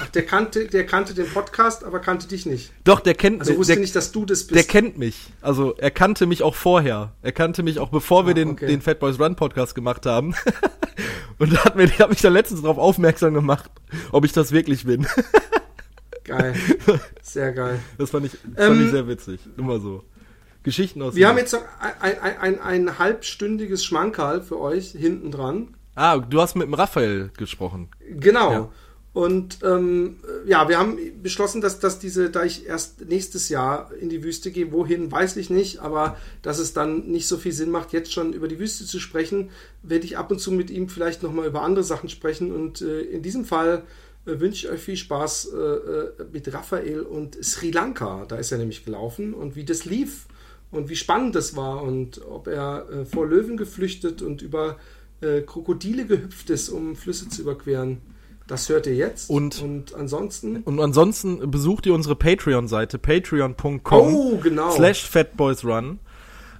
Ach, 0.00 0.08
der 0.08 0.24
kannte, 0.24 0.66
der 0.66 0.86
kannte 0.86 1.14
den 1.14 1.28
Podcast, 1.28 1.84
aber 1.84 2.00
kannte 2.00 2.28
dich 2.28 2.46
nicht. 2.46 2.72
Doch, 2.84 3.00
der 3.00 3.14
kennt 3.14 3.40
mich. 3.40 3.48
Also 3.48 3.58
wusste 3.58 3.74
der, 3.74 3.80
nicht, 3.80 3.94
dass 3.94 4.12
du 4.12 4.24
das 4.24 4.44
bist. 4.44 4.54
Der 4.54 4.64
kennt 4.64 4.98
mich. 4.98 5.32
Also 5.40 5.74
er 5.76 5.90
kannte 5.90 6.26
mich 6.26 6.42
auch 6.42 6.54
vorher. 6.54 7.12
Er 7.22 7.32
kannte 7.32 7.62
mich 7.62 7.78
auch 7.78 7.90
bevor 7.90 8.26
wir 8.26 8.32
ah, 8.32 8.34
den, 8.34 8.50
okay. 8.50 8.66
den 8.66 8.80
Fat 8.80 9.00
Boys 9.00 9.18
Run 9.18 9.36
Podcast 9.36 9.74
gemacht 9.74 10.06
haben. 10.06 10.34
Und 11.38 11.52
da 11.52 11.64
hat, 11.64 11.76
mir, 11.76 11.88
hat 11.98 12.10
mich 12.10 12.20
dann 12.20 12.32
letztens 12.32 12.62
darauf 12.62 12.78
aufmerksam 12.78 13.32
gemacht, 13.32 13.70
ob 14.12 14.24
ich 14.24 14.32
das 14.32 14.50
wirklich 14.50 14.84
bin. 14.86 15.06
Geil. 16.24 16.54
Sehr 17.22 17.52
geil. 17.52 17.80
Das 17.96 18.10
fand 18.10 18.26
ich, 18.26 18.32
das 18.32 18.66
fand 18.66 18.80
ich 18.80 18.86
ähm, 18.86 18.90
sehr 18.90 19.08
witzig. 19.08 19.40
Mal 19.56 19.80
so. 19.80 20.04
Geschichten 20.62 21.02
aus. 21.02 21.14
Wir 21.14 21.28
haben 21.28 21.38
jetzt 21.38 21.54
ein, 21.54 21.62
ein, 22.00 22.38
ein, 22.40 22.60
ein 22.60 22.98
halbstündiges 22.98 23.84
Schmankerl 23.84 24.42
für 24.42 24.58
euch 24.60 24.90
hinten 24.90 25.30
dran. 25.30 25.74
Ah, 25.94 26.18
du 26.18 26.40
hast 26.40 26.54
mit 26.54 26.66
dem 26.66 26.74
Raphael 26.74 27.30
gesprochen. 27.36 27.88
Genau. 28.08 28.52
Ja. 28.52 28.68
Und 29.18 29.58
ähm, 29.64 30.18
ja, 30.46 30.68
wir 30.68 30.78
haben 30.78 30.96
beschlossen, 31.22 31.60
dass, 31.60 31.80
dass 31.80 31.98
diese, 31.98 32.30
da 32.30 32.44
ich 32.44 32.66
erst 32.66 33.06
nächstes 33.06 33.48
Jahr 33.48 33.90
in 33.98 34.10
die 34.10 34.22
Wüste 34.22 34.52
gehe, 34.52 34.70
wohin, 34.70 35.10
weiß 35.10 35.36
ich 35.38 35.50
nicht, 35.50 35.80
aber 35.80 36.16
dass 36.42 36.58
es 36.58 36.72
dann 36.72 37.08
nicht 37.08 37.26
so 37.26 37.36
viel 37.36 37.52
Sinn 37.52 37.70
macht, 37.70 37.92
jetzt 37.92 38.12
schon 38.12 38.32
über 38.32 38.46
die 38.46 38.60
Wüste 38.60 38.84
zu 38.84 39.00
sprechen, 39.00 39.50
werde 39.82 40.04
ich 40.04 40.18
ab 40.18 40.30
und 40.30 40.38
zu 40.38 40.52
mit 40.52 40.70
ihm 40.70 40.88
vielleicht 40.88 41.24
nochmal 41.24 41.48
über 41.48 41.62
andere 41.62 41.82
Sachen 41.82 42.08
sprechen. 42.08 42.52
Und 42.52 42.80
äh, 42.80 43.00
in 43.00 43.22
diesem 43.22 43.44
Fall 43.44 43.82
äh, 44.24 44.38
wünsche 44.38 44.66
ich 44.66 44.72
euch 44.72 44.80
viel 44.80 44.96
Spaß 44.96 45.52
äh, 45.52 45.56
äh, 45.56 46.12
mit 46.30 46.52
Raphael 46.54 47.00
und 47.00 47.42
Sri 47.42 47.72
Lanka. 47.72 48.24
Da 48.28 48.36
ist 48.36 48.52
er 48.52 48.58
nämlich 48.58 48.84
gelaufen 48.84 49.34
und 49.34 49.56
wie 49.56 49.64
das 49.64 49.84
lief 49.84 50.26
und 50.70 50.88
wie 50.88 50.96
spannend 50.96 51.34
das 51.34 51.56
war 51.56 51.82
und 51.82 52.20
ob 52.26 52.46
er 52.46 52.88
äh, 52.90 53.04
vor 53.04 53.26
Löwen 53.26 53.56
geflüchtet 53.56 54.22
und 54.22 54.42
über 54.42 54.76
äh, 55.20 55.40
Krokodile 55.42 56.06
gehüpft 56.06 56.50
ist, 56.50 56.68
um 56.68 56.96
Flüsse 56.96 57.28
zu 57.28 57.42
überqueren. 57.42 58.00
Das 58.46 58.68
hört 58.70 58.86
ihr 58.86 58.94
jetzt. 58.94 59.28
Und, 59.28 59.60
und 59.60 59.94
ansonsten. 59.94 60.62
Und 60.62 60.80
ansonsten 60.80 61.50
besucht 61.50 61.84
ihr 61.84 61.94
unsere 61.94 62.16
Patreon-Seite, 62.16 62.98
patreon.com 62.98 64.14
oh, 64.14 64.38
genau. 64.38 64.70
slash 64.70 65.06
fatboysrun. 65.06 65.98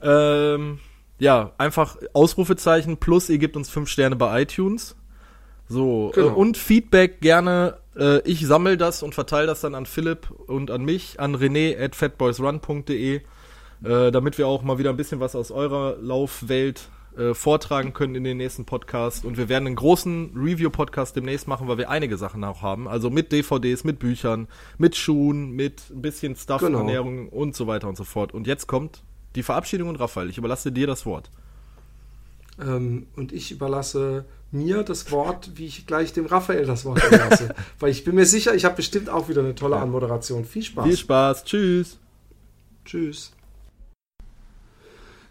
Ähm, 0.03 0.79
ja, 1.19 1.53
einfach 1.57 1.97
Ausrufezeichen 2.13 2.99
plus 2.99 3.31
ihr 3.31 3.39
gebt 3.39 3.57
uns 3.57 3.71
fünf 3.71 3.89
Sterne 3.89 4.17
bei 4.17 4.43
iTunes. 4.43 4.97
So, 5.67 6.13
Genau. 6.15 6.29
äh, 6.29 6.31
und 6.31 6.57
Feedback 6.57 7.21
gerne. 7.21 7.79
Äh, 7.97 8.21
ich 8.23 8.47
sammle 8.47 8.77
das 8.77 9.03
und 9.03 9.15
verteile 9.15 9.47
das 9.47 9.63
dann 9.63 9.75
an 9.75 9.87
Philipp 9.87 10.31
und 10.47 10.71
an 10.71 10.85
mich, 10.85 11.19
an 11.21 11.37
rené 11.37 11.79
at 11.79 11.95
fatboysrun.de, 11.95 13.23
äh, 13.85 14.11
damit 14.11 14.39
wir 14.39 14.47
auch 14.47 14.63
mal 14.63 14.79
wieder 14.79 14.91
ein 14.91 14.97
bisschen 14.97 15.21
was 15.21 15.35
aus 15.37 15.51
eurer 15.51 15.97
Laufwelt 16.01 16.89
äh, 17.17 17.35
vortragen 17.35 17.93
können 17.93 18.15
in 18.15 18.25
den 18.25 18.37
nächsten 18.37 18.65
Podcast. 18.65 19.25
Und 19.25 19.37
wir 19.37 19.49
werden 19.49 19.67
einen 19.67 19.77
großen 19.77 20.33
Review-Podcast 20.37 21.17
demnächst 21.17 21.49
machen, 21.49 21.67
weil 21.69 21.79
wir 21.79 21.91
einige 21.91 22.17
Sachen 22.17 22.45
auch 22.45 22.63
haben. 22.63 22.87
Also 22.89 23.11
mit 23.11 23.33
DVDs, 23.33 23.85
mit 23.85 23.99
Büchern, 23.99 24.47
mit 24.79 24.97
Schuhen, 24.97 25.51
mit 25.51 25.91
ein 25.91 26.03
bisschen 26.03 26.37
Stuff, 26.37 26.61
Genau. 26.61 26.79
Ernährung 26.79 27.29
und 27.29 27.57
so 27.57 27.67
weiter 27.67 27.89
und 27.89 27.97
so 27.97 28.05
fort. 28.05 28.35
Und 28.35 28.47
jetzt 28.47 28.67
kommt 28.67 29.03
die 29.35 29.43
Verabschiedung 29.43 29.89
und 29.89 29.97
Raphael. 29.97 30.31
Ich 30.31 30.39
überlasse 30.39 30.71
dir 30.73 30.87
das 30.87 31.07
Wort. 31.07 31.31
Ähm, 32.61 33.07
und 33.17 33.33
ich 33.33 33.53
überlasse 33.53 34.25
mir 34.51 34.83
das 34.83 35.11
Wort, 35.13 35.53
wie 35.57 35.67
ich 35.67 35.87
gleich 35.87 36.13
dem 36.13 36.27
Raphael 36.27 36.67
das 36.67 36.85
Wort 36.85 37.05
überlasse. 37.07 37.55
Weil 37.79 37.91
ich 37.91 38.05
bin 38.05 38.15
mir 38.15 38.27
sicher, 38.27 38.55
ich 38.55 38.65
habe 38.65 38.77
bestimmt 38.77 39.09
auch 39.11 39.29
wieder 39.29 39.43
eine 39.43 39.55
tolle. 39.55 39.77
Anmoderation. 39.77 40.45
Viel 40.45 40.63
Spaß. 40.63 40.85
Viel 40.87 40.97
Spaß. 40.97 41.45
Tschüss. 41.45 41.99
Tschüss. 42.85 43.33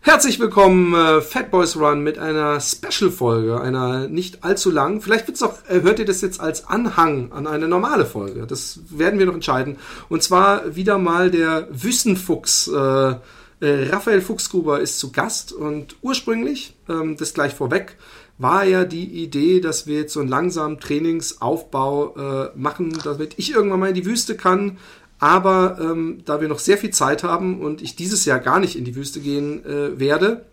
Herzlich 0.08 0.40
willkommen, 0.40 0.94
äh, 0.94 1.20
Fat 1.20 1.52
Boys 1.52 1.76
Run 1.76 2.02
mit 2.02 2.18
einer 2.18 2.62
Special-Folge, 2.62 3.60
einer 3.60 4.08
nicht 4.08 4.42
allzu 4.42 4.72
lang. 4.72 5.02
Vielleicht 5.02 5.28
wird's 5.28 5.44
auch, 5.44 5.56
äh, 5.68 5.82
hört 5.82 6.00
ihr 6.00 6.06
das 6.06 6.22
jetzt 6.22 6.40
als 6.40 6.66
Anhang 6.66 7.34
an 7.34 7.46
eine 7.46 7.68
normale 7.68 8.06
Folge. 8.06 8.48
Das 8.48 8.80
werden 8.90 9.20
wir 9.20 9.26
noch 9.26 9.34
entscheiden. 9.34 9.76
Und 10.08 10.24
zwar 10.24 10.78
wieder 10.78 10.98
mal 10.98 11.30
der 11.30 11.68
Wüssenfuchs. 11.72 12.70
Äh, 12.70 13.16
äh, 13.60 13.90
Raphael 13.90 14.22
Fuchsgruber 14.22 14.80
ist 14.80 14.98
zu 14.98 15.12
Gast 15.12 15.52
und 15.52 15.98
ursprünglich, 16.02 16.78
ähm, 16.88 17.18
das 17.18 17.34
gleich 17.34 17.54
vorweg, 17.54 17.98
war 18.38 18.64
ja 18.64 18.86
die 18.86 19.24
Idee, 19.24 19.60
dass 19.60 19.88
wir 19.88 19.98
jetzt 19.98 20.14
so 20.14 20.22
einen 20.22 20.30
langsamen 20.30 20.80
Trainingsaufbau 20.80 22.16
äh, 22.16 22.58
machen, 22.58 22.98
damit 23.04 23.34
ich 23.36 23.52
irgendwann 23.52 23.82
mal 23.82 23.90
in 23.90 23.96
die 23.96 24.06
Wüste 24.06 24.38
kann. 24.38 24.78
Aber 25.20 25.78
ähm, 25.82 26.22
da 26.26 26.42
wir 26.42 26.48
noch 26.48 26.60
sehr 26.60 26.78
viel 26.78 26.92
Zeit 26.92 27.24
haben 27.24 27.62
und 27.62 27.82
ich 27.82 27.96
dieses 27.96 28.26
Jahr 28.26 28.40
gar 28.40 28.60
nicht 28.60 28.76
in 28.76 28.86
die 28.86 28.96
Wüste 28.96 29.20
gehen 29.20 29.66
äh, 29.66 30.00
werde 30.00 30.46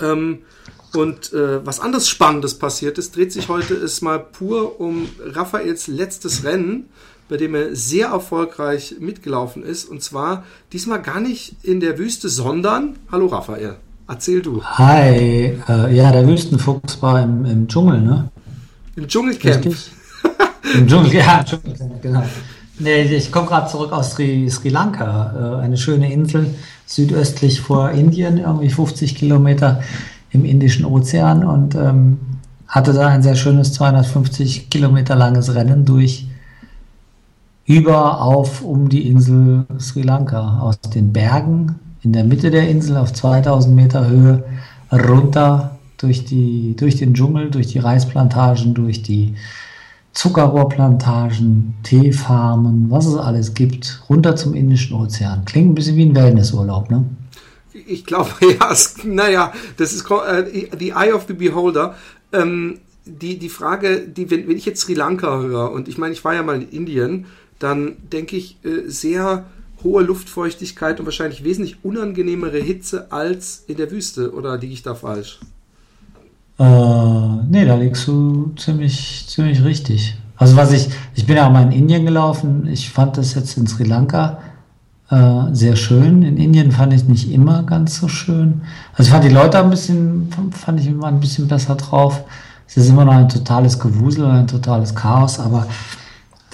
ähm, 0.00 0.38
und 0.94 1.32
äh, 1.32 1.64
was 1.64 1.80
anderes 1.80 2.08
Spannendes 2.08 2.58
passiert 2.58 2.98
ist, 2.98 3.16
dreht 3.16 3.32
sich 3.32 3.48
heute 3.48 3.74
es 3.74 4.02
mal 4.02 4.18
pur 4.18 4.78
um 4.78 5.08
Raphaels 5.24 5.86
letztes 5.86 6.44
Rennen, 6.44 6.90
bei 7.30 7.38
dem 7.38 7.54
er 7.54 7.74
sehr 7.74 8.08
erfolgreich 8.08 8.96
mitgelaufen 9.00 9.62
ist. 9.62 9.88
Und 9.88 10.02
zwar 10.02 10.44
diesmal 10.72 11.00
gar 11.00 11.20
nicht 11.20 11.56
in 11.62 11.80
der 11.80 11.98
Wüste, 11.98 12.28
sondern, 12.28 12.96
hallo 13.10 13.26
Raphael, 13.26 13.76
erzähl 14.06 14.42
du, 14.42 14.62
Hi, 14.62 15.56
äh, 15.66 15.96
ja, 15.96 16.12
der 16.12 16.26
Wüstenfuchs 16.26 17.00
war 17.00 17.22
im, 17.22 17.46
im 17.46 17.68
Dschungel, 17.68 18.02
ne? 18.02 18.30
im 18.96 19.08
Dschungelcamp. 19.08 19.64
Richtig? 19.64 19.92
Im 20.74 20.86
Dschungel, 20.86 21.12
ja, 21.14 21.38
im 21.38 21.46
Dschungel, 21.46 21.90
genau. 22.02 22.24
Nee, 22.82 23.02
ich 23.02 23.30
komme 23.30 23.46
gerade 23.46 23.70
zurück 23.70 23.92
aus 23.92 24.12
Sri, 24.12 24.50
Sri 24.50 24.68
Lanka, 24.68 25.58
äh, 25.60 25.62
eine 25.62 25.76
schöne 25.76 26.12
Insel 26.12 26.52
südöstlich 26.84 27.60
vor 27.60 27.90
Indien, 27.90 28.38
irgendwie 28.38 28.70
50 28.70 29.14
Kilometer 29.14 29.82
im 30.30 30.44
Indischen 30.44 30.84
Ozean 30.84 31.44
und 31.44 31.76
ähm, 31.76 32.18
hatte 32.66 32.92
da 32.92 33.06
ein 33.06 33.22
sehr 33.22 33.36
schönes 33.36 33.72
250 33.74 34.68
Kilometer 34.68 35.14
langes 35.14 35.54
Rennen 35.54 35.84
durch 35.84 36.26
über, 37.66 38.20
auf, 38.20 38.62
um 38.62 38.88
die 38.88 39.06
Insel 39.06 39.64
Sri 39.78 40.02
Lanka. 40.02 40.58
Aus 40.58 40.80
den 40.80 41.12
Bergen 41.12 41.76
in 42.02 42.12
der 42.12 42.24
Mitte 42.24 42.50
der 42.50 42.68
Insel 42.68 42.96
auf 42.96 43.12
2000 43.12 43.76
Meter 43.76 44.08
Höhe 44.08 44.42
runter 44.90 45.78
durch, 45.98 46.24
die, 46.24 46.74
durch 46.76 46.96
den 46.96 47.14
Dschungel, 47.14 47.50
durch 47.52 47.68
die 47.68 47.78
Reisplantagen, 47.78 48.74
durch 48.74 49.02
die 49.02 49.36
Zuckerrohrplantagen, 50.12 51.74
Teefarmen, 51.82 52.90
was 52.90 53.06
es 53.06 53.16
alles 53.16 53.54
gibt, 53.54 54.02
runter 54.08 54.36
zum 54.36 54.54
Indischen 54.54 54.96
Ozean. 54.96 55.44
Klingt 55.44 55.70
ein 55.70 55.74
bisschen 55.74 55.96
wie 55.96 56.04
ein 56.04 56.14
Wellnessurlaub, 56.14 56.90
ne? 56.90 57.04
Ich 57.86 58.04
glaube, 58.04 58.30
ja, 58.40 58.70
es, 58.70 59.04
naja, 59.04 59.52
das 59.76 59.92
ist 59.92 60.10
äh, 60.10 60.68
the 60.78 60.90
Eye 60.90 61.12
of 61.12 61.24
the 61.28 61.34
Beholder. 61.34 61.94
Ähm, 62.32 62.80
die, 63.04 63.38
die 63.38 63.48
Frage, 63.48 64.06
die, 64.06 64.30
wenn, 64.30 64.48
wenn 64.48 64.56
ich 64.56 64.66
jetzt 64.66 64.82
Sri 64.82 64.94
Lanka 64.94 65.40
höre, 65.40 65.72
und 65.72 65.88
ich 65.88 65.98
meine, 65.98 66.12
ich 66.12 66.24
war 66.24 66.34
ja 66.34 66.42
mal 66.42 66.60
in 66.60 66.68
Indien, 66.68 67.26
dann 67.58 67.96
denke 68.12 68.36
ich, 68.36 68.58
äh, 68.64 68.88
sehr 68.88 69.46
hohe 69.82 70.02
Luftfeuchtigkeit 70.02 71.00
und 71.00 71.06
wahrscheinlich 71.06 71.42
wesentlich 71.42 71.78
unangenehmere 71.82 72.58
Hitze 72.58 73.10
als 73.10 73.64
in 73.66 73.76
der 73.76 73.90
Wüste. 73.90 74.32
Oder 74.32 74.58
liege 74.58 74.74
ich 74.74 74.82
da 74.82 74.94
falsch? 74.94 75.40
Äh, 76.58 76.64
nee, 77.48 77.64
da 77.64 77.76
liegst 77.76 78.06
du 78.06 78.52
ziemlich, 78.56 79.26
ziemlich 79.28 79.64
richtig. 79.64 80.16
Also 80.36 80.56
was 80.56 80.72
ich, 80.72 80.88
ich 81.14 81.26
bin 81.26 81.36
ja 81.36 81.46
auch 81.46 81.52
mal 81.52 81.62
in 81.62 81.72
Indien 81.72 82.04
gelaufen. 82.04 82.66
Ich 82.66 82.90
fand 82.90 83.16
das 83.16 83.34
jetzt 83.34 83.56
in 83.56 83.66
Sri 83.66 83.84
Lanka 83.84 84.38
äh, 85.12 85.54
sehr 85.54 85.76
schön. 85.76 86.22
In 86.22 86.36
Indien 86.36 86.72
fand 86.72 86.92
ich 86.94 87.04
nicht 87.04 87.30
immer 87.30 87.62
ganz 87.62 87.98
so 87.98 88.08
schön. 88.08 88.62
Also 88.92 89.04
ich 89.04 89.10
fand 89.10 89.24
die 89.24 89.28
Leute 89.28 89.58
ein 89.58 89.70
bisschen, 89.70 90.28
fand 90.50 90.80
ich 90.80 90.86
immer 90.86 91.08
ein 91.08 91.20
bisschen 91.20 91.48
besser 91.48 91.74
drauf. 91.74 92.24
Es 92.66 92.76
ist 92.78 92.88
immer 92.88 93.04
noch 93.04 93.12
ein 93.12 93.28
totales 93.28 93.78
Gewusel, 93.78 94.24
ein 94.24 94.46
totales 94.46 94.94
Chaos, 94.94 95.38
aber 95.38 95.66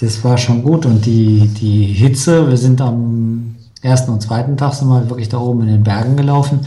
das 0.01 0.23
war 0.23 0.37
schon 0.37 0.61
gut. 0.63 0.85
Und 0.85 1.05
die, 1.05 1.47
die 1.47 1.85
Hitze, 1.85 2.47
wir 2.49 2.57
sind 2.57 2.81
am 2.81 3.55
ersten 3.81 4.11
und 4.11 4.21
zweiten 4.21 4.57
Tag 4.57 4.73
sind 4.73 4.89
wir 4.89 5.09
wirklich 5.09 5.29
da 5.29 5.37
oben 5.37 5.61
in 5.61 5.67
den 5.67 5.83
Bergen 5.83 6.17
gelaufen. 6.17 6.59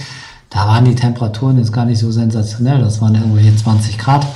Da 0.52 0.66
waren 0.66 0.84
die 0.84 0.94
Temperaturen 0.94 1.56
jetzt 1.56 1.72
gar 1.72 1.86
nicht 1.86 1.98
so 1.98 2.10
sensationell. 2.10 2.80
Das 2.80 3.00
waren 3.00 3.14
irgendwelche 3.14 3.56
20 3.56 3.96
Grad. 3.96 4.26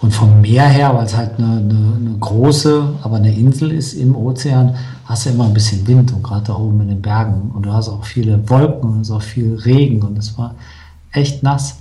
Und 0.00 0.14
vom 0.14 0.40
Meer 0.40 0.66
her, 0.66 0.94
weil 0.94 1.04
es 1.04 1.16
halt 1.16 1.32
eine, 1.38 1.58
eine, 1.58 1.96
eine 1.96 2.16
große, 2.20 2.94
aber 3.02 3.16
eine 3.16 3.34
Insel 3.34 3.72
ist 3.72 3.94
im 3.94 4.14
Ozean, 4.14 4.76
hast 5.04 5.26
du 5.26 5.30
immer 5.30 5.44
ein 5.44 5.54
bisschen 5.54 5.84
Wind 5.88 6.12
und 6.12 6.22
gerade 6.22 6.44
da 6.46 6.54
oben 6.54 6.80
in 6.82 6.88
den 6.88 7.02
Bergen. 7.02 7.50
Und 7.52 7.66
du 7.66 7.72
hast 7.72 7.88
auch 7.88 8.04
viele 8.04 8.48
Wolken 8.48 8.90
und 8.90 9.00
es 9.00 9.10
auch 9.10 9.22
viel 9.22 9.56
Regen 9.56 10.02
und 10.02 10.16
es 10.16 10.38
war 10.38 10.54
echt 11.12 11.42
nass. 11.42 11.78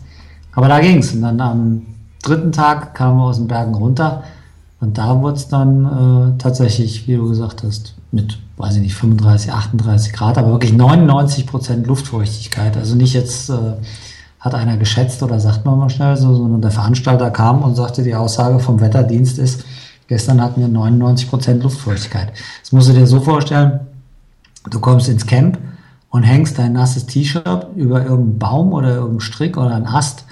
Aber 0.53 0.67
da 0.67 0.79
ging's. 0.79 1.13
Und 1.13 1.21
dann 1.21 1.39
am 1.39 1.85
dritten 2.23 2.51
Tag 2.51 2.95
kamen 2.95 3.17
wir 3.17 3.25
aus 3.25 3.37
den 3.37 3.47
Bergen 3.47 3.75
runter 3.75 4.23
und 4.79 4.97
da 4.97 5.21
wurde 5.21 5.37
es 5.37 5.47
dann 5.47 5.85
äh, 5.85 6.37
tatsächlich, 6.37 7.07
wie 7.07 7.15
du 7.15 7.27
gesagt 7.27 7.63
hast, 7.63 7.95
mit, 8.11 8.37
weiß 8.57 8.75
ich 8.75 8.81
nicht, 8.81 8.95
35, 8.95 9.51
38 9.51 10.13
Grad, 10.13 10.37
aber 10.37 10.51
wirklich 10.51 10.73
99 10.73 11.47
Prozent 11.47 11.87
Luftfeuchtigkeit. 11.87 12.77
Also 12.77 12.95
nicht 12.95 13.13
jetzt 13.13 13.49
äh, 13.49 13.73
hat 14.39 14.53
einer 14.53 14.77
geschätzt 14.77 15.23
oder 15.23 15.39
sagt 15.39 15.65
man 15.65 15.79
mal 15.79 15.89
schnell 15.89 16.15
so, 16.15 16.33
sondern 16.35 16.61
der 16.61 16.71
Veranstalter 16.71 17.31
kam 17.31 17.63
und 17.63 17.75
sagte, 17.75 18.03
die 18.03 18.13
Aussage 18.13 18.59
vom 18.59 18.79
Wetterdienst 18.79 19.39
ist, 19.39 19.65
gestern 20.07 20.41
hatten 20.41 20.61
wir 20.61 20.67
99 20.67 21.27
Prozent 21.27 21.63
Luftfeuchtigkeit. 21.63 22.31
Das 22.61 22.71
musst 22.71 22.87
du 22.87 22.93
dir 22.93 23.07
so 23.07 23.19
vorstellen, 23.19 23.79
du 24.69 24.79
kommst 24.79 25.09
ins 25.09 25.25
Camp 25.25 25.57
und 26.09 26.21
hängst 26.21 26.59
dein 26.59 26.73
nasses 26.73 27.07
T-Shirt 27.07 27.67
über 27.75 28.03
irgendeinen 28.03 28.37
Baum 28.37 28.73
oder 28.73 28.89
irgendeinen 28.89 29.21
Strick 29.21 29.57
oder 29.57 29.73
einen 29.73 29.87
Ast 29.87 30.25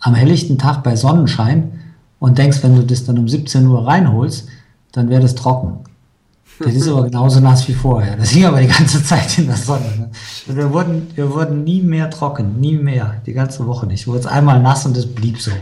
am 0.00 0.14
helllichten 0.14 0.56
Tag 0.56 0.84
bei 0.84 0.94
Sonnenschein 0.94 1.77
und 2.18 2.38
denkst, 2.38 2.62
wenn 2.62 2.76
du 2.76 2.82
das 2.82 3.04
dann 3.04 3.18
um 3.18 3.28
17 3.28 3.66
Uhr 3.66 3.86
reinholst, 3.86 4.48
dann 4.92 5.08
wäre 5.08 5.22
das 5.22 5.34
trocken. 5.34 5.84
Das 6.58 6.74
ist 6.74 6.88
aber 6.88 7.04
genauso 7.10 7.40
nass 7.40 7.68
wie 7.68 7.74
vorher. 7.74 8.16
Das 8.16 8.30
hing 8.30 8.44
aber 8.44 8.60
die 8.60 8.66
ganze 8.66 9.02
Zeit 9.02 9.38
in 9.38 9.46
der 9.46 9.56
Sonne. 9.56 10.10
Ne? 10.46 10.56
Wir, 10.56 10.72
wurden, 10.72 11.08
wir 11.14 11.32
wurden 11.32 11.64
nie 11.64 11.82
mehr 11.82 12.10
trocken, 12.10 12.58
nie 12.60 12.76
mehr, 12.76 13.22
die 13.26 13.32
ganze 13.32 13.66
Woche 13.66 13.86
nicht. 13.86 14.06
Wurde 14.06 14.20
es 14.20 14.26
einmal 14.26 14.60
nass 14.60 14.84
und 14.86 14.96
es 14.96 15.06
blieb 15.06 15.40
so. 15.40 15.52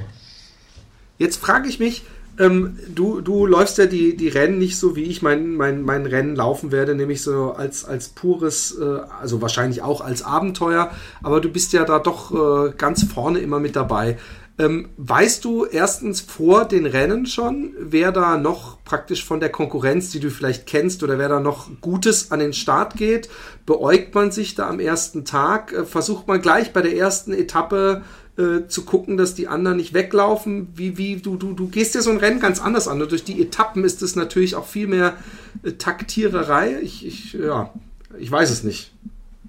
Jetzt 1.18 1.36
frage 1.36 1.68
ich 1.68 1.78
mich, 1.78 2.02
ähm, 2.38 2.78
du, 2.94 3.20
du 3.22 3.46
läufst 3.46 3.78
ja 3.78 3.86
die, 3.86 4.16
die 4.16 4.28
Rennen 4.28 4.58
nicht 4.58 4.78
so, 4.78 4.94
wie 4.94 5.04
ich 5.04 5.22
mein, 5.22 5.54
mein, 5.54 5.82
mein 5.82 6.04
Rennen 6.04 6.36
laufen 6.36 6.70
werde, 6.70 6.94
nämlich 6.94 7.22
so 7.22 7.52
als, 7.52 7.84
als 7.84 8.10
pures, 8.10 8.76
äh, 8.78 9.00
also 9.20 9.40
wahrscheinlich 9.40 9.82
auch 9.82 10.02
als 10.02 10.22
Abenteuer, 10.22 10.90
aber 11.22 11.40
du 11.40 11.48
bist 11.48 11.72
ja 11.72 11.84
da 11.84 11.98
doch 11.98 12.32
äh, 12.32 12.72
ganz 12.76 13.04
vorne 13.04 13.38
immer 13.38 13.58
mit 13.58 13.74
dabei. 13.74 14.18
Ähm, 14.58 14.88
weißt 14.96 15.44
du 15.44 15.66
erstens 15.66 16.22
vor 16.22 16.64
den 16.64 16.86
Rennen 16.86 17.26
schon, 17.26 17.74
wer 17.78 18.10
da 18.10 18.38
noch 18.38 18.82
praktisch 18.84 19.22
von 19.22 19.38
der 19.38 19.50
Konkurrenz, 19.50 20.10
die 20.10 20.20
du 20.20 20.30
vielleicht 20.30 20.66
kennst, 20.66 21.02
oder 21.02 21.18
wer 21.18 21.28
da 21.28 21.40
noch 21.40 21.68
Gutes 21.82 22.30
an 22.30 22.38
den 22.38 22.54
Start 22.54 22.96
geht? 22.96 23.28
Beäugt 23.66 24.14
man 24.14 24.30
sich 24.30 24.54
da 24.54 24.68
am 24.68 24.80
ersten 24.80 25.26
Tag? 25.26 25.72
Äh, 25.72 25.84
versucht 25.84 26.26
man 26.26 26.40
gleich 26.40 26.72
bei 26.72 26.80
der 26.80 26.96
ersten 26.96 27.34
Etappe 27.34 28.02
äh, 28.38 28.66
zu 28.66 28.86
gucken, 28.86 29.18
dass 29.18 29.34
die 29.34 29.46
anderen 29.46 29.76
nicht 29.76 29.92
weglaufen? 29.92 30.68
Wie, 30.74 30.96
wie, 30.96 31.16
du, 31.16 31.36
du, 31.36 31.52
du 31.52 31.68
gehst 31.68 31.94
ja 31.94 32.00
so 32.00 32.10
ein 32.10 32.16
Rennen 32.16 32.40
ganz 32.40 32.58
anders 32.58 32.88
an. 32.88 33.02
Und 33.02 33.10
durch 33.10 33.24
die 33.24 33.42
Etappen 33.42 33.84
ist 33.84 34.00
es 34.00 34.16
natürlich 34.16 34.54
auch 34.54 34.66
viel 34.66 34.86
mehr 34.86 35.18
äh, 35.64 35.72
Taktiererei. 35.72 36.78
Ich, 36.80 37.06
ich, 37.06 37.34
ja, 37.34 37.74
ich 38.18 38.30
weiß 38.30 38.50
es 38.50 38.62
nicht. 38.62 38.95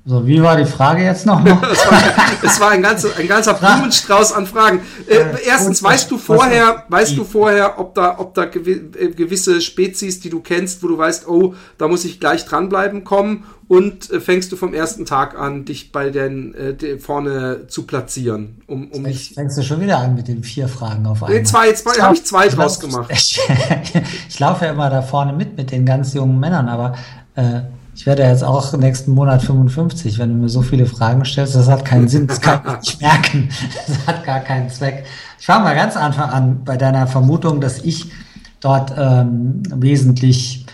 So, 0.10 0.26
wie 0.26 0.42
war 0.42 0.56
die 0.56 0.64
Frage 0.64 1.04
jetzt 1.04 1.26
nochmal? 1.26 1.60
es 2.42 2.62
war, 2.62 2.72
ein 2.72 2.82
ganzer, 2.82 3.10
ein 3.18 3.28
ganzer 3.28 3.56
Blumenstrauß 3.56 4.32
an 4.32 4.48
Fragen. 4.48 4.80
Äh, 5.06 5.26
erstens, 5.46 5.84
weißt 5.84 6.10
du 6.10 6.18
vorher, 6.18 6.86
weißt 6.88 7.18
du 7.18 7.26
vorher, 7.26 7.78
ob 7.78 7.94
da, 7.94 8.18
ob 8.18 8.34
da 8.34 8.46
äh, 8.46 9.10
gewisse 9.10 9.60
Spezies, 9.60 10.22
die 10.22 10.30
du 10.30 10.40
kennst, 10.40 10.82
wo 10.82 10.88
du 10.88 10.98
weißt, 10.98 11.28
oh, 11.28 11.56
da 11.78 11.90
muss 11.90 12.06
ich 12.06 12.22
gleich 12.22 12.46
dranbleiben 12.46 13.04
kommen 13.04 13.44
und 13.68 14.10
äh, 14.10 14.22
fängst 14.22 14.50
du 14.54 14.56
vom 14.56 14.74
ersten 14.74 15.06
Tag 15.06 15.38
an, 15.38 15.66
dich 15.66 15.92
bei 15.92 16.10
den 16.10 16.56
äh, 16.56 17.00
vorne 17.00 17.68
zu 17.68 17.84
platzieren, 17.84 18.62
um, 18.66 18.90
um 18.92 19.02
mich. 19.02 19.34
Fängst 19.34 19.58
du 19.58 19.62
schon 19.62 19.82
wieder 19.82 19.98
an 19.98 20.16
mit 20.16 20.30
den 20.30 20.42
vier 20.42 20.70
Fragen 20.70 21.06
auf 21.06 21.22
einmal? 21.22 21.40
Nee, 21.40 21.44
zwei, 21.44 21.74
zwei 21.74 22.02
habe 22.02 22.16
ich 22.16 22.24
zwei 22.24 22.48
draus 22.48 22.80
gemacht. 22.80 23.12
Ich, 23.12 23.42
ich 24.30 24.40
laufe 24.40 24.64
ja 24.64 24.72
immer 24.72 24.90
da 24.90 25.02
vorne 25.02 25.34
mit 25.34 25.58
mit 25.58 25.72
den 25.72 25.86
ganz 25.86 26.14
jungen 26.14 26.40
Männern, 26.40 26.70
aber 26.70 26.96
äh, 27.36 27.64
ich 27.98 28.06
werde 28.06 28.22
jetzt 28.22 28.44
auch 28.44 28.78
nächsten 28.78 29.12
Monat 29.12 29.42
55, 29.42 30.20
wenn 30.20 30.30
du 30.30 30.36
mir 30.36 30.50
so 30.50 30.62
viele 30.62 30.86
Fragen 30.86 31.26
stellst. 31.26 31.56
Das 31.56 31.68
hat 31.68 31.84
keinen 31.84 32.08
Sinn, 32.08 32.28
das 32.28 32.40
kann 32.40 32.62
ich 32.64 32.92
nicht 32.92 33.02
merken. 33.02 33.50
Das 33.88 34.06
hat 34.06 34.24
gar 34.24 34.40
keinen 34.42 34.70
Zweck. 34.70 35.06
Ich 35.40 35.48
fange 35.48 35.64
mal 35.64 35.76
ganz 35.76 35.98
Anfang 35.98 36.30
an 36.30 36.64
bei 36.64 36.78
deiner 36.78 37.08
Vermutung, 37.08 37.60
dass 37.60 37.80
ich 37.80 38.12
dort 38.60 38.94
ähm, 38.96 39.64
wesentlich 39.74 40.68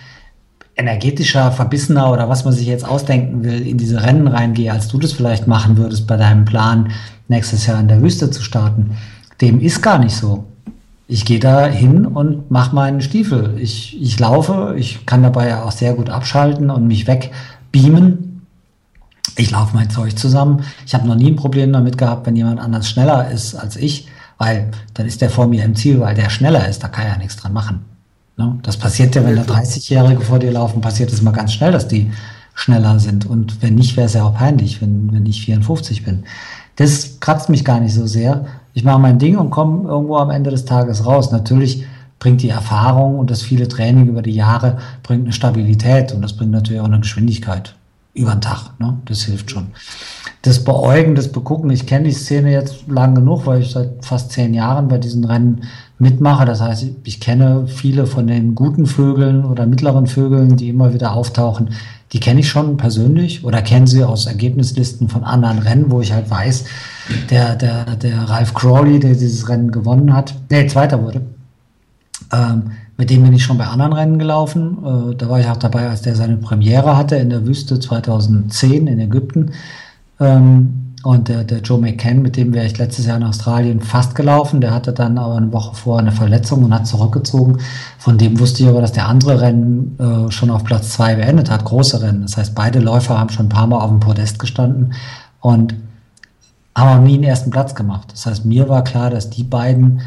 energetischer, 0.75 1.53
verbissener 1.53 2.11
oder 2.11 2.27
was 2.27 2.43
man 2.43 2.53
sich 2.53 2.67
jetzt 2.67 2.85
ausdenken 2.85 3.45
will, 3.45 3.65
in 3.65 3.77
diese 3.77 4.03
Rennen 4.03 4.27
reingehe, 4.27 4.73
als 4.73 4.89
du 4.89 4.99
das 4.99 5.13
vielleicht 5.13 5.47
machen 5.47 5.77
würdest 5.77 6.05
bei 6.07 6.17
deinem 6.17 6.43
Plan, 6.43 6.91
nächstes 7.29 7.65
Jahr 7.67 7.79
in 7.79 7.87
der 7.87 8.01
Wüste 8.01 8.31
zu 8.31 8.41
starten. 8.41 8.97
Dem 9.39 9.61
ist 9.61 9.81
gar 9.81 9.97
nicht 9.97 10.15
so 10.15 10.52
ich 11.07 11.25
gehe 11.25 11.39
da 11.39 11.65
hin 11.65 12.05
und 12.05 12.49
mache 12.49 12.73
meinen 12.73 13.01
Stiefel. 13.01 13.57
Ich, 13.59 14.01
ich 14.01 14.19
laufe, 14.19 14.75
ich 14.77 15.05
kann 15.05 15.23
dabei 15.23 15.49
ja 15.49 15.63
auch 15.63 15.71
sehr 15.71 15.93
gut 15.93 16.09
abschalten 16.09 16.69
und 16.69 16.87
mich 16.87 17.07
wegbeamen. 17.07 18.41
Ich 19.35 19.51
laufe 19.51 19.75
mein 19.75 19.89
Zeug 19.89 20.17
zusammen. 20.17 20.63
Ich 20.85 20.93
habe 20.93 21.07
noch 21.07 21.15
nie 21.15 21.31
ein 21.31 21.35
Problem 21.35 21.73
damit 21.73 21.97
gehabt, 21.97 22.25
wenn 22.25 22.35
jemand 22.35 22.59
anders 22.59 22.89
schneller 22.89 23.29
ist 23.29 23.55
als 23.55 23.75
ich, 23.75 24.07
weil 24.37 24.71
dann 24.93 25.05
ist 25.05 25.21
der 25.21 25.29
vor 25.29 25.47
mir 25.47 25.63
im 25.63 25.75
Ziel, 25.75 25.99
weil 25.99 26.15
der 26.15 26.29
schneller 26.29 26.67
ist, 26.67 26.83
da 26.83 26.87
kann 26.87 27.07
ja 27.07 27.17
nichts 27.17 27.35
dran 27.35 27.53
machen. 27.53 27.85
Ne? 28.37 28.57
Das 28.63 28.77
passiert 28.77 29.15
ja, 29.15 29.25
wenn 29.25 29.35
da 29.35 29.43
30-Jährige 29.43 30.21
vor 30.21 30.39
dir 30.39 30.51
laufen, 30.51 30.81
passiert 30.81 31.11
es 31.11 31.21
mal 31.21 31.31
ganz 31.31 31.53
schnell, 31.53 31.71
dass 31.71 31.87
die 31.87 32.11
schneller 32.53 32.99
sind. 32.99 33.25
Und 33.25 33.61
wenn 33.61 33.75
nicht, 33.75 33.97
wäre 33.97 34.07
es 34.07 34.13
ja 34.13 34.23
auch 34.23 34.35
peinlich, 34.35 34.81
wenn, 34.81 35.11
wenn 35.11 35.25
ich 35.25 35.45
54 35.45 36.03
bin. 36.03 36.23
Das 36.75 37.19
kratzt 37.19 37.49
mich 37.49 37.65
gar 37.65 37.79
nicht 37.79 37.93
so 37.93 38.07
sehr, 38.07 38.45
ich 38.73 38.83
mache 38.83 38.99
mein 38.99 39.19
Ding 39.19 39.37
und 39.37 39.49
komme 39.49 39.87
irgendwo 39.87 40.17
am 40.17 40.29
Ende 40.29 40.49
des 40.49 40.65
Tages 40.65 41.05
raus. 41.05 41.31
Natürlich 41.31 41.85
bringt 42.19 42.41
die 42.41 42.49
Erfahrung 42.49 43.19
und 43.19 43.29
das 43.29 43.41
viele 43.41 43.67
Training 43.67 44.07
über 44.07 44.21
die 44.21 44.31
Jahre 44.31 44.77
bringt 45.03 45.23
eine 45.23 45.33
Stabilität 45.33 46.13
und 46.13 46.21
das 46.21 46.33
bringt 46.33 46.51
natürlich 46.51 46.81
auch 46.81 46.85
eine 46.85 46.99
Geschwindigkeit 46.99 47.75
über 48.13 48.31
den 48.31 48.41
Tag. 48.41 48.79
Ne? 48.79 48.97
Das 49.05 49.23
hilft 49.23 49.51
schon. 49.51 49.67
Das 50.41 50.63
Beäugen, 50.63 51.15
das 51.15 51.31
Begucken, 51.31 51.69
ich 51.69 51.85
kenne 51.85 52.05
die 52.05 52.13
Szene 52.13 52.51
jetzt 52.51 52.87
lang 52.87 53.15
genug, 53.15 53.45
weil 53.45 53.61
ich 53.61 53.71
seit 53.71 54.05
fast 54.05 54.31
zehn 54.31 54.53
Jahren 54.53 54.87
bei 54.87 54.97
diesen 54.97 55.23
Rennen 55.23 55.63
mitmache. 55.99 56.45
Das 56.45 56.61
heißt, 56.61 56.85
ich 57.03 57.19
kenne 57.19 57.65
viele 57.67 58.05
von 58.05 58.27
den 58.27 58.55
guten 58.55 58.85
Vögeln 58.85 59.45
oder 59.45 59.65
mittleren 59.65 60.07
Vögeln, 60.07 60.57
die 60.57 60.69
immer 60.69 60.93
wieder 60.93 61.13
auftauchen. 61.13 61.69
Die 62.13 62.19
kenne 62.19 62.41
ich 62.41 62.47
schon 62.47 62.77
persönlich 62.77 63.43
oder 63.43 63.61
kenne 63.61 63.87
sie 63.87 64.03
aus 64.03 64.27
Ergebnislisten 64.27 65.09
von 65.09 65.23
anderen 65.23 65.59
Rennen, 65.59 65.91
wo 65.91 65.99
ich 65.99 66.13
halt 66.13 66.29
weiß, 66.29 66.65
der, 67.29 67.55
der, 67.55 67.95
der 67.95 68.29
Ralph 68.29 68.53
Crawley, 68.53 68.99
der 68.99 69.15
dieses 69.15 69.49
Rennen 69.49 69.71
gewonnen 69.71 70.13
hat, 70.13 70.35
der 70.51 70.67
Zweiter 70.67 71.01
wurde, 71.03 71.21
ähm, 72.31 72.71
mit 72.97 73.09
dem 73.09 73.23
bin 73.23 73.33
ich 73.33 73.43
schon 73.43 73.57
bei 73.57 73.65
anderen 73.65 73.93
Rennen 73.93 74.19
gelaufen. 74.19 74.77
Äh, 75.11 75.15
da 75.15 75.27
war 75.27 75.39
ich 75.39 75.47
auch 75.47 75.57
dabei, 75.57 75.89
als 75.89 76.03
der 76.03 76.15
seine 76.15 76.37
Premiere 76.37 76.95
hatte 76.95 77.15
in 77.15 77.31
der 77.31 77.45
Wüste 77.45 77.79
2010 77.79 78.85
in 78.87 78.99
Ägypten. 78.99 79.51
Ähm, 80.19 80.82
und 81.03 81.27
der, 81.27 81.43
der 81.43 81.59
Joe 81.59 81.79
McCann, 81.79 82.21
mit 82.21 82.37
dem 82.37 82.53
wäre 82.53 82.65
ich 82.65 82.77
letztes 82.77 83.05
Jahr 83.05 83.17
in 83.17 83.23
Australien 83.23 83.81
fast 83.81 84.15
gelaufen. 84.15 84.61
Der 84.61 84.73
hatte 84.73 84.93
dann 84.93 85.17
aber 85.17 85.35
eine 85.35 85.51
Woche 85.51 85.75
vorher 85.75 86.01
eine 86.01 86.15
Verletzung 86.15 86.63
und 86.63 86.73
hat 86.73 86.87
zurückgezogen. 86.87 87.57
Von 87.99 88.17
dem 88.17 88.39
wusste 88.39 88.63
ich 88.63 88.69
aber, 88.69 88.79
dass 88.79 88.93
der 88.93 89.09
andere 89.09 89.41
Rennen 89.41 89.97
äh, 89.99 90.31
schon 90.31 90.49
auf 90.49 90.63
Platz 90.63 90.91
zwei 90.91 91.15
beendet 91.15 91.51
hat, 91.51 91.65
große 91.65 92.01
Rennen. 92.01 92.21
Das 92.21 92.37
heißt, 92.37 92.55
beide 92.55 92.79
Läufer 92.79 93.19
haben 93.19 93.29
schon 93.29 93.47
ein 93.47 93.49
paar 93.49 93.67
Mal 93.67 93.79
auf 93.79 93.89
dem 93.89 93.99
Podest 93.99 94.39
gestanden 94.39 94.93
und 95.41 95.75
haben 96.73 96.99
auch 96.99 97.03
nie 97.03 97.17
den 97.17 97.25
ersten 97.25 97.51
Platz 97.51 97.75
gemacht. 97.75 98.07
Das 98.13 98.25
heißt, 98.25 98.45
mir 98.45 98.69
war 98.69 98.85
klar, 98.85 99.09
dass 99.09 99.29
die 99.29 99.43
beiden 99.43 100.01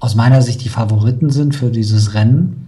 aus 0.00 0.16
meiner 0.16 0.42
Sicht 0.42 0.64
die 0.64 0.68
Favoriten 0.68 1.30
sind 1.30 1.54
für 1.54 1.70
dieses 1.70 2.14
Rennen, 2.14 2.61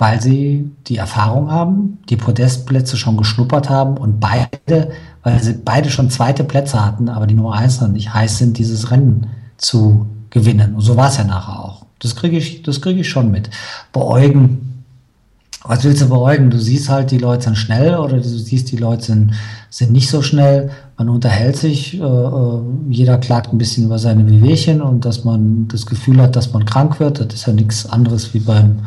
weil 0.00 0.20
sie 0.20 0.70
die 0.86 0.96
Erfahrung 0.96 1.50
haben, 1.50 1.98
die 2.08 2.16
Podestplätze 2.16 2.96
schon 2.96 3.16
geschnuppert 3.16 3.68
haben 3.68 3.98
und 3.98 4.18
beide, 4.18 4.90
weil 5.22 5.42
sie 5.42 5.52
beide 5.52 5.90
schon 5.90 6.10
zweite 6.10 6.42
Plätze 6.42 6.84
hatten, 6.84 7.08
aber 7.08 7.26
die 7.26 7.34
Nummer 7.34 7.54
eins 7.54 7.80
noch 7.80 7.88
nicht 7.88 8.12
heiß 8.12 8.38
sind, 8.38 8.58
dieses 8.58 8.90
Rennen 8.90 9.26
zu 9.58 10.06
gewinnen. 10.30 10.74
Und 10.74 10.80
so 10.80 10.96
war 10.96 11.08
es 11.08 11.18
ja 11.18 11.24
nachher 11.24 11.60
auch. 11.64 11.84
Das 11.98 12.16
kriege 12.16 12.38
ich, 12.38 12.62
das 12.62 12.80
kriege 12.80 13.00
ich 13.00 13.08
schon 13.10 13.30
mit. 13.30 13.50
Beäugen 13.92 14.70
was 15.62 15.84
willst 15.84 16.00
du 16.00 16.08
beruhigen? 16.08 16.48
Du 16.48 16.58
siehst 16.58 16.88
halt, 16.88 17.10
die 17.10 17.18
Leute 17.18 17.44
sind 17.44 17.56
schnell 17.56 17.94
oder 17.96 18.16
du 18.16 18.22
siehst, 18.22 18.72
die 18.72 18.78
Leute 18.78 19.04
sind, 19.04 19.34
sind 19.68 19.92
nicht 19.92 20.08
so 20.08 20.22
schnell. 20.22 20.70
Man 20.96 21.10
unterhält 21.10 21.56
sich, 21.56 22.00
äh, 22.00 22.02
äh 22.02 22.60
jeder 22.88 23.18
klagt 23.18 23.52
ein 23.52 23.58
bisschen 23.58 23.84
über 23.84 23.98
seine 23.98 24.26
Wehwehchen 24.26 24.80
und 24.80 25.04
dass 25.04 25.24
man 25.24 25.68
das 25.68 25.84
Gefühl 25.84 26.20
hat, 26.22 26.34
dass 26.34 26.54
man 26.54 26.64
krank 26.64 26.98
wird. 26.98 27.20
Das 27.20 27.34
ist 27.34 27.46
ja 27.46 27.52
nichts 27.52 27.84
anderes 27.84 28.32
wie 28.32 28.40
beim, 28.40 28.78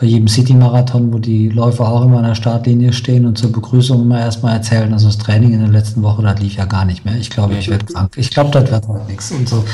bei 0.00 0.06
jedem 0.06 0.28
City-Marathon, 0.28 1.12
wo 1.12 1.18
die 1.18 1.48
Läufer 1.48 1.88
auch 1.88 2.04
immer 2.04 2.18
an 2.18 2.24
der 2.24 2.36
Startlinie 2.36 2.92
stehen 2.92 3.26
und 3.26 3.36
zur 3.36 3.50
Begrüßung 3.50 4.00
immer 4.02 4.20
erstmal 4.20 4.54
erzählen, 4.54 4.92
also 4.92 5.08
das 5.08 5.18
Training 5.18 5.54
in 5.54 5.58
der 5.58 5.68
letzten 5.68 6.02
Woche, 6.02 6.22
das 6.22 6.38
lief 6.38 6.54
ja 6.54 6.66
gar 6.66 6.84
nicht 6.84 7.04
mehr. 7.04 7.16
Ich 7.16 7.30
glaube, 7.30 7.54
ich 7.54 7.68
werde 7.68 7.84
krank. 7.84 8.12
Ich 8.16 8.30
glaube, 8.30 8.50
das 8.52 8.70
wird 8.70 8.86
halt 8.86 9.08
nichts 9.08 9.32
und 9.32 9.48
so. 9.48 9.64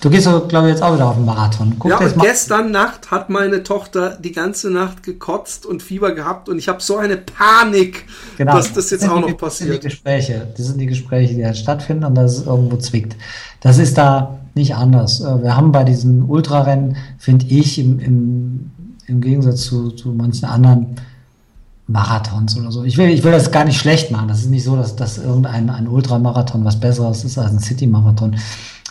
Du 0.00 0.10
gehst, 0.10 0.28
glaube 0.48 0.68
ich, 0.68 0.74
jetzt 0.74 0.82
auch 0.82 0.94
wieder 0.94 1.08
auf 1.08 1.16
den 1.16 1.24
Marathon. 1.24 1.76
Guck 1.78 1.90
ja, 1.90 1.98
und 1.98 2.20
gestern 2.20 2.70
Nacht 2.70 3.10
hat 3.10 3.30
meine 3.30 3.62
Tochter 3.62 4.18
die 4.22 4.32
ganze 4.32 4.70
Nacht 4.70 5.02
gekotzt 5.02 5.66
und 5.66 5.82
Fieber 5.82 6.12
gehabt 6.12 6.48
und 6.48 6.58
ich 6.58 6.68
habe 6.68 6.80
so 6.80 6.98
eine 6.98 7.16
Panik, 7.16 8.04
genau. 8.36 8.54
dass 8.54 8.72
das 8.72 8.90
jetzt 8.90 9.02
das 9.02 9.10
auch 9.10 9.20
noch 9.20 9.36
passiert. 9.36 9.50
Das 9.50 9.58
sind 9.58 9.82
die 9.82 9.88
Gespräche, 9.88 10.48
das 10.56 10.66
sind 10.66 10.78
die 10.78 10.86
Gespräche, 10.86 11.34
die 11.34 11.44
halt 11.44 11.56
stattfinden 11.56 12.04
und 12.04 12.14
dass 12.14 12.36
es 12.36 12.46
irgendwo 12.46 12.76
zwickt. 12.76 13.16
Das 13.60 13.78
ist 13.78 13.96
da 13.96 14.38
nicht 14.54 14.74
anders. 14.74 15.20
Äh, 15.20 15.42
wir 15.42 15.56
haben 15.56 15.72
bei 15.72 15.84
diesen 15.84 16.22
Ultrarennen, 16.22 16.96
finde 17.18 17.46
ich, 17.46 17.78
im, 17.78 17.98
im, 17.98 18.70
im 19.06 19.20
Gegensatz 19.20 19.62
zu, 19.62 19.90
zu 19.90 20.08
manchen 20.08 20.46
anderen 20.46 20.96
Marathons 21.86 22.56
oder 22.56 22.72
so. 22.72 22.84
Ich 22.84 22.96
will, 22.96 23.10
ich 23.10 23.22
will 23.22 23.32
das 23.32 23.50
gar 23.50 23.64
nicht 23.64 23.78
schlecht 23.78 24.10
machen. 24.10 24.28
Das 24.28 24.40
ist 24.40 24.50
nicht 24.50 24.64
so, 24.64 24.74
dass, 24.76 24.96
dass 24.96 25.18
irgendein 25.18 25.68
ein 25.68 25.86
Ultramarathon 25.86 26.64
was 26.64 26.80
Besseres 26.80 27.24
ist 27.24 27.36
als 27.36 27.52
ein 27.52 27.58
City-Marathon. 27.58 28.36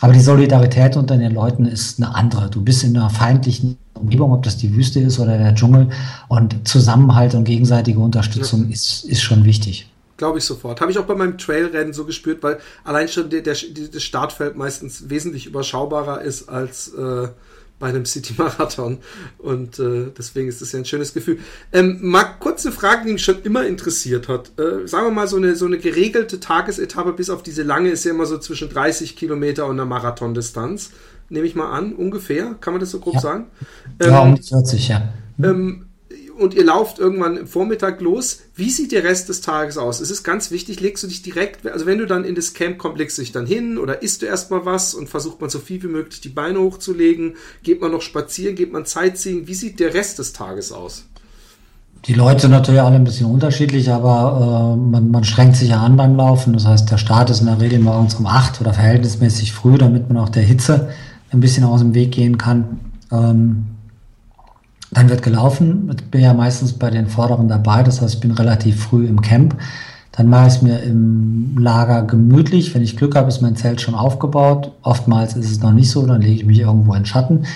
Aber 0.00 0.12
die 0.12 0.20
Solidarität 0.20 0.96
unter 0.96 1.16
den 1.16 1.32
Leuten 1.32 1.64
ist 1.64 1.98
eine 1.98 2.14
andere. 2.14 2.50
Du 2.50 2.62
bist 2.62 2.84
in 2.84 2.96
einer 2.96 3.10
feindlichen 3.10 3.78
Umgebung, 3.94 4.32
ob 4.32 4.42
das 4.42 4.56
die 4.56 4.74
Wüste 4.74 5.00
ist 5.00 5.18
oder 5.18 5.38
der 5.38 5.54
Dschungel. 5.54 5.88
Und 6.28 6.68
Zusammenhalt 6.68 7.34
und 7.34 7.44
gegenseitige 7.44 7.98
Unterstützung 7.98 8.64
ja. 8.64 8.74
ist, 8.74 9.04
ist 9.04 9.22
schon 9.22 9.44
wichtig. 9.44 9.90
Glaube 10.16 10.38
ich 10.38 10.44
sofort. 10.44 10.80
Habe 10.80 10.92
ich 10.92 10.98
auch 10.98 11.06
bei 11.06 11.16
meinem 11.16 11.38
Trailrennen 11.38 11.92
so 11.92 12.04
gespürt, 12.04 12.42
weil 12.44 12.58
allein 12.84 13.08
schon 13.08 13.30
der, 13.30 13.40
der, 13.40 13.56
das 13.92 14.02
Startfeld 14.02 14.56
meistens 14.56 15.10
wesentlich 15.10 15.46
überschaubarer 15.46 16.20
ist 16.20 16.48
als 16.48 16.88
äh, 16.94 17.28
bei 17.78 17.88
einem 17.88 18.04
City-Marathon. 18.06 18.98
Und 19.38 19.78
äh, 19.78 20.06
deswegen 20.16 20.48
ist 20.48 20.62
das 20.62 20.72
ja 20.72 20.78
ein 20.78 20.84
schönes 20.84 21.12
Gefühl. 21.12 21.38
Ähm, 21.72 21.98
mal 22.02 22.24
kurze 22.24 22.72
Frage, 22.72 23.06
die 23.06 23.12
mich 23.12 23.24
schon 23.24 23.42
immer 23.42 23.66
interessiert 23.66 24.28
hat. 24.28 24.52
Äh, 24.58 24.86
sagen 24.86 25.06
wir 25.06 25.10
mal, 25.10 25.28
so 25.28 25.36
eine, 25.36 25.56
so 25.56 25.66
eine 25.66 25.78
geregelte 25.78 26.40
Tagesetappe 26.40 27.12
bis 27.12 27.30
auf 27.30 27.42
diese 27.42 27.62
lange 27.62 27.90
ist 27.90 28.04
ja 28.04 28.12
immer 28.12 28.26
so 28.26 28.38
zwischen 28.38 28.68
30 28.68 29.16
Kilometer 29.16 29.66
und 29.66 29.72
einer 29.72 29.86
Marathondistanz. 29.86 30.92
Nehme 31.28 31.46
ich 31.46 31.54
mal 31.54 31.70
an, 31.70 31.94
ungefähr. 31.94 32.54
Kann 32.60 32.74
man 32.74 32.80
das 32.80 32.90
so 32.90 33.00
grob 33.00 33.14
ja. 33.14 33.20
sagen? 33.20 33.46
Ähm, 34.00 34.10
ja, 34.10 34.20
um 34.20 34.36
40, 34.36 34.88
ja. 34.88 35.12
Ähm, 35.42 35.83
und 36.38 36.54
ihr 36.54 36.64
lauft 36.64 36.98
irgendwann 36.98 37.36
im 37.36 37.46
Vormittag 37.46 38.00
los. 38.00 38.40
Wie 38.54 38.70
sieht 38.70 38.92
der 38.92 39.04
Rest 39.04 39.28
des 39.28 39.40
Tages 39.40 39.78
aus? 39.78 40.00
Es 40.00 40.10
ist 40.10 40.22
ganz 40.22 40.50
wichtig, 40.50 40.80
legst 40.80 41.02
du 41.02 41.08
dich 41.08 41.22
direkt, 41.22 41.66
also 41.66 41.86
wenn 41.86 41.98
du 41.98 42.06
dann 42.06 42.24
in 42.24 42.34
das 42.34 42.54
Camp 42.54 42.78
kommst, 42.78 42.98
legst 42.98 43.18
du 43.18 43.22
dich 43.22 43.32
dann 43.32 43.46
hin 43.46 43.78
oder 43.78 44.02
isst 44.02 44.22
du 44.22 44.26
erstmal 44.26 44.64
was 44.64 44.94
und 44.94 45.08
versucht 45.08 45.40
man 45.40 45.50
so 45.50 45.58
viel 45.58 45.82
wie 45.82 45.88
möglich 45.88 46.20
die 46.20 46.28
Beine 46.28 46.60
hochzulegen? 46.60 47.34
Geht 47.62 47.80
man 47.80 47.92
noch 47.92 48.02
spazieren? 48.02 48.54
Geht 48.54 48.72
man 48.72 48.84
Sightseeing? 48.84 49.46
Wie 49.46 49.54
sieht 49.54 49.80
der 49.80 49.94
Rest 49.94 50.18
des 50.18 50.32
Tages 50.32 50.72
aus? 50.72 51.04
Die 52.06 52.14
Leute 52.14 52.42
sind 52.42 52.50
natürlich 52.50 52.82
alle 52.82 52.96
ein 52.96 53.04
bisschen 53.04 53.30
unterschiedlich, 53.30 53.90
aber 53.90 54.74
äh, 54.74 54.90
man, 54.90 55.10
man 55.10 55.24
strengt 55.24 55.56
sich 55.56 55.70
ja 55.70 55.80
an 55.80 55.96
beim 55.96 56.16
Laufen. 56.16 56.52
Das 56.52 56.66
heißt, 56.66 56.90
der 56.90 56.98
Start 56.98 57.30
ist 57.30 57.40
in 57.40 57.46
der 57.46 57.60
Regel 57.60 57.78
morgens 57.78 58.14
um 58.16 58.26
acht 58.26 58.60
oder 58.60 58.74
verhältnismäßig 58.74 59.52
früh, 59.54 59.78
damit 59.78 60.08
man 60.08 60.18
auch 60.18 60.28
der 60.28 60.42
Hitze 60.42 60.90
ein 61.30 61.40
bisschen 61.40 61.64
aus 61.64 61.80
dem 61.80 61.94
Weg 61.94 62.12
gehen 62.12 62.36
kann. 62.36 62.80
Ähm, 63.10 63.66
dann 64.94 65.08
wird 65.08 65.22
gelaufen. 65.22 65.90
Ich 65.96 66.04
bin 66.06 66.22
ja 66.22 66.32
meistens 66.32 66.72
bei 66.72 66.90
den 66.90 67.08
Vorderen 67.08 67.48
dabei, 67.48 67.82
das 67.82 68.00
heißt, 68.00 68.14
ich 68.14 68.20
bin 68.20 68.30
relativ 68.30 68.82
früh 68.82 69.06
im 69.06 69.20
Camp. 69.20 69.56
Dann 70.12 70.28
mache 70.28 70.46
ich 70.46 70.54
es 70.54 70.62
mir 70.62 70.80
im 70.80 71.58
Lager 71.58 72.02
gemütlich. 72.02 72.74
Wenn 72.74 72.82
ich 72.82 72.96
Glück 72.96 73.16
habe, 73.16 73.28
ist 73.28 73.42
mein 73.42 73.56
Zelt 73.56 73.80
schon 73.80 73.96
aufgebaut. 73.96 74.70
Oftmals 74.82 75.34
ist 75.34 75.50
es 75.50 75.60
noch 75.60 75.72
nicht 75.72 75.90
so, 75.90 76.06
dann 76.06 76.20
lege 76.20 76.34
ich 76.34 76.46
mich 76.46 76.60
irgendwo 76.60 76.94
in 76.94 77.04
Schatten. 77.04 77.46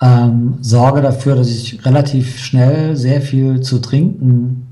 Ähm, 0.00 0.54
sorge 0.62 1.02
dafür, 1.02 1.36
dass 1.36 1.48
ich 1.48 1.84
relativ 1.84 2.38
schnell 2.38 2.96
sehr 2.96 3.20
viel 3.20 3.60
zu 3.60 3.78
trinken 3.78 4.66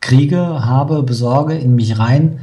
kriege, 0.00 0.38
habe, 0.38 1.02
besorge, 1.02 1.54
in 1.54 1.74
mich 1.74 1.98
rein 1.98 2.38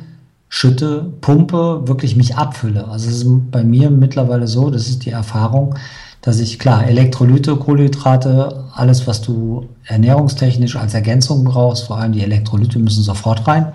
schütte, 0.50 1.12
pumpe, 1.22 1.88
wirklich 1.88 2.16
mich 2.16 2.36
abfülle. 2.36 2.88
Also 2.88 3.10
es 3.10 3.18
ist 3.18 3.52
bei 3.52 3.64
mir 3.64 3.90
mittlerweile 3.90 4.48
so, 4.48 4.70
das 4.70 4.88
ist 4.88 5.06
die 5.06 5.12
Erfahrung, 5.12 5.76
dass 6.22 6.40
ich 6.40 6.60
klar 6.60 6.86
Elektrolyte, 6.86 7.56
Kohlenhydrate, 7.56 8.66
alles, 8.74 9.08
was 9.08 9.22
du 9.22 9.70
ernährungstechnisch 9.86 10.76
als 10.76 10.94
Ergänzung 10.94 11.44
brauchst, 11.44 11.86
vor 11.86 11.98
allem 11.98 12.12
die 12.12 12.24
Elektrolyte 12.24 12.80
müssen 12.80 13.04
sofort 13.04 13.48
rein. 13.48 13.74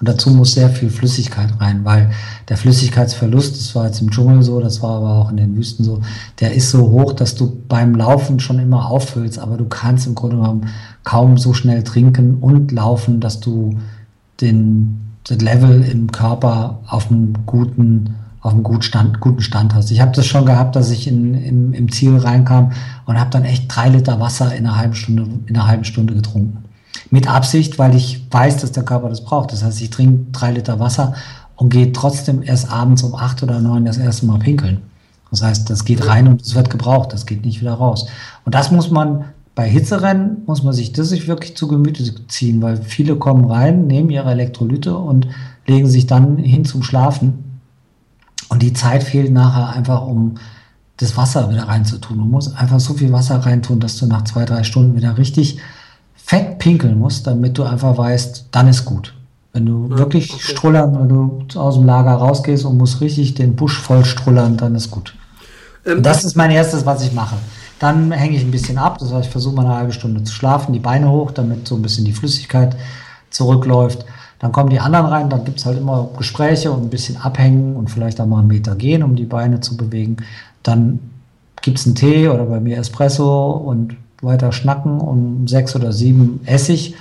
Und 0.00 0.08
dazu 0.08 0.30
muss 0.30 0.54
sehr 0.54 0.68
viel 0.68 0.90
Flüssigkeit 0.90 1.60
rein, 1.60 1.84
weil 1.84 2.10
der 2.48 2.56
Flüssigkeitsverlust, 2.56 3.54
das 3.54 3.72
war 3.76 3.86
jetzt 3.86 4.00
im 4.00 4.10
Dschungel 4.10 4.42
so, 4.42 4.58
das 4.58 4.82
war 4.82 4.96
aber 4.96 5.14
auch 5.14 5.30
in 5.30 5.36
den 5.36 5.56
Wüsten 5.56 5.84
so, 5.84 6.00
der 6.40 6.54
ist 6.54 6.70
so 6.70 6.90
hoch, 6.90 7.12
dass 7.12 7.36
du 7.36 7.56
beim 7.68 7.94
Laufen 7.94 8.40
schon 8.40 8.58
immer 8.58 8.90
auffüllst, 8.90 9.38
aber 9.38 9.56
du 9.56 9.66
kannst 9.66 10.08
im 10.08 10.16
Grunde 10.16 10.38
genommen 10.38 10.66
kaum 11.04 11.38
so 11.38 11.54
schnell 11.54 11.84
trinken 11.84 12.38
und 12.40 12.72
laufen, 12.72 13.20
dass 13.20 13.38
du 13.38 13.78
den, 14.40 15.12
den 15.30 15.38
Level 15.38 15.84
im 15.84 16.10
Körper 16.10 16.80
auf 16.88 17.08
einem 17.08 17.34
guten 17.46 18.16
auf 18.42 18.52
einem 18.52 18.64
guten 18.64 18.82
Stand, 18.82 19.20
guten 19.20 19.40
Stand 19.40 19.74
hast. 19.74 19.90
Ich 19.90 20.00
habe 20.00 20.12
das 20.14 20.26
schon 20.26 20.44
gehabt, 20.44 20.74
dass 20.74 20.90
ich 20.90 21.06
in, 21.06 21.34
im, 21.34 21.72
im 21.72 21.90
Ziel 21.90 22.16
reinkam 22.16 22.72
und 23.06 23.18
habe 23.18 23.30
dann 23.30 23.44
echt 23.44 23.74
drei 23.74 23.88
Liter 23.88 24.20
Wasser 24.20 24.54
in 24.54 24.66
einer 24.66 24.76
halben 24.76 24.94
Stunde, 24.94 25.26
in 25.46 25.56
einer 25.56 25.68
halben 25.68 25.84
Stunde 25.84 26.14
getrunken. 26.14 26.64
Mit 27.10 27.28
Absicht, 27.28 27.78
weil 27.78 27.94
ich 27.94 28.26
weiß, 28.30 28.58
dass 28.58 28.72
der 28.72 28.84
Körper 28.84 29.08
das 29.08 29.24
braucht. 29.24 29.52
Das 29.52 29.62
heißt, 29.62 29.80
ich 29.80 29.90
trinke 29.90 30.32
drei 30.32 30.50
Liter 30.50 30.80
Wasser 30.80 31.14
und 31.56 31.70
gehe 31.70 31.92
trotzdem 31.92 32.42
erst 32.42 32.70
abends 32.70 33.04
um 33.04 33.14
acht 33.14 33.42
oder 33.42 33.60
neun 33.60 33.84
das 33.84 33.98
erste 33.98 34.26
Mal 34.26 34.40
pinkeln. 34.40 34.82
Das 35.30 35.42
heißt, 35.42 35.70
das 35.70 35.84
geht 35.84 36.06
rein 36.06 36.26
und 36.26 36.42
es 36.42 36.54
wird 36.54 36.68
gebraucht, 36.68 37.12
das 37.12 37.26
geht 37.26 37.44
nicht 37.44 37.60
wieder 37.60 37.74
raus. 37.74 38.06
Und 38.44 38.54
das 38.54 38.70
muss 38.70 38.90
man 38.90 39.24
bei 39.54 39.68
Hitzerennen 39.68 40.38
muss 40.46 40.62
man 40.62 40.72
sich 40.72 40.92
das 40.92 41.10
sich 41.10 41.28
wirklich 41.28 41.56
zu 41.56 41.68
Gemüte 41.68 42.02
ziehen, 42.26 42.62
weil 42.62 42.78
viele 42.78 43.16
kommen 43.16 43.44
rein, 43.44 43.86
nehmen 43.86 44.08
ihre 44.08 44.30
Elektrolyte 44.30 44.96
und 44.96 45.28
legen 45.66 45.88
sich 45.88 46.06
dann 46.06 46.38
hin 46.38 46.64
zum 46.64 46.82
Schlafen. 46.82 47.51
Und 48.52 48.60
die 48.60 48.74
Zeit 48.74 49.02
fehlt 49.02 49.32
nachher 49.32 49.70
einfach, 49.70 50.06
um 50.06 50.34
das 50.98 51.16
Wasser 51.16 51.48
wieder 51.48 51.68
reinzutun. 51.68 52.18
Du 52.18 52.24
musst 52.24 52.54
einfach 52.54 52.80
so 52.80 52.92
viel 52.92 53.10
Wasser 53.10 53.38
reintun, 53.38 53.80
dass 53.80 53.96
du 53.96 54.04
nach 54.04 54.24
zwei, 54.24 54.44
drei 54.44 54.62
Stunden 54.62 54.94
wieder 54.94 55.16
richtig 55.16 55.58
fett 56.14 56.58
pinkeln 56.58 56.98
musst, 56.98 57.26
damit 57.26 57.56
du 57.56 57.62
einfach 57.62 57.96
weißt, 57.96 58.48
dann 58.50 58.68
ist 58.68 58.84
gut. 58.84 59.14
Wenn 59.54 59.64
du 59.64 59.88
ja, 59.90 59.96
wirklich 59.96 60.30
okay. 60.34 60.42
strullern, 60.42 61.00
wenn 61.00 61.08
du 61.08 61.58
aus 61.58 61.76
dem 61.76 61.86
Lager 61.86 62.12
rausgehst 62.12 62.66
und 62.66 62.76
musst 62.76 63.00
richtig 63.00 63.32
den 63.32 63.56
Busch 63.56 63.80
voll 63.80 64.04
strullern, 64.04 64.58
dann 64.58 64.74
ist 64.74 64.90
gut. 64.90 65.14
Ähm, 65.86 66.02
das 66.02 66.22
ist 66.22 66.36
mein 66.36 66.50
erstes, 66.50 66.84
was 66.84 67.02
ich 67.02 67.14
mache. 67.14 67.36
Dann 67.78 68.12
hänge 68.12 68.36
ich 68.36 68.42
ein 68.42 68.50
bisschen 68.50 68.76
ab, 68.76 68.98
das 68.98 69.14
heißt, 69.14 69.24
ich 69.24 69.32
versuche 69.32 69.54
mal 69.54 69.64
eine 69.64 69.76
halbe 69.76 69.92
Stunde 69.94 70.24
zu 70.24 70.34
schlafen, 70.34 70.74
die 70.74 70.78
Beine 70.78 71.10
hoch, 71.10 71.30
damit 71.30 71.66
so 71.66 71.74
ein 71.74 71.80
bisschen 71.80 72.04
die 72.04 72.12
Flüssigkeit 72.12 72.76
zurückläuft. 73.30 74.04
Dann 74.42 74.50
kommen 74.50 74.70
die 74.70 74.80
anderen 74.80 75.06
rein, 75.06 75.30
dann 75.30 75.44
gibt 75.44 75.60
es 75.60 75.66
halt 75.66 75.78
immer 75.78 76.08
Gespräche 76.18 76.72
und 76.72 76.82
ein 76.82 76.90
bisschen 76.90 77.16
abhängen 77.16 77.76
und 77.76 77.90
vielleicht 77.90 78.20
auch 78.20 78.26
mal 78.26 78.40
einen 78.40 78.48
Meter 78.48 78.74
gehen, 78.74 79.04
um 79.04 79.14
die 79.14 79.24
Beine 79.24 79.60
zu 79.60 79.76
bewegen. 79.76 80.16
Dann 80.64 80.98
gibt 81.62 81.78
es 81.78 81.86
einen 81.86 81.94
Tee 81.94 82.28
oder 82.28 82.44
bei 82.46 82.58
mir 82.58 82.78
Espresso 82.78 83.52
und 83.52 83.96
weiter 84.20 84.50
schnacken 84.50 85.00
um 85.00 85.46
sechs 85.46 85.76
oder 85.76 85.92
sieben 85.92 86.40
Essig 86.44 86.96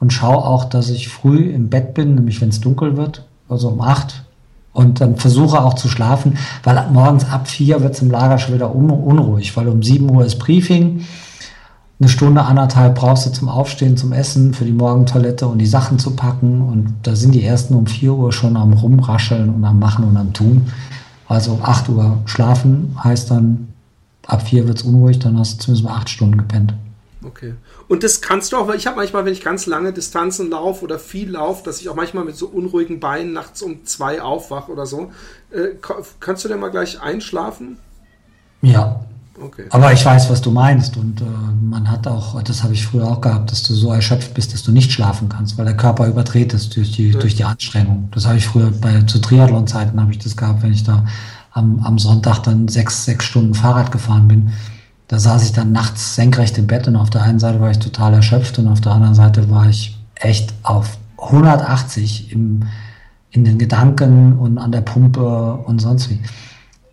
und 0.00 0.14
schaue 0.14 0.38
auch, 0.38 0.64
dass 0.64 0.88
ich 0.88 1.08
früh 1.08 1.50
im 1.50 1.68
Bett 1.68 1.92
bin, 1.92 2.14
nämlich 2.14 2.40
wenn 2.40 2.48
es 2.48 2.62
dunkel 2.62 2.96
wird, 2.96 3.26
also 3.46 3.68
um 3.68 3.82
acht. 3.82 4.24
Und 4.72 5.02
dann 5.02 5.16
versuche 5.16 5.62
auch 5.62 5.74
zu 5.74 5.88
schlafen, 5.88 6.38
weil 6.64 6.82
morgens 6.90 7.30
ab 7.30 7.46
vier 7.46 7.82
wird 7.82 7.92
es 7.92 8.00
im 8.00 8.10
Lager 8.10 8.38
schon 8.38 8.54
wieder 8.54 8.74
un 8.74 8.88
unruhig, 8.88 9.54
weil 9.54 9.68
um 9.68 9.82
sieben 9.82 10.10
Uhr 10.10 10.24
ist 10.24 10.38
Briefing. 10.38 11.04
Eine 11.98 12.10
Stunde, 12.10 12.42
anderthalb 12.42 12.96
brauchst 12.96 13.26
du 13.26 13.30
zum 13.30 13.48
Aufstehen, 13.48 13.96
zum 13.96 14.12
Essen, 14.12 14.52
für 14.52 14.66
die 14.66 14.72
Morgentoilette 14.72 15.46
und 15.46 15.58
die 15.58 15.66
Sachen 15.66 15.98
zu 15.98 16.14
packen. 16.14 16.60
Und 16.60 16.94
da 17.02 17.16
sind 17.16 17.34
die 17.34 17.42
ersten 17.42 17.74
um 17.74 17.86
vier 17.86 18.12
Uhr 18.12 18.32
schon 18.32 18.56
am 18.56 18.74
Rumrascheln 18.74 19.48
und 19.48 19.64
am 19.64 19.78
Machen 19.78 20.04
und 20.04 20.16
am 20.16 20.34
Tun. 20.34 20.70
Also 21.26 21.52
um 21.52 21.62
acht 21.62 21.88
Uhr 21.88 22.18
schlafen 22.26 22.96
heißt 23.02 23.30
dann 23.30 23.68
ab 24.26 24.46
vier 24.46 24.66
wird 24.66 24.78
es 24.78 24.82
unruhig, 24.84 25.18
dann 25.18 25.38
hast 25.38 25.54
du 25.54 25.64
zumindest 25.64 25.88
mal 25.88 25.96
acht 25.96 26.10
Stunden 26.10 26.36
gepennt. 26.36 26.74
Okay. 27.24 27.54
Und 27.88 28.02
das 28.02 28.20
kannst 28.20 28.52
du 28.52 28.56
auch, 28.56 28.68
weil 28.68 28.76
ich 28.76 28.86
habe 28.86 28.96
manchmal, 28.96 29.24
wenn 29.24 29.32
ich 29.32 29.42
ganz 29.42 29.66
lange 29.66 29.92
Distanzen 29.92 30.50
laufe 30.50 30.84
oder 30.84 30.98
viel 30.98 31.30
laufe, 31.30 31.64
dass 31.64 31.80
ich 31.80 31.88
auch 31.88 31.94
manchmal 31.94 32.24
mit 32.24 32.36
so 32.36 32.46
unruhigen 32.46 33.00
Beinen 33.00 33.32
nachts 33.32 33.62
um 33.62 33.84
zwei 33.84 34.20
aufwache 34.20 34.70
oder 34.70 34.86
so. 34.86 35.10
Äh, 35.50 35.70
kannst 36.20 36.44
du 36.44 36.48
denn 36.48 36.60
mal 36.60 36.70
gleich 36.70 37.00
einschlafen? 37.00 37.78
Ja. 38.62 39.00
Okay. 39.40 39.66
Aber 39.70 39.92
ich 39.92 40.04
weiß, 40.04 40.30
was 40.30 40.40
du 40.40 40.50
meinst. 40.50 40.96
Und 40.96 41.20
äh, 41.20 41.24
man 41.24 41.90
hat 41.90 42.06
auch, 42.06 42.40
das 42.42 42.62
habe 42.62 42.74
ich 42.74 42.86
früher 42.86 43.06
auch 43.06 43.20
gehabt, 43.20 43.50
dass 43.50 43.62
du 43.62 43.74
so 43.74 43.92
erschöpft 43.92 44.34
bist, 44.34 44.52
dass 44.52 44.62
du 44.62 44.72
nicht 44.72 44.92
schlafen 44.92 45.28
kannst, 45.28 45.58
weil 45.58 45.66
der 45.66 45.76
Körper 45.76 46.06
überdreht 46.06 46.54
ist 46.54 46.76
durch 46.76 46.92
die, 46.92 47.10
ja. 47.10 47.18
durch 47.18 47.34
die 47.34 47.44
Anstrengung. 47.44 48.08
Das 48.12 48.26
habe 48.26 48.38
ich 48.38 48.46
früher 48.46 48.70
bei 48.70 49.02
zu 49.02 49.18
Triathlon-Zeiten 49.18 50.00
habe 50.00 50.12
ich 50.12 50.18
das 50.18 50.36
gehabt, 50.36 50.62
wenn 50.62 50.72
ich 50.72 50.84
da 50.84 51.04
am, 51.52 51.80
am 51.80 51.98
Sonntag 51.98 52.40
dann 52.40 52.68
sechs, 52.68 53.04
sechs 53.04 53.24
Stunden 53.24 53.54
Fahrrad 53.54 53.90
gefahren 53.90 54.28
bin. 54.28 54.52
Da 55.08 55.18
saß 55.18 55.44
ich 55.44 55.52
dann 55.52 55.72
nachts 55.72 56.14
senkrecht 56.16 56.58
im 56.58 56.66
Bett 56.66 56.88
und 56.88 56.96
auf 56.96 57.10
der 57.10 57.22
einen 57.22 57.38
Seite 57.38 57.60
war 57.60 57.70
ich 57.70 57.78
total 57.78 58.14
erschöpft 58.14 58.58
und 58.58 58.68
auf 58.68 58.80
der 58.80 58.92
anderen 58.92 59.14
Seite 59.14 59.48
war 59.50 59.68
ich 59.68 59.96
echt 60.16 60.52
auf 60.62 60.98
180 61.18 62.32
im, 62.32 62.64
in 63.30 63.44
den 63.44 63.58
Gedanken 63.58 64.34
und 64.38 64.58
an 64.58 64.72
der 64.72 64.80
Pumpe 64.80 65.54
und 65.64 65.80
sonst 65.80 66.10
wie. 66.10 66.20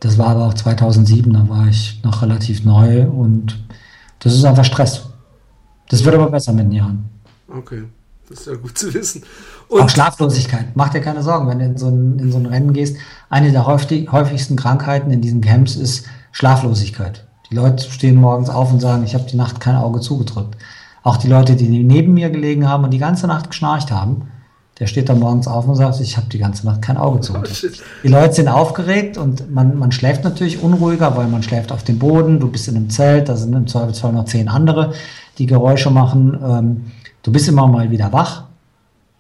Das 0.04 0.18
war 0.18 0.28
aber 0.28 0.48
auch 0.48 0.54
2007, 0.54 1.32
da 1.32 1.48
war 1.48 1.66
ich 1.68 2.02
noch 2.04 2.22
relativ 2.22 2.66
neu 2.66 3.08
und 3.08 3.58
das 4.20 4.34
ist 4.34 4.44
einfach 4.44 4.66
Stress. 4.66 5.06
Das 5.88 6.04
wird 6.04 6.14
aber 6.14 6.30
besser 6.30 6.52
mit 6.52 6.66
den 6.66 6.74
Jahren. 6.74 7.06
Okay, 7.48 7.84
das 8.28 8.42
ist 8.42 8.48
ja 8.48 8.56
gut 8.56 8.78
zu 8.78 8.94
wissen. 8.94 9.24
Und 9.70 9.82
auch 9.82 9.90
Schlaflosigkeit. 9.90 10.76
Mach 10.76 10.90
dir 10.90 11.00
keine 11.00 11.24
Sorgen, 11.24 11.48
wenn 11.48 11.60
du 11.60 11.66
in 11.66 11.78
so 11.78 11.88
ein, 11.88 12.20
in 12.20 12.34
so 12.34 12.38
ein 12.38 12.48
Rennen 12.48 12.74
gehst. 12.74 12.98
Eine 13.30 13.54
der 13.54 13.66
häufig, 13.66 14.12
häufigsten 14.12 14.58
Krankheiten 14.58 15.10
in 15.10 15.22
diesen 15.22 15.40
Camps 15.40 15.78
ist 15.78 16.06
Schlaflosigkeit. 16.34 17.26
Die 17.50 17.56
Leute 17.56 17.90
stehen 17.90 18.16
morgens 18.16 18.50
auf 18.50 18.74
und 18.74 18.82
sagen, 18.82 19.06
ich 19.06 19.14
habe 19.14 19.24
die 19.32 19.38
Nacht 19.38 19.62
kein 19.62 19.78
Auge 19.78 20.02
zugedrückt. 20.02 20.58
Auch 21.04 21.16
die 21.16 21.30
Leute, 21.30 21.56
die 21.56 21.70
neben 21.70 22.14
mir 22.14 22.30
gelegen 22.30 22.68
haben 22.68 22.84
und 22.84 22.92
die 22.92 23.00
ganze 23.00 23.28
Nacht 23.28 23.52
geschnarcht 23.52 23.90
haben, 23.90 24.28
der 24.80 24.88
steht 24.88 25.08
da 25.08 25.14
morgens 25.14 25.48
auf 25.48 25.68
und 25.68 25.76
sagt, 25.76 26.00
ich 26.00 26.18
habe 26.18 26.28
die 26.30 26.40
ganze 26.40 26.66
Nacht 26.66 26.82
kein 26.82 26.98
Auge. 26.98 27.20
Oh, 27.32 27.44
die 28.04 28.08
Leute 28.08 28.34
sind 28.34 28.48
aufgeregt 28.48 29.18
und 29.18 29.52
man, 29.52 29.78
man 29.78 29.92
schläft 29.92 30.24
natürlich 30.24 30.64
unruhiger, 30.64 31.16
weil 31.16 31.28
man 31.28 31.44
schläft 31.44 31.72
auf 31.72 31.84
dem 31.84 32.00
Boden, 32.00 32.40
du 32.40 32.50
bist 32.50 32.68
in 32.68 32.76
einem 32.76 32.90
Zelt, 32.90 33.30
da 33.30 33.36
sind 33.36 33.54
im 33.54 33.68
Zweifelsfall 33.68 34.14
noch 34.14 34.26
zehn 34.26 34.50
andere, 34.50 34.94
die 35.38 35.46
Geräusche 35.46 35.92
machen. 35.92 36.40
Ähm, 36.44 36.92
du 37.22 37.32
bist 37.32 37.48
immer 37.48 37.68
mal 37.68 37.92
wieder 37.92 38.12
wach, 38.12 38.46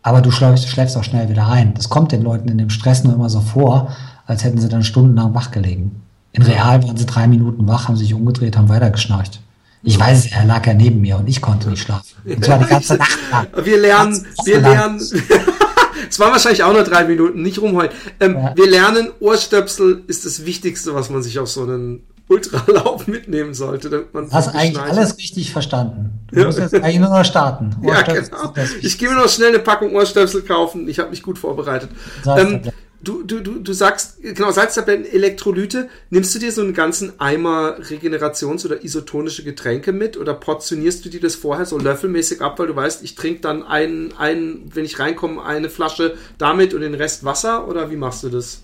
aber 0.01 0.21
du 0.21 0.31
schläfst, 0.31 0.67
schläfst 0.67 0.97
auch 0.97 1.03
schnell 1.03 1.29
wieder 1.29 1.47
ein. 1.47 1.75
Das 1.75 1.87
kommt 1.87 2.11
den 2.11 2.23
Leuten 2.23 2.49
in 2.49 2.57
dem 2.57 2.71
Stress 2.71 3.03
nur 3.03 3.13
immer 3.13 3.29
so 3.29 3.39
vor, 3.39 3.89
als 4.25 4.43
hätten 4.43 4.59
sie 4.59 4.69
dann 4.69 4.83
stundenlang 4.83 5.35
wach 5.35 5.51
gelegen. 5.51 6.01
In 6.31 6.41
real 6.41 6.81
waren 6.81 6.97
sie 6.97 7.05
drei 7.05 7.27
Minuten 7.27 7.67
wach, 7.67 7.87
haben 7.87 7.95
sich 7.95 8.15
umgedreht, 8.15 8.57
haben 8.57 8.69
weitergeschnarcht. 8.69 9.42
Ich 9.83 9.99
weiß, 9.99 10.31
er 10.31 10.45
lag 10.45 10.65
ja 10.65 10.73
neben 10.73 11.01
mir 11.01 11.17
und 11.17 11.27
ich 11.27 11.41
konnte 11.41 11.69
nicht 11.69 11.83
schlafen. 11.83 12.15
Und 12.25 12.43
zwar 12.43 12.59
die 12.59 12.65
ganze 12.65 12.95
Nacht 12.95 13.19
lang. 13.29 13.47
Wir 13.63 13.77
lernen, 13.77 14.25
wir 14.45 14.61
lernen. 14.61 14.97
es 16.09 16.19
waren 16.19 16.31
wahrscheinlich 16.31 16.63
auch 16.63 16.71
nur 16.71 16.83
drei 16.83 17.03
Minuten, 17.03 17.41
nicht 17.41 17.59
rumheulen. 17.59 17.91
Ähm, 18.21 18.35
ja. 18.35 18.53
Wir 18.55 18.69
lernen, 18.69 19.09
Ohrstöpsel 19.19 20.03
ist 20.07 20.25
das 20.25 20.45
Wichtigste, 20.45 20.95
was 20.95 21.09
man 21.09 21.21
sich 21.21 21.37
auf 21.37 21.49
so 21.49 21.63
einen 21.63 22.03
Ultralauf 22.29 23.07
mitnehmen 23.07 23.53
sollte. 23.53 23.89
Damit 23.89 24.13
man 24.13 24.31
Hast 24.31 24.55
eigentlich 24.55 24.79
alles 24.79 25.17
richtig 25.17 25.51
verstanden. 25.51 26.11
Du 26.31 26.39
ja. 26.39 26.45
musst 26.45 26.59
jetzt 26.59 26.73
eigentlich 26.75 26.99
nur 26.99 27.09
noch 27.09 27.25
starten. 27.25 27.75
Ja, 27.83 28.01
genau. 28.03 28.53
Ich 28.81 28.97
gehe 28.97 29.09
mir 29.09 29.15
noch 29.15 29.29
schnell 29.29 29.49
eine 29.49 29.59
Packung 29.59 29.93
Ohrstöpsel 29.95 30.43
kaufen. 30.43 30.87
Ich 30.87 30.99
habe 30.99 31.09
mich 31.09 31.21
gut 31.21 31.37
vorbereitet. 31.37 31.89
Ähm, 32.25 32.61
du, 33.03 33.23
du, 33.23 33.41
du, 33.41 33.59
du 33.59 33.73
sagst, 33.73 34.21
genau, 34.21 34.51
Salztabletten, 34.51 35.05
Elektrolyte. 35.05 35.89
Nimmst 36.09 36.33
du 36.33 36.39
dir 36.39 36.51
so 36.51 36.61
einen 36.61 36.73
ganzen 36.73 37.19
Eimer 37.19 37.77
Regenerations- 37.79 38.65
oder 38.65 38.83
isotonische 38.83 39.43
Getränke 39.43 39.91
mit 39.91 40.17
oder 40.17 40.33
portionierst 40.33 41.03
du 41.05 41.09
dir 41.09 41.19
das 41.19 41.35
vorher 41.35 41.65
so 41.65 41.77
löffelmäßig 41.77 42.41
ab, 42.41 42.57
weil 42.59 42.67
du 42.67 42.75
weißt, 42.75 43.03
ich 43.03 43.15
trinke 43.15 43.41
dann 43.41 43.63
einen, 43.63 44.13
einen, 44.17 44.71
wenn 44.73 44.85
ich 44.85 44.99
reinkomme, 44.99 45.43
eine 45.43 45.69
Flasche 45.69 46.15
damit 46.37 46.73
und 46.73 46.81
den 46.81 46.95
Rest 46.95 47.23
Wasser 47.25 47.67
oder 47.67 47.91
wie 47.91 47.97
machst 47.97 48.23
du 48.23 48.29
das? 48.29 48.63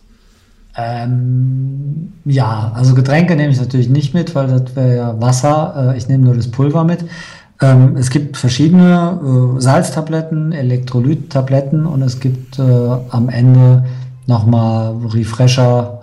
Ähm, 0.76 2.14
ja, 2.26 2.72
also 2.76 2.96
Getränke 2.96 3.36
nehme 3.36 3.52
ich 3.52 3.60
natürlich 3.60 3.90
nicht 3.90 4.14
mit, 4.14 4.36
weil 4.36 4.48
das 4.48 4.76
wäre 4.76 4.96
ja 4.96 5.22
Wasser. 5.22 5.94
Äh, 5.94 5.98
ich 5.98 6.08
nehme 6.08 6.26
nur 6.26 6.36
das 6.36 6.50
Pulver 6.50 6.84
mit. 6.84 7.04
Ähm, 7.62 7.98
es 7.98 8.10
gibt 8.10 8.38
verschiedene 8.38 9.20
äh, 9.58 9.62
Salztabletten, 9.62 10.54
Elektrolyttabletten 10.54 11.86
und 11.86 12.02
es 12.02 12.20
gibt 12.22 12.58
äh, 12.58 12.62
am 12.62 13.28
Ende 13.28 13.84
nochmal 14.30 14.96
Refresher 15.08 16.00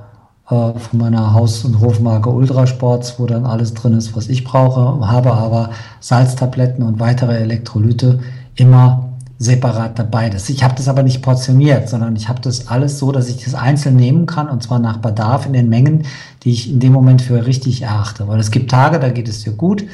äh, 0.50 0.50
von 0.50 0.98
meiner 0.98 1.32
Haus- 1.32 1.64
und 1.64 1.80
Hofmarke 1.80 2.28
Ultrasports, 2.28 3.18
wo 3.18 3.24
dann 3.24 3.46
alles 3.46 3.72
drin 3.72 3.94
ist, 3.94 4.14
was 4.14 4.28
ich 4.28 4.44
brauche, 4.44 5.06
habe 5.06 5.32
aber 5.32 5.70
Salztabletten 6.00 6.84
und 6.84 7.00
weitere 7.00 7.38
Elektrolyte 7.38 8.20
immer 8.56 9.08
separat 9.38 9.98
dabei. 9.98 10.30
Das, 10.30 10.48
ich 10.48 10.64
habe 10.64 10.74
das 10.74 10.88
aber 10.88 11.02
nicht 11.02 11.22
portioniert, 11.22 11.88
sondern 11.88 12.16
ich 12.16 12.28
habe 12.28 12.40
das 12.40 12.68
alles 12.68 12.98
so, 12.98 13.12
dass 13.12 13.28
ich 13.28 13.44
das 13.44 13.54
einzeln 13.54 13.96
nehmen 13.96 14.26
kann 14.26 14.48
und 14.48 14.62
zwar 14.62 14.78
nach 14.78 14.98
Bedarf 14.98 15.46
in 15.46 15.52
den 15.52 15.68
Mengen, 15.68 16.04
die 16.42 16.52
ich 16.52 16.70
in 16.70 16.80
dem 16.80 16.92
Moment 16.92 17.22
für 17.22 17.46
richtig 17.46 17.82
erachte. 17.82 18.28
Weil 18.28 18.40
es 18.40 18.50
gibt 18.50 18.70
Tage, 18.70 18.98
da 18.98 19.10
geht 19.10 19.28
es 19.28 19.44
dir 19.44 19.52
gut. 19.52 19.84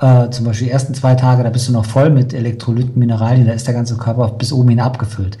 Äh, 0.00 0.30
zum 0.30 0.44
Beispiel 0.44 0.68
die 0.68 0.72
ersten 0.72 0.94
zwei 0.94 1.16
Tage, 1.16 1.42
da 1.42 1.50
bist 1.50 1.68
du 1.68 1.72
noch 1.72 1.84
voll 1.84 2.10
mit 2.10 2.34
Elektrolyten, 2.34 2.98
Mineralien, 2.98 3.46
da 3.46 3.52
ist 3.52 3.66
der 3.66 3.74
ganze 3.74 3.96
Körper 3.96 4.28
bis 4.28 4.52
oben 4.52 4.68
hin 4.68 4.80
abgefüllt. 4.80 5.38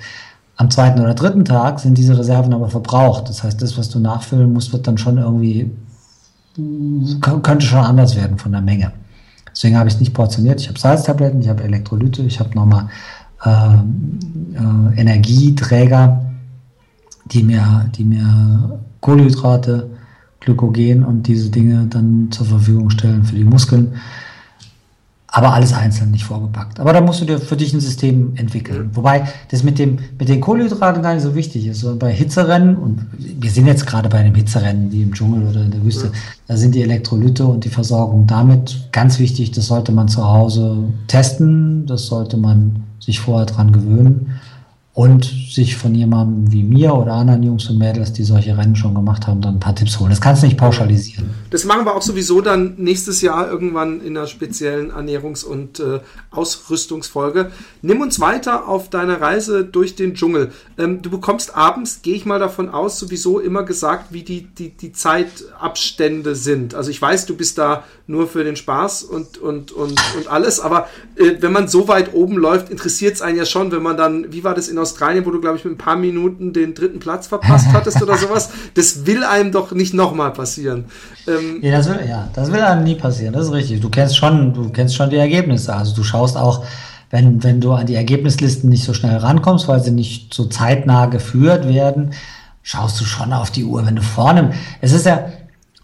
Am 0.56 0.70
zweiten 0.70 1.00
oder 1.00 1.14
dritten 1.14 1.44
Tag 1.44 1.80
sind 1.80 1.96
diese 1.96 2.18
Reserven 2.18 2.52
aber 2.52 2.68
verbraucht. 2.68 3.28
Das 3.28 3.42
heißt, 3.42 3.60
das, 3.62 3.78
was 3.78 3.88
du 3.88 3.98
nachfüllen 3.98 4.52
musst, 4.52 4.72
wird 4.72 4.86
dann 4.86 4.98
schon 4.98 5.18
irgendwie, 5.18 5.70
könnte 7.20 7.66
schon 7.66 7.80
anders 7.80 8.16
werden 8.16 8.38
von 8.38 8.52
der 8.52 8.60
Menge. 8.60 8.92
Deswegen 9.50 9.76
habe 9.76 9.88
ich 9.88 9.94
es 9.94 10.00
nicht 10.00 10.14
portioniert. 10.14 10.60
Ich 10.60 10.68
habe 10.68 10.78
Salztabletten, 10.78 11.40
ich 11.40 11.48
habe 11.48 11.62
Elektrolyte, 11.62 12.22
ich 12.22 12.40
habe 12.40 12.54
nochmal 12.54 12.88
äh, 13.44 13.50
äh, 13.50 15.00
Energieträger, 15.00 16.24
die 17.26 17.42
mir, 17.42 17.90
die 17.96 18.04
mir 18.04 18.80
Kohlenhydrate, 19.00 19.90
Glykogen 20.40 21.04
und 21.04 21.26
diese 21.26 21.50
Dinge 21.50 21.86
dann 21.88 22.28
zur 22.30 22.46
Verfügung 22.46 22.90
stellen 22.90 23.24
für 23.24 23.36
die 23.36 23.44
Muskeln 23.44 23.94
aber 25.34 25.54
alles 25.54 25.72
einzeln 25.72 26.10
nicht 26.10 26.24
vorgepackt. 26.24 26.78
Aber 26.78 26.92
da 26.92 27.00
musst 27.00 27.22
du 27.22 27.24
dir 27.24 27.38
für 27.38 27.56
dich 27.56 27.72
ein 27.72 27.80
System 27.80 28.34
entwickeln. 28.36 28.88
Mhm. 28.88 28.96
Wobei 28.96 29.26
das 29.50 29.62
mit, 29.62 29.78
dem, 29.78 29.98
mit 30.18 30.28
den 30.28 30.42
Kohlenhydraten 30.42 31.02
gar 31.02 31.14
nicht 31.14 31.22
so 31.22 31.34
wichtig 31.34 31.66
ist. 31.66 31.82
Und 31.84 31.98
bei 31.98 32.12
Hitzerennen, 32.12 32.76
und 32.76 33.06
wir 33.18 33.50
sind 33.50 33.66
jetzt 33.66 33.86
gerade 33.86 34.10
bei 34.10 34.18
einem 34.18 34.34
Hitzerennen 34.34 34.92
wie 34.92 35.02
im 35.02 35.14
Dschungel 35.14 35.48
oder 35.48 35.62
in 35.62 35.70
der 35.70 35.82
Wüste, 35.82 36.08
mhm. 36.08 36.12
da 36.48 36.56
sind 36.58 36.74
die 36.74 36.82
Elektrolyte 36.82 37.46
und 37.46 37.64
die 37.64 37.70
Versorgung 37.70 38.26
damit 38.26 38.88
ganz 38.92 39.18
wichtig. 39.18 39.52
Das 39.52 39.68
sollte 39.68 39.90
man 39.90 40.08
zu 40.08 40.22
Hause 40.22 40.76
testen, 41.06 41.86
das 41.86 42.06
sollte 42.06 42.36
man 42.36 42.84
sich 43.00 43.18
vorher 43.18 43.46
dran 43.46 43.72
gewöhnen 43.72 44.38
und 44.94 45.24
sich 45.24 45.76
von 45.76 45.94
jemandem 45.94 46.52
wie 46.52 46.62
mir 46.62 46.94
oder 46.94 47.14
anderen 47.14 47.42
Jungs 47.42 47.68
und 47.70 47.78
Mädels, 47.78 48.12
die 48.12 48.24
solche 48.24 48.58
Rennen 48.58 48.76
schon 48.76 48.94
gemacht 48.94 49.26
haben, 49.26 49.40
dann 49.40 49.54
ein 49.54 49.60
paar 49.60 49.74
Tipps 49.74 49.98
holen. 49.98 50.10
Das 50.10 50.20
kannst 50.20 50.42
du 50.42 50.46
nicht 50.46 50.58
pauschalisieren. 50.58 51.30
Das 51.48 51.64
machen 51.64 51.86
wir 51.86 51.94
auch 51.94 52.02
sowieso 52.02 52.42
dann 52.42 52.74
nächstes 52.76 53.22
Jahr 53.22 53.50
irgendwann 53.50 54.02
in 54.02 54.18
einer 54.18 54.26
speziellen 54.26 54.92
Ernährungs- 54.92 55.46
und 55.46 55.80
äh, 55.80 56.00
Ausrüstungsfolge. 56.30 57.50
Nimm 57.80 58.02
uns 58.02 58.20
weiter 58.20 58.68
auf 58.68 58.90
deiner 58.90 59.18
Reise 59.18 59.64
durch 59.64 59.96
den 59.96 60.12
Dschungel. 60.14 60.52
Ähm, 60.76 61.00
du 61.00 61.08
bekommst 61.08 61.56
abends, 61.56 62.02
gehe 62.02 62.14
ich 62.14 62.26
mal 62.26 62.38
davon 62.38 62.68
aus, 62.68 62.98
sowieso 62.98 63.40
immer 63.40 63.62
gesagt, 63.62 64.12
wie 64.12 64.24
die, 64.24 64.42
die, 64.42 64.76
die 64.76 64.92
Zeitabstände 64.92 66.34
sind. 66.34 66.74
Also 66.74 66.90
ich 66.90 67.00
weiß, 67.00 67.24
du 67.24 67.34
bist 67.34 67.56
da 67.56 67.84
nur 68.12 68.28
für 68.28 68.44
den 68.44 68.54
Spaß 68.54 69.02
und, 69.02 69.38
und, 69.38 69.72
und, 69.72 70.00
und 70.16 70.28
alles, 70.28 70.60
aber 70.60 70.86
äh, 71.16 71.32
wenn 71.40 71.50
man 71.50 71.66
so 71.66 71.88
weit 71.88 72.14
oben 72.14 72.36
läuft, 72.36 72.70
interessiert 72.70 73.14
es 73.14 73.22
einen 73.22 73.38
ja 73.38 73.46
schon, 73.46 73.72
wenn 73.72 73.82
man 73.82 73.96
dann, 73.96 74.32
wie 74.32 74.44
war 74.44 74.54
das 74.54 74.68
in 74.68 74.78
Australien, 74.78 75.26
wo 75.26 75.30
du, 75.30 75.40
glaube 75.40 75.56
ich, 75.56 75.64
mit 75.64 75.74
ein 75.74 75.78
paar 75.78 75.96
Minuten 75.96 76.52
den 76.52 76.74
dritten 76.74 77.00
Platz 77.00 77.26
verpasst 77.26 77.68
hattest 77.72 78.00
oder 78.02 78.16
sowas. 78.16 78.50
Das 78.74 79.06
will 79.06 79.24
einem 79.24 79.50
doch 79.50 79.72
nicht 79.72 79.94
nochmal 79.94 80.32
passieren. 80.32 80.84
Ähm, 81.26 81.58
ja, 81.62 81.78
das 81.78 81.88
will, 81.88 82.00
ja, 82.06 82.28
das 82.34 82.52
will 82.52 82.60
einem 82.60 82.84
nie 82.84 82.94
passieren, 82.94 83.32
das 83.32 83.46
ist 83.46 83.52
richtig. 83.52 83.80
Du 83.80 83.88
kennst 83.88 84.16
schon, 84.16 84.52
du 84.54 84.68
kennst 84.68 84.94
schon 84.94 85.10
die 85.10 85.16
Ergebnisse. 85.16 85.74
Also 85.74 85.96
du 85.96 86.04
schaust 86.04 86.36
auch, 86.36 86.64
wenn, 87.10 87.42
wenn 87.42 87.60
du 87.60 87.72
an 87.72 87.86
die 87.86 87.94
Ergebnislisten 87.94 88.68
nicht 88.68 88.84
so 88.84 88.92
schnell 88.92 89.16
rankommst, 89.16 89.68
weil 89.68 89.82
sie 89.82 89.90
nicht 89.90 90.32
so 90.32 90.44
zeitnah 90.44 91.06
geführt 91.06 91.66
werden, 91.66 92.12
schaust 92.62 93.00
du 93.00 93.04
schon 93.04 93.32
auf 93.32 93.50
die 93.50 93.64
Uhr, 93.64 93.84
wenn 93.86 93.96
du 93.96 94.02
vorne. 94.02 94.52
Es 94.80 94.92
ist 94.92 95.06
ja, 95.06 95.32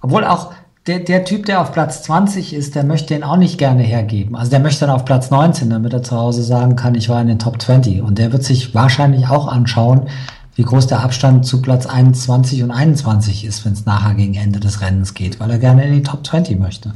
obwohl 0.00 0.24
auch 0.24 0.52
der, 0.88 1.00
der 1.00 1.24
Typ, 1.24 1.44
der 1.44 1.60
auf 1.60 1.72
Platz 1.72 2.02
20 2.02 2.54
ist, 2.54 2.74
der 2.74 2.82
möchte 2.82 3.14
ihn 3.14 3.22
auch 3.22 3.36
nicht 3.36 3.58
gerne 3.58 3.82
hergeben. 3.82 4.34
Also 4.34 4.50
der 4.50 4.60
möchte 4.60 4.86
dann 4.86 4.94
auf 4.94 5.04
Platz 5.04 5.30
19, 5.30 5.68
damit 5.68 5.92
er 5.92 6.02
zu 6.02 6.16
Hause 6.16 6.42
sagen 6.42 6.76
kann, 6.76 6.94
ich 6.94 7.10
war 7.10 7.20
in 7.20 7.28
den 7.28 7.38
Top 7.38 7.60
20. 7.60 8.02
Und 8.02 8.18
der 8.18 8.32
wird 8.32 8.42
sich 8.42 8.74
wahrscheinlich 8.74 9.28
auch 9.28 9.48
anschauen, 9.48 10.08
wie 10.54 10.62
groß 10.62 10.86
der 10.86 11.00
Abstand 11.00 11.46
zu 11.46 11.62
Platz 11.62 11.86
21 11.86 12.62
und 12.62 12.70
21 12.70 13.44
ist, 13.44 13.64
wenn 13.64 13.74
es 13.74 13.84
nachher 13.84 14.14
gegen 14.14 14.34
Ende 14.34 14.60
des 14.60 14.80
Rennens 14.80 15.14
geht, 15.14 15.38
weil 15.38 15.50
er 15.50 15.58
gerne 15.58 15.84
in 15.86 15.92
die 15.92 16.02
Top 16.02 16.26
20 16.26 16.58
möchte. 16.58 16.94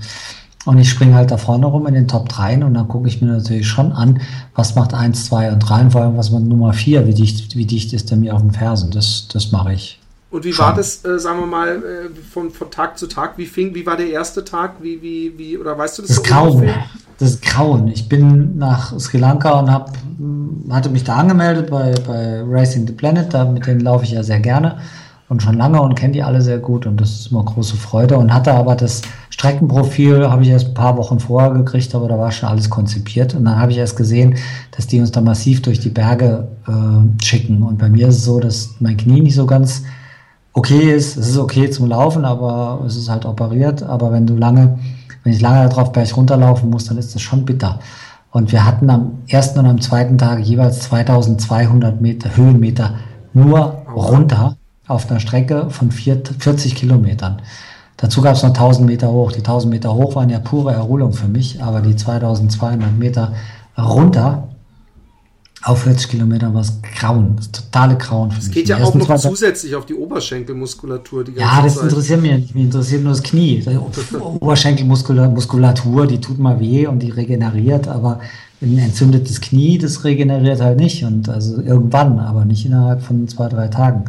Und 0.64 0.78
ich 0.78 0.88
springe 0.88 1.14
halt 1.14 1.30
da 1.30 1.36
vorne 1.36 1.66
rum 1.66 1.86
in 1.86 1.94
den 1.94 2.08
Top 2.08 2.28
3 2.28 2.64
und 2.64 2.74
dann 2.74 2.88
gucke 2.88 3.08
ich 3.08 3.20
mir 3.20 3.28
natürlich 3.28 3.66
schon 3.66 3.92
an, 3.92 4.20
was 4.54 4.74
macht 4.74 4.94
1, 4.94 5.26
2 5.26 5.52
und 5.52 5.58
3 5.58 5.80
und 5.82 5.90
vor 5.90 6.02
allem 6.02 6.16
was 6.16 6.30
macht 6.30 6.44
Nummer 6.44 6.72
4, 6.72 7.06
wie 7.06 7.14
dicht, 7.14 7.56
wie 7.56 7.66
dicht 7.66 7.92
ist 7.92 8.10
der 8.10 8.16
mir 8.16 8.34
auf 8.34 8.42
den 8.42 8.52
Fersen. 8.52 8.90
Das, 8.90 9.28
das 9.32 9.52
mache 9.52 9.74
ich. 9.74 9.98
Und 10.32 10.44
wie 10.44 10.52
Schon. 10.52 10.64
war 10.64 10.74
das, 10.74 11.04
äh, 11.04 11.18
sagen 11.18 11.40
wir 11.40 11.46
mal, 11.46 11.68
äh, 11.68 12.08
von, 12.32 12.50
von 12.50 12.70
Tag 12.70 12.96
zu 12.96 13.06
Tag? 13.06 13.36
Wie 13.36 13.44
fing, 13.44 13.74
wie 13.74 13.84
war 13.84 13.98
der 13.98 14.08
erste 14.08 14.42
Tag? 14.42 14.76
Wie, 14.80 15.02
wie, 15.02 15.34
wie, 15.36 15.58
oder 15.58 15.76
weißt 15.76 15.98
du 15.98 16.02
das? 16.02 16.16
Das 16.16 16.22
Grauen. 16.22 16.70
Das 17.18 17.40
Grauen. 17.42 17.88
Ich 17.88 18.08
bin 18.08 18.56
nach 18.56 18.98
Sri 18.98 19.18
Lanka 19.18 19.60
und 19.60 19.70
hab, 19.70 19.92
hatte 20.70 20.88
mich 20.88 21.04
da 21.04 21.16
angemeldet 21.16 21.70
bei, 21.70 21.94
bei 22.06 22.42
Racing 22.46 22.86
the 22.86 22.94
Planet. 22.94 23.32
Da, 23.32 23.44
mit 23.44 23.66
denen 23.66 23.80
laufe 23.80 24.04
ich 24.04 24.12
ja 24.12 24.22
sehr 24.22 24.40
gerne 24.40 24.78
und 25.28 25.42
schon 25.42 25.56
lange 25.56 25.80
und 25.82 25.96
kenne 25.96 26.14
die 26.14 26.22
alle 26.22 26.40
sehr 26.40 26.58
gut 26.58 26.86
und 26.86 27.00
das 27.00 27.10
ist 27.10 27.30
immer 27.30 27.44
große 27.44 27.76
Freude. 27.76 28.16
Und 28.16 28.32
hatte 28.32 28.54
aber 28.54 28.74
das 28.74 29.02
Streckenprofil, 29.28 30.30
habe 30.30 30.42
ich 30.42 30.48
erst 30.48 30.68
ein 30.68 30.74
paar 30.74 30.96
Wochen 30.96 31.20
vorher 31.20 31.50
gekriegt, 31.50 31.94
aber 31.94 32.08
da 32.08 32.18
war 32.18 32.32
schon 32.32 32.48
alles 32.48 32.70
konzipiert. 32.70 33.34
Und 33.34 33.44
dann 33.44 33.58
habe 33.58 33.72
ich 33.72 33.78
erst 33.78 33.96
gesehen, 33.96 34.36
dass 34.70 34.86
die 34.86 34.98
uns 34.98 35.10
da 35.10 35.20
massiv 35.20 35.60
durch 35.60 35.78
die 35.78 35.90
Berge 35.90 36.48
äh, 36.66 37.22
schicken. 37.22 37.62
Und 37.62 37.78
bei 37.78 37.90
mir 37.90 38.08
ist 38.08 38.16
es 38.16 38.24
so, 38.24 38.40
dass 38.40 38.76
mein 38.80 38.96
Knie 38.96 39.20
nicht 39.20 39.34
so 39.34 39.44
ganz 39.44 39.82
okay 40.52 40.92
ist. 40.94 41.16
Es 41.16 41.28
ist 41.28 41.38
okay 41.38 41.70
zum 41.70 41.88
Laufen, 41.88 42.24
aber 42.24 42.84
es 42.86 42.96
ist 42.96 43.08
halt 43.08 43.24
operiert. 43.24 43.82
Aber 43.82 44.12
wenn 44.12 44.26
du 44.26 44.36
lange, 44.36 44.78
wenn 45.24 45.32
ich 45.32 45.40
lange 45.40 45.68
darauf 45.68 45.92
berg 45.92 46.16
runterlaufen 46.16 46.70
muss, 46.70 46.84
dann 46.84 46.98
ist 46.98 47.14
das 47.14 47.22
schon 47.22 47.44
bitter. 47.44 47.80
Und 48.30 48.50
wir 48.50 48.64
hatten 48.64 48.88
am 48.88 49.18
ersten 49.28 49.58
und 49.58 49.66
am 49.66 49.80
zweiten 49.80 50.16
Tag 50.16 50.40
jeweils 50.40 50.80
2200 50.80 52.00
Meter, 52.00 52.34
Höhenmeter 52.36 52.94
nur 53.34 53.82
runter 53.94 54.56
auf 54.88 55.10
einer 55.10 55.20
Strecke 55.20 55.70
von 55.70 55.90
40 55.90 56.74
Kilometern. 56.74 57.42
Dazu 57.98 58.20
gab 58.20 58.34
es 58.34 58.42
noch 58.42 58.50
1000 58.50 58.86
Meter 58.86 59.12
hoch. 59.12 59.32
Die 59.32 59.38
1000 59.38 59.70
Meter 59.70 59.94
hoch 59.94 60.16
waren 60.16 60.30
ja 60.30 60.40
pure 60.40 60.72
Erholung 60.72 61.12
für 61.12 61.28
mich, 61.28 61.62
aber 61.62 61.80
die 61.80 61.94
2200 61.94 62.98
Meter 62.98 63.32
runter 63.78 64.48
auf 65.64 65.82
40 65.82 66.10
Kilometer 66.10 66.52
war 66.52 66.62
es 66.62 66.80
grauen, 66.82 67.36
das 67.36 67.50
totale 67.52 67.96
Grauen 67.96 68.30
für 68.30 68.38
mich. 68.38 68.46
Es 68.46 68.50
geht 68.50 68.68
ja 68.68 68.82
auch 68.82 68.94
noch 68.94 69.16
zusätzlich 69.16 69.74
auf 69.76 69.86
die 69.86 69.94
Oberschenkelmuskulatur. 69.94 71.24
Die 71.24 71.32
ja, 71.32 71.62
das 71.62 71.76
Zeit. 71.76 71.84
interessiert 71.84 72.20
mich 72.20 72.32
nicht. 72.32 72.54
Mich 72.54 72.64
interessiert 72.64 73.02
nur 73.04 73.12
das 73.12 73.22
Knie. 73.22 73.64
Die 73.64 74.16
Oberschenkelmuskulatur, 74.18 76.06
die 76.08 76.20
tut 76.20 76.38
mal 76.38 76.58
weh 76.58 76.86
und 76.86 77.00
die 77.00 77.10
regeneriert, 77.10 77.86
aber 77.86 78.20
ein 78.60 78.76
entzündetes 78.78 79.40
Knie, 79.40 79.78
das 79.78 80.02
regeneriert 80.04 80.60
halt 80.60 80.78
nicht. 80.78 81.04
Und 81.04 81.28
also 81.28 81.60
irgendwann, 81.62 82.18
aber 82.18 82.44
nicht 82.44 82.66
innerhalb 82.66 83.02
von 83.02 83.28
zwei, 83.28 83.48
drei 83.48 83.68
Tagen. 83.68 84.06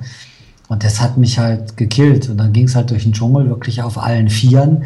Und 0.70 0.84
das 0.84 1.02
hat 1.02 1.18
mich 1.18 1.38
halt 1.38 1.78
gekillt. 1.78 2.30
Und 2.30 2.38
dann 2.38 2.52
ging 2.52 2.66
es 2.66 2.76
halt 2.76 2.90
durch 2.90 3.04
den 3.04 3.14
Dschungel 3.14 3.48
wirklich 3.48 3.84
auf 3.84 4.00
allen 4.00 4.30
Vieren 4.30 4.86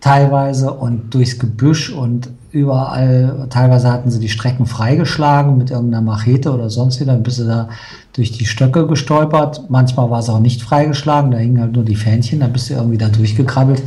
teilweise 0.00 0.72
und 0.72 1.12
durchs 1.14 1.38
Gebüsch 1.38 1.90
und 1.90 2.28
überall, 2.54 3.48
teilweise 3.50 3.90
hatten 3.90 4.10
sie 4.10 4.20
die 4.20 4.28
Strecken 4.28 4.66
freigeschlagen 4.66 5.58
mit 5.58 5.70
irgendeiner 5.70 6.02
Machete 6.02 6.52
oder 6.52 6.70
sonst 6.70 7.00
wie, 7.00 7.04
dann 7.04 7.24
bist 7.24 7.40
du 7.40 7.44
da 7.44 7.68
durch 8.12 8.30
die 8.30 8.46
Stöcke 8.46 8.86
gestolpert. 8.86 9.68
Manchmal 9.68 10.08
war 10.08 10.20
es 10.20 10.28
auch 10.28 10.38
nicht 10.38 10.62
freigeschlagen, 10.62 11.32
da 11.32 11.38
hingen 11.38 11.60
halt 11.60 11.72
nur 11.72 11.84
die 11.84 11.96
Fähnchen, 11.96 12.40
da 12.40 12.46
bist 12.46 12.70
du 12.70 12.74
irgendwie 12.74 12.98
da 12.98 13.08
durchgekrabbelt. 13.08 13.82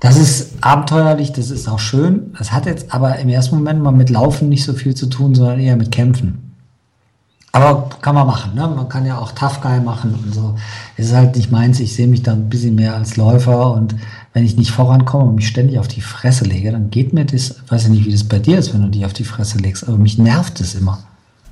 Das 0.00 0.18
ist 0.18 0.52
abenteuerlich, 0.60 1.32
das 1.32 1.50
ist 1.50 1.66
auch 1.66 1.78
schön. 1.78 2.34
Das 2.38 2.52
hat 2.52 2.66
jetzt 2.66 2.92
aber 2.92 3.18
im 3.18 3.30
ersten 3.30 3.56
Moment 3.56 3.82
mal 3.82 3.90
mit 3.90 4.10
Laufen 4.10 4.50
nicht 4.50 4.64
so 4.64 4.74
viel 4.74 4.94
zu 4.94 5.06
tun, 5.06 5.34
sondern 5.34 5.58
eher 5.58 5.76
mit 5.76 5.90
Kämpfen. 5.90 6.46
Aber 7.52 7.88
kann 8.02 8.14
man 8.14 8.26
machen, 8.26 8.54
ne? 8.54 8.68
Man 8.68 8.86
kann 8.90 9.06
ja 9.06 9.16
auch 9.16 9.32
Tough 9.32 9.62
Guy 9.62 9.80
machen 9.80 10.14
und 10.22 10.34
so. 10.34 10.56
Es 10.98 11.06
ist 11.06 11.14
halt 11.14 11.34
nicht 11.36 11.50
meins, 11.50 11.80
ich 11.80 11.94
sehe 11.94 12.06
mich 12.06 12.22
da 12.22 12.32
ein 12.32 12.50
bisschen 12.50 12.74
mehr 12.74 12.94
als 12.94 13.16
Läufer 13.16 13.72
und 13.72 13.94
wenn 14.36 14.44
ich 14.44 14.58
nicht 14.58 14.70
vorankomme 14.70 15.24
und 15.24 15.36
mich 15.36 15.48
ständig 15.48 15.78
auf 15.78 15.88
die 15.88 16.02
Fresse 16.02 16.44
lege, 16.44 16.70
dann 16.70 16.90
geht 16.90 17.14
mir 17.14 17.24
das, 17.24 17.54
weiß 17.68 17.84
ich 17.84 17.88
nicht, 17.88 18.04
wie 18.04 18.12
das 18.12 18.24
bei 18.24 18.38
dir 18.38 18.58
ist, 18.58 18.74
wenn 18.74 18.82
du 18.82 18.88
dich 18.88 19.06
auf 19.06 19.14
die 19.14 19.24
Fresse 19.24 19.56
legst, 19.56 19.88
aber 19.88 19.96
mich 19.96 20.18
nervt 20.18 20.60
es 20.60 20.74
immer. 20.74 20.98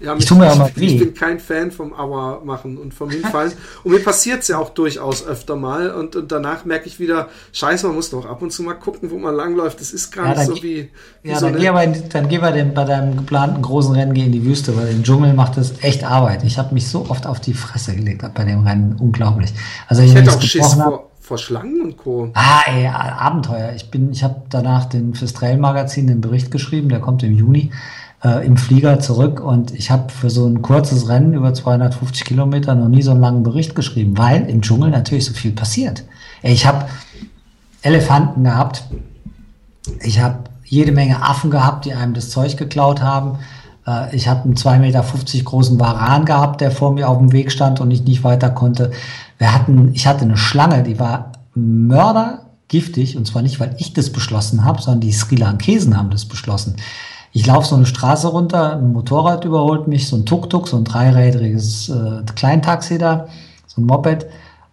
Ja, 0.01 0.15
ich, 0.19 0.27
tue 0.27 0.37
mir 0.37 0.53
auch 0.53 0.69
weh. 0.77 0.85
ich 0.85 0.99
bin 0.99 1.15
kein 1.15 1.41
Fan 1.41 1.71
vom 1.71 1.95
Aua 1.95 2.43
machen 2.45 2.77
und 2.77 2.93
vom 2.93 3.09
Hinfallen. 3.09 3.53
und 3.85 3.93
mir 3.93 4.01
passiert 4.01 4.43
es 4.43 4.49
ja 4.49 4.59
auch 4.59 4.69
durchaus 4.69 5.27
öfter 5.27 5.57
mal. 5.57 5.93
Und, 5.93 6.15
und 6.15 6.31
danach 6.31 6.67
merke 6.67 6.87
ich 6.87 7.01
wieder, 7.01 7.31
scheiße, 7.53 7.87
man 7.87 7.97
muss 7.97 8.11
doch 8.11 8.27
ab 8.27 8.43
und 8.43 8.53
zu 8.53 8.63
mal 8.63 8.75
gucken, 8.75 9.11
wo 9.11 9.17
man 9.17 9.35
langläuft. 9.35 9.81
Das 9.81 9.91
ist 9.91 10.11
gar 10.11 10.35
ja, 10.35 10.41
nicht 10.41 10.47
so 10.47 10.63
wie, 10.63 10.91
wie 11.23 11.31
Ja, 11.31 11.39
so 11.39 11.47
dann, 11.47 11.57
geh 11.57 11.69
aber 11.69 11.85
in, 11.85 12.11
dann 12.11 12.29
geh 12.29 12.37
bei, 12.37 12.53
dem, 12.53 12.75
bei 12.75 12.85
deinem 12.85 13.17
geplanten 13.17 13.63
großen 13.63 13.95
Rennen 13.95 14.13
geh 14.13 14.27
in 14.27 14.33
die 14.33 14.45
Wüste, 14.45 14.77
weil 14.77 14.89
im 14.89 15.05
Dschungel 15.05 15.33
macht 15.33 15.57
das 15.57 15.73
echt 15.81 16.05
Arbeit. 16.05 16.45
Ich 16.45 16.59
habe 16.59 16.75
mich 16.75 16.87
so 16.87 17.07
oft 17.09 17.27
auf 17.27 17.41
die 17.41 17.55
Fresse 17.55 17.97
gelegt 17.97 18.23
bei 18.35 18.45
dem 18.45 18.67
Rennen. 18.67 18.97
Unglaublich. 19.01 19.55
Also 19.89 20.03
ich, 20.03 20.11
ich 20.11 20.17
hätte 20.17 20.33
auch 20.33 20.43
Schiss 20.43 20.75
vor, 20.75 21.14
vor 21.25 21.39
Schlangen 21.39 21.81
und 21.81 21.97
Co. 21.97 22.29
Ah, 22.35 22.61
ey, 22.67 22.87
Abenteuer. 22.87 23.73
Ich 23.75 23.91
bin, 23.91 24.13
ich 24.13 24.23
habe 24.23 24.43
danach 24.51 24.85
den 24.85 25.15
fürs 25.15 25.33
Trail 25.33 25.57
Magazin 25.57 26.07
den 26.07 26.21
Bericht 26.21 26.51
geschrieben, 26.51 26.91
der 26.91 27.01
kommt 27.01 27.23
im 27.23 27.33
Juni 27.33 27.71
äh, 28.23 28.47
im 28.47 28.59
Flieger 28.59 29.01
zurück 29.01 29.41
und 29.41 29.73
ich 29.73 29.91
habe 29.91 30.13
für 30.13 30.29
so 30.29 30.47
ein 30.47 30.61
kurzes 30.61 31.09
Rennen 31.09 31.33
über 31.33 31.55
250 31.55 32.27
Kilometer 32.27 32.75
noch 32.75 32.89
nie 32.89 33.01
so 33.01 33.13
einen 33.13 33.23
langen 33.23 33.43
Bericht 33.43 33.75
geschrieben, 33.75 34.19
weil 34.19 34.51
im 34.51 34.61
Dschungel 34.61 34.91
natürlich 34.91 35.25
so 35.25 35.33
viel 35.33 35.53
passiert. 35.53 36.05
Ich 36.43 36.67
habe 36.67 36.85
Elefanten 37.81 38.45
gehabt, 38.45 38.85
ich 40.03 40.21
habe 40.21 40.41
jede 40.67 40.93
Menge 40.93 41.23
Affen 41.23 41.51
gehabt, 41.51 41.87
die 41.87 41.95
einem 41.95 42.13
das 42.13 42.29
Zeug 42.29 42.59
geklaut 42.59 43.01
haben. 43.01 43.39
Äh, 43.87 44.15
ich 44.15 44.29
habe 44.29 44.45
einen 44.45 44.55
2,50 44.55 44.79
Meter 44.79 45.05
großen 45.45 45.81
Varan 45.81 46.25
gehabt, 46.25 46.61
der 46.61 46.71
vor 46.71 46.93
mir 46.93 47.09
auf 47.09 47.19
dem 47.19 47.33
Weg 47.33 47.53
stand 47.53 47.81
und 47.81 47.91
ich 47.91 48.05
nicht 48.05 48.25
weiter 48.25 48.51
konnte. 48.51 48.91
Wir 49.39 49.53
hatten, 49.53 49.93
ich 49.95 50.07
hatte 50.07 50.25
eine 50.25 50.37
Schlange, 50.37 50.83
die 50.83 50.99
war 50.99 51.33
mördergiftig 51.55 53.17
und 53.17 53.27
zwar 53.27 53.43
nicht, 53.43 53.61
weil 53.61 53.75
ich 53.79 53.93
das 53.93 54.11
beschlossen 54.11 54.65
habe, 54.65 54.81
sondern 54.81 55.01
die 55.01 55.13
Sri 55.13 55.37
Lankesen 55.37 55.97
haben 55.97 56.11
das 56.11 56.25
beschlossen. 56.25 56.77
Ich 57.33 57.47
laufe 57.47 57.67
so 57.67 57.75
eine 57.75 57.87
Straße 57.87 58.29
runter, 58.29 58.77
ein 58.77 58.93
Motorrad 58.93 59.45
überholt 59.45 59.89
mich, 59.89 60.07
so 60.07 60.17
ein 60.17 60.25
Tuk-Tuk, 60.25 60.69
so 60.69 60.77
ein 60.77 60.85
dreirädriges 60.85 61.89
äh, 61.89 62.23
Kleintaxi 62.37 62.97
da, 62.97 63.27
so 63.67 63.81
ein 63.81 63.87
Moped. 63.87 64.27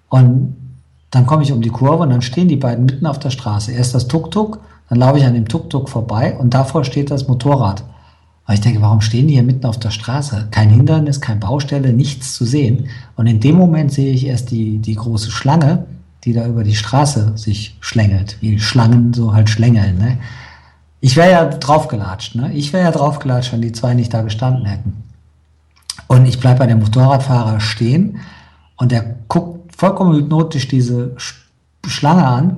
Und 0.10 0.56
dann 1.10 1.26
komme 1.26 1.42
ich 1.42 1.52
um 1.52 1.62
die 1.62 1.70
Kurve 1.70 2.04
und 2.04 2.12
dann 2.12 2.22
stehen 2.22 2.48
die 2.48 2.58
beiden 2.58 2.86
mitten 2.86 3.08
auf 3.08 3.18
der 3.18 3.32
Straße. 3.32 3.72
Erst 3.72 3.96
das 3.96 4.08
Tuk-Tuk, 4.08 4.60
dann 4.90 5.00
laufe 5.00 5.18
ich 5.18 5.26
an 5.26 5.34
dem 5.34 5.48
Tuk-Tuk 5.48 5.90
vorbei 5.90 6.38
und 6.38 6.54
davor 6.54 6.84
steht 6.84 7.10
das 7.10 7.28
Motorrad. 7.28 7.84
Weil 8.52 8.56
ich 8.56 8.62
denke, 8.64 8.82
warum 8.82 9.00
stehen 9.00 9.30
die 9.30 9.36
hier 9.36 9.44
mitten 9.44 9.66
auf 9.66 9.80
der 9.80 9.92
Straße? 9.92 10.50
Kein 10.52 10.70
Hindernis, 10.70 11.22
keine 11.22 11.40
Baustelle, 11.40 11.94
nichts 11.94 12.34
zu 12.34 12.44
sehen. 12.44 12.90
Und 13.16 13.28
in 13.28 13.40
dem 13.40 13.56
Moment 13.56 13.94
sehe 13.94 14.12
ich 14.12 14.28
erst 14.28 14.52
die, 14.52 14.80
die 14.80 14.96
große 14.96 15.32
Schlange, 15.32 15.86
die 16.26 16.34
da 16.34 16.46
über 16.46 16.66
die 16.66 16.76
Straße 16.76 17.38
sich 17.38 17.78
schlängelt, 17.80 18.36
wie 18.42 18.60
Schlangen 18.60 19.14
so 19.14 19.34
halt 19.34 19.50
schlängeln. 19.50 19.98
Ne? 19.98 20.18
Ich 21.00 21.16
wäre 21.16 21.32
ja 21.32 21.46
draufgelatscht, 21.46 22.36
ne? 22.36 22.52
Ich 22.52 22.74
wäre 22.74 22.84
ja 22.84 22.92
draufgelatscht, 22.92 23.54
wenn 23.54 23.62
die 23.62 23.72
zwei 23.72 23.94
nicht 23.94 24.14
da 24.14 24.22
gestanden 24.22 24.66
hätten. 24.66 25.02
Und 26.08 26.26
ich 26.26 26.42
bleibe 26.42 26.60
bei 26.60 26.68
dem 26.68 26.80
Motorradfahrer 26.80 27.62
stehen 27.62 28.18
und 28.76 28.92
der 28.92 29.16
guckt 29.30 29.78
vollkommen 29.78 30.14
hypnotisch 30.14 30.68
diese 30.68 31.16
Schlange 31.88 32.28
an. 32.28 32.58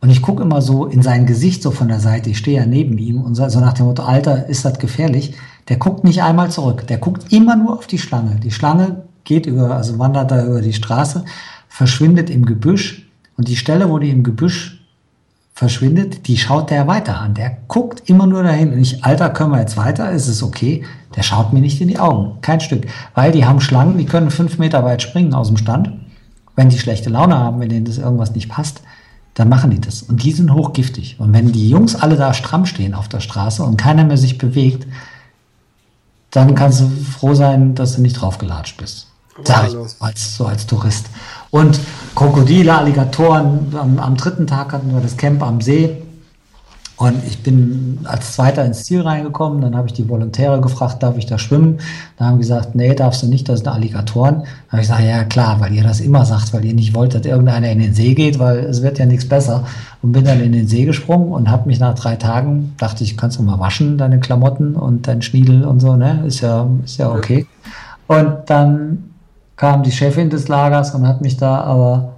Und 0.00 0.08
ich 0.08 0.22
gucke 0.22 0.42
immer 0.42 0.62
so 0.62 0.86
in 0.86 1.02
sein 1.02 1.26
Gesicht 1.26 1.62
so 1.62 1.70
von 1.70 1.88
der 1.88 2.00
Seite. 2.00 2.30
Ich 2.30 2.38
stehe 2.38 2.60
ja 2.60 2.66
neben 2.66 2.96
ihm 2.96 3.20
und 3.22 3.34
so 3.34 3.60
nach 3.60 3.74
dem 3.74 3.86
Motto, 3.86 4.02
Alter, 4.02 4.46
ist 4.48 4.64
das 4.64 4.78
gefährlich? 4.78 5.34
Der 5.68 5.76
guckt 5.76 6.04
nicht 6.04 6.22
einmal 6.22 6.50
zurück. 6.50 6.86
Der 6.86 6.98
guckt 6.98 7.32
immer 7.32 7.54
nur 7.54 7.74
auf 7.74 7.86
die 7.86 7.98
Schlange. 7.98 8.36
Die 8.36 8.50
Schlange 8.50 9.02
geht 9.24 9.46
über, 9.46 9.76
also 9.76 9.98
wandert 9.98 10.30
da 10.30 10.44
über 10.44 10.62
die 10.62 10.72
Straße, 10.72 11.24
verschwindet 11.68 12.30
im 12.30 12.46
Gebüsch. 12.46 13.08
Und 13.36 13.48
die 13.48 13.56
Stelle, 13.56 13.90
wo 13.90 13.98
die 13.98 14.10
im 14.10 14.22
Gebüsch 14.22 14.80
verschwindet, 15.52 16.26
die 16.26 16.38
schaut 16.38 16.70
der 16.70 16.86
weiter 16.86 17.20
an. 17.20 17.34
Der 17.34 17.58
guckt 17.68 18.08
immer 18.08 18.26
nur 18.26 18.42
dahin. 18.42 18.72
Und 18.72 18.80
ich, 18.80 19.04
Alter, 19.04 19.28
können 19.28 19.52
wir 19.52 19.60
jetzt 19.60 19.76
weiter? 19.76 20.10
Ist 20.10 20.28
es 20.28 20.42
okay? 20.42 20.84
Der 21.14 21.22
schaut 21.22 21.52
mir 21.52 21.60
nicht 21.60 21.80
in 21.82 21.88
die 21.88 21.98
Augen. 21.98 22.38
Kein 22.40 22.60
Stück. 22.60 22.86
Weil 23.14 23.32
die 23.32 23.44
haben 23.44 23.60
Schlangen, 23.60 23.98
die 23.98 24.06
können 24.06 24.30
fünf 24.30 24.58
Meter 24.58 24.82
weit 24.84 25.02
springen 25.02 25.34
aus 25.34 25.48
dem 25.48 25.58
Stand. 25.58 25.92
Wenn 26.56 26.70
die 26.70 26.78
schlechte 26.78 27.10
Laune 27.10 27.36
haben, 27.36 27.60
wenn 27.60 27.68
denen 27.68 27.84
das 27.84 27.98
irgendwas 27.98 28.34
nicht 28.34 28.48
passt, 28.48 28.82
dann 29.34 29.48
machen 29.48 29.70
die 29.70 29.80
das. 29.80 30.02
Und 30.02 30.22
die 30.22 30.32
sind 30.32 30.52
hochgiftig. 30.52 31.16
Und 31.18 31.32
wenn 31.32 31.52
die 31.52 31.70
Jungs 31.70 31.94
alle 31.94 32.16
da 32.16 32.34
stramm 32.34 32.66
stehen 32.66 32.94
auf 32.94 33.08
der 33.08 33.20
Straße 33.20 33.62
und 33.62 33.76
keiner 33.76 34.04
mehr 34.04 34.18
sich 34.18 34.38
bewegt, 34.38 34.86
dann 36.30 36.54
kannst 36.54 36.80
du 36.80 36.88
froh 36.88 37.34
sein, 37.34 37.74
dass 37.74 37.96
du 37.96 38.02
nicht 38.02 38.20
draufgelatscht 38.20 38.76
bist. 38.76 39.08
Sag 39.44 39.68
ich 39.68 39.76
als, 40.00 40.36
so 40.36 40.46
als 40.46 40.66
Tourist. 40.66 41.06
Und 41.50 41.80
Krokodile, 42.14 42.76
Alligatoren. 42.76 43.74
Am, 43.74 43.98
am, 43.98 44.16
dritten 44.16 44.46
Tag 44.46 44.72
hatten 44.72 44.92
wir 44.92 45.00
das 45.00 45.16
Camp 45.16 45.42
am 45.42 45.60
See. 45.60 46.02
Und 47.00 47.24
ich 47.26 47.42
bin 47.42 48.00
als 48.04 48.34
Zweiter 48.34 48.62
ins 48.62 48.84
Ziel 48.84 49.00
reingekommen. 49.00 49.62
Dann 49.62 49.74
habe 49.74 49.86
ich 49.86 49.94
die 49.94 50.06
Volontäre 50.06 50.60
gefragt, 50.60 51.02
darf 51.02 51.16
ich 51.16 51.24
da 51.24 51.38
schwimmen? 51.38 51.78
Da 52.18 52.26
haben 52.26 52.36
gesagt, 52.36 52.74
nee, 52.74 52.94
darfst 52.94 53.22
du 53.22 53.26
nicht, 53.26 53.48
das 53.48 53.60
sind 53.60 53.68
Alligatoren. 53.68 54.40
Da 54.40 54.72
habe 54.72 54.82
ich 54.82 54.88
gesagt, 54.88 55.04
ja 55.04 55.24
klar, 55.24 55.60
weil 55.60 55.72
ihr 55.72 55.82
das 55.82 56.00
immer 56.00 56.26
sagt, 56.26 56.52
weil 56.52 56.62
ihr 56.62 56.74
nicht 56.74 56.94
wollt, 56.94 57.14
dass 57.14 57.24
irgendeiner 57.24 57.70
in 57.70 57.78
den 57.78 57.94
See 57.94 58.12
geht, 58.12 58.38
weil 58.38 58.58
es 58.58 58.82
wird 58.82 58.98
ja 58.98 59.06
nichts 59.06 59.26
besser. 59.26 59.64
Und 60.02 60.12
bin 60.12 60.26
dann 60.26 60.40
in 60.40 60.52
den 60.52 60.68
See 60.68 60.84
gesprungen 60.84 61.32
und 61.32 61.50
habe 61.50 61.68
mich 61.68 61.80
nach 61.80 61.94
drei 61.94 62.16
Tagen, 62.16 62.74
dachte 62.76 63.02
ich, 63.02 63.16
kannst 63.16 63.38
du 63.38 63.42
mal 63.44 63.58
waschen, 63.58 63.96
deine 63.96 64.20
Klamotten 64.20 64.74
und 64.74 65.08
dein 65.08 65.22
Schniedel 65.22 65.64
und 65.64 65.80
so, 65.80 65.96
ne? 65.96 66.22
Ist 66.26 66.42
ja, 66.42 66.68
ist 66.84 66.98
ja 66.98 67.10
okay. 67.10 67.46
Und 68.08 68.30
dann 68.44 69.04
kam 69.56 69.82
die 69.82 69.92
Chefin 69.92 70.28
des 70.28 70.48
Lagers 70.48 70.94
und 70.94 71.08
hat 71.08 71.22
mich 71.22 71.38
da 71.38 71.62
aber 71.62 72.12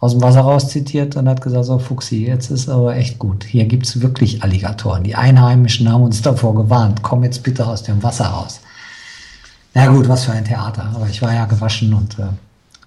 aus 0.00 0.12
dem 0.12 0.22
Wasser 0.22 0.40
raus 0.40 0.68
zitiert 0.68 1.16
und 1.16 1.28
hat 1.28 1.40
gesagt, 1.40 1.64
so 1.64 1.78
Fuchsi, 1.78 2.26
jetzt 2.26 2.50
ist 2.50 2.68
aber 2.68 2.94
echt 2.96 3.18
gut. 3.18 3.44
Hier 3.44 3.64
gibt 3.64 3.86
es 3.86 4.00
wirklich 4.00 4.42
Alligatoren. 4.42 5.02
Die 5.02 5.16
Einheimischen 5.16 5.90
haben 5.90 6.04
uns 6.04 6.22
davor 6.22 6.54
gewarnt. 6.54 7.02
Komm 7.02 7.24
jetzt 7.24 7.42
bitte 7.42 7.66
aus 7.66 7.82
dem 7.82 8.02
Wasser 8.02 8.26
raus. 8.26 8.60
Na 9.74 9.86
gut, 9.88 10.08
was 10.08 10.24
für 10.24 10.32
ein 10.32 10.44
Theater. 10.44 10.92
Aber 10.94 11.08
ich 11.08 11.20
war 11.20 11.34
ja 11.34 11.46
gewaschen 11.46 11.94
und 11.94 12.18
äh, 12.18 12.28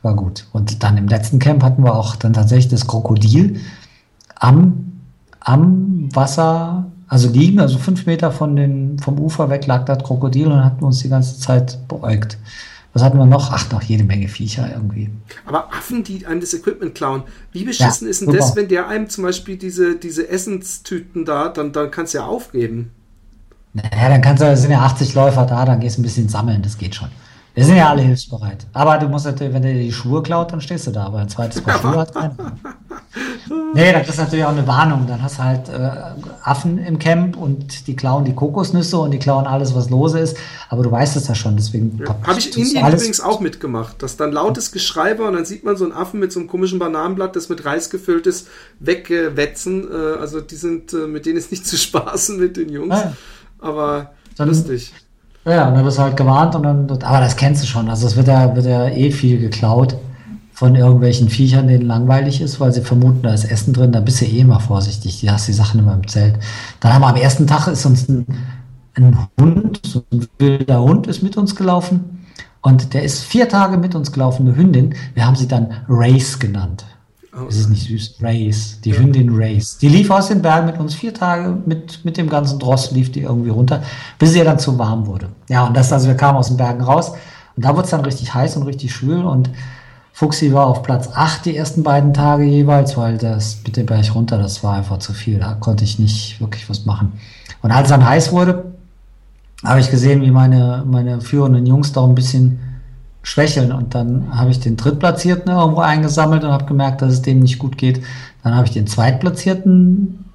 war 0.01 0.15
gut. 0.15 0.47
Und 0.53 0.83
dann 0.83 0.97
im 0.97 1.07
letzten 1.07 1.39
Camp 1.39 1.63
hatten 1.63 1.83
wir 1.83 1.93
auch 1.93 2.15
dann 2.15 2.33
tatsächlich 2.33 2.69
das 2.69 2.87
Krokodil 2.87 3.59
am, 4.35 5.01
am 5.41 6.09
Wasser, 6.13 6.85
also 7.07 7.29
liegen, 7.29 7.59
also 7.59 7.77
fünf 7.77 8.05
Meter 8.05 8.31
von 8.31 8.55
den, 8.55 8.97
vom 8.99 9.19
Ufer 9.19 9.49
weg 9.49 9.67
lag 9.67 9.83
das 9.83 10.01
Krokodil 10.03 10.47
und 10.47 10.63
hatten 10.63 10.83
uns 10.83 10.99
die 10.99 11.09
ganze 11.09 11.37
Zeit 11.37 11.77
beäugt. 11.89 12.37
Was 12.93 13.03
hatten 13.03 13.17
wir 13.17 13.25
noch? 13.25 13.51
Ach, 13.51 13.71
noch 13.71 13.81
jede 13.81 14.03
Menge 14.03 14.27
Viecher 14.27 14.69
irgendwie. 14.71 15.09
Aber 15.45 15.73
Affen, 15.73 16.03
die 16.03 16.25
einem 16.25 16.41
das 16.41 16.53
Equipment 16.53 16.93
klauen, 16.93 17.23
wie 17.53 17.63
beschissen 17.63 18.05
ja, 18.05 18.11
ist 18.11 18.21
denn 18.21 18.27
super. 18.27 18.39
das, 18.39 18.55
wenn 18.55 18.67
der 18.67 18.87
einem 18.87 19.07
zum 19.09 19.23
Beispiel 19.23 19.57
diese, 19.57 19.95
diese 19.95 20.27
Essenstüten 20.27 21.23
da, 21.23 21.47
dann, 21.49 21.71
dann 21.71 21.89
kannst 21.89 22.13
du 22.13 22.17
ja 22.17 22.25
aufgeben. 22.25 22.91
Naja, 23.73 24.09
dann 24.09 24.21
kannst 24.21 24.43
du, 24.43 24.57
sind 24.57 24.71
ja 24.71 24.81
80 24.81 25.13
Läufer 25.13 25.45
da, 25.45 25.63
dann 25.63 25.79
gehst 25.79 25.97
du 25.97 26.01
ein 26.01 26.03
bisschen 26.03 26.27
sammeln, 26.27 26.61
das 26.61 26.77
geht 26.77 26.95
schon. 26.95 27.07
Wir 27.53 27.65
sind 27.65 27.75
ja 27.75 27.89
alle 27.89 28.01
hilfsbereit. 28.01 28.65
Aber 28.73 28.97
du 28.97 29.07
musst 29.07 29.25
natürlich, 29.25 29.53
wenn 29.53 29.61
der 29.61 29.73
die 29.73 29.91
Schuhe 29.91 30.23
klaut, 30.23 30.53
dann 30.53 30.61
stehst 30.61 30.87
du 30.87 30.91
da. 30.91 31.05
Aber 31.05 31.19
ein 31.19 31.29
zweites 31.29 31.61
Paar 31.61 31.79
Schuhe 31.79 31.97
hat 31.97 32.13
keiner. 32.13 32.35
Nee, 33.73 33.91
das 33.93 34.09
ist 34.09 34.17
natürlich 34.17 34.45
auch 34.45 34.51
eine 34.51 34.67
Warnung. 34.67 35.07
Dann 35.07 35.21
hast 35.21 35.37
du 35.37 35.43
halt 35.43 35.69
äh, 35.69 35.91
Affen 36.43 36.77
im 36.77 36.99
Camp 36.99 37.37
und 37.37 37.87
die 37.87 37.95
klauen 37.95 38.25
die 38.25 38.33
Kokosnüsse 38.33 38.97
und 38.97 39.11
die 39.11 39.19
klauen 39.19 39.47
alles, 39.47 39.75
was 39.75 39.89
lose 39.89 40.19
ist. 40.19 40.37
Aber 40.69 40.83
du 40.83 40.91
weißt 40.91 41.15
es 41.17 41.27
ja 41.27 41.35
schon, 41.35 41.55
deswegen. 41.57 41.99
Ja, 41.99 42.15
Habe 42.25 42.39
ich 42.39 42.55
in 42.55 42.63
Indien 42.63 42.87
übrigens 42.87 43.21
auch 43.21 43.39
mitgemacht. 43.39 44.01
Das 44.01 44.17
dann 44.17 44.31
lautes 44.31 44.71
Geschrei 44.71 45.17
war 45.19 45.27
und 45.27 45.35
dann 45.35 45.45
sieht 45.45 45.63
man 45.63 45.77
so 45.77 45.85
einen 45.85 45.93
Affen 45.93 46.19
mit 46.19 46.31
so 46.31 46.39
einem 46.39 46.49
komischen 46.49 46.79
Bananenblatt, 46.79 47.35
das 47.35 47.49
mit 47.49 47.65
Reis 47.65 47.89
gefüllt 47.89 48.27
ist, 48.27 48.47
wegwetzen. 48.79 49.89
Äh, 49.91 50.19
also 50.19 50.41
die 50.41 50.55
sind, 50.55 50.93
äh, 50.93 51.07
mit 51.07 51.25
denen 51.25 51.37
ist 51.37 51.51
nicht 51.51 51.65
zu 51.65 51.77
spaßen 51.77 52.39
mit 52.39 52.57
den 52.57 52.69
Jungs. 52.69 52.95
Ja. 52.95 53.13
Aber 53.59 54.11
dann, 54.37 54.47
lustig. 54.47 54.93
Ja, 55.45 55.67
und 55.67 55.75
dann 55.75 55.85
wirst 55.85 55.97
du 55.97 56.03
halt 56.03 56.17
gewarnt 56.17 56.55
und 56.55 56.63
dann, 56.63 56.89
aber 56.89 57.19
das 57.19 57.35
kennst 57.35 57.63
du 57.63 57.67
schon. 57.67 57.89
Also 57.89 58.05
es 58.05 58.15
wird 58.15 58.27
ja, 58.27 58.55
wird 58.55 58.65
ja 58.65 58.87
eh 58.87 59.11
viel 59.11 59.39
geklaut 59.39 59.97
von 60.53 60.75
irgendwelchen 60.75 61.29
Viechern, 61.29 61.67
denen 61.67 61.87
langweilig 61.87 62.41
ist, 62.41 62.59
weil 62.59 62.71
sie 62.71 62.81
vermuten, 62.81 63.23
da 63.23 63.33
ist 63.33 63.45
Essen 63.45 63.73
drin, 63.73 63.91
da 63.91 63.99
bist 63.99 64.21
du 64.21 64.25
eh 64.25 64.39
immer 64.39 64.59
vorsichtig. 64.59 65.19
Du 65.21 65.31
hast 65.31 65.47
die 65.47 65.53
Sachen 65.53 65.79
immer 65.79 65.95
im 65.95 66.07
Zelt. 66.07 66.35
Dann 66.79 66.93
haben 66.93 67.01
wir 67.01 67.07
am 67.07 67.15
ersten 67.15 67.47
Tag 67.47 67.67
ist 67.67 67.85
uns 67.87 68.07
ein, 68.07 68.27
ein 68.93 69.27
Hund, 69.39 69.81
so 69.83 70.03
ein 70.11 70.27
wilder 70.37 70.83
Hund 70.83 71.07
ist 71.07 71.23
mit 71.23 71.37
uns 71.37 71.55
gelaufen. 71.55 72.27
Und 72.61 72.93
der 72.93 73.01
ist 73.01 73.23
vier 73.23 73.49
Tage 73.49 73.77
mit 73.77 73.95
uns 73.95 74.11
gelaufen, 74.11 74.47
eine 74.47 74.55
Hündin. 74.55 74.93
Wir 75.15 75.25
haben 75.25 75.35
sie 75.35 75.47
dann 75.47 75.71
Race 75.89 76.37
genannt. 76.37 76.85
Oh. 77.33 77.45
Es 77.47 77.57
ist 77.57 77.69
nicht 77.69 77.87
süß. 77.87 78.15
Race. 78.21 78.79
Die 78.83 78.89
ja. 78.89 78.97
Hündin 78.97 79.29
Race. 79.31 79.77
Die 79.77 79.87
lief 79.87 80.09
aus 80.09 80.27
den 80.27 80.41
Bergen 80.41 80.65
mit 80.65 80.77
uns 80.77 80.93
vier 80.93 81.13
Tage 81.13 81.57
mit, 81.65 82.03
mit 82.03 82.17
dem 82.17 82.29
ganzen 82.29 82.59
Dross 82.59 82.91
lief 82.91 83.11
die 83.11 83.21
irgendwie 83.21 83.49
runter, 83.49 83.81
bis 84.19 84.33
sie 84.33 84.43
dann 84.43 84.59
zu 84.59 84.77
warm 84.77 85.05
wurde. 85.05 85.29
Ja, 85.47 85.65
und 85.65 85.75
das, 85.75 85.93
also 85.93 86.07
wir 86.07 86.15
kamen 86.15 86.37
aus 86.37 86.47
den 86.47 86.57
Bergen 86.57 86.81
raus 86.81 87.13
und 87.55 87.65
da 87.65 87.69
wurde 87.69 87.83
es 87.83 87.91
dann 87.91 88.01
richtig 88.01 88.33
heiß 88.33 88.57
und 88.57 88.63
richtig 88.63 88.93
schwül 88.93 89.23
und 89.23 89.49
Fuxi 90.13 90.53
war 90.53 90.67
auf 90.67 90.83
Platz 90.83 91.09
8 91.13 91.45
die 91.45 91.55
ersten 91.55 91.83
beiden 91.83 92.13
Tage 92.13 92.43
jeweils, 92.43 92.97
weil 92.97 93.17
das 93.17 93.59
mit 93.65 93.77
dem 93.77 93.85
Berg 93.85 94.13
runter, 94.13 94.37
das 94.37 94.63
war 94.63 94.75
einfach 94.75 94.99
zu 94.99 95.13
viel. 95.13 95.39
Da 95.39 95.53
konnte 95.53 95.83
ich 95.83 95.99
nicht 95.99 96.39
wirklich 96.41 96.69
was 96.69 96.85
machen. 96.85 97.13
Und 97.61 97.71
als 97.71 97.85
es 97.85 97.89
dann 97.91 98.05
heiß 98.05 98.31
wurde, 98.31 98.73
habe 99.63 99.79
ich 99.79 99.89
gesehen, 99.89 100.21
wie 100.21 100.31
meine, 100.31 100.83
meine 100.85 101.21
führenden 101.21 101.65
Jungs 101.65 101.93
da 101.93 102.03
ein 102.03 102.15
bisschen 102.15 102.59
schwächeln. 103.23 103.71
Und 103.71 103.95
dann 103.95 104.37
habe 104.37 104.51
ich 104.51 104.59
den 104.59 104.77
Drittplatzierten 104.77 105.51
irgendwo 105.51 105.81
eingesammelt 105.81 106.43
und 106.43 106.51
habe 106.51 106.65
gemerkt, 106.65 107.01
dass 107.01 107.13
es 107.13 107.21
dem 107.21 107.39
nicht 107.39 107.59
gut 107.59 107.77
geht. 107.77 108.01
Dann 108.43 108.55
habe 108.55 108.65
ich 108.65 108.73
den 108.73 108.87
Zweitplatzierten 108.87 110.25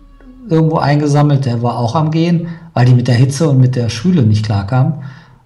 irgendwo 0.49 0.79
eingesammelt, 0.79 1.45
der 1.45 1.63
war 1.63 1.79
auch 1.79 1.95
am 1.95 2.11
Gehen, 2.11 2.49
weil 2.73 2.87
die 2.87 2.95
mit 2.95 3.09
der 3.09 3.17
Hitze 3.17 3.49
und 3.49 3.59
mit 3.59 3.75
der 3.75 3.89
Schule 3.89 4.23
nicht 4.23 4.45
klarkamen. 4.45 4.95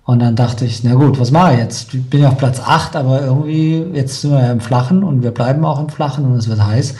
Und 0.04 0.20
dann 0.20 0.36
dachte 0.36 0.64
ich, 0.64 0.82
na 0.82 0.94
gut, 0.94 1.20
was 1.20 1.30
mache 1.30 1.52
ich 1.52 1.58
jetzt? 1.60 1.94
Ich 1.94 2.10
bin 2.10 2.22
ja 2.22 2.28
auf 2.28 2.36
Platz 2.36 2.60
8, 2.60 2.96
aber 2.96 3.22
irgendwie, 3.22 3.84
jetzt 3.94 4.20
sind 4.20 4.32
wir 4.32 4.40
ja 4.40 4.52
im 4.52 4.60
Flachen 4.60 5.04
und 5.04 5.22
wir 5.22 5.30
bleiben 5.30 5.64
auch 5.64 5.80
im 5.80 5.88
Flachen 5.88 6.24
und 6.24 6.34
es 6.34 6.48
wird 6.48 6.64
heiß. 6.64 6.94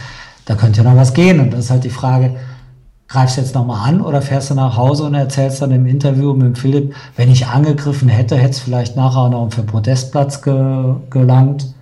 Da 0.45 0.55
könnte 0.55 0.83
ja 0.83 0.89
noch 0.89 0.97
was 0.97 1.13
gehen. 1.13 1.41
Und 1.41 1.53
das 1.53 1.61
ist 1.61 1.71
halt 1.71 1.85
die 1.85 1.91
Frage, 1.91 2.37
greifst 3.11 3.37
du 3.37 3.41
jetzt 3.41 3.55
nochmal 3.55 3.89
an 3.89 4.01
oder 4.01 4.23
fährst 4.23 4.51
du 4.51 4.55
nach 4.55 4.77
Hause 4.77 5.05
und 5.05 5.15
erzählst 5.15 5.61
dann 5.61 5.73
im 5.73 5.87
Interview 5.87 6.33
mit 6.33 6.57
Philipp, 6.57 6.95
wenn 7.17 7.31
ich 7.31 7.49
angegriffen 7.49 8.09
hätte, 8.09 8.37
hätte 8.37 8.51
es 8.51 8.61
vielleicht 8.61 8.97
nachher 8.97 9.29
noch 9.29 9.53
für 9.53 9.63
Podestplatz 9.63 10.43
ge 10.43 10.95
gelangt. 11.11 11.75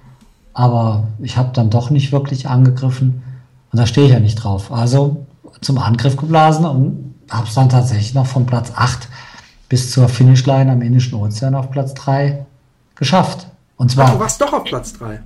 Aber 0.54 1.04
ich 1.20 1.36
habe 1.36 1.50
dann 1.52 1.70
doch 1.70 1.90
nicht 1.90 2.10
wirklich 2.10 2.48
angegriffen 2.48 3.22
und 3.70 3.78
da 3.78 3.86
stehe 3.86 4.06
ich 4.06 4.12
ja 4.12 4.20
nicht 4.20 4.36
drauf. 4.36 4.72
Also 4.72 5.26
zum 5.60 5.78
Angriff 5.78 6.16
geblasen 6.16 6.64
und 6.64 7.14
habe 7.30 7.46
es 7.46 7.54
dann 7.54 7.68
tatsächlich 7.68 8.14
noch 8.14 8.26
von 8.26 8.46
Platz 8.46 8.72
8 8.74 9.08
bis 9.68 9.90
zur 9.90 10.08
Finishline 10.08 10.72
am 10.72 10.80
Indischen 10.80 11.14
Ozean 11.14 11.54
auf 11.54 11.70
Platz 11.70 11.92
3 11.94 12.46
geschafft. 12.94 13.48
Und 13.76 13.90
zwar. 13.90 14.06
Ach, 14.06 14.12
du 14.14 14.20
warst 14.20 14.40
doch 14.40 14.52
auf 14.52 14.64
Platz 14.64 14.94
3. 14.94 15.20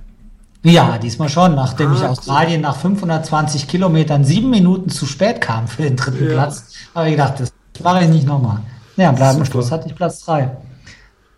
Ja, 0.63 0.97
diesmal 0.97 1.27
schon, 1.27 1.55
nachdem 1.55 1.91
ah, 1.91 1.95
ich 1.95 2.03
Australien 2.03 2.61
nach 2.61 2.77
520 2.77 3.67
Kilometern 3.67 4.23
sieben 4.23 4.49
Minuten 4.49 4.89
zu 4.89 5.05
spät 5.05 5.41
kam 5.41 5.67
für 5.67 5.83
den 5.83 5.97
dritten 5.97 6.25
ja. 6.25 6.33
Platz, 6.33 6.71
habe 6.95 7.07
ich 7.07 7.11
gedacht, 7.11 7.33
das 7.39 7.51
mache 7.83 8.03
ich 8.03 8.09
nicht 8.09 8.25
nochmal. 8.25 8.59
Ja, 8.95 9.09
am 9.09 9.45
Schluss 9.45 9.71
hatte 9.71 9.87
ich 9.87 9.95
Platz 9.95 10.23
3. 10.25 10.51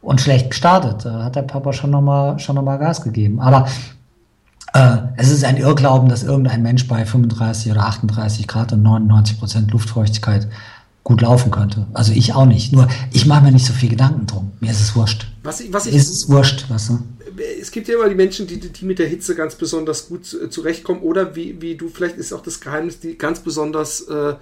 Und 0.01 0.21
schlecht 0.21 0.51
gestartet. 0.51 1.05
Da 1.05 1.23
hat 1.23 1.35
der 1.35 1.41
Papa 1.41 1.73
schon 1.73 1.89
nochmal 1.89 2.37
schon 2.37 2.55
noch 2.55 2.61
mal 2.61 2.77
Gas 2.77 3.01
gegeben. 3.01 3.39
Aber 3.39 3.67
äh, 4.73 4.97
es 5.17 5.31
ist 5.31 5.43
ein 5.43 5.57
Irrglauben, 5.57 6.09
dass 6.09 6.21
irgendein 6.21 6.61
Mensch 6.61 6.87
bei 6.87 7.05
35 7.05 7.71
oder 7.71 7.85
38 7.85 8.47
Grad 8.47 8.73
und 8.73 8.83
99 8.83 9.39
Prozent 9.39 9.71
Luftfeuchtigkeit 9.71 10.47
gut 11.03 11.21
laufen 11.21 11.49
könnte. 11.49 11.87
Also 11.93 12.11
ich 12.11 12.33
auch 12.33 12.45
nicht. 12.45 12.73
Nur 12.73 12.87
ich 13.11 13.25
mache 13.25 13.43
mir 13.43 13.51
nicht 13.51 13.65
so 13.65 13.73
viel 13.73 13.89
Gedanken 13.89 14.27
drum. 14.27 14.51
Mir 14.59 14.71
ist 14.71 14.81
es 14.81 14.95
wurscht. 14.95 15.27
Was, 15.43 15.63
was 15.71 15.87
ich, 15.87 15.95
ist 15.95 16.11
es 16.11 16.29
wurscht, 16.29 16.69
weißt 16.69 16.89
du? 16.89 16.99
Es 17.61 17.71
gibt 17.71 17.87
ja 17.87 17.95
immer 17.95 18.09
die 18.09 18.15
Menschen, 18.15 18.47
die, 18.47 18.59
die 18.59 18.85
mit 18.85 18.99
der 18.99 19.07
Hitze 19.07 19.35
ganz 19.35 19.55
besonders 19.55 20.07
gut 20.07 20.25
zu- 20.25 20.47
zurechtkommen 20.49 21.01
oder 21.01 21.35
wie, 21.35 21.61
wie 21.61 21.75
du, 21.75 21.89
vielleicht 21.89 22.17
ist 22.17 22.33
auch 22.33 22.41
das 22.41 22.59
Geheimnis, 22.61 22.99
die 22.99 23.17
ganz 23.17 23.39
besonders 23.39 24.01
äh, 24.01 24.33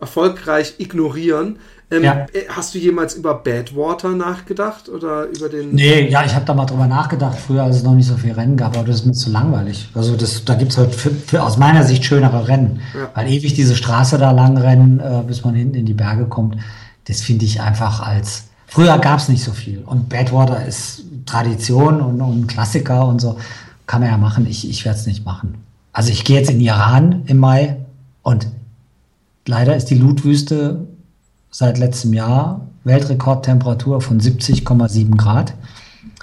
erfolgreich 0.00 0.74
ignorieren. 0.78 1.58
Ähm, 1.90 2.04
Ja. 2.04 2.26
äh, 2.32 2.48
Hast 2.48 2.74
du 2.74 2.78
jemals 2.78 3.14
über 3.14 3.34
Badwater 3.34 4.10
nachgedacht 4.10 4.88
oder 4.88 5.26
über 5.26 5.48
den... 5.48 5.74
Nee, 5.74 6.08
ja, 6.08 6.24
ich 6.24 6.34
habe 6.34 6.44
da 6.44 6.52
mal 6.54 6.66
drüber 6.66 6.86
nachgedacht, 6.86 7.38
früher, 7.38 7.62
als 7.62 7.76
es 7.76 7.82
noch 7.82 7.94
nicht 7.94 8.08
so 8.08 8.16
viel 8.16 8.32
Rennen 8.32 8.56
gab, 8.56 8.76
aber 8.76 8.86
das 8.86 8.96
ist 8.96 9.06
mir 9.06 9.12
zu 9.12 9.30
langweilig. 9.30 9.88
Also 9.94 10.16
das, 10.16 10.44
da 10.44 10.54
gibt's 10.54 10.76
halt 10.76 10.94
für, 10.94 11.10
für 11.10 11.42
aus 11.42 11.56
meiner 11.56 11.84
Sicht 11.84 12.04
schönere 12.04 12.48
Rennen. 12.48 12.80
Ja. 12.94 13.10
Weil 13.14 13.28
ewig 13.32 13.54
diese 13.54 13.74
Straße 13.76 14.18
da 14.18 14.32
lang 14.32 14.56
rennen, 14.58 15.00
äh, 15.00 15.22
bis 15.26 15.44
man 15.44 15.54
hinten 15.54 15.76
in 15.76 15.86
die 15.86 15.94
Berge 15.94 16.26
kommt, 16.26 16.56
das 17.06 17.20
finde 17.20 17.44
ich 17.44 17.60
einfach 17.60 18.00
als. 18.00 18.44
Früher 18.66 18.98
gab's 18.98 19.28
nicht 19.28 19.44
so 19.44 19.52
viel. 19.52 19.82
Und 19.86 20.08
Badwater 20.08 20.66
ist 20.66 21.04
Tradition 21.26 22.00
und, 22.00 22.20
und 22.20 22.46
Klassiker 22.46 23.06
und 23.06 23.20
so. 23.20 23.36
Kann 23.86 24.00
man 24.00 24.10
ja 24.10 24.16
machen. 24.16 24.46
Ich, 24.46 24.68
ich 24.68 24.84
werde 24.84 24.98
es 24.98 25.06
nicht 25.06 25.24
machen. 25.24 25.54
Also 25.92 26.10
ich 26.10 26.24
gehe 26.24 26.38
jetzt 26.38 26.50
in 26.50 26.60
Iran 26.60 27.22
im 27.26 27.38
Mai 27.38 27.76
und 28.22 28.48
leider 29.46 29.76
ist 29.76 29.86
die 29.86 29.94
Lutwüste 29.94 30.86
seit 31.50 31.78
letztem 31.78 32.12
Jahr 32.12 32.60
Weltrekordtemperatur 32.84 34.00
von 34.00 34.20
70,7 34.20 35.16
Grad. 35.16 35.54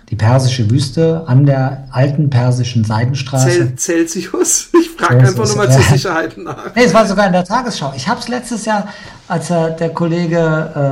Die 0.10 0.16
persische 0.16 0.70
Wüste 0.70 1.24
an 1.26 1.46
der 1.46 1.88
alten 1.92 2.30
persischen 2.30 2.84
Seidenstraße. 2.84 3.50
Cel 3.50 3.76
Celsius? 3.76 4.70
Ich 4.80 4.90
frage 4.92 5.28
einfach 5.28 5.48
nur 5.48 5.56
mal 5.56 5.72
zur 5.72 5.82
Sicherheit 5.82 6.38
nach. 6.38 6.76
Nee, 6.76 6.84
es 6.84 6.94
war 6.94 7.06
sogar 7.08 7.26
in 7.26 7.34
der 7.34 7.44
Tagesschau. 7.44 7.94
Ich 7.96 8.08
habe 8.08 8.20
es 8.20 8.28
letztes 8.28 8.66
Jahr, 8.66 8.88
als 9.28 9.50
äh, 9.50 9.76
der 9.76 9.90
Kollege, 9.90 10.38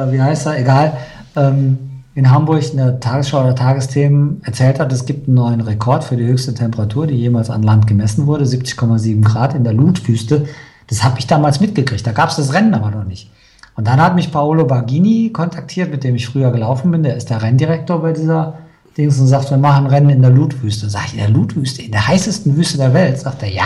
äh, 0.09 0.11
wie 0.11 0.19
heißt 0.19 0.47
er, 0.47 0.59
egal, 0.59 0.97
ähm, 1.35 1.90
in 2.13 2.29
Hamburg 2.29 2.69
in 2.71 2.77
der 2.77 2.99
Tagesschau 2.99 3.41
oder 3.41 3.55
Tagesthemen 3.55 4.41
erzählt 4.43 4.79
hat, 4.79 4.91
es 4.91 5.05
gibt 5.05 5.27
einen 5.27 5.35
neuen 5.35 5.61
Rekord 5.61 6.03
für 6.03 6.17
die 6.17 6.25
höchste 6.25 6.53
Temperatur, 6.53 7.07
die 7.07 7.15
jemals 7.15 7.49
an 7.49 7.63
Land 7.63 7.87
gemessen 7.87 8.27
wurde, 8.27 8.43
70,7 8.43 9.23
Grad 9.23 9.55
in 9.55 9.63
der 9.63 9.73
Lutwüste. 9.73 10.47
Das 10.87 11.03
habe 11.03 11.19
ich 11.19 11.27
damals 11.27 11.61
mitgekriegt. 11.61 12.05
Da 12.05 12.11
gab 12.11 12.29
es 12.29 12.35
das 12.35 12.53
Rennen 12.53 12.73
aber 12.73 12.91
noch 12.91 13.05
nicht. 13.05 13.31
Und 13.75 13.87
dann 13.87 14.01
hat 14.01 14.15
mich 14.15 14.31
Paolo 14.31 14.65
Bargini 14.65 15.29
kontaktiert, 15.31 15.89
mit 15.89 16.03
dem 16.03 16.15
ich 16.15 16.27
früher 16.27 16.51
gelaufen 16.51 16.91
bin. 16.91 17.03
Der 17.03 17.15
ist 17.15 17.29
der 17.29 17.41
Renndirektor 17.41 18.01
bei 18.01 18.11
dieser 18.11 18.57
Dings 18.97 19.17
und 19.17 19.27
sagt, 19.27 19.49
wir 19.49 19.57
machen 19.57 19.87
Rennen 19.87 20.09
in 20.09 20.21
der 20.21 20.31
Lutwüste. 20.31 20.89
Sag 20.89 21.05
ich, 21.07 21.13
in 21.13 21.19
der 21.19 21.29
Lutwüste, 21.29 21.81
in 21.81 21.91
der 21.91 22.05
heißesten 22.07 22.57
Wüste 22.57 22.77
der 22.77 22.93
Welt? 22.93 23.19
Sagt 23.19 23.41
er, 23.41 23.49
ja. 23.49 23.63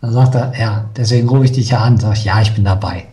Dann 0.00 0.12
sagt 0.12 0.36
er, 0.36 0.52
ja, 0.56 0.84
deswegen 0.96 1.28
rufe 1.28 1.46
ich 1.46 1.52
dich 1.52 1.70
ja 1.70 1.80
an. 1.80 1.98
Sag 1.98 2.12
ich, 2.12 2.24
ja, 2.24 2.40
ich 2.40 2.54
bin 2.54 2.64
dabei. 2.64 3.06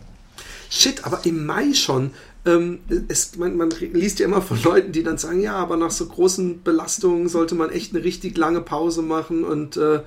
Shit, 0.70 1.04
aber 1.06 1.26
im 1.26 1.46
Mai 1.46 1.74
schon. 1.74 2.12
Ähm, 2.46 2.80
es, 3.08 3.36
man, 3.38 3.56
man 3.56 3.70
liest 3.70 4.20
ja 4.20 4.26
immer 4.26 4.42
von 4.42 4.62
Leuten, 4.64 4.92
die 4.92 5.04
dann 5.04 5.18
sagen, 5.18 5.42
ja, 5.42 5.56
aber 5.56 5.78
nach 5.78 5.92
so 5.92 6.08
großen 6.08 6.64
Belastungen 6.64 7.30
sollte 7.30 7.54
man 7.54 7.70
echt 7.70 7.94
eine 7.94 8.04
richtig 8.04 8.38
lange 8.38 8.62
Pause 8.62 9.04
machen 9.04 9.44
und 9.44 9.78
äh, 9.78 10.00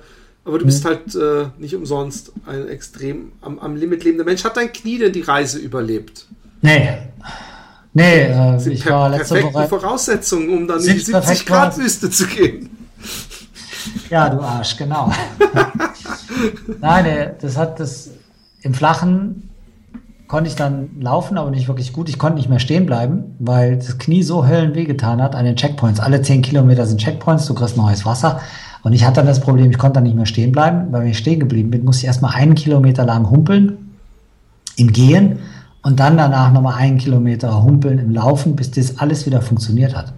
aber 0.43 0.59
du 0.59 0.65
bist 0.65 0.85
halt 0.85 1.15
äh, 1.15 1.47
nicht 1.57 1.73
umsonst 1.73 2.31
ein 2.45 2.67
extrem 2.67 3.31
am, 3.41 3.57
am 3.57 3.75
Limit 3.75 4.03
lebender 4.03 4.25
Mensch. 4.25 4.43
Hat 4.43 4.57
dein 4.57 4.71
Knie 4.71 4.99
denn 4.99 5.11
die 5.11 5.21
Reise 5.21 5.57
überlebt? 5.57 6.27
Nee. 6.61 6.99
Nee, 7.93 8.23
äh, 8.25 8.59
Sind 8.59 8.73
ich 8.73 8.83
per 8.83 8.93
war 8.93 9.09
letzte 9.09 9.35
perfekte 9.35 9.55
Woche. 9.55 9.67
Voraussetzungen, 9.69 10.49
um 10.49 10.67
dann 10.67 10.79
in 10.81 10.93
die 10.93 10.99
Sind 10.99 11.13
perfekt 11.13 11.37
70 11.37 11.45
Grad 11.47 11.77
Wüste 11.77 12.09
zu 12.11 12.27
gehen. 12.27 12.69
Ja, 14.09 14.29
du 14.29 14.39
Arsch, 14.39 14.77
genau. 14.77 15.11
Nein, 16.81 17.05
nee, 17.05 17.29
das 17.41 17.57
hat 17.57 17.79
das 17.79 18.11
im 18.61 18.73
Flachen 18.73 19.44
konnte 20.27 20.49
ich 20.49 20.55
dann 20.55 20.89
laufen, 20.99 21.37
aber 21.37 21.51
nicht 21.51 21.67
wirklich 21.67 21.93
gut. 21.93 22.09
Ich 22.09 22.17
konnte 22.17 22.37
nicht 22.37 22.49
mehr 22.49 22.59
stehen 22.59 22.85
bleiben, 22.85 23.35
weil 23.39 23.77
das 23.77 23.97
Knie 23.97 24.23
so 24.23 24.47
höllenweh 24.47 24.85
getan 24.85 25.21
hat 25.21 25.35
an 25.35 25.45
den 25.45 25.55
Checkpoints. 25.55 25.99
Alle 25.99 26.21
10 26.21 26.41
Kilometer 26.41 26.85
sind 26.85 26.99
Checkpoints, 26.99 27.45
du 27.45 27.53
kriegst 27.53 27.77
neues 27.77 28.05
Wasser. 28.05 28.39
Und 28.83 28.93
ich 28.93 29.03
hatte 29.03 29.15
dann 29.15 29.25
das 29.25 29.39
Problem, 29.39 29.71
ich 29.71 29.77
konnte 29.77 29.95
dann 29.95 30.03
nicht 30.03 30.15
mehr 30.15 30.25
stehen 30.25 30.51
bleiben, 30.51 30.91
weil 30.91 31.01
wenn 31.01 31.09
ich 31.09 31.17
stehen 31.17 31.39
geblieben 31.39 31.71
bin, 31.71 31.83
musste 31.83 32.03
ich 32.03 32.07
erstmal 32.07 32.35
einen 32.35 32.55
Kilometer 32.55 33.05
lang 33.05 33.29
humpeln 33.29 33.77
im 34.75 34.91
Gehen 34.91 35.39
und 35.81 35.99
dann 35.99 36.17
danach 36.17 36.51
nochmal 36.51 36.75
einen 36.75 36.97
Kilometer 36.97 37.63
humpeln 37.63 37.99
im 37.99 38.11
Laufen, 38.11 38.55
bis 38.55 38.71
das 38.71 38.99
alles 38.99 39.25
wieder 39.25 39.41
funktioniert 39.41 39.95
hat. 39.95 40.13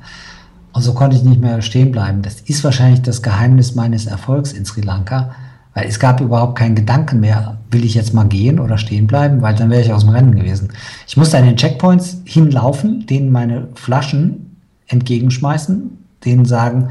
Und 0.73 0.81
so 0.81 0.93
konnte 0.93 1.15
ich 1.15 1.23
nicht 1.23 1.41
mehr 1.41 1.61
stehen 1.61 1.91
bleiben. 1.91 2.21
Das 2.21 2.41
ist 2.41 2.63
wahrscheinlich 2.63 3.01
das 3.01 3.21
Geheimnis 3.21 3.75
meines 3.75 4.05
Erfolgs 4.05 4.53
in 4.53 4.65
Sri 4.65 4.81
Lanka, 4.81 5.31
weil 5.78 5.88
es 5.88 5.99
gab 5.99 6.22
überhaupt 6.22 6.58
keinen 6.58 6.74
Gedanken 6.74 7.20
mehr, 7.20 7.60
will 7.70 7.86
ich 7.86 7.94
jetzt 7.94 8.12
mal 8.12 8.24
gehen 8.24 8.60
oder 8.60 8.80
stehen 8.80 9.06
bleiben, 9.06 9.44
weil 9.44 9.54
dann 9.54 9.70
wäre 9.70 9.84
ich 9.84 9.94
aus 9.94 10.06
dem 10.06 10.10
Rennen 10.10 10.36
gewesen. 10.36 10.70
Ich 11.08 11.18
musste 11.18 11.38
an 11.38 11.45
den 11.45 11.56
Checkpoints 11.56 12.24
hinlaufen, 12.26 13.06
denen 13.06 13.32
meine 13.32 13.68
Flaschen 13.76 14.58
entgegenschmeißen, 14.88 15.91
denen 16.26 16.45
sagen, 16.45 16.90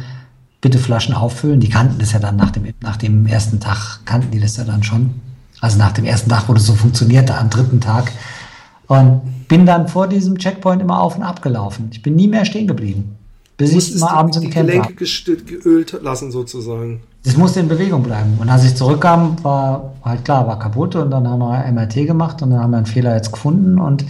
bitte 0.60 0.78
Flaschen 0.78 1.16
auffüllen. 1.16 1.58
Die 1.58 1.68
kannten 1.68 1.98
das 1.98 2.12
ja 2.12 2.20
dann 2.20 2.36
nach 2.36 2.52
dem, 2.52 2.64
nach 2.80 2.96
dem 2.96 3.26
ersten 3.26 3.58
Tag, 3.58 4.02
kannten 4.04 4.30
die 4.30 4.38
das 4.38 4.56
ja 4.56 4.62
dann 4.62 4.84
schon. 4.84 5.14
Also 5.60 5.78
nach 5.78 5.90
dem 5.90 6.04
ersten 6.04 6.30
Tag, 6.30 6.48
wo 6.48 6.54
das 6.54 6.66
so 6.66 6.74
funktionierte, 6.74 7.36
am 7.36 7.50
dritten 7.50 7.80
Tag. 7.80 8.12
Und 8.86 9.48
bin 9.48 9.66
dann 9.66 9.88
vor 9.88 10.06
diesem 10.06 10.38
Checkpoint 10.38 10.80
immer 10.80 11.02
auf 11.02 11.16
und 11.16 11.24
ab 11.24 11.42
gelaufen. 11.42 11.88
Ich 11.90 12.02
bin 12.02 12.14
nie 12.14 12.28
mehr 12.28 12.44
stehen 12.44 12.68
geblieben. 12.68 13.16
Bis 13.56 13.72
ich 13.72 13.98
mal 13.98 14.10
abends 14.10 14.38
die, 14.38 14.44
im 14.44 14.50
die 14.50 14.54
Camp 14.54 14.68
war. 14.68 14.92
Gelenke 14.92 15.36
geölt 15.44 15.98
lassen 16.02 16.30
sozusagen. 16.30 17.00
Das 17.26 17.36
musste 17.36 17.58
in 17.58 17.66
Bewegung 17.66 18.04
bleiben. 18.04 18.38
Und 18.40 18.48
als 18.48 18.62
ich 18.62 18.76
zurückkam, 18.76 19.42
war 19.42 19.94
halt 20.04 20.24
klar, 20.24 20.46
war 20.46 20.60
kaputt 20.60 20.94
und 20.94 21.10
dann 21.10 21.28
haben 21.28 21.40
wir 21.40 21.72
MRT 21.72 22.06
gemacht 22.06 22.40
und 22.40 22.50
dann 22.50 22.60
haben 22.60 22.70
wir 22.70 22.76
einen 22.76 22.86
Fehler 22.86 23.16
jetzt 23.16 23.32
gefunden 23.32 23.80
und 23.80 24.04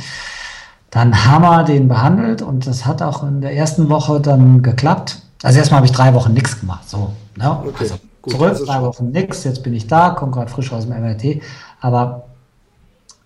dann 0.90 1.24
haben 1.24 1.42
wir 1.42 1.64
den 1.64 1.88
behandelt 1.88 2.42
und 2.42 2.66
das 2.66 2.84
hat 2.84 3.00
auch 3.00 3.22
in 3.22 3.40
der 3.40 3.56
ersten 3.56 3.88
Woche 3.88 4.20
dann 4.20 4.62
geklappt. 4.62 5.22
Also 5.42 5.58
erstmal 5.58 5.78
habe 5.78 5.86
ich 5.86 5.92
drei 5.92 6.12
Wochen 6.12 6.34
nichts 6.34 6.60
gemacht. 6.60 6.86
So, 6.90 7.14
ne? 7.36 7.52
Okay, 7.66 7.72
also 7.80 7.94
gut, 8.20 8.32
zurück, 8.34 8.48
also 8.50 8.66
drei. 8.66 8.82
Wochen 8.82 9.10
nichts, 9.10 9.44
jetzt 9.44 9.62
bin 9.62 9.72
ich 9.72 9.86
da, 9.86 10.10
komme 10.10 10.32
gerade 10.32 10.50
frisch 10.50 10.70
aus 10.74 10.86
dem 10.86 11.00
MRT. 11.00 11.40
Aber 11.80 12.24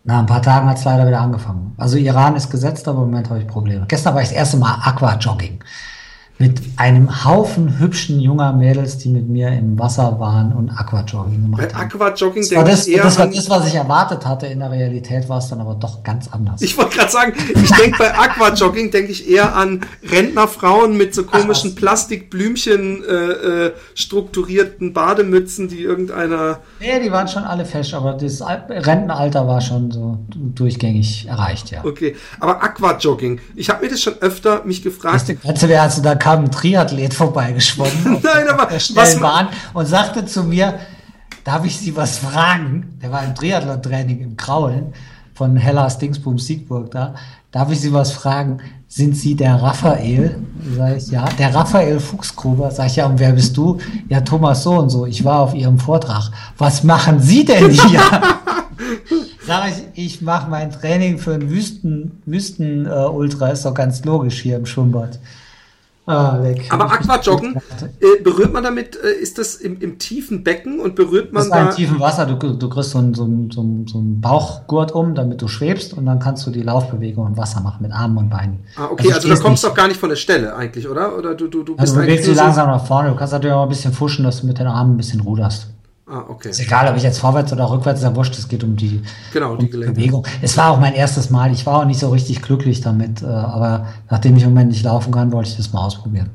nach 0.05 0.21
ein 0.21 0.27
paar 0.27 0.43
Tagen 0.43 0.69
hat 0.69 0.79
es 0.79 0.85
leider 0.85 1.05
wieder 1.05 1.21
angefangen. 1.21 1.75
Also 1.79 1.97
Iran 1.97 2.37
ist 2.37 2.49
gesetzt, 2.49 2.87
aber 2.87 3.03
im 3.03 3.11
Moment 3.11 3.29
habe 3.29 3.41
ich 3.41 3.47
Probleme. 3.49 3.87
Gestern 3.89 4.15
war 4.15 4.23
ich 4.23 4.29
das 4.29 4.37
erste 4.37 4.57
Mal 4.57 4.73
Aquajogging 4.85 5.59
mit 6.41 6.62
einem 6.77 7.25
Haufen 7.27 7.79
hübschen 7.79 8.19
junger 8.19 8.55
Mädels, 8.55 8.97
die 8.97 9.11
mit 9.11 9.29
mir 9.29 9.49
im 9.51 9.79
Wasser 9.79 10.19
waren 10.19 10.53
und 10.55 10.71
Aquajogging 10.71 11.43
gemacht 11.43 11.61
Bei 11.61 11.75
haben. 11.75 11.85
Aquajogging 11.93 12.43
Das 12.43 12.51
war 12.53 12.65
denke 12.65 12.71
das, 12.71 12.87
ich 12.87 12.95
eher 12.97 13.03
das 13.03 13.19
war 13.19 13.25
an, 13.27 13.33
das, 13.35 13.51
was 13.51 13.67
ich 13.69 13.75
erwartet 13.75 14.25
hatte. 14.27 14.47
In 14.47 14.61
der 14.61 14.71
Realität 14.71 15.29
war 15.29 15.37
es 15.37 15.49
dann 15.49 15.61
aber 15.61 15.75
doch 15.75 16.03
ganz 16.03 16.29
anders. 16.33 16.62
Ich 16.62 16.79
wollte 16.79 16.97
gerade 16.97 17.12
sagen, 17.12 17.35
ich 17.62 17.71
denke 17.73 17.99
bei 17.99 18.15
Aquajogging 18.19 18.91
denke 18.91 19.12
ich 19.12 19.29
eher 19.31 19.55
an 19.55 19.83
Rentnerfrauen 20.11 20.97
mit 20.97 21.15
so 21.15 21.25
komischen 21.25 21.75
Plastikblümchen 22.31 23.05
äh, 23.05 23.67
äh, 23.67 23.73
strukturierten 23.95 24.95
Bademützen, 24.95 25.69
die 25.69 25.83
irgendeiner. 25.83 26.61
nee, 26.81 27.01
die 27.03 27.12
waren 27.12 27.29
schon 27.29 27.45
alle 27.45 27.67
fesch, 27.67 27.93
aber 27.93 28.15
das 28.15 28.41
Al- 28.41 28.65
Rentenalter 28.71 29.47
war 29.47 29.61
schon 29.61 29.91
so 29.91 30.19
durchgängig 30.31 31.27
erreicht, 31.29 31.71
ja. 31.71 31.85
Okay, 31.85 32.17
aber 32.39 32.62
Aquajogging. 32.62 33.41
Ich 33.57 33.69
habe 33.69 33.85
mir 33.85 33.91
das 33.91 34.01
schon 34.01 34.15
öfter 34.21 34.65
mich 34.65 34.83
gefragt. 34.83 35.15
Weißt 35.17 35.29
du, 35.29 35.37
kennst 35.37 35.62
du, 35.99 36.03
da 36.03 36.15
kam 36.15 36.30
ein 36.39 36.51
Triathlet 36.51 37.15
vorbeigeschwommen 37.15 38.20
Nein, 38.23 38.48
aber 38.48 38.66
der 38.66 38.77
was 38.77 38.86
schnellen 38.86 39.20
Bahn 39.20 39.48
und 39.74 39.86
sagte 39.86 40.24
zu 40.24 40.44
mir, 40.44 40.78
darf 41.44 41.65
ich 41.65 41.78
Sie 41.78 41.97
was 41.97 42.19
fragen? 42.19 42.98
Der 43.02 43.11
war 43.11 43.24
im 43.24 43.35
Triathlon-Training 43.35 44.20
im 44.20 44.36
Kraulen 44.36 44.93
von 45.35 45.57
Hellas 45.57 45.98
Dingsbum 45.98 46.39
Siegburg 46.39 46.90
da. 46.90 47.15
Darf 47.51 47.73
ich 47.73 47.81
Sie 47.81 47.93
was 47.93 48.12
fragen? 48.12 48.59
Sind 48.86 49.16
Sie 49.16 49.35
der 49.35 49.55
Raphael? 49.55 50.36
Sag 50.77 50.97
ich, 50.97 51.11
ja. 51.11 51.24
Der 51.39 51.55
Raphael 51.55 51.98
Fuchsgruber. 51.98 52.70
Sag 52.70 52.86
ich, 52.86 52.97
ja, 52.97 53.07
und 53.07 53.19
wer 53.19 53.32
bist 53.32 53.57
du? 53.57 53.78
Ja, 54.09 54.20
Thomas 54.20 54.62
so 54.62 54.73
und 54.73 54.90
so. 54.90 55.07
Ich 55.07 55.24
war 55.24 55.40
auf 55.40 55.55
Ihrem 55.55 55.78
Vortrag. 55.78 56.31
Was 56.59 56.85
machen 56.85 57.20
Sie 57.20 57.44
denn 57.44 57.70
hier? 57.89 58.01
Sag 59.47 59.70
ich, 59.70 60.05
ich 60.05 60.23
mache 60.23 60.51
mein 60.51 60.70
Training 60.70 61.19
für 61.19 61.35
ein 61.35 61.51
Wüsten, 61.51 62.20
Wüsten 62.27 62.86
äh, 62.86 62.90
Ultra, 62.90 63.48
ist 63.48 63.65
doch 63.65 63.74
ganz 63.74 64.05
logisch 64.05 64.40
hier 64.43 64.57
im 64.57 64.66
Schwimmbad. 64.66 65.19
Ah. 66.07 66.41
Aber 66.71 66.91
Aquajoggen, 66.93 67.57
äh, 68.01 68.23
berührt 68.25 68.53
man 68.53 68.65
damit, 68.65 68.97
äh, 68.97 69.13
ist 69.21 69.39
das 69.39 69.55
im, 69.57 69.81
im 69.81 69.99
tiefen 69.99 70.43
Becken 70.43 70.81
und 70.81 70.97
berührt 70.97 71.27
Das 71.27 71.33
man 71.33 71.43
ist 71.45 71.53
ein 71.53 71.67
da. 71.67 71.73
tiefen 71.73 72.01
Wasser, 72.01 72.27
du, 72.27 72.35
du 72.35 72.69
kriegst 72.69 72.91
so 72.91 72.99
einen, 72.99 73.15
so, 73.15 73.29
so, 73.51 73.61
einen 73.61 74.21
Bauchgurt 74.21 74.93
um, 74.93 75.15
damit 75.15 75.41
du 75.41 75.47
schwebst 75.47 75.93
und 75.95 76.07
dann 76.07 76.19
kannst 76.19 76.45
du 76.47 76.51
die 76.51 76.63
Laufbewegung 76.63 77.27
im 77.29 77.37
Wasser 77.37 77.61
machen 77.61 77.83
mit 77.83 77.93
Armen 77.93 78.17
und 78.19 78.29
Beinen. 78.31 78.61
Ah, 78.77 78.87
okay, 78.91 79.09
also, 79.13 79.21
da 79.21 79.35
stehst 79.35 79.43
kommst 79.45 79.63
du 79.63 79.69
auch 79.69 79.75
gar 79.75 79.87
nicht 79.89 80.01
von 80.01 80.09
der 80.09 80.17
Stelle 80.17 80.57
eigentlich, 80.57 80.89
oder? 80.89 81.17
Oder 81.17 81.35
du, 81.35 81.47
du, 81.49 81.63
du 81.63 81.77
Also 81.77 81.95
bist 81.95 81.97
du 81.97 82.01
bewegst 82.01 82.25
so- 82.27 82.33
langsam 82.33 82.69
nach 82.69 82.85
vorne. 82.87 83.11
Du 83.11 83.15
kannst 83.17 83.33
natürlich 83.33 83.55
auch 83.55 83.63
ein 83.65 83.69
bisschen 83.69 83.93
fuschen, 83.93 84.25
dass 84.25 84.41
du 84.41 84.47
mit 84.47 84.59
den 84.59 84.67
Armen 84.67 84.95
ein 84.95 84.97
bisschen 84.97 85.21
ruderst. 85.21 85.69
Ah, 86.11 86.24
okay. 86.28 86.51
Ist 86.51 86.59
egal, 86.59 86.91
ob 86.91 86.97
ich 86.97 87.05
jetzt 87.05 87.20
vorwärts 87.20 87.53
oder 87.53 87.70
rückwärts, 87.70 88.01
ist 88.01 88.05
ja 88.05 88.16
wurscht, 88.16 88.37
es 88.37 88.49
geht 88.49 88.65
um 88.65 88.74
die, 88.74 89.01
Genau, 89.32 89.53
um 89.53 89.59
die. 89.59 89.69
Bewegung. 89.69 90.27
Es 90.43 90.57
war 90.57 90.70
auch 90.70 90.81
mein 90.81 90.95
erstes 90.95 91.31
Mal, 91.31 91.53
ich 91.53 91.65
war 91.66 91.82
auch 91.82 91.85
nicht 91.85 92.01
so 92.01 92.09
richtig 92.11 92.43
glücklich 92.43 92.81
damit, 92.81 93.23
äh, 93.23 93.27
aber 93.27 93.87
nachdem 94.11 94.37
ich 94.37 94.43
im 94.43 94.49
Moment 94.49 94.70
nicht 94.70 94.82
laufen 94.82 95.12
kann, 95.12 95.31
wollte 95.31 95.51
ich 95.51 95.57
das 95.57 95.73
mal 95.73 95.87
ausprobieren. 95.87 96.31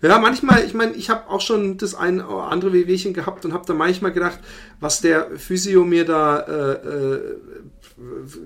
Ja, 0.00 0.18
manchmal, 0.18 0.64
ich 0.64 0.72
meine, 0.72 0.92
ich 0.92 1.10
habe 1.10 1.28
auch 1.28 1.42
schon 1.42 1.76
das 1.76 1.94
ein 1.94 2.22
oder 2.24 2.44
andere 2.44 2.72
Wehwehchen 2.72 3.12
gehabt 3.12 3.44
und 3.44 3.52
habe 3.52 3.66
da 3.66 3.74
manchmal 3.74 4.12
gedacht, 4.12 4.38
was 4.80 5.02
der 5.02 5.26
Physio 5.36 5.84
mir 5.84 6.06
da 6.06 6.38
äh, 6.38 6.72
äh, 6.72 7.20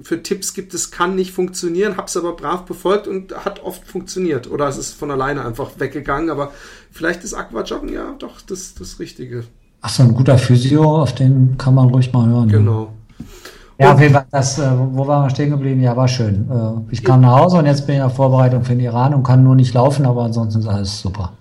für 0.03 0.21
Tipps 0.25 0.55
gibt, 0.55 0.75
es 0.75 0.91
kann 0.91 1.15
nicht 1.15 1.31
funktionieren, 1.31 1.97
habe 1.97 2.09
es 2.09 2.17
aber 2.17 2.35
brav 2.35 2.65
befolgt 2.65 3.07
und 3.07 3.45
hat 3.45 3.63
oft 3.63 3.87
funktioniert. 3.87 4.51
Oder 4.51 4.67
es 4.67 4.77
ist 4.77 4.95
von 4.95 5.13
alleine 5.13 5.45
einfach 5.45 5.79
weggegangen, 5.79 6.31
aber 6.31 6.53
vielleicht 6.91 7.23
ist 7.23 7.35
Aquajoggen 7.35 7.93
ja 7.93 8.17
doch 8.19 8.41
das, 8.41 8.75
das 8.75 8.99
Richtige. 8.99 9.45
Ach 9.87 9.91
so, 9.91 10.03
ein 10.03 10.15
guter 10.15 10.39
Physio, 10.39 11.03
auf 11.03 11.15
den 11.15 11.59
kann 11.59 11.75
man 11.75 11.91
ruhig 11.91 12.11
mal 12.11 12.27
hören. 12.27 12.49
Genau. 12.49 12.89
Ja, 13.79 13.93
auf 13.93 14.01
jeden 14.01 14.15
Fall, 14.15 14.25
das, 14.31 14.59
äh, 14.59 14.71
wo 14.93 15.07
waren 15.07 15.25
wir 15.27 15.31
stehen 15.31 15.51
geblieben? 15.51 15.83
Ja, 15.83 15.95
war 15.95 16.09
schön. 16.09 16.49
Äh, 16.51 16.91
ich 16.91 17.05
kam 17.05 17.21
nach 17.21 17.39
Hause 17.41 17.59
und 17.59 17.67
jetzt 17.67 17.87
bin 17.87 17.97
ich 17.97 18.01
in 18.01 18.07
der 18.07 18.17
Vorbereitung 18.17 18.65
für 18.65 18.73
den 18.73 18.81
Iran 18.81 19.13
und 19.13 19.25
kann 19.25 19.45
nur 19.45 19.55
nicht 19.55 19.75
laufen, 19.75 20.07
aber 20.07 20.23
ansonsten 20.23 20.61
ist 20.61 20.69
alles 20.69 21.03
super. 21.03 21.35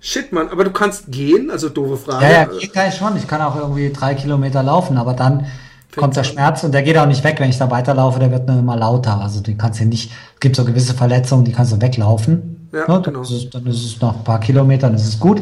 Shit, 0.00 0.32
Mann, 0.32 0.48
aber 0.48 0.64
du 0.64 0.72
kannst 0.72 1.12
gehen, 1.12 1.48
also 1.48 1.68
doofe 1.68 1.96
Frage. 1.96 2.24
Ja, 2.24 2.32
ja, 2.32 2.44
gehen 2.46 2.72
kann 2.72 2.88
ich 2.88 2.96
schon. 2.96 3.16
Ich 3.16 3.28
kann 3.28 3.40
auch 3.40 3.54
irgendwie 3.54 3.92
drei 3.92 4.14
Kilometer 4.14 4.64
laufen, 4.64 4.96
aber 4.96 5.14
dann 5.14 5.46
kommt 5.94 6.16
der 6.16 6.24
Schmerz 6.24 6.64
und 6.64 6.72
der 6.72 6.82
geht 6.82 6.98
auch 6.98 7.06
nicht 7.06 7.22
weg, 7.22 7.36
wenn 7.38 7.50
ich 7.50 7.58
da 7.58 7.70
weiterlaufe, 7.70 8.18
der 8.18 8.32
wird 8.32 8.48
nur 8.48 8.58
immer 8.58 8.76
lauter. 8.76 9.20
Also 9.20 9.40
den 9.40 9.58
kannst 9.58 9.78
du 9.78 9.84
nicht, 9.84 10.10
es 10.10 10.40
gibt 10.40 10.56
so 10.56 10.64
gewisse 10.64 10.94
Verletzungen, 10.94 11.44
die 11.44 11.52
kannst 11.52 11.72
du 11.72 11.80
weglaufen. 11.80 12.53
Ja, 12.74 12.80
Ne, 12.80 12.86
dann, 12.86 13.02
genau. 13.02 13.20
ist 13.22 13.30
es, 13.30 13.50
dann 13.50 13.66
ist 13.66 13.84
es 13.84 14.00
nach 14.00 14.14
ein 14.16 14.24
paar 14.24 14.40
Kilometern, 14.40 14.94
ist 14.94 15.06
es 15.06 15.18
gut. 15.20 15.40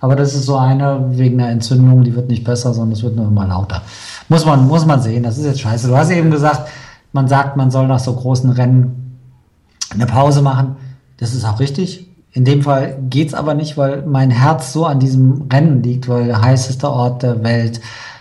Aber 0.00 0.16
das 0.16 0.34
ist 0.34 0.46
so 0.46 0.56
eine 0.56 1.04
wegen 1.10 1.38
einer 1.40 1.50
Entzündung, 1.50 2.02
die 2.04 2.14
wird 2.14 2.28
nicht 2.28 2.42
besser, 2.42 2.72
sondern 2.72 2.92
es 2.92 3.02
wird 3.02 3.16
nur 3.16 3.28
immer 3.28 3.46
lauter. 3.46 3.82
Muss 4.28 4.46
man, 4.46 4.66
muss 4.66 4.86
man 4.86 5.02
sehen, 5.02 5.22
das 5.22 5.36
ist 5.36 5.44
jetzt 5.44 5.60
scheiße. 5.60 5.88
Du 5.88 5.96
hast 5.96 6.10
eben 6.10 6.30
gesagt, 6.30 6.68
man 7.12 7.28
sagt, 7.28 7.56
man 7.56 7.70
soll 7.70 7.86
nach 7.86 7.98
so 7.98 8.14
großen 8.14 8.50
Rennen 8.50 9.18
eine 9.90 10.06
Pause 10.06 10.40
machen. 10.40 10.76
Das 11.18 11.34
ist 11.34 11.44
auch 11.44 11.60
richtig. 11.60 12.08
In 12.32 12.44
dem 12.44 12.62
Fall 12.62 12.98
geht's 13.10 13.34
aber 13.34 13.54
nicht, 13.54 13.76
weil 13.76 14.02
mein 14.06 14.30
Herz 14.30 14.72
so 14.72 14.86
an 14.86 15.00
diesem 15.00 15.48
Rennen 15.52 15.82
liegt, 15.82 16.08
weil 16.08 16.26
der 16.26 16.40
heißeste 16.40 16.88
Ort 16.88 17.22
der 17.22 17.42
Welt, 17.42 17.80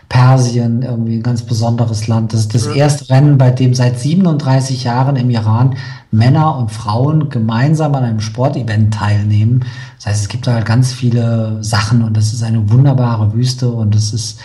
Persien, 0.09 0.81
irgendwie 0.81 1.17
ein 1.17 1.23
ganz 1.23 1.43
besonderes 1.43 2.07
Land. 2.07 2.33
Das 2.33 2.41
ist 2.41 2.55
das 2.55 2.65
erste 2.65 3.13
Rennen, 3.13 3.37
bei 3.37 3.51
dem 3.51 3.75
seit 3.75 3.99
37 3.99 4.83
Jahren 4.83 5.15
im 5.15 5.29
Iran 5.29 5.77
Männer 6.11 6.57
und 6.57 6.71
Frauen 6.71 7.29
gemeinsam 7.29 7.93
an 7.93 8.03
einem 8.03 8.19
Sportevent 8.19 8.93
teilnehmen. 8.95 9.63
Das 9.97 10.07
heißt, 10.07 10.21
es 10.23 10.27
gibt 10.27 10.47
da 10.47 10.53
halt 10.53 10.65
ganz 10.65 10.91
viele 10.91 11.63
Sachen 11.63 12.03
und 12.03 12.17
das 12.17 12.33
ist 12.33 12.41
eine 12.41 12.71
wunderbare 12.71 13.33
Wüste 13.33 13.69
und 13.69 13.93
es 13.95 14.11
ist, 14.11 14.39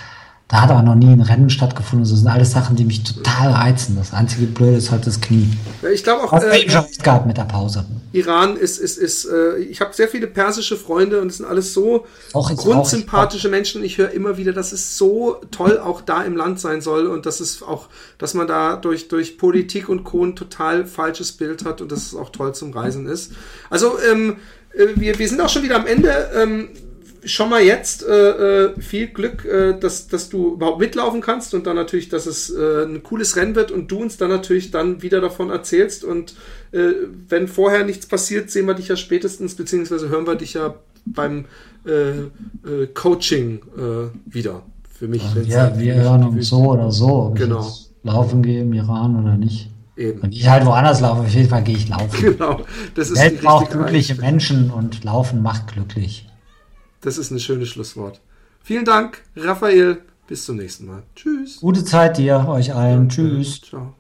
da 0.49 0.61
hat 0.61 0.71
auch 0.71 0.83
noch 0.83 0.95
nie 0.95 1.11
ein 1.11 1.23
Rennen 1.23 1.49
stattgefunden. 1.49 2.09
Das 2.09 2.19
sind 2.19 2.29
alles 2.29 2.51
Sachen, 2.53 2.77
die 2.77 2.85
mich 2.85 3.03
total 3.03 3.51
reizen. 3.51 3.97
Das 3.97 4.13
einzige 4.13 4.45
Blöde 4.45 4.77
ist 4.77 4.91
halt 4.91 5.07
das 5.07 5.21
Knie. 5.21 5.49
Ich 5.93 6.05
glaube 6.05 6.23
auch, 6.23 6.39
du 6.39 6.45
äh, 6.45 6.51
recht 6.51 7.03
gehabt 7.03 7.27
mit 7.27 7.39
der 7.39 7.45
Pause. 7.45 7.87
Iran 8.13 8.57
ist, 8.57 8.79
ist, 8.79 8.99
ist, 8.99 9.25
äh, 9.25 9.57
ich 9.57 9.81
habe 9.81 9.95
sehr 9.95 10.07
viele 10.07 10.27
persische 10.27 10.77
Freunde 10.77 11.23
und 11.23 11.29
es 11.29 11.39
sind 11.39 11.47
alles 11.47 11.73
so 11.73 12.05
Auch 12.35 12.51
ich 12.51 12.59
grundsympathische 12.59 13.49
Menschen. 13.49 13.83
Ich 13.83 13.97
höre 13.97 14.11
immer 14.11 14.37
wieder, 14.37 14.53
dass 14.53 14.73
es 14.73 14.99
so 14.99 15.41
toll 15.51 15.79
auch 15.79 16.03
da 16.03 16.23
im 16.23 16.37
Land 16.37 16.61
sein 16.61 16.83
soll 16.83 17.07
und 17.07 17.25
dass 17.25 17.41
es 17.41 17.63
auch, 17.63 17.89
dass 18.19 18.35
man 18.35 18.47
da 18.47 18.77
durch, 18.77 19.09
durch 19.09 19.39
Politik 19.39 19.89
und 19.89 20.05
Co. 20.05 20.27
ein 20.27 20.37
total 20.37 20.85
falsches 20.85 21.33
Bild 21.33 21.65
hat 21.65 21.81
und 21.81 21.91
dass 21.91 22.01
es 22.01 22.15
auch 22.15 22.29
toll 22.29 22.55
zum 22.55 22.73
Reisen 22.73 23.07
ist. 23.07 23.33
Also, 23.71 23.95
ähm, 24.09 24.37
äh, 24.75 24.89
wir, 24.95 25.19
wir 25.19 25.29
sind 25.29 25.41
auch 25.41 25.49
schon 25.49 25.63
wieder 25.63 25.77
am 25.77 25.87
Ende. 25.87 26.31
Ähm, 26.35 26.69
schon 27.25 27.51
mal 27.51 27.63
jetzt 27.63 28.05
äh, 28.05 28.67
äh, 28.67 28.81
viel 28.81 29.09
Glück, 29.09 29.45
äh, 29.45 29.79
dass, 29.79 30.09
dass 30.09 30.29
du 30.29 30.55
überhaupt 30.55 30.81
mitlaufen 30.81 31.21
kannst 31.21 31.55
und 31.55 31.67
dann 31.67 31.77
natürlich, 31.77 32.09
dass 32.09 32.27
es 32.27 32.51
äh, 32.51 32.85
ein 32.85 33.03
cooles 33.03 33.37
Rennen 33.37 33.55
wird 33.55 33.71
und 33.71 33.91
du 33.91 34.01
uns 34.01 34.17
dann 34.17 34.31
natürlich 34.31 34.71
dann 34.71 35.03
wieder 35.03 35.21
davon 35.21 35.51
erzählst 35.51 36.05
und 36.05 36.35
äh, 36.73 36.93
wenn 37.29 37.49
vorher 37.49 37.85
nichts 37.85 38.07
passiert, 38.07 38.51
sehen 38.51 38.67
wir 38.67 38.75
dich 38.75 38.89
ja 38.89 38.97
spätestens, 38.97 39.55
beziehungsweise 39.55 40.09
hören 40.09 40.27
wir 40.27 40.37
dich 40.37 40.55
ja 40.55 40.75
beim 41.07 41.45
äh, 41.85 42.87
Coaching 42.95 43.61
wieder. 44.25 44.63
Für 44.91 45.07
mich. 45.07 45.23
wenn's 45.35 45.49
Ja, 45.49 45.79
wir 45.79 45.95
hören 45.97 46.25
uns 46.25 46.49
so 46.49 46.73
oder 46.73 46.91
so. 46.91 47.35
Genau. 47.37 47.71
laufen 48.03 48.43
gehe 48.43 48.63
im 48.63 48.73
Iran 48.73 49.23
oder 49.23 49.37
nicht. 49.37 49.71
Eben. 49.97 50.23
Wenn 50.23 50.33
ich 50.33 50.49
halt 50.49 50.65
woanders 50.65 51.01
laufe, 51.01 51.21
auf 51.21 51.29
jeden 51.29 51.49
Fall 51.49 51.63
gehe 51.63 51.77
ich 51.77 51.89
laufen. 51.89 52.11
Genau. 52.21 52.61
Das 52.95 53.11
ist 53.11 53.21
Welt 53.21 53.43
braucht 53.43 53.71
glückliche. 53.71 54.15
Menschen 54.15 54.71
und 54.71 55.05
Laufen 55.05 55.43
macht 55.43 55.73
glücklich. 55.75 56.27
Das 57.05 57.19
ist 57.19 57.31
ein 57.31 57.39
schönes 57.39 57.69
Schlusswort. 57.69 58.23
Vielen 58.63 58.87
Dank, 58.87 59.23
Raphael. 59.37 60.01
Bis 60.27 60.47
zum 60.47 60.57
nächsten 60.57 60.87
Mal. 60.87 61.03
Tschüss. 61.15 61.61
Gute 61.61 61.85
Zeit 61.85 62.17
dir, 62.17 62.49
euch 62.49 62.75
allen. 62.75 63.11
Tschüss. 63.11 63.61
Ciao. 63.61 63.95